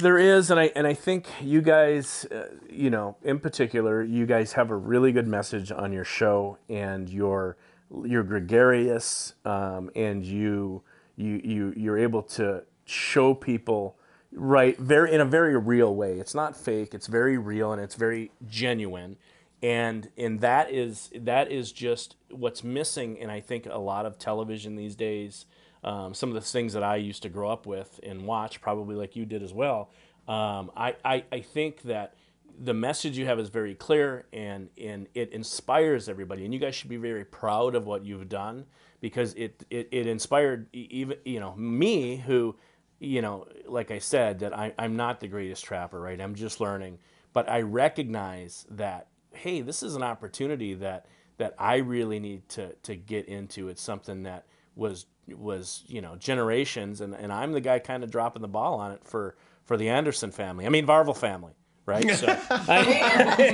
There 0.00 0.18
is, 0.18 0.50
and 0.50 0.58
I 0.58 0.72
and 0.74 0.88
I 0.88 0.94
think 0.94 1.28
you 1.40 1.62
guys, 1.62 2.24
uh, 2.32 2.48
you 2.68 2.90
know, 2.90 3.16
in 3.22 3.38
particular, 3.38 4.02
you 4.02 4.26
guys 4.26 4.54
have 4.54 4.70
a 4.70 4.76
really 4.76 5.12
good 5.12 5.28
message 5.28 5.70
on 5.70 5.92
your 5.92 6.04
show, 6.04 6.58
and 6.68 7.08
you're 7.08 7.56
you're 8.04 8.24
gregarious, 8.24 9.34
um, 9.44 9.88
and 9.94 10.24
you 10.24 10.82
you 11.14 11.40
you 11.44 11.74
you're 11.76 11.98
able 11.98 12.22
to 12.22 12.64
show 12.86 13.34
people 13.34 13.96
right 14.34 14.76
very 14.78 15.12
in 15.12 15.20
a 15.20 15.24
very 15.24 15.56
real 15.56 15.94
way. 15.94 16.18
It's 16.18 16.34
not 16.34 16.56
fake. 16.56 16.94
It's 16.94 17.06
very 17.06 17.38
real, 17.38 17.72
and 17.72 17.80
it's 17.80 17.94
very 17.94 18.30
genuine 18.46 19.16
and 19.64 20.10
and 20.18 20.40
that 20.40 20.70
is 20.70 21.10
that 21.14 21.50
is 21.50 21.72
just 21.72 22.16
what's 22.30 22.62
missing 22.62 23.16
in 23.16 23.30
I 23.30 23.40
think 23.40 23.64
a 23.64 23.78
lot 23.78 24.04
of 24.04 24.18
television 24.18 24.76
these 24.76 24.94
days. 24.94 25.46
Um, 25.82 26.12
some 26.12 26.28
of 26.28 26.34
the 26.34 26.42
things 26.42 26.74
that 26.74 26.82
I 26.82 26.96
used 26.96 27.22
to 27.22 27.28
grow 27.30 27.50
up 27.50 27.66
with 27.66 27.98
and 28.02 28.26
watch, 28.26 28.60
probably 28.60 28.94
like 28.94 29.16
you 29.16 29.24
did 29.24 29.42
as 29.42 29.52
well. 29.54 29.90
Um, 30.28 30.70
I, 30.76 30.96
I 31.02 31.24
I 31.32 31.40
think 31.40 31.82
that 31.82 32.14
the 32.58 32.74
message 32.74 33.16
you 33.16 33.24
have 33.24 33.40
is 33.40 33.48
very 33.48 33.74
clear 33.74 34.26
and 34.34 34.68
and 34.76 35.08
it 35.14 35.32
inspires 35.32 36.10
everybody, 36.10 36.44
and 36.44 36.52
you 36.52 36.60
guys 36.60 36.74
should 36.74 36.90
be 36.90 36.98
very 36.98 37.24
proud 37.24 37.74
of 37.74 37.86
what 37.86 38.04
you've 38.04 38.28
done 38.28 38.66
because 39.00 39.32
it 39.32 39.64
it, 39.70 39.88
it 39.90 40.06
inspired 40.06 40.66
even 40.74 41.16
you 41.24 41.40
know 41.40 41.54
me 41.56 42.16
who 42.16 42.54
you 42.98 43.22
know 43.22 43.46
like 43.66 43.90
I 43.90 43.98
said 43.98 44.40
that 44.40 44.56
I, 44.56 44.72
I'm 44.78 44.96
not 44.96 45.20
the 45.20 45.28
greatest 45.28 45.64
trapper, 45.64 46.00
right? 46.00 46.20
I'm 46.20 46.34
just 46.34 46.60
learning, 46.60 46.98
but 47.32 47.48
I 47.48 47.62
recognize 47.62 48.66
that 48.70 49.08
hey, 49.32 49.60
this 49.60 49.82
is 49.82 49.96
an 49.96 50.02
opportunity 50.02 50.74
that 50.74 51.06
that 51.38 51.54
I 51.58 51.76
really 51.76 52.20
need 52.20 52.48
to 52.50 52.74
to 52.84 52.96
get 52.96 53.26
into. 53.26 53.68
It's 53.68 53.82
something 53.82 54.22
that 54.24 54.46
was 54.76 55.06
was 55.28 55.84
you 55.86 56.00
know 56.00 56.16
generations, 56.16 57.00
and, 57.00 57.14
and 57.14 57.32
I'm 57.32 57.52
the 57.52 57.60
guy 57.60 57.78
kind 57.78 58.04
of 58.04 58.10
dropping 58.10 58.42
the 58.42 58.48
ball 58.48 58.80
on 58.80 58.92
it 58.92 59.04
for 59.04 59.36
for 59.64 59.76
the 59.76 59.88
Anderson 59.88 60.30
family. 60.30 60.66
I 60.66 60.68
mean 60.68 60.86
Varvel 60.86 61.16
family. 61.16 61.52
Right, 61.86 62.10
so 62.12 62.26
I, 62.50 63.36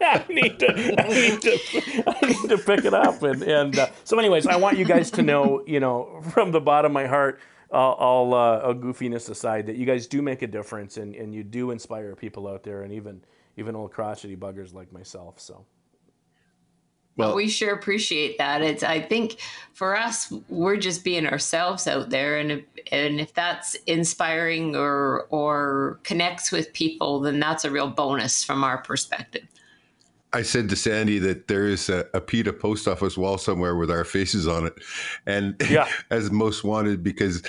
I, 0.00 0.24
need 0.28 0.58
to, 0.58 0.68
I 1.00 1.08
need 1.08 1.40
to, 1.42 2.04
I 2.08 2.26
need 2.26 2.48
to 2.48 2.58
pick 2.58 2.84
it 2.84 2.92
up, 2.92 3.22
and 3.22 3.40
and 3.44 3.78
uh, 3.78 3.86
so, 4.02 4.18
anyways, 4.18 4.48
I 4.48 4.56
want 4.56 4.78
you 4.78 4.84
guys 4.84 5.12
to 5.12 5.22
know, 5.22 5.62
you 5.64 5.78
know, 5.78 6.22
from 6.32 6.50
the 6.50 6.60
bottom 6.60 6.90
of 6.90 6.94
my 6.94 7.06
heart, 7.06 7.38
all, 7.72 7.94
all, 7.94 8.34
uh, 8.34 8.60
all 8.60 8.74
goofiness 8.74 9.30
aside, 9.30 9.66
that 9.66 9.76
you 9.76 9.86
guys 9.86 10.06
do 10.06 10.22
make 10.22 10.42
a 10.42 10.46
difference, 10.46 10.98
and, 10.98 11.14
and 11.14 11.34
you 11.34 11.42
do 11.42 11.70
inspire 11.70 12.14
people 12.14 12.46
out 12.46 12.62
there, 12.62 12.82
and 12.82 12.92
even 12.92 13.22
even 13.56 13.76
old 13.76 13.92
crotchety 13.92 14.36
buggers 14.36 14.72
like 14.72 14.92
myself. 14.92 15.38
So. 15.38 15.66
Well, 17.16 17.34
we 17.34 17.48
sure 17.48 17.74
appreciate 17.74 18.38
that. 18.38 18.62
It's 18.62 18.82
I 18.82 19.00
think 19.00 19.36
for 19.74 19.96
us, 19.96 20.32
we're 20.48 20.78
just 20.78 21.04
being 21.04 21.26
ourselves 21.26 21.86
out 21.86 22.08
there, 22.08 22.38
and 22.38 22.52
if, 22.52 22.64
and 22.90 23.20
if 23.20 23.34
that's 23.34 23.74
inspiring 23.86 24.74
or 24.74 25.26
or 25.28 26.00
connects 26.04 26.50
with 26.50 26.72
people, 26.72 27.20
then 27.20 27.38
that's 27.38 27.66
a 27.66 27.70
real 27.70 27.88
bonus 27.88 28.42
from 28.42 28.64
our 28.64 28.78
perspective. 28.78 29.46
I 30.32 30.40
said 30.40 30.70
to 30.70 30.76
Sandy 30.76 31.18
that 31.18 31.48
there 31.48 31.66
is 31.68 31.90
a, 31.90 32.06
a 32.14 32.20
PETA 32.22 32.54
post 32.54 32.88
office 32.88 33.18
wall 33.18 33.36
somewhere 33.36 33.76
with 33.76 33.90
our 33.90 34.04
faces 34.04 34.48
on 34.48 34.66
it, 34.66 34.74
and 35.26 35.54
yeah. 35.68 35.88
as 36.10 36.30
most 36.30 36.64
wanted 36.64 37.02
because 37.02 37.42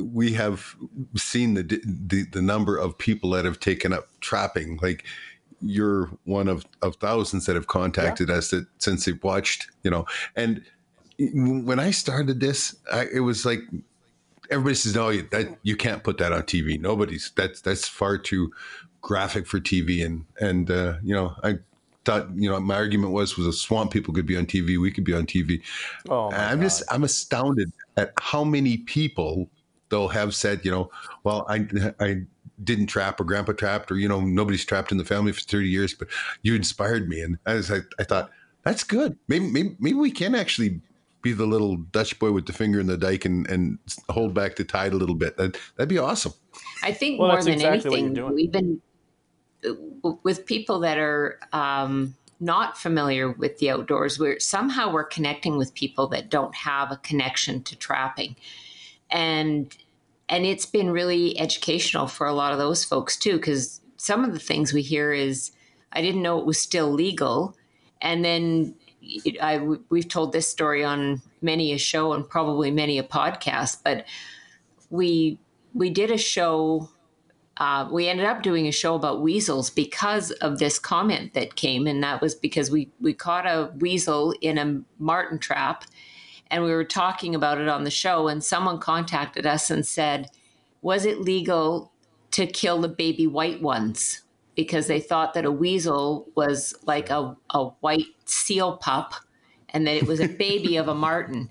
we 0.00 0.32
have 0.32 0.76
seen 1.16 1.54
the, 1.54 1.62
the, 1.62 2.24
the 2.32 2.42
number 2.42 2.76
of 2.76 2.96
people 2.98 3.30
that 3.30 3.44
have 3.44 3.60
taken 3.60 3.92
up 3.92 4.08
trapping. 4.20 4.78
Like 4.82 5.04
you're 5.60 6.10
one 6.24 6.48
of, 6.48 6.64
of 6.82 6.96
thousands 6.96 7.46
that 7.46 7.56
have 7.56 7.66
contacted 7.66 8.28
yeah. 8.28 8.36
us 8.36 8.50
that 8.50 8.66
since 8.78 9.04
they've 9.04 9.22
watched, 9.22 9.68
you 9.82 9.90
know. 9.90 10.06
And 10.36 10.62
when 11.18 11.80
I 11.80 11.90
started 11.90 12.40
this, 12.40 12.76
I, 12.92 13.06
it 13.12 13.20
was 13.20 13.44
like 13.44 13.60
everybody 14.50 14.74
says, 14.74 14.94
"No, 14.94 15.12
that 15.12 15.58
you 15.62 15.76
can't 15.76 16.04
put 16.04 16.18
that 16.18 16.32
on 16.32 16.42
TV. 16.42 16.80
Nobody's 16.80 17.32
that's 17.36 17.60
that's 17.60 17.88
far 17.88 18.18
too 18.18 18.52
graphic 19.00 19.46
for 19.46 19.58
TV." 19.58 20.04
And 20.04 20.24
and 20.40 20.70
uh, 20.70 20.94
you 21.02 21.14
know, 21.14 21.34
I 21.42 21.58
thought 22.04 22.28
you 22.36 22.48
know 22.48 22.58
my 22.60 22.76
argument 22.76 23.12
was 23.12 23.36
was 23.36 23.46
a 23.46 23.52
swamp 23.52 23.90
people 23.90 24.14
could 24.14 24.26
be 24.26 24.36
on 24.36 24.46
TV, 24.46 24.78
we 24.78 24.90
could 24.90 25.04
be 25.04 25.14
on 25.14 25.26
TV. 25.26 25.62
Oh, 26.08 26.30
I'm 26.30 26.58
God. 26.58 26.64
just 26.64 26.82
I'm 26.90 27.04
astounded 27.04 27.72
at 27.96 28.12
how 28.20 28.44
many 28.44 28.78
people 28.78 29.50
they'll 29.90 30.08
have 30.08 30.34
said, 30.34 30.64
you 30.64 30.70
know, 30.70 30.90
well, 31.24 31.46
I, 31.48 31.66
I 32.00 32.22
didn't 32.62 32.86
trap 32.86 33.20
or 33.20 33.24
grandpa 33.24 33.52
trapped 33.52 33.90
or, 33.90 33.96
you 33.96 34.08
know, 34.08 34.20
nobody's 34.20 34.64
trapped 34.64 34.92
in 34.92 34.98
the 34.98 35.04
family 35.04 35.32
for 35.32 35.40
30 35.40 35.68
years, 35.68 35.94
but 35.94 36.08
you 36.42 36.54
inspired 36.54 37.08
me. 37.08 37.20
And 37.20 37.38
as 37.46 37.70
I, 37.70 37.78
I 37.98 38.04
thought, 38.04 38.30
that's 38.62 38.84
good. 38.84 39.16
Maybe, 39.28 39.46
maybe, 39.46 39.76
maybe 39.78 39.96
we 39.96 40.10
can 40.10 40.34
actually 40.34 40.80
be 41.22 41.32
the 41.32 41.46
little 41.46 41.76
Dutch 41.76 42.18
boy 42.18 42.32
with 42.32 42.46
the 42.46 42.52
finger 42.52 42.80
in 42.80 42.86
the 42.86 42.96
dike 42.96 43.24
and, 43.24 43.48
and 43.48 43.78
hold 44.08 44.34
back 44.34 44.56
the 44.56 44.64
tide 44.64 44.92
a 44.92 44.96
little 44.96 45.14
bit. 45.14 45.36
That, 45.36 45.56
that'd 45.76 45.88
be 45.88 45.98
awesome. 45.98 46.32
I 46.82 46.92
think 46.92 47.20
well, 47.20 47.32
more 47.32 47.42
than 47.42 47.54
exactly 47.54 48.00
anything, 48.00 48.34
we've 48.34 48.52
been 48.52 48.80
uh, 49.64 50.12
with 50.22 50.46
people 50.46 50.80
that 50.80 50.98
are, 50.98 51.38
um, 51.52 52.14
not 52.40 52.78
familiar 52.78 53.32
with 53.32 53.58
the 53.58 53.70
outdoors, 53.70 54.18
we're 54.18 54.38
somehow 54.38 54.92
we're 54.92 55.04
connecting 55.04 55.56
with 55.56 55.74
people 55.74 56.06
that 56.06 56.30
don't 56.30 56.54
have 56.54 56.92
a 56.92 56.96
connection 56.98 57.62
to 57.64 57.76
trapping 57.76 58.36
and 59.10 59.76
and 60.28 60.44
it's 60.44 60.66
been 60.66 60.90
really 60.90 61.38
educational 61.38 62.06
for 62.06 62.26
a 62.26 62.34
lot 62.34 62.52
of 62.52 62.58
those 62.58 62.84
folks 62.84 63.16
too 63.16 63.36
because 63.36 63.80
some 63.96 64.24
of 64.24 64.32
the 64.32 64.38
things 64.38 64.72
we 64.72 64.82
hear 64.82 65.12
is 65.12 65.52
i 65.92 66.00
didn't 66.02 66.22
know 66.22 66.38
it 66.38 66.46
was 66.46 66.60
still 66.60 66.90
legal. 66.90 67.54
And 68.00 68.24
then 68.24 68.76
I, 69.42 69.58
we've 69.88 70.06
told 70.06 70.32
this 70.32 70.46
story 70.46 70.84
on 70.84 71.20
many 71.42 71.72
a 71.72 71.78
show 71.78 72.12
and 72.12 72.28
probably 72.28 72.70
many 72.70 72.98
a 72.98 73.02
podcast 73.02 73.78
but 73.82 74.04
we 74.90 75.38
we 75.74 75.90
did 75.90 76.10
a 76.10 76.18
show 76.18 76.88
uh, 77.58 77.88
we 77.90 78.08
ended 78.08 78.24
up 78.24 78.42
doing 78.42 78.68
a 78.68 78.72
show 78.72 78.94
about 78.94 79.20
weasels 79.20 79.68
because 79.68 80.30
of 80.30 80.60
this 80.60 80.78
comment 80.78 81.34
that 81.34 81.56
came 81.56 81.88
and 81.88 82.02
that 82.02 82.20
was 82.20 82.34
because 82.34 82.70
we 82.70 82.88
we 83.00 83.12
caught 83.12 83.46
a 83.46 83.72
weasel 83.78 84.32
in 84.40 84.58
a 84.58 84.80
marten 84.98 85.38
trap 85.38 85.84
and 86.50 86.64
we 86.64 86.72
were 86.72 86.84
talking 86.84 87.34
about 87.34 87.58
it 87.58 87.68
on 87.68 87.84
the 87.84 87.90
show 87.90 88.28
and 88.28 88.42
someone 88.42 88.78
contacted 88.78 89.46
us 89.46 89.70
and 89.70 89.86
said 89.86 90.28
was 90.82 91.04
it 91.04 91.20
legal 91.20 91.92
to 92.30 92.46
kill 92.46 92.80
the 92.80 92.88
baby 92.88 93.26
white 93.26 93.60
ones 93.62 94.22
because 94.54 94.86
they 94.86 95.00
thought 95.00 95.34
that 95.34 95.44
a 95.44 95.52
weasel 95.52 96.26
was 96.34 96.74
like 96.84 97.10
a, 97.10 97.36
a 97.50 97.64
white 97.80 98.06
seal 98.24 98.76
pup 98.76 99.14
and 99.70 99.86
that 99.86 99.96
it 99.96 100.06
was 100.06 100.20
a 100.20 100.28
baby 100.38 100.76
of 100.76 100.88
a 100.88 100.94
marten 100.94 101.48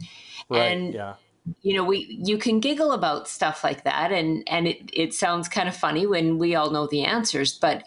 Right. 0.50 0.72
And 0.72 0.94
yeah. 0.94 1.16
you 1.62 1.76
know, 1.76 1.84
we 1.84 2.20
you 2.24 2.38
can 2.38 2.60
giggle 2.60 2.92
about 2.92 3.28
stuff 3.28 3.64
like 3.64 3.84
that 3.84 4.12
and 4.12 4.44
and 4.48 4.68
it 4.68 4.90
it 4.94 5.14
sounds 5.14 5.48
kind 5.48 5.68
of 5.68 5.76
funny 5.76 6.08
when 6.08 6.38
we 6.38 6.56
all 6.56 6.72
know 6.72 6.88
the 6.88 7.04
answers, 7.04 7.58
but 7.58 7.84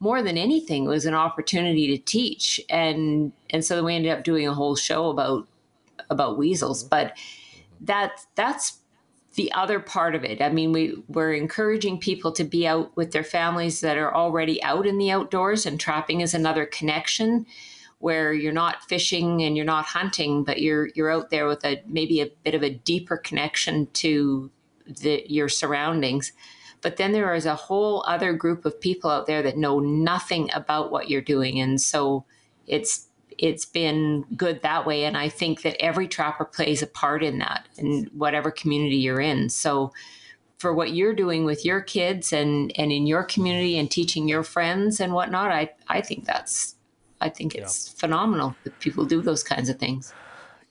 more 0.00 0.20
than 0.20 0.36
anything 0.36 0.86
it 0.86 0.88
was 0.88 1.06
an 1.06 1.14
opportunity 1.14 1.86
to 1.96 2.02
teach 2.02 2.60
and 2.68 3.32
and 3.50 3.64
so 3.64 3.76
then 3.76 3.84
we 3.84 3.94
ended 3.94 4.10
up 4.10 4.24
doing 4.24 4.48
a 4.48 4.54
whole 4.54 4.74
show 4.74 5.10
about 5.10 5.46
about 6.12 6.38
weasels, 6.38 6.82
mm-hmm. 6.82 6.90
but 6.90 7.06
mm-hmm. 7.08 7.84
that 7.86 8.20
that's 8.36 8.78
the 9.34 9.50
other 9.52 9.80
part 9.80 10.14
of 10.14 10.24
it. 10.24 10.42
I 10.42 10.50
mean, 10.50 10.72
we 10.72 11.02
we're 11.08 11.32
encouraging 11.32 11.98
people 11.98 12.32
to 12.32 12.44
be 12.44 12.66
out 12.66 12.94
with 12.96 13.12
their 13.12 13.24
families 13.24 13.80
that 13.80 13.96
are 13.96 14.14
already 14.14 14.62
out 14.62 14.86
in 14.86 14.98
the 14.98 15.10
outdoors, 15.10 15.66
and 15.66 15.80
trapping 15.80 16.20
is 16.20 16.34
another 16.34 16.66
connection 16.66 17.46
where 17.98 18.32
you're 18.32 18.52
not 18.52 18.82
fishing 18.88 19.42
and 19.42 19.56
you're 19.56 19.64
not 19.64 19.86
hunting, 19.86 20.44
but 20.44 20.60
you're 20.60 20.90
you're 20.94 21.10
out 21.10 21.30
there 21.30 21.46
with 21.46 21.64
a 21.64 21.82
maybe 21.86 22.20
a 22.20 22.30
bit 22.44 22.54
of 22.54 22.62
a 22.62 22.70
deeper 22.70 23.16
connection 23.16 23.86
to 23.94 24.50
the 24.86 25.24
your 25.26 25.48
surroundings. 25.48 26.32
But 26.82 26.96
then 26.96 27.12
there 27.12 27.32
is 27.32 27.46
a 27.46 27.54
whole 27.54 28.04
other 28.08 28.32
group 28.32 28.64
of 28.64 28.80
people 28.80 29.08
out 29.08 29.26
there 29.26 29.40
that 29.42 29.56
know 29.56 29.78
nothing 29.78 30.50
about 30.52 30.90
what 30.90 31.08
you're 31.08 31.20
doing, 31.22 31.60
and 31.60 31.80
so 31.80 32.24
it's 32.66 33.08
it's 33.42 33.64
been 33.64 34.24
good 34.36 34.62
that 34.62 34.86
way. 34.86 35.04
And 35.04 35.16
I 35.16 35.28
think 35.28 35.62
that 35.62 35.76
every 35.82 36.06
trapper 36.06 36.44
plays 36.44 36.80
a 36.80 36.86
part 36.86 37.24
in 37.24 37.40
that 37.40 37.66
in 37.76 38.08
whatever 38.14 38.52
community 38.52 38.96
you're 38.96 39.20
in. 39.20 39.50
So 39.50 39.92
for 40.58 40.72
what 40.72 40.92
you're 40.92 41.12
doing 41.12 41.44
with 41.44 41.64
your 41.64 41.80
kids 41.80 42.32
and, 42.32 42.72
and 42.76 42.92
in 42.92 43.04
your 43.04 43.24
community 43.24 43.76
and 43.76 43.90
teaching 43.90 44.28
your 44.28 44.44
friends 44.44 45.00
and 45.00 45.12
whatnot, 45.12 45.50
I, 45.50 45.72
I 45.88 46.00
think 46.00 46.24
that's, 46.24 46.76
I 47.20 47.28
think 47.28 47.56
it's 47.56 47.88
yeah. 47.88 47.98
phenomenal 47.98 48.54
that 48.62 48.78
people 48.78 49.04
do 49.04 49.20
those 49.20 49.42
kinds 49.42 49.68
of 49.68 49.76
things. 49.76 50.14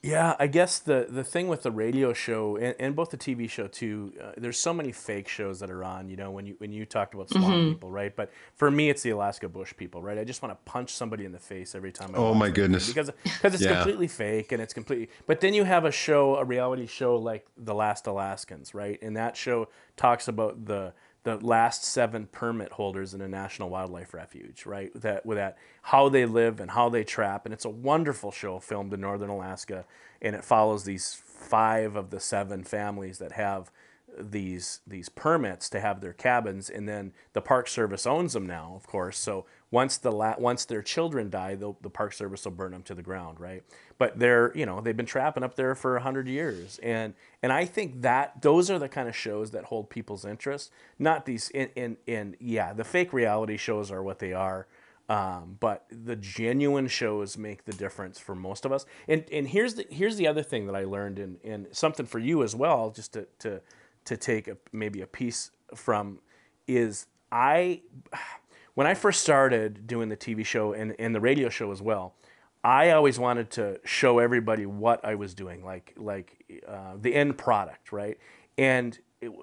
Yeah, 0.04 0.36
I 0.40 0.48
guess 0.48 0.80
the 0.80 1.06
the 1.08 1.24
thing 1.24 1.48
with 1.48 1.62
the 1.62 1.72
radio 1.72 2.12
show 2.12 2.56
and, 2.56 2.76
and 2.80 2.96
both 2.96 3.12
the 3.12 3.18
TV 3.18 3.48
show 3.48 3.68
too, 3.68 4.14
uh, 4.20 4.32
there's 4.36 4.58
so 4.58 4.74
many 4.74 4.92
fake 4.92 5.28
shows 5.28 5.60
that 5.60 5.70
are 5.70 5.84
on. 5.84 6.10
You 6.10 6.16
know, 6.16 6.32
when 6.32 6.48
you 6.48 6.56
when 6.58 6.72
you 6.72 6.88
talked 6.88 7.14
about 7.14 7.30
swamp 7.30 7.46
mm-hmm. 7.46 7.70
people, 7.74 7.92
right? 7.92 8.16
But 8.16 8.32
for 8.56 8.72
me, 8.72 8.90
it's 8.90 9.04
the 9.04 9.12
Alaska 9.12 9.48
Bush 9.48 9.74
people, 9.78 10.02
right? 10.02 10.18
I 10.18 10.24
just 10.24 10.42
want 10.42 10.54
to 10.54 10.72
punch 10.72 10.92
somebody 10.92 11.24
in 11.24 11.32
the 11.32 11.40
face 11.40 11.76
every 11.76 11.92
time. 11.92 12.16
I 12.16 12.18
oh 12.18 12.34
my 12.34 12.50
goodness! 12.50 12.88
Because 12.88 13.12
because 13.24 13.54
it's 13.54 13.64
yeah. 13.64 13.76
completely 13.76 14.08
fake 14.08 14.52
and 14.52 14.60
it's 14.60 14.74
completely. 14.74 15.10
But 15.28 15.40
then 15.40 15.54
you 15.54 15.66
have 15.66 15.86
a 15.86 15.92
show, 15.92 16.36
a 16.36 16.44
reality 16.44 16.88
show 16.88 17.18
like 17.18 17.46
The 17.56 17.76
Last 17.76 18.08
Alaskans, 18.08 18.74
right? 18.74 19.00
And 19.04 19.16
that 19.18 19.38
show 19.38 19.68
talks 19.98 20.28
about 20.28 20.66
the 20.66 20.94
the 21.24 21.38
last 21.38 21.84
seven 21.84 22.28
permit 22.32 22.72
holders 22.74 23.14
in 23.14 23.22
a 23.22 23.28
national 23.28 23.70
wildlife 23.70 24.14
refuge, 24.14 24.66
right? 24.66 24.92
With 24.94 25.04
that, 25.04 25.26
with 25.26 25.38
that, 25.38 25.58
how 25.84 26.10
they 26.10 26.26
live 26.26 26.60
and 26.60 26.72
how 26.72 26.90
they 26.90 27.04
trap, 27.04 27.46
and 27.46 27.54
it's 27.54 27.66
a 27.66 27.70
wonderful 27.70 28.32
show 28.32 28.60
filmed 28.60 28.94
in 28.94 29.02
northern 29.02 29.30
Alaska, 29.30 29.86
and 30.22 30.36
it 30.36 30.44
follows 30.44 30.84
these 30.84 31.22
five 31.26 31.96
of 31.96 32.10
the 32.10 32.20
seven 32.20 32.64
families 32.64 33.20
that 33.20 33.34
have 33.34 33.72
these 34.20 34.82
these 34.86 35.10
permits 35.10 35.70
to 35.70 35.80
have 35.80 36.02
their 36.02 36.14
cabins, 36.14 36.70
and 36.70 36.88
then 36.88 37.14
the 37.34 37.42
Park 37.42 37.68
Service 37.68 38.06
owns 38.06 38.34
them 38.34 38.46
now, 38.46 38.74
of 38.76 38.88
course. 38.88 39.18
So 39.18 39.46
once 39.70 39.98
the 39.98 40.12
la- 40.12 40.36
once 40.38 40.66
their 40.66 40.82
children 40.82 41.30
die, 41.30 41.56
the 41.56 41.74
Park 41.90 42.14
Service 42.14 42.44
will 42.46 42.52
burn 42.52 42.72
them 42.72 42.84
to 42.84 42.96
the 42.96 43.02
ground, 43.02 43.40
right? 43.40 43.64
But 44.02 44.18
they're 44.18 44.52
you 44.58 44.66
know 44.66 44.82
they've 44.82 44.98
been 44.98 45.06
trapping 45.06 45.44
up 45.44 45.54
there 45.54 45.76
for 45.76 46.00
hundred 46.00 46.28
years, 46.28 46.80
and 46.82 47.14
and 47.44 47.54
I 47.54 47.66
think 47.66 48.02
that 48.02 48.42
those 48.42 48.72
are 48.72 48.80
the 48.80 48.90
kind 48.90 49.08
of 49.08 49.16
shows 49.16 49.52
that 49.52 49.66
hold 49.66 49.92
people's 49.92 50.26
interest, 50.26 50.72
not 50.98 51.28
these 51.28 51.52
in 51.52 51.70
in, 51.76 51.98
in 52.08 52.36
yeah 52.40 52.74
the 52.74 52.84
fake 52.84 53.14
reality 53.14 53.58
shows 53.58 53.92
are 53.92 54.02
what 54.02 54.18
they 54.18 54.34
are. 54.34 54.66
Um, 55.08 55.58
but 55.60 55.86
the 55.92 56.16
genuine 56.16 56.88
shows 56.88 57.38
make 57.38 57.66
the 57.66 57.74
difference 57.74 58.18
for 58.18 58.34
most 58.34 58.66
of 58.66 58.72
us. 58.72 58.88
And 59.08 59.24
and 59.32 59.48
here's 59.48 59.76
the 59.76 59.86
here's 59.92 60.16
the 60.16 60.26
other 60.26 60.42
thing 60.42 60.66
that 60.66 60.76
I 60.76 60.86
learned, 60.86 61.20
and 61.20 61.38
and 61.44 61.68
something 61.72 62.08
for 62.08 62.18
you 62.18 62.42
as 62.42 62.56
well, 62.56 62.90
just 62.90 63.14
to 63.14 63.28
to 63.42 63.62
to 64.06 64.18
take 64.18 64.48
a, 64.48 64.58
maybe 64.72 65.02
a 65.02 65.08
piece 65.08 65.52
from, 65.76 66.22
is 66.68 67.06
I 67.32 67.82
when 68.74 68.88
I 68.88 68.96
first 68.96 69.22
started 69.22 69.86
doing 69.86 70.10
the 70.10 70.18
TV 70.18 70.44
show 70.44 70.74
and, 70.74 70.96
and 70.98 71.14
the 71.14 71.22
radio 71.22 71.50
show 71.50 71.72
as 71.72 71.84
well, 71.84 72.16
I 72.64 72.92
always 72.92 73.18
wanted 73.18 73.50
to 73.52 73.80
show 73.84 74.20
everybody 74.20 74.66
what 74.66 75.04
I 75.04 75.16
was 75.16 75.34
doing, 75.34 75.64
like 75.64 75.94
like 75.98 76.62
uh, 76.68 76.94
the 77.00 77.16
end 77.16 77.38
product, 77.38 77.92
right? 77.92 78.18
And 78.58 79.00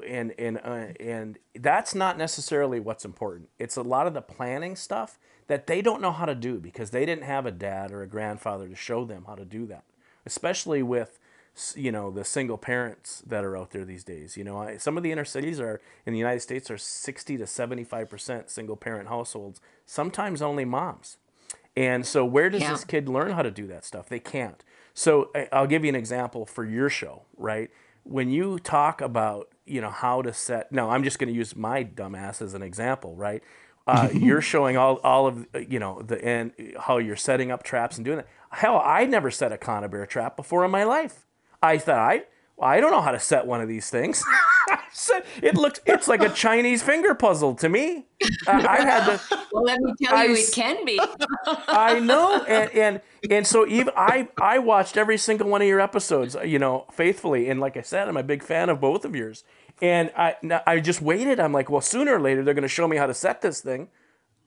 and 0.06 0.32
and 0.38 0.58
uh, 0.62 0.92
and 1.00 1.38
that's 1.54 1.94
not 1.94 2.16
necessarily 2.16 2.78
what's 2.78 3.04
important. 3.04 3.48
It's 3.58 3.76
a 3.76 3.82
lot 3.82 4.06
of 4.06 4.14
the 4.14 4.22
planning 4.22 4.76
stuff 4.76 5.18
that 5.48 5.66
they 5.66 5.82
don't 5.82 6.00
know 6.00 6.12
how 6.12 6.26
to 6.26 6.34
do 6.34 6.60
because 6.60 6.90
they 6.90 7.04
didn't 7.06 7.24
have 7.24 7.46
a 7.46 7.50
dad 7.50 7.90
or 7.90 8.02
a 8.02 8.06
grandfather 8.06 8.68
to 8.68 8.76
show 8.76 9.04
them 9.04 9.24
how 9.26 9.34
to 9.34 9.44
do 9.44 9.66
that. 9.66 9.84
Especially 10.24 10.82
with 10.82 11.18
you 11.74 11.90
know 11.90 12.12
the 12.12 12.24
single 12.24 12.58
parents 12.58 13.20
that 13.26 13.44
are 13.44 13.56
out 13.56 13.72
there 13.72 13.84
these 13.84 14.04
days 14.04 14.36
you 14.36 14.44
know 14.44 14.76
some 14.78 14.96
of 14.96 15.02
the 15.02 15.10
inner 15.10 15.24
cities 15.24 15.58
are 15.58 15.80
in 16.06 16.12
the 16.12 16.18
united 16.18 16.38
states 16.38 16.70
are 16.70 16.78
60 16.78 17.36
to 17.36 17.42
75% 17.44 18.48
single 18.48 18.76
parent 18.76 19.08
households 19.08 19.60
sometimes 19.84 20.40
only 20.40 20.64
moms 20.64 21.16
and 21.78 22.04
so 22.04 22.24
where 22.24 22.50
does 22.50 22.62
yeah. 22.62 22.72
this 22.72 22.84
kid 22.84 23.08
learn 23.08 23.30
how 23.30 23.42
to 23.42 23.52
do 23.52 23.68
that 23.68 23.84
stuff? 23.84 24.08
They 24.08 24.18
can't. 24.18 24.62
So 24.94 25.30
i'll 25.52 25.68
give 25.68 25.84
you 25.84 25.88
an 25.88 25.94
example 25.94 26.44
for 26.44 26.64
your 26.64 26.90
show 26.90 27.22
right? 27.36 27.70
When 28.02 28.30
you 28.30 28.58
talk 28.58 29.00
about 29.00 29.48
you 29.64 29.80
know 29.80 29.90
how 29.90 30.22
to 30.22 30.32
set 30.32 30.72
no 30.72 30.90
i'm 30.90 31.04
just 31.04 31.18
going 31.18 31.28
to 31.28 31.34
use 31.34 31.54
my 31.54 31.84
dumbass 31.84 32.42
as 32.42 32.54
an 32.54 32.62
example 32.62 33.14
right? 33.14 33.42
Uh, 33.86 34.08
you're 34.14 34.42
showing 34.42 34.76
all, 34.76 34.96
all 35.04 35.26
of 35.26 35.46
you 35.68 35.78
know 35.78 36.02
the 36.02 36.22
and 36.24 36.52
how 36.80 36.98
you're 36.98 37.16
setting 37.16 37.52
up 37.52 37.62
traps 37.62 37.96
and 37.96 38.04
doing 38.04 38.18
that. 38.18 38.28
Hell 38.50 38.82
i 38.84 39.04
never 39.04 39.30
set 39.30 39.52
a 39.52 39.56
conibear 39.56 40.06
trap 40.08 40.36
before 40.36 40.64
in 40.64 40.70
my 40.70 40.84
life. 40.84 41.26
I 41.62 41.78
thought, 41.78 41.98
I, 41.98 42.22
well, 42.56 42.68
I 42.68 42.80
don't 42.80 42.90
know 42.90 43.00
how 43.00 43.12
to 43.12 43.20
set 43.20 43.46
one 43.46 43.60
of 43.60 43.68
these 43.68 43.90
things. 43.90 44.24
it 45.42 45.54
looks, 45.54 45.80
it's 45.86 46.08
like 46.08 46.22
a 46.22 46.28
Chinese 46.28 46.82
finger 46.82 47.14
puzzle 47.14 47.54
to 47.56 47.68
me. 47.68 48.06
Uh, 48.46 48.64
I 48.68 48.76
had 48.80 49.04
to. 49.06 49.20
Well, 49.52 49.64
let 49.64 49.80
me 49.80 49.94
tell 50.02 50.28
you, 50.28 50.34
it 50.34 50.52
can 50.52 50.84
be. 50.84 51.00
I 51.46 51.98
know, 52.00 52.44
and 52.44 52.70
and 52.72 53.00
and 53.30 53.46
so 53.46 53.66
even 53.66 53.92
I 53.96 54.28
I 54.40 54.58
watched 54.58 54.96
every 54.96 55.16
single 55.16 55.48
one 55.48 55.62
of 55.62 55.68
your 55.68 55.80
episodes, 55.80 56.36
you 56.44 56.58
know, 56.58 56.86
faithfully, 56.92 57.48
and 57.48 57.58
like 57.60 57.76
I 57.76 57.80
said, 57.80 58.08
I'm 58.08 58.16
a 58.16 58.22
big 58.22 58.42
fan 58.42 58.68
of 58.68 58.80
both 58.80 59.04
of 59.04 59.16
yours. 59.16 59.44
And 59.80 60.12
I 60.16 60.36
I 60.66 60.80
just 60.80 61.00
waited. 61.00 61.40
I'm 61.40 61.52
like, 61.52 61.70
well, 61.70 61.80
sooner 61.80 62.16
or 62.16 62.20
later 62.20 62.44
they're 62.44 62.54
going 62.54 62.62
to 62.62 62.68
show 62.68 62.86
me 62.86 62.98
how 62.98 63.06
to 63.06 63.14
set 63.14 63.40
this 63.40 63.60
thing. 63.60 63.88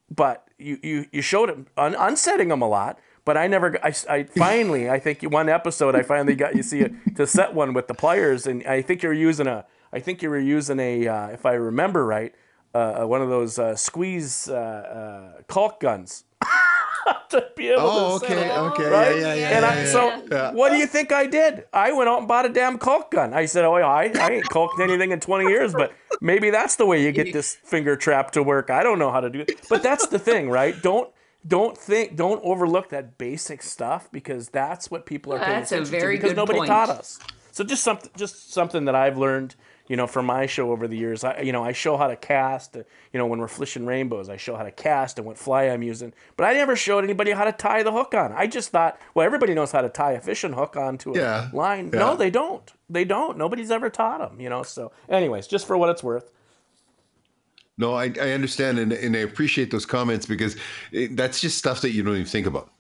But 0.10 0.48
you 0.60 0.78
you 0.84 1.06
you 1.12 1.22
showed 1.22 1.50
it 1.50 1.58
un- 1.78 1.96
unsetting 1.98 2.50
them 2.50 2.62
a 2.62 2.68
lot 2.70 3.00
but 3.26 3.38
I 3.38 3.48
never. 3.48 3.78
I, 3.84 3.94
I 4.10 4.24
finally, 4.24 4.90
I 4.90 5.00
think 5.00 5.22
one 5.24 5.48
episode, 5.50 5.96
I 5.96 6.02
finally 6.02 6.36
got 6.36 6.56
you 6.56 6.64
see 6.64 6.80
it 6.80 6.94
to 7.16 7.28
set 7.28 7.54
one 7.54 7.74
with 7.74 7.88
the 7.88 7.94
pliers, 7.94 8.48
and 8.48 8.66
I 8.66 8.82
think 8.82 9.04
you 9.04 9.10
were 9.10 9.16
using 9.16 9.48
a. 9.48 9.66
I 9.94 10.00
think 10.00 10.22
you 10.22 10.30
were 10.30 10.40
using 10.40 10.80
a, 10.80 11.08
uh, 11.08 11.28
if 11.28 11.46
I 11.46 11.54
remember 11.54 12.06
right, 12.06 12.34
uh, 12.74 13.02
uh 13.02 13.08
one 13.08 13.22
of 13.22 13.30
those 13.30 13.60
uh, 13.60 13.76
squeeze 13.76 14.48
uh, 14.48 15.34
uh, 15.38 15.42
caulk 15.48 15.80
guns. 15.80 16.24
to 17.30 17.48
be 17.56 17.70
able 17.70 17.82
oh, 17.82 18.20
to 18.20 18.26
okay, 18.26 18.36
set 18.36 18.48
it, 18.48 18.60
okay, 18.60 18.90
right? 18.90 19.16
yeah, 19.16 19.22
yeah, 19.22 19.34
yeah. 19.34 19.58
And 19.58 19.66
I, 19.66 19.82
I, 19.82 19.86
so, 19.86 20.24
yeah. 20.32 20.52
what 20.52 20.70
do 20.70 20.78
you 20.78 20.86
think 20.86 21.12
I 21.12 21.26
did? 21.26 21.66
I 21.74 21.92
went 21.94 22.10
out 22.10 22.20
and 22.20 22.28
bought 22.28 22.46
a 22.46 22.50
damn 22.50 22.78
caulk 22.78 23.12
gun. 23.12 23.34
I 23.34 23.46
said, 23.46 23.66
"Oh, 23.66 23.74
I, 23.74 24.12
I 24.14 24.30
ain't 24.32 24.50
caulked 24.50 24.80
anything 24.80 25.12
in 25.12 25.20
20 25.20 25.50
years, 25.50 25.74
but 25.74 25.94
maybe 26.20 26.50
that's 26.50 26.76
the 26.76 26.86
way 26.86 27.04
you 27.04 27.12
get 27.12 27.34
this 27.34 27.56
finger 27.64 27.96
trap 27.96 28.32
to 28.32 28.44
work. 28.44 28.70
I 28.70 28.84
don't 28.84 29.00
know 29.00 29.12
how 29.12 29.22
to 29.22 29.30
do 29.30 29.40
it, 29.40 29.62
but 29.70 29.82
that's 29.82 30.08
the 30.08 30.20
thing, 30.20 30.50
right? 30.50 30.80
Don't 30.82 31.10
don't 31.48 31.78
think 31.78 32.16
don't 32.16 32.44
overlook 32.44 32.90
that 32.90 33.18
basic 33.18 33.64
stuff 33.64 34.12
because 34.12 34.50
that's 34.50 34.92
what 34.92 35.06
people 35.06 35.34
are 35.34 35.40
paying 35.40 35.60
that's 35.60 35.72
attention 35.72 35.96
a 35.96 36.00
very 36.00 36.16
to 36.16 36.22
because 36.22 36.32
good 36.32 36.38
nobody 36.38 36.60
point. 36.60 36.68
taught 36.68 36.90
us. 36.90 37.20
So 37.52 37.64
just 37.64 37.84
something 37.84 38.12
just 38.16 38.54
something 38.54 38.86
that 38.86 38.96
I've 38.96 39.18
learned, 39.18 39.56
you 39.92 39.98
know, 39.98 40.08
for 40.08 40.24
my 40.24 40.46
show 40.46 40.72
over 40.72 40.88
the 40.88 40.96
years. 40.96 41.26
I 41.26 41.42
you 41.42 41.52
know, 41.52 41.66
I 41.66 41.74
show 41.74 41.98
how 41.98 42.08
to 42.08 42.16
cast, 42.16 42.78
you 42.78 42.86
know, 43.14 43.26
when 43.26 43.40
we're 43.40 43.50
fishing 43.50 43.86
rainbows, 43.86 44.30
I 44.30 44.38
show 44.38 44.56
how 44.56 44.64
to 44.64 44.72
cast 44.72 45.18
and 45.18 45.28
what 45.28 45.38
fly 45.38 45.66
I'm 45.66 45.84
using. 45.84 46.14
But 46.38 46.46
I 46.46 46.54
never 46.54 46.78
showed 46.78 47.04
anybody 47.04 47.32
how 47.32 47.44
to 47.44 47.52
tie 47.52 47.84
the 47.84 47.92
hook 47.92 48.14
on. 48.14 48.32
I 48.32 48.48
just 48.48 48.70
thought, 48.70 48.98
well, 49.14 49.26
everybody 49.26 49.54
knows 49.54 49.74
how 49.74 49.82
to 49.82 49.90
tie 49.90 50.14
a 50.14 50.22
fishing 50.22 50.54
hook 50.54 50.78
onto 50.78 51.14
a 51.14 51.18
yeah. 51.18 51.50
line. 51.52 51.90
Yeah. 51.94 52.00
No, 52.00 52.16
they 52.16 52.30
don't. 52.30 52.72
They 52.90 53.04
don't. 53.04 53.38
Nobody's 53.38 53.70
ever 53.70 53.90
taught 53.90 54.20
them, 54.20 54.40
you 54.40 54.50
know. 54.50 54.64
So 54.64 54.94
anyways, 55.10 55.46
just 55.46 55.68
for 55.68 55.78
what 55.78 55.90
it's 55.90 56.02
worth. 56.02 56.32
No, 57.78 57.94
I, 57.94 58.14
I 58.22 58.32
understand 58.32 58.80
and, 58.80 58.94
and 58.94 59.14
I 59.14 59.20
appreciate 59.20 59.72
those 59.72 59.86
comments 59.86 60.26
because 60.26 60.56
it, 60.94 61.18
that's 61.18 61.42
just 61.42 61.58
stuff 61.58 61.82
that 61.82 61.92
you 61.92 62.02
don't 62.02 62.14
even 62.14 62.26
think 62.26 62.48
about. 62.48 62.72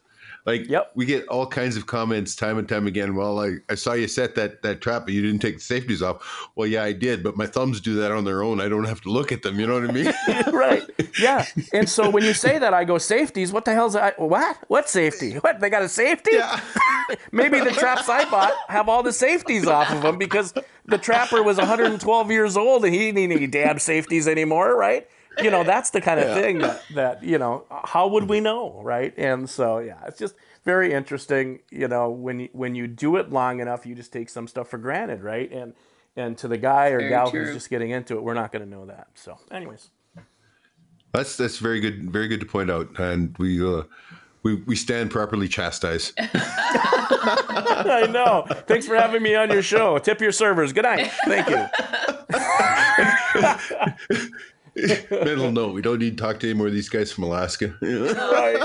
Like, 0.45 0.67
yep. 0.67 0.91
we 0.95 1.05
get 1.05 1.27
all 1.27 1.45
kinds 1.45 1.77
of 1.77 1.85
comments 1.85 2.35
time 2.35 2.57
and 2.57 2.67
time 2.67 2.87
again. 2.87 3.15
Well, 3.15 3.39
I, 3.39 3.57
I 3.69 3.75
saw 3.75 3.93
you 3.93 4.07
set 4.07 4.35
that 4.35 4.63
that 4.63 4.81
trap, 4.81 5.05
but 5.05 5.13
you 5.13 5.21
didn't 5.21 5.39
take 5.39 5.55
the 5.55 5.61
safeties 5.61 6.01
off. 6.01 6.49
Well, 6.55 6.67
yeah, 6.67 6.83
I 6.83 6.93
did, 6.93 7.23
but 7.23 7.37
my 7.37 7.45
thumbs 7.45 7.79
do 7.79 7.95
that 7.95 8.11
on 8.11 8.25
their 8.25 8.41
own. 8.41 8.59
I 8.59 8.67
don't 8.67 8.85
have 8.85 9.01
to 9.01 9.09
look 9.09 9.31
at 9.31 9.43
them. 9.43 9.59
You 9.59 9.67
know 9.67 9.79
what 9.79 9.89
I 9.89 9.93
mean? 9.93 10.13
right. 10.53 10.83
Yeah. 11.19 11.45
And 11.73 11.87
so 11.87 12.09
when 12.09 12.23
you 12.23 12.33
say 12.33 12.57
that, 12.57 12.73
I 12.73 12.83
go 12.83 12.97
safeties. 12.97 13.51
What 13.51 13.65
the 13.65 13.73
hell's 13.73 13.93
that? 13.93 14.19
What? 14.19 14.57
What 14.67 14.89
safety? 14.89 15.33
What? 15.41 15.59
They 15.59 15.69
got 15.69 15.81
a 15.81 15.89
safety? 15.89 16.31
Yeah. 16.33 16.59
Maybe 17.31 17.59
the 17.59 17.71
traps 17.71 18.07
I 18.07 18.29
bought 18.29 18.53
have 18.67 18.87
all 18.87 19.01
the 19.01 19.13
safeties 19.13 19.65
off 19.65 19.91
of 19.91 20.03
them 20.03 20.17
because 20.17 20.53
the 20.85 20.97
trapper 20.97 21.41
was 21.41 21.57
112 21.57 22.31
years 22.31 22.55
old 22.55 22.85
and 22.85 22.93
he 22.93 23.11
didn't 23.11 23.29
need 23.29 23.35
any 23.35 23.47
damn 23.47 23.79
safeties 23.79 24.27
anymore, 24.27 24.77
right? 24.77 25.07
You 25.41 25.49
know, 25.49 25.63
that's 25.63 25.91
the 25.91 26.01
kind 26.01 26.19
of 26.19 26.27
yeah. 26.27 26.35
thing 26.35 26.59
that 26.59 26.83
that 26.93 27.23
you 27.23 27.37
know, 27.37 27.65
how 27.69 28.07
would 28.07 28.27
we 28.29 28.39
know, 28.39 28.81
right? 28.83 29.13
And 29.17 29.49
so 29.49 29.79
yeah, 29.79 29.99
it's 30.05 30.19
just 30.19 30.35
very 30.63 30.93
interesting. 30.93 31.59
You 31.69 31.87
know, 31.87 32.09
when 32.09 32.41
you, 32.41 32.49
when 32.53 32.75
you 32.75 32.87
do 32.87 33.15
it 33.15 33.31
long 33.31 33.59
enough, 33.59 33.85
you 33.85 33.95
just 33.95 34.11
take 34.11 34.29
some 34.29 34.47
stuff 34.47 34.69
for 34.69 34.77
granted, 34.77 35.21
right? 35.21 35.51
And 35.51 35.73
and 36.15 36.37
to 36.39 36.47
the 36.47 36.57
guy 36.57 36.89
or 36.89 36.99
very 36.99 37.09
gal 37.09 37.31
true. 37.31 37.45
who's 37.45 37.53
just 37.53 37.69
getting 37.69 37.91
into 37.91 38.17
it, 38.17 38.23
we're 38.23 38.33
not 38.33 38.51
going 38.51 38.63
to 38.63 38.69
know 38.69 38.85
that. 38.85 39.07
So, 39.15 39.37
anyways, 39.49 39.89
that's 41.13 41.37
that's 41.37 41.57
very 41.57 41.79
good, 41.79 42.11
very 42.11 42.27
good 42.27 42.39
to 42.41 42.45
point 42.45 42.71
out, 42.71 42.99
and 42.99 43.35
we. 43.37 43.63
Uh, 43.65 43.83
we, 44.43 44.55
we 44.55 44.75
stand 44.75 45.11
properly 45.11 45.47
chastised. 45.47 46.19
I 47.23 48.07
know. 48.09 48.45
Thanks 48.65 48.87
for 48.87 48.95
having 48.95 49.21
me 49.21 49.35
on 49.35 49.51
your 49.51 49.61
show. 49.61 49.99
Tip 49.99 50.19
your 50.21 50.31
servers. 50.31 50.73
Good 50.73 50.85
night. 50.85 51.11
Thank 51.25 51.47
you. 51.49 51.67
Mental 55.11 55.51
note: 55.51 55.73
We 55.73 55.81
don't 55.81 55.99
need 55.99 56.17
to 56.17 56.23
talk 56.23 56.39
to 56.41 56.49
any 56.49 56.57
more 56.57 56.67
of 56.67 56.73
these 56.73 56.89
guys 56.89 57.11
from 57.11 57.23
Alaska. 57.25 57.75
right. 57.81 58.59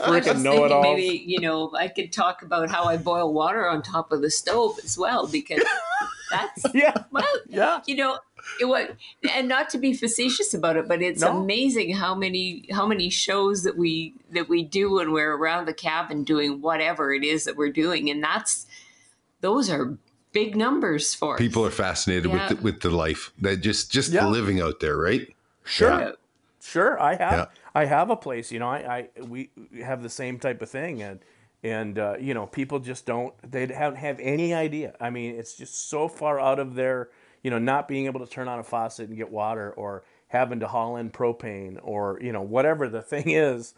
Freaking 0.00 0.42
know 0.42 0.64
it 0.64 0.72
all. 0.72 0.82
Maybe 0.82 1.22
you 1.26 1.40
know 1.40 1.72
I 1.76 1.88
could 1.88 2.12
talk 2.12 2.42
about 2.42 2.70
how 2.70 2.84
I 2.84 2.96
boil 2.96 3.32
water 3.32 3.68
on 3.68 3.82
top 3.82 4.12
of 4.12 4.22
the 4.22 4.30
stove 4.30 4.78
as 4.84 4.98
well 4.98 5.26
because 5.26 5.62
that's 6.32 6.66
yeah. 6.74 7.04
Well, 7.10 7.24
yeah. 7.48 7.80
You 7.86 7.96
know, 7.96 8.18
it 8.60 8.64
was, 8.64 8.88
and 9.32 9.48
not 9.48 9.68
to 9.70 9.78
be 9.78 9.92
facetious 9.92 10.54
about 10.54 10.76
it, 10.76 10.88
but 10.88 11.02
it's 11.02 11.20
no. 11.20 11.38
amazing 11.38 11.94
how 11.94 12.14
many 12.14 12.66
how 12.72 12.86
many 12.86 13.10
shows 13.10 13.62
that 13.62 13.76
we 13.76 14.14
that 14.32 14.48
we 14.48 14.64
do 14.64 14.94
when 14.94 15.12
we're 15.12 15.36
around 15.36 15.66
the 15.66 15.74
cabin 15.74 16.24
doing 16.24 16.60
whatever 16.60 17.12
it 17.12 17.22
is 17.22 17.44
that 17.44 17.56
we're 17.56 17.72
doing, 17.72 18.10
and 18.10 18.22
that's 18.22 18.66
those 19.40 19.70
are 19.70 19.96
big 20.32 20.56
numbers 20.56 21.14
for 21.14 21.36
people 21.36 21.64
us. 21.64 21.68
are 21.68 21.76
fascinated 21.76 22.26
yeah. 22.26 22.48
with 22.48 22.56
the, 22.56 22.64
with 22.64 22.80
the 22.80 22.90
life 22.90 23.32
that 23.40 23.58
just 23.58 23.92
just 23.92 24.10
yeah. 24.10 24.26
living 24.26 24.60
out 24.60 24.80
there, 24.80 24.96
right? 24.96 25.28
Sure. 25.64 26.00
Yeah. 26.00 26.12
Sure. 26.60 27.00
I 27.00 27.16
have 27.16 27.38
yeah. 27.38 27.46
I 27.74 27.86
have 27.86 28.10
a 28.10 28.16
place, 28.16 28.52
you 28.52 28.58
know, 28.60 28.68
I, 28.68 29.08
I 29.16 29.20
we 29.22 29.50
have 29.82 30.02
the 30.02 30.08
same 30.08 30.38
type 30.38 30.62
of 30.62 30.70
thing 30.70 31.02
and 31.02 31.20
and 31.64 31.98
uh, 31.98 32.16
you 32.20 32.34
know, 32.34 32.46
people 32.46 32.78
just 32.78 33.06
don't 33.06 33.34
they 33.50 33.66
don't 33.66 33.96
have 33.96 34.18
any 34.20 34.54
idea. 34.54 34.94
I 35.00 35.10
mean, 35.10 35.34
it's 35.34 35.56
just 35.56 35.88
so 35.90 36.08
far 36.08 36.38
out 36.40 36.58
of 36.60 36.74
their, 36.74 37.10
you 37.42 37.50
know, 37.50 37.58
not 37.58 37.88
being 37.88 38.06
able 38.06 38.20
to 38.20 38.26
turn 38.30 38.48
on 38.48 38.58
a 38.60 38.64
faucet 38.64 39.08
and 39.08 39.16
get 39.16 39.30
water 39.30 39.72
or 39.72 40.04
having 40.28 40.60
to 40.60 40.68
haul 40.68 40.96
in 40.96 41.10
propane 41.10 41.78
or, 41.82 42.18
you 42.22 42.32
know, 42.32 42.42
whatever 42.42 42.88
the 42.88 43.02
thing 43.02 43.24
is, 43.30 43.74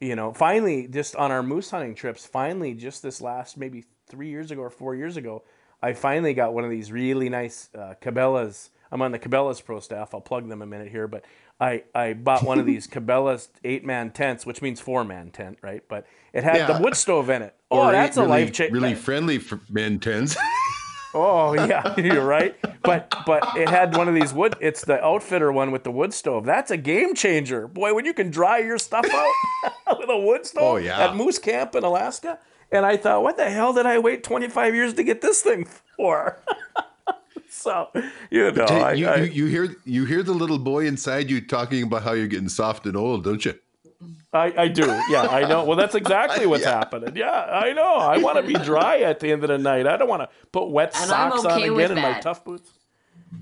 you 0.00 0.14
know, 0.14 0.32
finally 0.32 0.86
just 0.88 1.16
on 1.16 1.32
our 1.32 1.42
moose 1.42 1.70
hunting 1.70 1.94
trips, 1.94 2.26
finally 2.26 2.74
just 2.74 3.02
this 3.02 3.20
last 3.20 3.56
maybe 3.56 3.84
3 4.08 4.28
years 4.28 4.50
ago 4.50 4.62
or 4.62 4.70
4 4.70 4.94
years 4.94 5.16
ago, 5.16 5.42
I 5.82 5.92
finally 5.94 6.34
got 6.34 6.54
one 6.54 6.64
of 6.64 6.70
these 6.70 6.92
really 6.92 7.28
nice 7.28 7.70
uh, 7.74 7.94
Cabela's 8.00 8.70
I'm 8.90 9.02
on 9.02 9.12
the 9.12 9.18
Cabela's 9.18 9.60
Pro 9.60 9.80
staff. 9.80 10.14
I'll 10.14 10.20
plug 10.20 10.48
them 10.48 10.62
a 10.62 10.66
minute 10.66 10.90
here, 10.90 11.08
but 11.08 11.24
I, 11.60 11.84
I 11.94 12.12
bought 12.12 12.42
one 12.42 12.58
of 12.58 12.66
these 12.66 12.86
Cabela's 12.86 13.48
eight 13.64 13.84
man 13.84 14.10
tents, 14.10 14.46
which 14.46 14.62
means 14.62 14.80
four 14.80 15.04
man 15.04 15.30
tent, 15.30 15.58
right? 15.62 15.82
But 15.88 16.06
it 16.32 16.44
had 16.44 16.56
yeah. 16.56 16.72
the 16.72 16.82
wood 16.82 16.96
stove 16.96 17.30
in 17.30 17.42
it. 17.42 17.54
Oh, 17.68 17.90
that's 17.90 18.16
really, 18.16 18.28
a 18.28 18.30
life 18.30 18.52
change. 18.52 18.72
Really 18.72 18.94
friendly 18.94 19.38
for 19.38 19.58
man 19.68 19.98
tents. 19.98 20.36
oh 21.14 21.52
yeah, 21.54 21.98
you're 21.98 22.24
right. 22.24 22.54
But 22.80 23.12
but 23.26 23.56
it 23.56 23.68
had 23.68 23.96
one 23.96 24.06
of 24.06 24.14
these 24.14 24.32
wood. 24.32 24.54
It's 24.60 24.84
the 24.84 25.04
outfitter 25.04 25.50
one 25.50 25.72
with 25.72 25.82
the 25.82 25.90
wood 25.90 26.14
stove. 26.14 26.44
That's 26.44 26.70
a 26.70 26.76
game 26.76 27.12
changer, 27.16 27.66
boy. 27.66 27.92
When 27.92 28.04
you 28.04 28.14
can 28.14 28.30
dry 28.30 28.58
your 28.58 28.78
stuff 28.78 29.04
out 29.12 29.98
with 29.98 30.08
a 30.08 30.16
wood 30.16 30.46
stove 30.46 30.62
oh, 30.62 30.76
yeah. 30.76 31.06
at 31.06 31.16
Moose 31.16 31.40
Camp 31.40 31.74
in 31.74 31.82
Alaska. 31.82 32.38
And 32.70 32.86
I 32.86 32.96
thought, 32.96 33.24
what 33.24 33.36
the 33.36 33.50
hell 33.50 33.72
did 33.72 33.84
I 33.84 33.98
wait 33.98 34.22
25 34.22 34.74
years 34.74 34.94
to 34.94 35.02
get 35.02 35.20
this 35.20 35.42
thing 35.42 35.66
for? 35.96 36.38
So 37.66 37.90
you 38.30 38.52
know, 38.52 38.64
I, 38.64 38.92
you, 38.92 39.08
I, 39.08 39.16
you, 39.16 39.24
you, 39.24 39.46
hear 39.46 39.76
you 39.84 40.04
hear 40.04 40.22
the 40.22 40.32
little 40.32 40.58
boy 40.58 40.86
inside 40.86 41.28
you 41.28 41.40
talking 41.40 41.82
about 41.82 42.04
how 42.04 42.12
you're 42.12 42.28
getting 42.28 42.48
soft 42.48 42.86
and 42.86 42.96
old, 42.96 43.24
don't 43.24 43.44
you? 43.44 43.54
I, 44.32 44.52
I 44.56 44.68
do. 44.68 44.86
Yeah, 45.10 45.22
I 45.22 45.48
know. 45.48 45.64
Well, 45.64 45.76
that's 45.76 45.94
exactly 45.94 46.46
what's 46.50 46.64
yeah. 46.64 46.78
happening. 46.78 47.16
Yeah, 47.16 47.30
I 47.30 47.72
know. 47.72 47.94
I 47.94 48.18
want 48.18 48.36
to 48.36 48.42
be 48.42 48.54
dry 48.54 49.00
at 49.00 49.20
the 49.20 49.32
end 49.32 49.42
of 49.42 49.48
the 49.48 49.58
night. 49.58 49.86
I 49.86 49.96
don't 49.96 50.08
want 50.08 50.22
to 50.22 50.28
put 50.52 50.68
wet 50.68 50.94
and 50.94 51.08
socks 51.08 51.44
okay 51.44 51.68
on 51.68 51.74
again 51.74 51.96
in 51.96 52.02
my 52.02 52.20
tough 52.20 52.44
boots. 52.44 52.70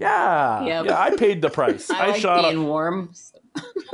Yeah, 0.01 0.65
yep. 0.65 0.87
yeah. 0.87 0.99
I 0.99 1.15
paid 1.17 1.43
the 1.43 1.51
price. 1.51 1.91
I, 1.91 2.05
I 2.05 2.07
like 2.09 2.21
shot 2.21 2.51
being 2.51 2.65
warm. 2.65 3.13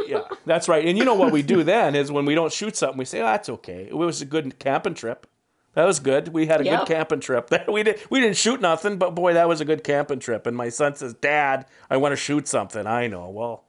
yeah, 0.06 0.22
that's 0.46 0.68
right. 0.68 0.84
And 0.84 0.96
you 0.96 1.04
know 1.04 1.14
what 1.14 1.32
we 1.32 1.42
do 1.42 1.64
then 1.64 1.96
is 1.96 2.12
when 2.12 2.24
we 2.24 2.34
don't 2.34 2.52
shoot 2.52 2.76
something, 2.76 2.98
we 2.98 3.04
say, 3.04 3.20
"Oh, 3.20 3.24
that's 3.24 3.48
okay. 3.48 3.88
It 3.90 3.96
was 3.96 4.22
a 4.22 4.26
good 4.26 4.58
camping 4.58 4.94
trip." 4.94 5.26
That 5.74 5.84
was 5.84 6.00
good. 6.00 6.28
We 6.28 6.46
had 6.46 6.60
a 6.60 6.64
yep. 6.64 6.80
good 6.80 6.88
camping 6.88 7.20
trip. 7.20 7.52
we 7.68 7.82
did 7.82 8.00
we 8.10 8.20
didn't 8.20 8.36
shoot 8.36 8.60
nothing, 8.60 8.96
but 8.98 9.14
boy, 9.14 9.34
that 9.34 9.48
was 9.48 9.60
a 9.60 9.64
good 9.64 9.84
camping 9.84 10.18
trip. 10.18 10.46
And 10.46 10.56
my 10.56 10.68
son 10.68 10.96
says, 10.96 11.14
"Dad, 11.14 11.66
I 11.88 11.96
want 11.96 12.12
to 12.12 12.16
shoot 12.16 12.48
something." 12.48 12.86
I 12.86 13.06
know. 13.06 13.28
Well, 13.30 13.64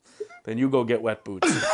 then 0.45 0.57
you 0.57 0.69
go 0.69 0.84
get 0.84 1.02
wet 1.02 1.23
boots. 1.23 1.48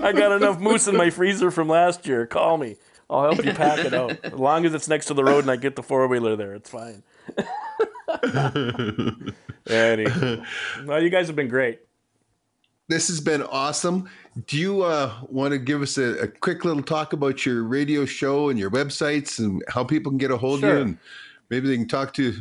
I 0.00 0.12
got 0.14 0.32
enough 0.32 0.58
moose 0.60 0.86
in 0.86 0.96
my 0.96 1.10
freezer 1.10 1.50
from 1.50 1.68
last 1.68 2.06
year. 2.06 2.26
Call 2.26 2.58
me. 2.58 2.76
I'll 3.10 3.32
help 3.32 3.44
you 3.44 3.54
pack 3.54 3.78
it 3.78 3.94
out. 3.94 4.22
As 4.22 4.34
long 4.34 4.66
as 4.66 4.74
it's 4.74 4.88
next 4.88 5.06
to 5.06 5.14
the 5.14 5.24
road 5.24 5.44
and 5.44 5.50
I 5.50 5.56
get 5.56 5.76
the 5.76 5.82
four 5.82 6.06
wheeler 6.08 6.36
there, 6.36 6.54
it's 6.54 6.68
fine. 6.68 7.02
anyway, 9.66 10.42
well, 10.84 11.02
you 11.02 11.08
guys 11.08 11.26
have 11.28 11.36
been 11.36 11.48
great. 11.48 11.80
This 12.88 13.08
has 13.08 13.20
been 13.20 13.42
awesome. 13.42 14.08
Do 14.46 14.56
you 14.56 14.82
uh, 14.82 15.12
want 15.28 15.52
to 15.52 15.58
give 15.58 15.82
us 15.82 15.98
a, 15.98 16.18
a, 16.18 16.28
quick 16.28 16.64
little 16.64 16.82
talk 16.82 17.12
about 17.12 17.44
your 17.44 17.64
radio 17.64 18.04
show 18.04 18.50
and 18.50 18.58
your 18.58 18.70
websites 18.70 19.38
and 19.38 19.64
how 19.68 19.82
people 19.82 20.12
can 20.12 20.18
get 20.18 20.30
a 20.30 20.36
hold 20.36 20.60
sure. 20.60 20.70
of 20.70 20.76
you? 20.76 20.82
And 20.82 20.98
maybe 21.50 21.68
they 21.68 21.76
can 21.76 21.88
talk 21.88 22.12
to 22.14 22.34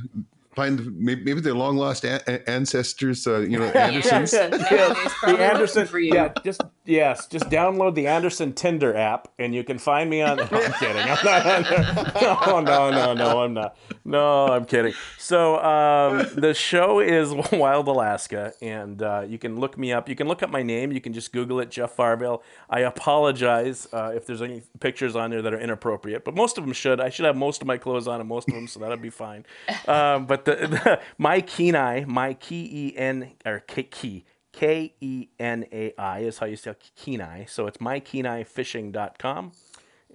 find 0.57 0.99
maybe, 0.99 1.23
maybe 1.23 1.39
their 1.39 1.53
long 1.53 1.77
lost 1.77 2.03
a- 2.03 2.49
ancestors, 2.49 3.27
uh, 3.27 3.39
you 3.39 3.59
know, 3.59 3.65
Andersons. 3.75 4.33
yeah, 4.33 4.49
yeah, 4.71 5.09
the 5.25 5.37
Anderson, 5.39 5.87
yeah, 6.03 6.33
just 6.43 6.61
yes, 6.87 7.27
just 7.27 7.45
download 7.45 7.95
the 7.95 8.07
Anderson 8.07 8.53
Tinder 8.53 8.95
app, 8.95 9.27
and 9.37 9.53
you 9.53 9.63
can 9.63 9.77
find 9.77 10.09
me 10.09 10.21
on. 10.21 10.37
No, 10.37 10.43
I'm 10.51 10.73
kidding. 10.73 11.01
I'm 11.01 11.25
not 11.25 11.45
on 11.45 11.63
there. 11.63 12.13
No, 12.21 12.59
no, 12.61 12.91
no, 12.91 13.13
no, 13.13 13.43
I'm 13.43 13.53
not. 13.53 13.77
No, 14.05 14.47
I'm 14.47 14.65
kidding. 14.65 14.93
So 15.17 15.57
um, 15.59 16.27
the 16.35 16.53
show 16.53 16.99
is 16.99 17.33
Wild 17.51 17.87
Alaska, 17.87 18.53
and 18.61 19.01
uh, 19.01 19.25
you 19.27 19.37
can 19.37 19.59
look 19.59 19.77
me 19.77 19.91
up. 19.93 20.09
You 20.09 20.15
can 20.15 20.27
look 20.27 20.41
up 20.41 20.49
my 20.49 20.63
name. 20.63 20.91
You 20.91 21.01
can 21.01 21.13
just 21.13 21.33
Google 21.33 21.59
it, 21.59 21.69
Jeff 21.69 21.91
Farville. 21.91 22.41
I 22.69 22.79
apologize 22.79 23.87
uh, 23.91 24.13
if 24.15 24.25
there's 24.25 24.41
any 24.41 24.63
pictures 24.79 25.15
on 25.15 25.31
there 25.31 25.41
that 25.41 25.53
are 25.53 25.59
inappropriate, 25.59 26.23
but 26.23 26.35
most 26.35 26.57
of 26.57 26.63
them 26.63 26.73
should. 26.73 26.99
I 27.01 27.09
should 27.09 27.25
have 27.25 27.35
most 27.35 27.61
of 27.61 27.67
my 27.67 27.77
clothes 27.77 28.07
on 28.07 28.19
and 28.19 28.29
most 28.29 28.49
of 28.49 28.55
them, 28.55 28.67
so 28.67 28.79
that'll 28.79 28.97
be 28.97 29.09
fine. 29.09 29.45
Um, 29.87 30.25
but 30.25 30.45
the, 30.45 30.55
the 30.55 30.99
my 31.17 31.41
Kenai, 31.41 32.05
my 32.05 32.33
key 32.33 32.69
e 32.71 32.97
n 32.97 33.33
or 33.45 33.59
k 33.59 33.83
key. 33.83 34.25
K 34.57 34.91
E 35.01 35.27
N 35.39 35.65
A 35.71 35.93
I 35.99 36.21
is 36.21 36.39
how 36.39 36.47
you 36.47 36.55
say 36.55 36.73
Kenai. 36.95 37.45
So 37.45 37.67
it's 37.67 37.77
mykenaifishing.com. 37.77 39.51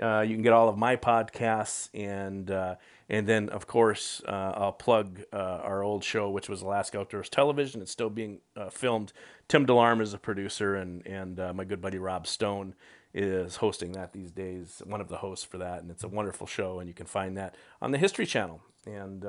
Uh, 0.03 0.21
you 0.23 0.35
can 0.35 0.43
get 0.43 0.53
all 0.53 0.69
of 0.69 0.77
my 0.77 0.97
podcasts 0.97 1.91
and 1.95 2.51
uh, 2.51 2.75
and 3.09 3.29
then 3.29 3.51
of 3.51 3.69
course 3.69 4.21
uh, 4.27 4.53
I'll 4.57 4.73
plug 4.73 5.23
uh, 5.33 5.37
our 5.37 5.85
old 5.85 6.03
show, 6.03 6.29
which 6.29 6.49
was 6.49 6.61
Alaska 6.61 6.99
Outdoors 6.99 7.29
Television. 7.29 7.83
It's 7.83 7.93
still 7.93 8.11
being 8.11 8.41
uh, 8.57 8.69
filmed. 8.69 9.13
Tim 9.47 9.65
Delarme 9.65 10.01
is 10.01 10.13
a 10.13 10.19
producer, 10.19 10.75
and 10.75 11.07
and 11.07 11.39
uh, 11.39 11.53
my 11.53 11.63
good 11.63 11.81
buddy 11.81 11.99
Rob 11.99 12.27
Stone 12.27 12.75
is 13.15 13.57
hosting 13.57 13.93
that 13.93 14.13
these 14.13 14.33
days. 14.33 14.83
One 14.85 15.01
of 15.01 15.07
the 15.07 15.19
hosts 15.19 15.45
for 15.45 15.59
that, 15.59 15.83
and 15.83 15.91
it's 15.91 16.03
a 16.03 16.09
wonderful 16.09 16.49
show. 16.49 16.81
And 16.81 16.89
you 16.89 16.95
can 16.95 17.07
find 17.07 17.37
that 17.37 17.55
on 17.81 17.93
the 17.93 17.99
History 17.99 18.27
Channel. 18.27 18.61
And 18.87 19.25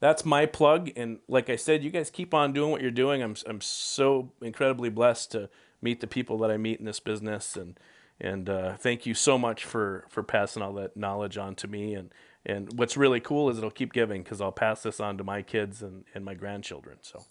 that's 0.00 0.24
my 0.24 0.46
plug. 0.46 0.90
And 0.96 1.18
like 1.28 1.48
I 1.48 1.56
said, 1.56 1.82
you 1.82 1.90
guys 1.90 2.10
keep 2.10 2.34
on 2.34 2.52
doing 2.52 2.70
what 2.70 2.82
you're 2.82 2.90
doing. 2.90 3.22
I'm 3.22 3.36
I'm 3.46 3.60
so 3.60 4.32
incredibly 4.42 4.90
blessed 4.90 5.32
to 5.32 5.48
meet 5.80 6.00
the 6.00 6.06
people 6.06 6.38
that 6.38 6.50
I 6.50 6.56
meet 6.56 6.78
in 6.78 6.86
this 6.86 7.00
business, 7.00 7.56
and 7.56 7.78
and 8.20 8.48
uh, 8.48 8.76
thank 8.76 9.06
you 9.06 9.14
so 9.14 9.38
much 9.38 9.64
for 9.64 10.04
for 10.08 10.22
passing 10.22 10.62
all 10.62 10.72
that 10.74 10.96
knowledge 10.96 11.38
on 11.38 11.54
to 11.56 11.68
me. 11.68 11.94
And 11.94 12.12
and 12.44 12.72
what's 12.78 12.96
really 12.96 13.20
cool 13.20 13.48
is 13.50 13.58
it'll 13.58 13.70
keep 13.70 13.92
giving 13.92 14.22
because 14.22 14.40
I'll 14.40 14.52
pass 14.52 14.82
this 14.82 15.00
on 15.00 15.18
to 15.18 15.24
my 15.24 15.42
kids 15.42 15.82
and 15.82 16.04
and 16.14 16.24
my 16.24 16.34
grandchildren. 16.34 16.98
So. 17.02 17.24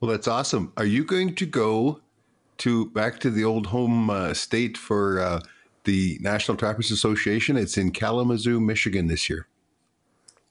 Well, 0.00 0.10
that's 0.10 0.26
awesome. 0.26 0.72
Are 0.76 0.84
you 0.84 1.04
going 1.04 1.36
to 1.36 1.46
go 1.46 2.00
to 2.58 2.90
back 2.90 3.20
to 3.20 3.30
the 3.30 3.44
old 3.44 3.68
home 3.68 4.10
uh, 4.10 4.34
state 4.34 4.76
for 4.76 5.20
uh, 5.20 5.40
the 5.84 6.18
National 6.20 6.56
Trappers 6.56 6.90
Association? 6.90 7.56
It's 7.56 7.78
in 7.78 7.92
Kalamazoo, 7.92 8.58
Michigan 8.58 9.06
this 9.06 9.30
year. 9.30 9.46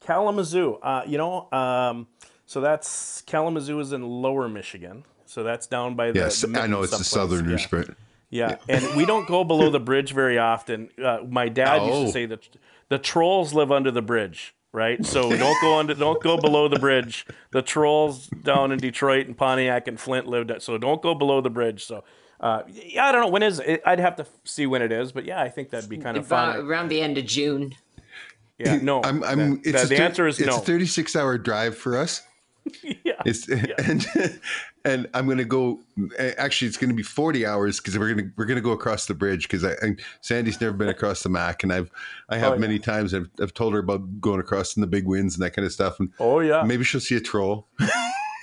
Kalamazoo. 0.04 0.74
Uh, 0.82 1.02
you 1.06 1.18
know, 1.18 1.50
um, 1.52 2.06
so 2.46 2.60
that's 2.60 3.22
Kalamazoo 3.22 3.80
is 3.80 3.92
in 3.92 4.02
Lower 4.02 4.48
Michigan. 4.48 5.04
So 5.26 5.42
that's 5.42 5.66
down 5.66 5.94
by 5.94 6.12
the. 6.12 6.20
Yes, 6.20 6.40
the 6.40 6.60
I 6.60 6.66
know 6.66 6.82
it's 6.82 6.96
the 6.96 7.04
southerners, 7.04 7.62
yeah. 7.62 7.68
but. 7.70 7.90
Yeah, 8.28 8.56
and 8.66 8.96
we 8.96 9.04
don't 9.04 9.28
go 9.28 9.44
below 9.44 9.68
the 9.68 9.80
bridge 9.90 10.12
very 10.12 10.38
often. 10.38 10.88
Uh, 11.02 11.18
my 11.28 11.50
dad 11.50 11.80
oh. 11.80 11.86
used 11.86 12.00
to 12.00 12.08
oh. 12.08 12.10
say 12.10 12.26
that 12.26 12.48
the 12.88 12.98
trolls 12.98 13.52
live 13.52 13.70
under 13.70 13.90
the 13.90 14.00
bridge, 14.00 14.54
right? 14.72 15.04
So 15.04 15.28
don't 15.36 15.60
go 15.60 15.78
under, 15.78 15.92
don't 15.92 16.22
go 16.22 16.38
below 16.38 16.66
the 16.66 16.78
bridge. 16.78 17.26
The 17.50 17.60
trolls 17.60 18.28
down 18.28 18.72
in 18.72 18.78
Detroit 18.78 19.26
and 19.26 19.36
Pontiac 19.36 19.86
and 19.86 20.00
Flint 20.00 20.26
lived 20.26 20.50
at, 20.50 20.62
so 20.62 20.78
don't 20.78 21.02
go 21.02 21.14
below 21.14 21.42
the 21.42 21.50
bridge. 21.50 21.84
So 21.84 22.04
uh, 22.40 22.62
yeah, 22.66 23.06
I 23.06 23.12
don't 23.12 23.20
know 23.20 23.28
when 23.28 23.42
is 23.42 23.60
it. 23.60 23.82
I'd 23.86 24.00
have 24.00 24.16
to 24.16 24.26
see 24.44 24.66
when 24.66 24.82
it 24.82 24.90
is, 24.90 25.12
but 25.12 25.24
yeah, 25.24 25.40
I 25.40 25.48
think 25.48 25.70
that'd 25.70 25.88
be 25.88 25.98
kind 25.98 26.16
of 26.16 26.26
fun. 26.26 26.56
Around 26.56 26.88
the 26.88 27.00
end 27.00 27.18
of 27.18 27.26
June. 27.26 27.74
Yeah, 28.64 28.78
no. 28.82 29.02
I'm. 29.02 29.22
I'm 29.24 29.38
that, 29.62 29.66
it's 29.66 29.82
that, 29.82 29.88
the 29.88 30.02
answer 30.02 30.26
is 30.26 30.38
it's 30.38 30.46
no. 30.46 30.56
It's 30.56 30.62
a 30.62 30.66
36 30.66 31.16
hour 31.16 31.38
drive 31.38 31.76
for 31.76 31.96
us. 31.96 32.22
yeah. 32.82 33.14
It's 33.26 33.48
and 33.78 34.06
and 34.84 35.08
I'm 35.14 35.26
gonna 35.28 35.44
go. 35.44 35.80
Actually, 36.18 36.68
it's 36.68 36.76
gonna 36.76 36.94
be 36.94 37.02
40 37.02 37.44
hours 37.44 37.80
because 37.80 37.98
we're 37.98 38.14
gonna 38.14 38.28
we're 38.36 38.44
gonna 38.44 38.60
go 38.60 38.70
across 38.70 39.06
the 39.06 39.14
bridge 39.14 39.48
because 39.48 39.64
I, 39.64 39.72
I, 39.82 39.96
Sandy's 40.20 40.60
never 40.60 40.72
been 40.72 40.88
across 40.88 41.22
the 41.22 41.28
Mac, 41.28 41.62
and 41.64 41.72
I've 41.72 41.90
I 42.28 42.38
have 42.38 42.52
Oh, 42.52 42.54
yeah. 42.54 42.60
many 42.60 42.78
times. 42.78 43.14
I've 43.14 43.28
I've 43.40 43.54
told 43.54 43.72
her 43.72 43.80
about 43.80 44.20
going 44.20 44.38
across 44.40 44.76
in 44.76 44.80
the 44.80 44.86
big 44.86 45.06
winds 45.06 45.34
and 45.34 45.42
that 45.42 45.54
kind 45.54 45.66
of 45.66 45.72
stuff, 45.72 45.98
and 45.98 46.10
Oh 46.20 46.38
yeah, 46.40 46.62
maybe 46.62 46.84
she'll 46.84 47.00
see 47.00 47.16
a 47.16 47.20
troll. 47.20 47.66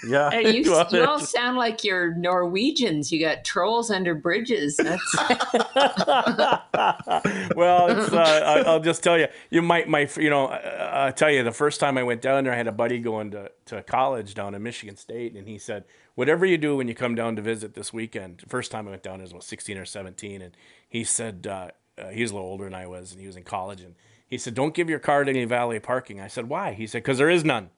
yeah. 0.07 0.39
You, 0.39 0.63
you 0.91 1.03
all 1.03 1.19
sound 1.19 1.57
like 1.57 1.83
you're 1.83 2.15
Norwegians. 2.15 3.11
You 3.11 3.19
got 3.19 3.43
trolls 3.43 3.91
under 3.91 4.15
bridges. 4.15 4.77
That's 4.77 5.15
well, 7.55 7.87
it's, 7.87 8.11
uh, 8.11 8.41
I- 8.45 8.63
I'll 8.65 8.79
just 8.79 9.03
tell 9.03 9.17
you, 9.17 9.27
you 9.49 9.61
might, 9.61 9.87
my, 9.87 10.09
you 10.17 10.29
know, 10.29 10.47
uh, 10.47 10.89
I'll 10.93 11.13
tell 11.13 11.31
you, 11.31 11.43
the 11.43 11.51
first 11.51 11.79
time 11.79 11.97
I 11.97 12.03
went 12.03 12.21
down 12.21 12.43
there, 12.43 12.53
I 12.53 12.57
had 12.57 12.67
a 12.67 12.71
buddy 12.71 12.99
going 12.99 13.31
to, 13.31 13.51
to 13.65 13.83
college 13.83 14.33
down 14.33 14.55
in 14.55 14.63
Michigan 14.63 14.95
State, 14.95 15.35
and 15.35 15.47
he 15.47 15.57
said, 15.57 15.85
whatever 16.15 16.45
you 16.45 16.57
do 16.57 16.77
when 16.77 16.87
you 16.87 16.95
come 16.95 17.15
down 17.15 17.35
to 17.35 17.41
visit 17.41 17.73
this 17.73 17.93
weekend, 17.93 18.43
first 18.47 18.71
time 18.71 18.87
I 18.87 18.91
went 18.91 19.03
down, 19.03 19.19
I 19.19 19.23
was 19.23 19.31
about 19.31 19.43
16 19.43 19.77
or 19.77 19.85
17, 19.85 20.41
and 20.41 20.55
he 20.87 21.03
said, 21.03 21.47
uh, 21.47 21.69
uh, 21.97 22.09
he 22.09 22.21
was 22.21 22.31
a 22.31 22.35
little 22.35 22.49
older 22.49 22.65
than 22.65 22.73
I 22.73 22.87
was, 22.87 23.11
and 23.11 23.19
he 23.19 23.27
was 23.27 23.35
in 23.35 23.43
college, 23.43 23.81
and 23.81 23.95
he 24.27 24.37
said, 24.37 24.53
don't 24.53 24.73
give 24.73 24.89
your 24.89 24.99
car 24.99 25.23
to 25.23 25.29
any 25.29 25.45
valet 25.45 25.79
parking. 25.79 26.21
I 26.21 26.27
said, 26.27 26.47
why? 26.47 26.73
He 26.73 26.87
said, 26.87 27.03
because 27.03 27.17
there 27.17 27.29
is 27.29 27.43
none. 27.43 27.71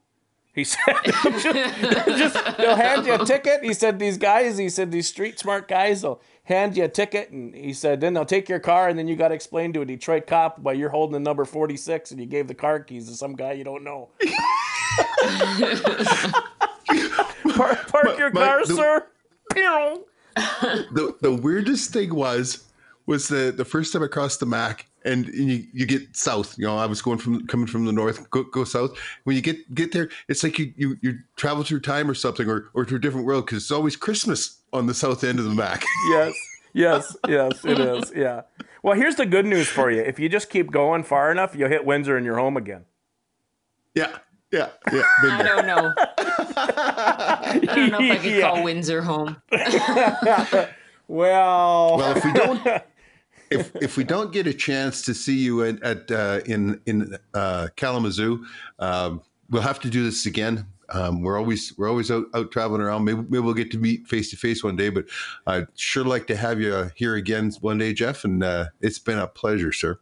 He 0.53 0.63
said, 0.65 0.81
just, 1.05 1.43
just 1.45 2.57
they'll 2.57 2.75
hand 2.75 3.05
you 3.05 3.13
a 3.13 3.25
ticket. 3.25 3.63
He 3.63 3.73
said, 3.73 3.99
these 3.99 4.17
guys, 4.17 4.57
he 4.57 4.67
said, 4.69 4.91
these 4.91 5.07
street 5.07 5.39
smart 5.39 5.67
guys 5.69 6.03
will 6.03 6.21
hand 6.43 6.75
you 6.75 6.83
a 6.83 6.89
ticket. 6.89 7.29
And 7.31 7.55
he 7.55 7.71
said, 7.73 8.01
then 8.01 8.13
they'll 8.13 8.25
take 8.25 8.49
your 8.49 8.59
car 8.59 8.89
and 8.89 8.99
then 8.99 9.07
you 9.07 9.15
got 9.15 9.29
to 9.29 9.33
explain 9.33 9.71
to 9.73 9.81
a 9.81 9.85
Detroit 9.85 10.27
cop 10.27 10.59
why 10.59 10.73
you're 10.73 10.89
holding 10.89 11.13
the 11.13 11.19
number 11.21 11.45
46 11.45 12.11
and 12.11 12.19
you 12.19 12.25
gave 12.25 12.47
the 12.49 12.53
car 12.53 12.81
keys 12.81 13.07
to 13.07 13.15
some 13.15 13.35
guy 13.35 13.53
you 13.53 13.63
don't 13.63 13.83
know. 13.85 14.09
park, 17.55 17.87
park 17.87 18.17
your 18.17 18.31
my- 18.31 18.45
car, 18.45 18.65
the- 18.65 18.75
sir. 18.75 19.07
The 20.35 21.15
the 21.21 21.33
weirdest 21.33 21.91
thing 21.91 22.15
was 22.15 22.65
was 23.05 23.27
the 23.27 23.51
the 23.55 23.65
first 23.65 23.91
time 23.93 24.03
I 24.03 24.07
crossed 24.07 24.39
the 24.39 24.45
Mac 24.45 24.87
and 25.05 25.25
you, 25.27 25.65
you 25.73 25.85
get 25.85 26.15
south. 26.15 26.57
You 26.57 26.65
know, 26.65 26.77
I 26.77 26.85
was 26.85 27.01
going 27.01 27.17
from 27.17 27.47
coming 27.47 27.67
from 27.67 27.85
the 27.85 27.91
north, 27.91 28.29
go, 28.29 28.43
go 28.43 28.63
south. 28.63 28.91
When 29.23 29.35
you 29.35 29.41
get 29.41 29.73
get 29.73 29.91
there, 29.91 30.09
it's 30.27 30.43
like 30.43 30.57
you 30.59 30.73
you, 30.77 30.97
you 31.01 31.19
travel 31.35 31.63
through 31.63 31.81
time 31.81 32.09
or 32.09 32.13
something, 32.13 32.47
or 32.49 32.69
or 32.73 32.85
to 32.85 32.95
a 32.95 32.99
different 32.99 33.25
world 33.25 33.45
because 33.45 33.63
it's 33.63 33.71
always 33.71 33.95
Christmas 33.95 34.57
on 34.73 34.85
the 34.87 34.93
south 34.93 35.23
end 35.23 35.39
of 35.39 35.45
the 35.45 35.51
Mac. 35.55 35.83
Yes, 36.11 36.33
yes, 36.73 37.15
yes, 37.27 37.65
it 37.65 37.79
is. 38.03 38.11
Yeah. 38.15 38.41
Well, 38.83 38.95
here's 38.95 39.15
the 39.15 39.25
good 39.25 39.45
news 39.45 39.67
for 39.67 39.91
you. 39.91 40.01
If 40.01 40.19
you 40.19 40.29
just 40.29 40.49
keep 40.49 40.71
going 40.71 41.03
far 41.03 41.31
enough, 41.31 41.55
you'll 41.55 41.69
hit 41.69 41.85
Windsor 41.85 42.15
and 42.17 42.25
you're 42.25 42.37
home 42.37 42.57
again. 42.57 42.85
yeah, 43.93 44.17
yeah, 44.51 44.69
yeah. 44.91 45.03
I 45.23 45.43
don't 45.43 45.67
know. 45.67 45.93
I 45.97 47.59
don't 47.63 47.91
know 47.91 47.99
if 48.01 48.11
I 48.11 48.15
could 48.17 48.31
Yeah. 48.31 48.41
call 48.41 48.63
Windsor 48.63 49.01
home. 49.01 49.37
Well, 51.07 51.97
Well, 51.97 52.17
if 52.17 52.23
we 52.25 52.31
don't. 52.33 52.83
If, 53.51 53.75
if 53.81 53.97
we 53.97 54.03
don't 54.03 54.31
get 54.31 54.47
a 54.47 54.53
chance 54.53 55.01
to 55.03 55.13
see 55.13 55.37
you 55.37 55.63
at, 55.63 55.81
at 55.83 56.11
uh, 56.11 56.41
in 56.45 56.81
in 56.85 57.17
uh, 57.33 57.67
Kalamazoo, 57.75 58.45
um, 58.79 59.21
we'll 59.49 59.61
have 59.61 59.79
to 59.81 59.89
do 59.89 60.03
this 60.03 60.25
again. 60.25 60.65
Um, 60.89 61.21
we're 61.21 61.37
always 61.37 61.77
we're 61.77 61.89
always 61.89 62.11
out, 62.11 62.25
out 62.33 62.51
traveling 62.51 62.81
around. 62.81 63.05
Maybe, 63.05 63.21
maybe 63.21 63.39
we'll 63.39 63.53
get 63.53 63.71
to 63.71 63.77
meet 63.77 64.07
face 64.07 64.29
to 64.31 64.37
face 64.37 64.63
one 64.63 64.75
day. 64.75 64.89
But 64.89 65.05
I'd 65.47 65.67
sure 65.75 66.03
like 66.03 66.27
to 66.27 66.35
have 66.35 66.59
you 66.59 66.89
here 66.95 67.15
again 67.15 67.51
one 67.61 67.77
day, 67.77 67.93
Jeff. 67.93 68.23
And 68.23 68.43
uh, 68.43 68.65
it's 68.81 68.99
been 68.99 69.19
a 69.19 69.27
pleasure, 69.27 69.71
sir. 69.71 69.99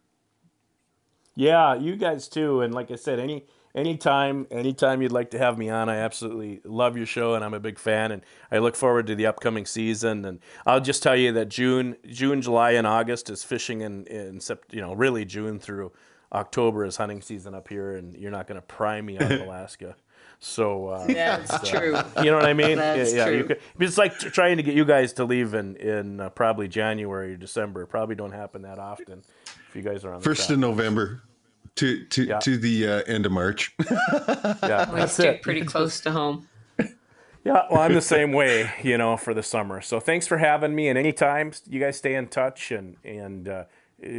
Yeah, 1.36 1.74
you 1.74 1.96
guys 1.96 2.28
too. 2.28 2.60
And 2.60 2.74
like 2.74 2.90
I 2.90 2.96
said, 2.96 3.18
any 3.18 3.46
anytime, 3.74 4.46
anytime 4.50 5.02
you'd 5.02 5.12
like 5.12 5.30
to 5.30 5.38
have 5.38 5.58
me 5.58 5.68
on, 5.70 5.88
I 5.88 5.96
absolutely 5.96 6.60
love 6.64 6.96
your 6.96 7.06
show, 7.06 7.34
and 7.34 7.44
I'm 7.44 7.54
a 7.54 7.60
big 7.60 7.78
fan. 7.78 8.12
And 8.12 8.22
I 8.50 8.58
look 8.58 8.76
forward 8.76 9.06
to 9.08 9.14
the 9.14 9.26
upcoming 9.26 9.66
season. 9.66 10.24
And 10.24 10.40
I'll 10.66 10.80
just 10.80 11.02
tell 11.02 11.16
you 11.16 11.32
that 11.32 11.48
June, 11.48 11.96
June, 12.06 12.42
July, 12.42 12.72
and 12.72 12.86
August 12.86 13.30
is 13.30 13.44
fishing, 13.44 13.80
in 13.80 14.06
in 14.06 14.38
Sept- 14.38 14.72
you 14.72 14.80
know 14.80 14.92
really 14.94 15.24
June 15.24 15.58
through 15.58 15.92
October 16.32 16.84
is 16.84 16.96
hunting 16.96 17.22
season 17.22 17.54
up 17.54 17.68
here, 17.68 17.96
and 17.96 18.16
you're 18.16 18.30
not 18.30 18.46
going 18.46 18.60
to 18.60 18.66
pry 18.66 19.00
me 19.00 19.18
out 19.18 19.30
of 19.32 19.40
Alaska. 19.42 19.96
So 20.42 20.88
uh, 20.88 21.06
That's 21.08 21.68
true. 21.68 21.98
you 22.18 22.30
know 22.30 22.36
what 22.36 22.46
I 22.46 22.54
mean? 22.54 22.78
That's 22.78 23.12
yeah, 23.12 23.28
You 23.28 23.38
true. 23.40 23.48
could, 23.48 23.60
it's 23.78 23.98
like 23.98 24.18
t- 24.18 24.30
trying 24.30 24.56
to 24.56 24.62
get 24.62 24.74
you 24.74 24.86
guys 24.86 25.12
to 25.14 25.24
leave 25.24 25.52
in 25.54 25.76
in 25.76 26.18
uh, 26.20 26.30
probably 26.30 26.66
January 26.66 27.34
or 27.34 27.36
December. 27.36 27.84
Probably 27.84 28.14
don't 28.14 28.32
happen 28.32 28.62
that 28.62 28.78
often 28.78 29.22
if 29.68 29.76
you 29.76 29.82
guys 29.82 30.02
are 30.04 30.14
on 30.14 30.20
the 30.20 30.24
First 30.24 30.46
track. 30.46 30.54
of 30.54 30.58
November 30.60 31.20
to 31.76 32.04
to 32.04 32.24
Yeah. 32.24 32.38
to 32.40 32.56
the 32.58 32.86
uh, 32.88 33.02
end 33.06 33.26
of 33.26 33.32
March. 33.32 33.74
yeah, 33.90 34.90
We 34.90 35.00
that's 35.00 35.12
stick 35.14 35.36
it. 35.36 35.42
pretty 35.42 35.64
close 35.64 36.00
to 36.00 36.10
home. 36.12 36.46
Yeah, 37.42 37.62
well, 37.70 37.80
I'm 37.80 37.94
the 37.94 38.02
same 38.02 38.32
way, 38.32 38.70
you 38.82 38.98
know, 38.98 39.16
for 39.16 39.32
the 39.32 39.42
summer. 39.42 39.80
So 39.80 39.98
thanks 39.98 40.26
for 40.26 40.36
having 40.36 40.74
me. 40.74 40.88
And 40.88 40.98
anytime 40.98 41.52
you 41.66 41.80
guys 41.80 41.96
stay 41.96 42.14
in 42.14 42.26
touch, 42.28 42.70
and 42.70 42.96
and 43.02 43.48
uh, 43.48 43.64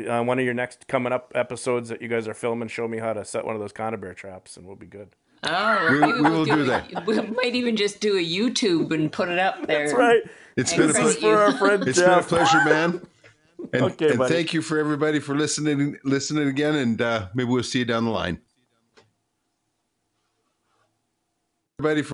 on 0.10 0.26
one 0.26 0.40
of 0.40 0.46
your 0.46 0.56
next 0.56 0.88
coming 0.88 1.14
up 1.14 1.32
episodes 1.36 1.90
that 1.90 2.02
you 2.02 2.08
guys 2.08 2.28
are 2.28 2.34
filming, 2.34 2.68
show 2.68 2.88
me 2.88 2.98
how 2.98 3.14
to 3.14 3.24
set 3.24 3.46
one 3.46 3.54
of 3.54 3.62
those 3.62 3.74
conibear 3.74 4.16
traps, 4.16 4.58
and 4.58 4.66
we'll 4.66 4.76
be 4.76 4.88
good. 4.88 5.10
All 5.44 5.52
right, 5.52 5.92
We- 5.92 6.00
we 6.14 6.22
we'll 6.22 6.32
will 6.32 6.46
do 6.46 6.64
that. 6.66 7.06
We 7.06 7.20
might 7.22 7.54
even 7.54 7.76
just 7.76 8.00
do 8.00 8.18
a 8.18 8.26
YouTube 8.26 8.92
and 8.92 9.12
put 9.12 9.30
it 9.30 9.38
up 9.38 9.68
there. 9.68 9.86
That's 9.88 9.94
right. 9.94 10.22
It's 10.58 10.74
been 10.74 10.90
a 10.90 10.94
Thanks 10.94 10.98
ple- 10.98 11.08
This 11.08 11.16
is 11.18 11.22
for 11.22 11.38
our 11.38 11.52
friend 11.58 11.88
it's 11.88 12.00
been 12.02 12.10
a 12.10 12.24
pleasure, 12.24 12.64
man. 12.66 13.02
And, 13.74 13.84
Okay, 13.84 14.10
and 14.10 14.18
buddy. 14.18 14.34
thank 14.34 14.54
you 14.54 14.62
for 14.62 14.78
everybody 14.80 15.20
for 15.20 15.36
listening 15.36 15.98
listening 16.04 16.48
again. 16.48 16.76
And 16.76 17.02
uh, 17.02 17.28
maybe 17.34 17.50
we'll 17.50 17.64
see 17.64 17.80
you 17.80 17.86
down 17.86 18.06
the 18.06 18.12
line. 18.12 18.40
Everybody. 21.80 22.02
For 22.02 22.10